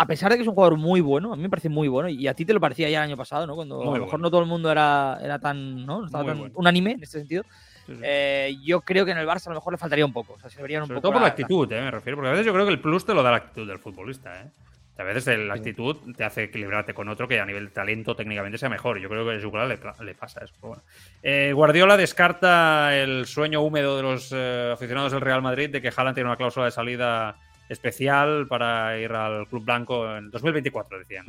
a 0.00 0.06
pesar 0.06 0.30
de 0.30 0.36
que 0.36 0.42
es 0.42 0.48
un 0.48 0.54
jugador 0.54 0.78
muy 0.78 1.00
bueno, 1.00 1.32
a 1.32 1.36
mí 1.36 1.42
me 1.42 1.50
parece 1.50 1.68
muy 1.68 1.88
bueno, 1.88 2.08
y 2.08 2.26
a 2.28 2.34
ti 2.34 2.44
te 2.44 2.54
lo 2.54 2.60
parecía 2.60 2.88
ya 2.88 2.98
el 2.98 3.10
año 3.10 3.16
pasado, 3.16 3.46
¿no? 3.46 3.54
Cuando 3.56 3.76
Muy 3.78 3.82
a 3.82 3.86
lo 3.86 3.92
mejor 4.04 4.10
bueno. 4.12 4.22
no 4.22 4.30
todo 4.30 4.40
el 4.40 4.46
mundo 4.46 4.70
era, 4.70 5.18
era 5.22 5.38
tan, 5.38 5.84
¿no? 5.84 6.06
Estaba 6.06 6.24
tan 6.24 6.38
bueno. 6.38 6.54
unánime 6.56 6.92
en 6.92 7.02
este 7.02 7.18
sentido. 7.18 7.42
Sí, 7.86 7.94
sí. 7.94 8.00
Eh, 8.04 8.56
yo 8.64 8.80
creo 8.82 9.04
que 9.04 9.10
en 9.12 9.18
el 9.18 9.26
Barça 9.26 9.46
a 9.46 9.50
lo 9.50 9.56
mejor 9.56 9.72
le 9.72 9.78
faltaría 9.78 10.04
un 10.06 10.12
poco. 10.12 10.34
O 10.34 10.38
sea, 10.40 10.48
se 10.50 10.62
verían 10.62 10.82
un 10.82 10.88
Sobre 10.88 10.96
poco 11.00 11.02
todo 11.08 11.12
por 11.14 11.20
la 11.22 11.26
la- 11.28 11.32
actitud, 11.32 11.72
eh, 11.72 11.80
me 11.80 11.90
refiero. 11.90 12.16
Porque 12.16 12.28
a 12.28 12.32
veces 12.32 12.46
yo 12.46 12.52
creo 12.52 12.64
que 12.66 12.72
el 12.72 12.80
plus 12.80 13.04
te 13.04 13.14
lo 13.14 13.22
da 13.22 13.30
la 13.32 13.36
actitud 13.38 13.66
del 13.66 13.78
futbolista. 13.78 14.40
¿eh? 14.42 14.50
A 14.98 15.04
veces 15.04 15.38
la 15.38 15.54
actitud 15.54 15.96
te 16.16 16.24
hace 16.24 16.44
equilibrarte 16.44 16.92
con 16.92 17.08
otro 17.08 17.26
que 17.28 17.40
a 17.40 17.46
nivel 17.46 17.66
de 17.66 17.70
talento 17.70 18.14
técnicamente 18.16 18.58
sea 18.58 18.68
mejor. 18.68 18.98
Yo 19.00 19.08
creo 19.08 19.24
que 19.26 19.36
a 19.36 19.40
Juclar 19.42 19.66
le, 19.68 19.78
le 20.04 20.14
pasa 20.14 20.44
eso. 20.44 20.52
bueno. 20.60 20.82
Eh, 21.22 21.52
Guardiola 21.54 21.96
descarta 21.96 22.94
el 22.96 23.26
sueño 23.26 23.62
húmedo 23.62 23.96
de 23.96 24.02
los 24.02 24.32
eh, 24.34 24.70
aficionados 24.74 25.12
del 25.12 25.20
Real 25.20 25.40
Madrid 25.40 25.70
de 25.70 25.80
que 25.80 25.88
Haaland 25.96 26.14
tiene 26.14 26.28
una 26.28 26.36
cláusula 26.36 26.66
de 26.66 26.72
salida 26.72 27.36
especial 27.68 28.46
para 28.48 28.98
ir 28.98 29.12
al 29.12 29.46
Club 29.48 29.64
Blanco 29.64 30.16
en 30.16 30.30
2024, 30.30 30.98
decían. 31.00 31.26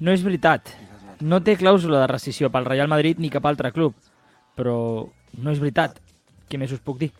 No 0.00 0.12
és 0.12 0.22
veritat. 0.24 0.68
No 1.20 1.42
té 1.44 1.56
clàusula 1.60 2.00
de 2.00 2.06
rescisió 2.08 2.48
pel 2.50 2.64
Real 2.64 2.88
Madrid 2.88 3.18
ni 3.20 3.28
cap 3.30 3.44
altre 3.46 3.72
club. 3.72 3.94
Però 4.56 5.08
no 5.38 5.50
és 5.52 5.60
veritat. 5.60 5.98
Què 6.48 6.58
més 6.58 6.72
us 6.72 6.80
puc 6.80 6.98
dir? 6.98 7.10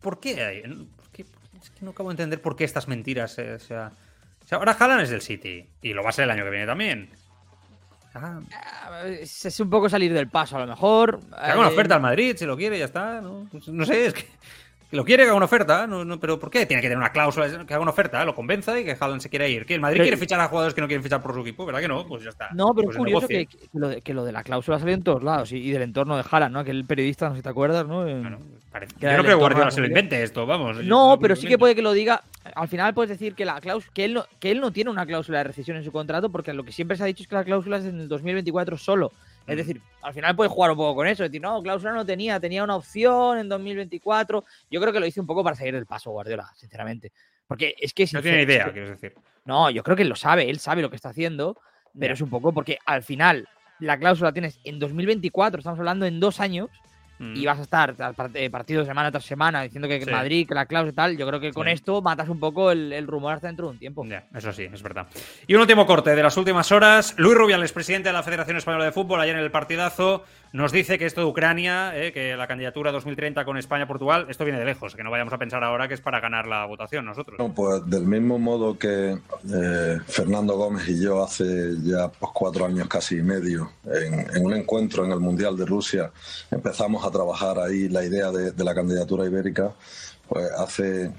¿Por 0.00 0.20
qué? 0.20 0.44
hay- 0.44 0.62
por 0.96 1.08
qué? 1.12 1.24
Es 1.62 1.70
que 1.70 1.84
no 1.84 1.92
acabo 1.92 2.10
de 2.10 2.14
entender 2.14 2.40
por 2.42 2.56
qué 2.56 2.64
estas 2.64 2.88
mentiras. 2.88 3.38
eh, 3.38 3.54
o, 3.54 3.58
sea, 3.58 3.92
o 4.44 4.46
sea, 4.46 4.58
ahora 4.58 4.76
Haaland 4.78 5.02
es 5.02 5.10
del 5.10 5.22
City 5.22 5.66
y 5.82 5.92
lo 5.94 6.02
va 6.02 6.10
a 6.10 6.12
ser 6.12 6.24
el 6.24 6.30
año 6.30 6.44
que 6.44 6.50
viene 6.50 6.66
también. 6.66 7.10
Ah, 8.14 8.40
Es, 9.08 9.58
un 9.60 9.70
poco 9.70 9.88
salir 9.88 10.12
del 10.12 10.28
paso, 10.28 10.56
a 10.56 10.60
lo 10.60 10.66
mejor. 10.66 11.20
Que 11.20 11.34
haga 11.36 11.58
una 11.58 11.68
Eh, 11.70 11.72
oferta 11.72 11.96
al 11.96 12.02
Madrid, 12.02 12.36
si 12.36 12.44
lo 12.44 12.56
quiere, 12.56 12.78
ya 12.78 12.84
está. 12.84 13.20
No, 13.20 13.48
Pues 13.50 13.66
no 13.68 13.84
sé, 13.84 14.06
es 14.06 14.14
que 14.14 14.26
lo 14.94 15.04
quiere, 15.04 15.22
que 15.24 15.28
haga 15.28 15.36
una 15.36 15.44
oferta. 15.46 15.86
No, 15.86 16.04
no, 16.04 16.18
pero 16.18 16.38
¿por 16.38 16.50
qué? 16.50 16.64
Tiene 16.66 16.80
que 16.80 16.86
tener 16.88 16.98
una 16.98 17.10
cláusula, 17.12 17.48
que 17.66 17.74
haga 17.74 17.80
una 17.82 17.90
oferta, 17.90 18.24
lo 18.24 18.34
convenza 18.34 18.78
y 18.78 18.84
que 18.84 18.96
Haaland 18.98 19.20
se 19.20 19.28
quiera 19.28 19.46
ir. 19.48 19.66
Que 19.66 19.74
el 19.74 19.80
Madrid 19.80 19.96
Pero- 19.98 20.04
quiere 20.04 20.16
fichar 20.16 20.40
a 20.40 20.48
jugadores 20.48 20.74
que 20.74 20.80
no 20.80 20.86
quieren 20.86 21.02
fichar 21.02 21.20
por 21.22 21.34
su 21.34 21.40
equipo, 21.40 21.66
¿verdad 21.66 21.80
que 21.80 21.88
no? 21.88 22.06
Pues 22.06 22.22
ya 22.24 22.30
está. 22.30 22.48
No, 22.54 22.74
pero 22.74 22.86
Pues 22.86 22.96
es 22.96 22.98
curioso 22.98 23.28
que, 23.28 23.46
que 23.46 23.58
lo 23.74 23.88
de, 23.88 24.00
que 24.02 24.14
lo 24.14 24.24
de 24.24 24.32
la 24.32 24.42
cláusula 24.42 24.78
salió 24.78 24.94
en 24.94 25.02
todos 25.02 25.22
lados 25.22 25.52
y, 25.52 25.56
y 25.58 25.70
del 25.70 25.82
entorno 25.82 26.16
de 26.16 26.24
Haaland, 26.30 26.52
¿no? 26.52 26.58
Aquel 26.60 26.84
periodista, 26.84 27.28
no 27.28 27.34
sé 27.34 27.38
si 27.40 27.42
te 27.42 27.48
acuerdas, 27.50 27.86
¿no? 27.86 28.06
En- 28.06 28.22
Bueno, 28.22 28.38
parece- 28.72 28.94
Yo 28.98 29.08
no 29.10 29.14
creo 29.22 29.24
que 29.24 29.34
Guardiola 29.34 29.70
se 29.70 29.80
lo 29.80 29.86
invente 29.86 30.22
esto, 30.22 30.46
vamos. 30.46 30.82
No, 30.84 31.18
pero 31.20 31.36
sí 31.36 31.46
que 31.46 31.58
puede 31.58 31.74
que 31.74 31.82
lo 31.82 31.92
diga. 31.92 32.22
Al 32.54 32.68
final 32.68 32.92
puedes 32.94 33.08
decir 33.10 33.34
que 33.34 33.44
la 33.44 33.60
cláusula, 33.60 33.90
que 33.94 34.04
él 34.04 34.14
no, 34.14 34.24
que 34.38 34.50
él 34.50 34.60
no 34.60 34.70
tiene 34.70 34.90
una 34.90 35.06
cláusula 35.06 35.38
de 35.38 35.44
rescisión 35.44 35.76
en 35.76 35.84
su 35.84 35.90
contrato, 35.92 36.30
porque 36.30 36.52
lo 36.52 36.62
que 36.62 36.72
siempre 36.72 36.96
se 36.96 37.02
ha 37.02 37.06
dicho 37.06 37.22
es 37.22 37.28
que 37.28 37.34
la 37.34 37.44
cláusula 37.44 37.78
es 37.78 37.84
en 37.86 38.00
el 38.00 38.08
2024 38.08 38.76
solo. 38.76 39.12
Es 39.46 39.54
Mm. 39.54 39.58
decir, 39.58 39.82
al 40.02 40.14
final 40.14 40.34
puedes 40.36 40.52
jugar 40.52 40.70
un 40.70 40.76
poco 40.76 40.94
con 40.96 41.06
eso, 41.06 41.22
decir, 41.22 41.40
no, 41.40 41.62
cláusula 41.62 41.92
no 41.92 42.04
tenía, 42.06 42.40
tenía 42.40 42.64
una 42.64 42.76
opción 42.76 43.38
en 43.38 43.48
2024. 43.48 44.44
Yo 44.70 44.80
creo 44.80 44.92
que 44.92 45.00
lo 45.00 45.06
hice 45.06 45.20
un 45.20 45.26
poco 45.26 45.44
para 45.44 45.54
seguir 45.56 45.74
del 45.74 45.86
paso, 45.86 46.10
Guardiola, 46.12 46.50
sinceramente. 46.56 47.12
Porque 47.46 47.74
es 47.78 47.92
que 47.92 48.04
No 48.04 48.06
sincer- 48.08 48.22
tiene 48.22 48.42
es 48.42 48.48
idea, 48.48 48.72
quiero 48.72 48.88
decir. 48.90 49.14
no, 49.44 49.68
yo 49.70 49.82
creo 49.82 49.96
que 49.96 50.02
él 50.02 50.08
lo 50.08 50.16
sabe, 50.16 50.48
él 50.48 50.58
sabe 50.58 50.80
lo 50.82 50.88
que 50.90 50.96
está 50.96 51.10
haciendo, 51.10 51.58
pero 51.98 52.14
es 52.14 52.20
un 52.22 52.30
poco 52.30 52.52
porque 52.52 52.78
al 52.86 53.02
final 53.02 53.46
la 53.80 53.98
cláusula 53.98 54.30
la 54.30 54.32
tienes 54.32 54.58
en 54.64 54.78
2024, 54.78 55.58
estamos 55.58 55.78
hablando 55.78 56.06
en 56.06 56.20
dos 56.20 56.40
años, 56.40 56.70
Mm. 57.18 57.36
y 57.36 57.46
vas 57.46 57.58
a 57.60 57.62
estar 57.62 57.94
eh, 58.34 58.50
partido 58.50 58.84
semana 58.84 59.10
tras 59.12 59.24
semana 59.24 59.62
diciendo 59.62 59.86
que 59.88 60.04
Sí. 60.04 60.10
Madrid, 60.10 60.48
que 60.48 60.54
la 60.54 60.66
cláusula 60.66 60.90
y 60.92 60.94
tal. 60.94 61.16
Yo 61.16 61.26
creo 61.28 61.38
que 61.40 61.52
con 61.52 61.66
Sí. 61.66 61.72
esto 61.72 62.02
matas 62.02 62.28
un 62.28 62.40
poco 62.40 62.70
el, 62.72 62.92
el 62.92 63.06
rumor 63.06 63.34
hasta 63.34 63.46
dentro 63.46 63.66
de 63.66 63.72
un 63.72 63.78
tiempo. 63.78 64.04
Eso 64.34 64.52
sí, 64.52 64.68
es 64.72 64.82
verdad. 64.82 65.06
Y 65.46 65.54
un 65.54 65.60
último 65.60 65.86
corte 65.86 66.14
de 66.14 66.22
las 66.22 66.36
últimas 66.36 66.72
horas. 66.72 67.14
Luis 67.16 67.36
Rubiales, 67.36 67.72
presidente 67.72 68.08
de 68.08 68.12
la 68.12 68.22
Federación 68.22 68.56
Española 68.56 68.84
de 68.84 68.92
Fútbol, 68.92 69.20
ayer 69.20 69.36
en 69.36 69.42
el 69.42 69.50
partidazo, 69.50 70.24
nos 70.52 70.70
dice 70.72 70.98
que 70.98 71.06
esto 71.06 71.20
de 71.20 71.26
Ucrania, 71.26 71.92
eh, 71.96 72.12
que 72.12 72.36
la 72.36 72.46
candidatura 72.46 72.92
2030 72.92 73.44
con 73.44 73.58
España-Portugal, 73.58 74.26
esto 74.28 74.44
viene 74.44 74.58
de 74.60 74.64
lejos, 74.66 74.94
que 74.94 75.02
no 75.02 75.10
vayamos 75.10 75.32
a 75.34 75.38
pensar 75.38 75.62
ahora 75.64 75.88
que 75.88 75.94
es 75.94 76.00
para 76.00 76.20
ganar 76.20 76.46
la 76.46 76.64
votación 76.66 77.04
nosotros. 77.04 77.38
Bueno, 77.38 77.54
pues 77.54 77.88
del 77.88 78.04
mismo 78.06 78.38
modo 78.38 78.78
que 78.78 79.18
eh, 79.52 79.98
Fernando 80.06 80.56
Gómez 80.56 80.88
y 80.88 81.00
yo 81.02 81.22
hace 81.24 81.74
ya 81.82 82.08
pues, 82.08 82.30
cuatro 82.34 82.66
años 82.66 82.86
casi 82.88 83.18
y 83.18 83.22
medio, 83.22 83.70
en, 83.84 84.36
en 84.36 84.44
un 84.44 84.54
encuentro 84.54 85.04
en 85.04 85.12
el 85.12 85.20
Mundial 85.20 85.56
de 85.56 85.66
Rusia, 85.66 86.10
empezamos 86.50 87.03
a 87.04 87.10
trabajar 87.10 87.58
ahí 87.58 87.88
la 87.88 88.04
idea 88.04 88.30
de, 88.30 88.64
la 88.64 88.74
candidatura 88.74 89.26
ibérica, 89.26 89.72
pues 90.28 90.50
hace 90.52 91.04
eh, 91.04 91.12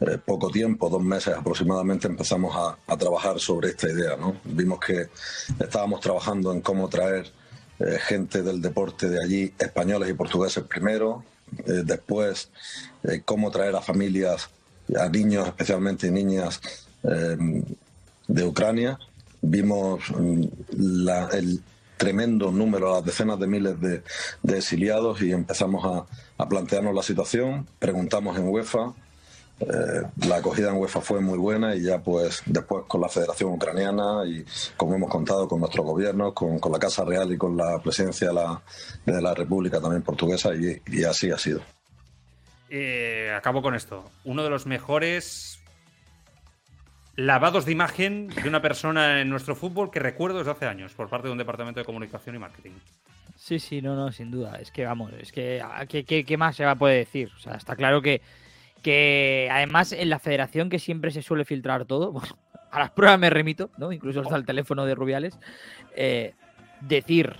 eh, 0.00 0.18
poco 0.24 0.50
tiempo, 0.50 0.88
dos 0.88 1.02
meses 1.02 1.34
aproximadamente, 1.34 2.06
empezamos 2.06 2.54
a, 2.56 2.96
trabajar 2.96 3.38
sobre 3.38 3.70
esta 3.70 3.88
idea. 3.88 4.16
¿no? 4.16 4.36
Vimos 4.44 4.80
que 4.80 5.08
estábamos 5.58 6.00
trabajando 6.00 6.52
en 6.52 6.60
cómo 6.60 6.88
traer 6.88 7.30
eh, 7.78 7.98
gente 8.00 8.42
del 8.42 8.60
deporte 8.60 9.08
de 9.08 9.22
allí, 9.22 9.52
españoles 9.58 10.10
y 10.10 10.14
portugueses 10.14 10.64
primero, 10.64 11.24
después 11.64 12.50
cómo 13.24 13.52
traer 13.52 13.76
a 13.76 13.80
familias, 13.80 14.50
a 14.98 15.08
niños 15.08 15.46
especialmente 15.46 16.10
niñas 16.10 16.60
de 18.26 18.44
Ucrania. 18.44 18.98
Vimos 19.40 20.00
mm, 20.10 20.42
el 21.32 21.62
tremendo 21.96 22.50
número, 22.50 22.92
las 22.92 23.04
decenas 23.04 23.38
de 23.38 23.46
miles 23.46 23.80
de, 23.80 24.02
de 24.42 24.58
exiliados 24.58 25.22
y 25.22 25.32
empezamos 25.32 25.84
a, 25.84 26.06
a 26.42 26.48
plantearnos 26.48 26.94
la 26.94 27.02
situación. 27.02 27.66
Preguntamos 27.78 28.36
en 28.36 28.48
UEFA, 28.48 28.92
eh, 29.60 30.02
la 30.26 30.36
acogida 30.36 30.68
en 30.68 30.76
UEFA 30.76 31.00
fue 31.00 31.20
muy 31.20 31.38
buena 31.38 31.74
y 31.74 31.82
ya 31.82 31.98
pues 31.98 32.42
después 32.44 32.84
con 32.86 33.00
la 33.00 33.08
Federación 33.08 33.52
Ucraniana 33.52 34.26
y 34.26 34.44
como 34.76 34.94
hemos 34.94 35.10
contado 35.10 35.48
con 35.48 35.60
nuestro 35.60 35.82
gobierno, 35.82 36.34
con, 36.34 36.58
con 36.58 36.72
la 36.72 36.78
Casa 36.78 37.04
Real 37.04 37.32
y 37.32 37.38
con 37.38 37.56
la 37.56 37.78
presidencia 37.78 38.28
de 38.28 38.34
la, 38.34 38.62
de 39.06 39.22
la 39.22 39.32
República 39.32 39.80
también 39.80 40.02
portuguesa 40.02 40.50
y, 40.54 40.82
y 40.86 41.04
así 41.04 41.30
ha 41.30 41.38
sido. 41.38 41.60
Eh, 42.68 43.32
acabo 43.34 43.62
con 43.62 43.74
esto. 43.74 44.04
Uno 44.24 44.42
de 44.42 44.50
los 44.50 44.66
mejores 44.66 45.60
lavados 47.16 47.64
de 47.64 47.72
imagen 47.72 48.28
de 48.28 48.48
una 48.48 48.60
persona 48.62 49.20
en 49.20 49.28
nuestro 49.30 49.56
fútbol 49.56 49.90
que 49.90 50.00
recuerdo 50.00 50.38
desde 50.38 50.50
hace 50.52 50.66
años 50.66 50.92
por 50.94 51.08
parte 51.08 51.28
de 51.28 51.32
un 51.32 51.38
departamento 51.38 51.80
de 51.80 51.86
comunicación 51.86 52.36
y 52.36 52.38
marketing. 52.38 52.72
Sí, 53.36 53.58
sí, 53.58 53.82
no, 53.82 53.94
no, 53.96 54.12
sin 54.12 54.30
duda. 54.30 54.56
Es 54.60 54.70
que 54.70 54.84
vamos, 54.84 55.12
es 55.18 55.32
que 55.32 55.60
¿a 55.60 55.86
¿qué, 55.86 56.04
qué, 56.04 56.24
qué 56.24 56.36
más 56.36 56.56
se 56.56 56.64
va 56.64 56.72
a 56.72 56.76
poder 56.76 56.98
decir? 56.98 57.30
O 57.36 57.38
sea, 57.38 57.54
está 57.54 57.76
claro 57.76 58.00
que, 58.02 58.22
que 58.82 59.48
además 59.50 59.92
en 59.92 60.10
la 60.10 60.18
federación 60.18 60.70
que 60.70 60.78
siempre 60.78 61.10
se 61.10 61.22
suele 61.22 61.44
filtrar 61.44 61.84
todo, 61.84 62.12
bueno, 62.12 62.36
a 62.70 62.78
las 62.78 62.90
pruebas 62.90 63.18
me 63.18 63.30
remito, 63.30 63.70
¿no? 63.78 63.92
Incluso 63.92 64.20
hasta 64.20 64.36
el 64.36 64.44
teléfono 64.44 64.84
de 64.84 64.94
Rubiales. 64.94 65.38
eh, 65.94 66.34
decir 66.80 67.34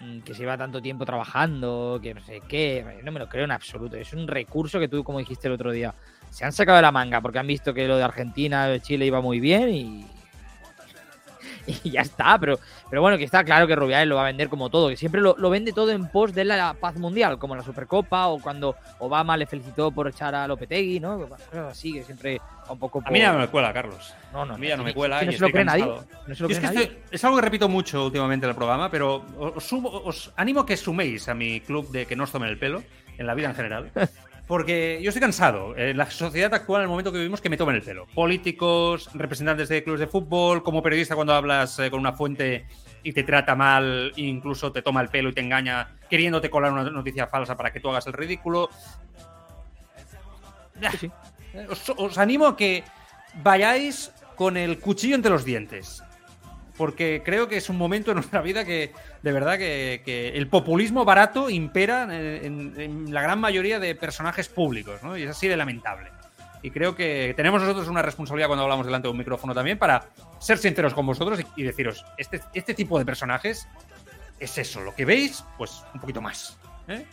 mm, 0.00 0.20
que 0.20 0.34
se 0.34 0.40
lleva 0.40 0.58
tanto 0.58 0.82
tiempo 0.82 1.04
trabajando, 1.04 2.00
que 2.02 2.14
no 2.14 2.22
sé 2.22 2.40
qué. 2.48 3.00
No 3.04 3.12
me 3.12 3.20
lo 3.20 3.28
creo 3.28 3.44
en 3.44 3.52
absoluto. 3.52 3.96
Es 3.96 4.12
un 4.12 4.26
recurso 4.26 4.80
que 4.80 4.88
tú, 4.88 5.04
como 5.04 5.18
dijiste 5.18 5.48
el 5.48 5.54
otro 5.54 5.72
día, 5.72 5.94
se 6.34 6.44
han 6.44 6.52
sacado 6.52 6.74
de 6.76 6.82
la 6.82 6.90
manga 6.90 7.20
porque 7.20 7.38
han 7.38 7.46
visto 7.46 7.72
que 7.72 7.86
lo 7.86 7.96
de 7.96 8.02
Argentina, 8.02 8.66
de 8.66 8.80
Chile 8.80 9.06
iba 9.06 9.20
muy 9.20 9.38
bien 9.38 9.68
y, 9.68 10.06
y 11.84 11.90
ya 11.92 12.00
está. 12.00 12.36
Pero, 12.40 12.58
pero 12.90 13.02
bueno, 13.02 13.16
que 13.16 13.22
está 13.22 13.44
claro 13.44 13.68
que 13.68 13.76
Rubiales 13.76 14.08
lo 14.08 14.16
va 14.16 14.22
a 14.22 14.26
vender 14.26 14.48
como 14.48 14.68
todo, 14.68 14.88
que 14.88 14.96
siempre 14.96 15.20
lo, 15.20 15.36
lo 15.38 15.48
vende 15.48 15.72
todo 15.72 15.92
en 15.92 16.08
pos 16.08 16.34
de 16.34 16.44
la 16.44 16.74
paz 16.74 16.96
mundial, 16.96 17.38
como 17.38 17.54
la 17.54 17.62
Supercopa 17.62 18.26
o 18.26 18.40
cuando 18.40 18.74
Obama 18.98 19.36
le 19.36 19.46
felicitó 19.46 19.92
por 19.92 20.08
echar 20.08 20.34
a 20.34 20.48
Lopetegui, 20.48 20.98
¿no? 20.98 21.20
Cosas 21.20 21.70
así, 21.70 21.92
que 21.92 22.02
siempre 22.02 22.40
un 22.68 22.80
poco. 22.80 23.00
A 23.04 23.10
mí 23.12 23.20
ya 23.20 23.32
no 23.32 23.38
me 23.38 23.46
cuela, 23.46 23.72
Carlos. 23.72 24.12
No, 24.32 24.44
no, 24.44 24.54
a 24.54 24.58
mí 24.58 24.66
ya 24.66 24.76
no 24.76 24.82
me 24.82 24.92
cuela. 24.92 25.22
no 25.22 25.30
se 25.30 25.38
lo 25.38 25.50
cree 25.50 25.64
nadie. 25.64 25.86
Y 26.26 27.14
es, 27.14 27.24
algo 27.24 27.36
que 27.36 27.42
repito 27.42 27.68
mucho 27.68 28.06
últimamente 28.06 28.44
en 28.46 28.50
el 28.50 28.56
programa, 28.56 28.90
pero 28.90 29.24
os, 29.38 29.72
sumo- 29.72 30.02
os 30.04 30.32
animo 30.34 30.62
a 30.62 30.66
que 30.66 30.76
suméis 30.76 31.28
a 31.28 31.34
mi 31.34 31.60
club 31.60 31.92
de 31.92 32.06
que 32.06 32.16
no 32.16 32.24
os 32.24 32.32
tomen 32.32 32.48
el 32.48 32.58
pelo, 32.58 32.82
en 33.18 33.26
la 33.28 33.34
vida 33.34 33.50
en 33.50 33.54
general. 33.54 33.92
Porque 34.46 35.00
yo 35.02 35.08
estoy 35.08 35.22
cansado. 35.22 35.76
En 35.76 35.96
la 35.96 36.10
sociedad 36.10 36.52
actual, 36.52 36.80
en 36.80 36.84
el 36.84 36.88
momento 36.90 37.10
que 37.10 37.18
vivimos, 37.18 37.40
que 37.40 37.48
me 37.48 37.56
tomen 37.56 37.76
el 37.76 37.82
pelo. 37.82 38.06
Políticos, 38.14 39.08
representantes 39.14 39.68
de 39.70 39.82
clubes 39.82 40.00
de 40.00 40.06
fútbol, 40.06 40.62
como 40.62 40.82
periodista 40.82 41.14
cuando 41.14 41.32
hablas 41.32 41.78
eh, 41.78 41.90
con 41.90 42.00
una 42.00 42.12
fuente 42.12 42.66
y 43.02 43.12
te 43.12 43.22
trata 43.22 43.54
mal, 43.54 44.12
incluso 44.16 44.70
te 44.70 44.82
toma 44.82 45.00
el 45.00 45.08
pelo 45.08 45.30
y 45.30 45.32
te 45.32 45.40
engaña, 45.40 45.96
queriéndote 46.10 46.50
colar 46.50 46.72
una 46.72 46.84
noticia 46.90 47.26
falsa 47.26 47.56
para 47.56 47.72
que 47.72 47.80
tú 47.80 47.88
hagas 47.88 48.06
el 48.06 48.12
ridículo. 48.12 48.68
Sí, 50.90 50.98
sí. 50.98 51.10
Eh, 51.54 51.66
Os, 51.70 51.92
os 51.96 52.18
animo 52.18 52.46
a 52.46 52.56
que 52.56 52.84
vayáis 53.42 54.12
con 54.36 54.56
el 54.56 54.78
cuchillo 54.78 55.14
entre 55.14 55.30
los 55.30 55.44
dientes. 55.44 56.02
Porque 56.76 57.22
creo 57.24 57.46
que 57.46 57.56
es 57.56 57.68
un 57.68 57.76
momento 57.78 58.10
en 58.10 58.16
nuestra 58.16 58.40
vida 58.40 58.64
que, 58.64 58.92
de 59.22 59.32
verdad, 59.32 59.56
que, 59.58 60.02
que 60.04 60.30
el 60.30 60.48
populismo 60.48 61.04
barato 61.04 61.48
impera 61.48 62.02
en, 62.02 62.12
en- 62.74 62.80
en 62.80 63.14
la 63.14 63.22
gran 63.22 63.38
mayoría 63.40 63.78
de 63.78 63.94
personajes 63.94 64.48
públicos, 64.48 65.00
¿no? 65.02 65.16
Y 65.16 65.22
es 65.22 65.30
así 65.30 65.46
de 65.46 65.56
lamentable. 65.56 66.10
Y 66.62 66.70
creo 66.70 66.96
que 66.96 67.32
tenemos 67.36 67.60
nosotros 67.60 67.86
una 67.88 68.02
responsabilidad 68.02 68.48
cuando 68.48 68.64
hablamos 68.64 68.86
delante 68.86 69.06
de 69.06 69.12
un 69.12 69.18
micrófono 69.18 69.54
también 69.54 69.78
para 69.78 70.06
ser 70.40 70.58
sinceros 70.58 70.94
con 70.94 71.06
vosotros 71.06 71.38
y, 71.40 71.60
y 71.60 71.62
deciros, 71.64 72.04
este, 72.16 72.40
este 72.54 72.74
tipo 72.74 72.98
de 72.98 73.04
personajes 73.04 73.68
es 74.40 74.58
eso, 74.58 74.80
lo 74.80 74.94
que 74.94 75.04
veis, 75.04 75.44
pues 75.58 75.84
un 75.94 76.00
poquito 76.00 76.20
más. 76.22 76.56
¿eh? 76.88 77.04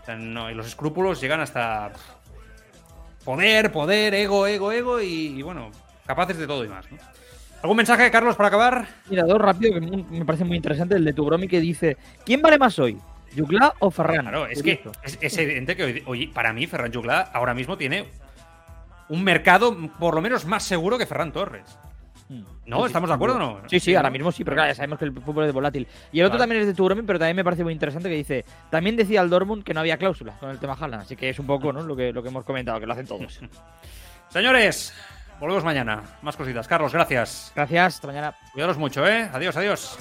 O 0.00 0.04
sea, 0.06 0.14
no, 0.16 0.48
y 0.50 0.54
los 0.54 0.66
escrúpulos 0.66 1.20
llegan 1.20 1.40
hasta 1.40 1.90
poder, 3.24 3.70
poder, 3.72 4.14
ego, 4.14 4.46
ego, 4.46 4.72
ego 4.72 5.00
y, 5.00 5.38
y, 5.38 5.42
bueno, 5.42 5.70
capaces 6.06 6.38
de 6.38 6.46
todo 6.46 6.64
y 6.64 6.68
más. 6.68 6.90
¿no? 6.90 6.96
¿Algún 7.62 7.76
mensaje, 7.76 8.10
Carlos, 8.10 8.36
para 8.36 8.48
acabar? 8.48 8.86
Mira, 9.08 9.24
dos 9.24 9.38
rápido 9.38 9.74
que 9.74 9.80
me 9.80 10.24
parece 10.24 10.44
muy 10.44 10.56
interesante. 10.56 10.94
El 10.94 11.04
de 11.04 11.12
tu 11.12 11.24
bromi 11.24 11.46
que 11.46 11.60
dice: 11.60 11.96
¿Quién 12.24 12.40
vale 12.40 12.58
más 12.58 12.78
hoy? 12.78 12.98
¿Yugla 13.34 13.74
o 13.80 13.90
Ferran? 13.90 14.22
Claro, 14.22 14.46
es 14.46 14.62
que 14.62 14.82
es, 15.04 15.18
es 15.20 15.38
evidente 15.38 15.76
que 15.76 15.84
hoy, 15.84 16.02
hoy, 16.06 16.26
para 16.28 16.52
mí 16.52 16.66
Ferran 16.66 16.92
Jugla 16.92 17.20
ahora 17.32 17.54
mismo 17.54 17.76
tiene 17.76 18.06
un 19.08 19.22
mercado 19.22 19.76
por 19.98 20.14
lo 20.14 20.22
menos 20.22 20.46
más 20.46 20.62
seguro 20.62 20.96
que 20.96 21.06
Ferran 21.06 21.32
Torres. 21.32 21.78
Mm. 22.30 22.42
¿No? 22.66 22.76
Sí, 22.76 22.82
sí, 22.82 22.86
¿Estamos 22.86 23.10
de 23.10 23.14
acuerdo 23.14 23.36
o 23.36 23.38
no? 23.38 23.60
Sí, 23.68 23.80
sí, 23.80 23.94
ahora 23.94 24.10
mismo 24.10 24.30
sí, 24.30 24.44
pero 24.44 24.54
claro, 24.54 24.70
ya 24.70 24.74
sabemos 24.76 24.98
que 24.98 25.04
el 25.04 25.12
fútbol 25.12 25.44
es 25.44 25.52
volátil. 25.52 25.86
Y 26.12 26.20
el 26.20 26.26
otro 26.26 26.38
también 26.38 26.60
es 26.62 26.66
de 26.68 26.74
tu 26.74 26.84
bromi, 26.84 27.02
pero 27.02 27.18
también 27.18 27.36
me 27.36 27.44
parece 27.44 27.62
muy 27.62 27.72
interesante 27.72 28.08
que 28.08 28.14
dice: 28.14 28.44
También 28.70 28.96
decía 28.96 29.20
el 29.20 29.28
Dortmund 29.28 29.64
que 29.64 29.74
no 29.74 29.80
había 29.80 29.98
cláusula 29.98 30.38
con 30.38 30.50
el 30.50 30.58
tema 30.58 30.76
Haaland. 30.80 31.02
Así 31.02 31.16
que 31.16 31.28
es 31.28 31.38
un 31.38 31.46
poco 31.46 31.72
¿no? 31.72 31.82
lo, 31.82 31.94
que, 31.94 32.12
lo 32.12 32.22
que 32.22 32.28
hemos 32.30 32.44
comentado, 32.44 32.80
que 32.80 32.86
lo 32.86 32.92
hacen 32.92 33.06
todos. 33.06 33.40
Señores, 34.30 34.94
volvemos 35.40 35.64
mañana. 35.64 36.02
Más 36.22 36.36
cositas. 36.36 36.68
Carlos, 36.68 36.92
gracias. 36.92 37.52
Gracias, 37.54 37.94
hasta 37.96 38.06
mañana. 38.06 38.34
Cuidaros 38.52 38.78
mucho, 38.78 39.06
¿eh? 39.06 39.28
Adiós, 39.32 39.56
adiós. 39.56 39.98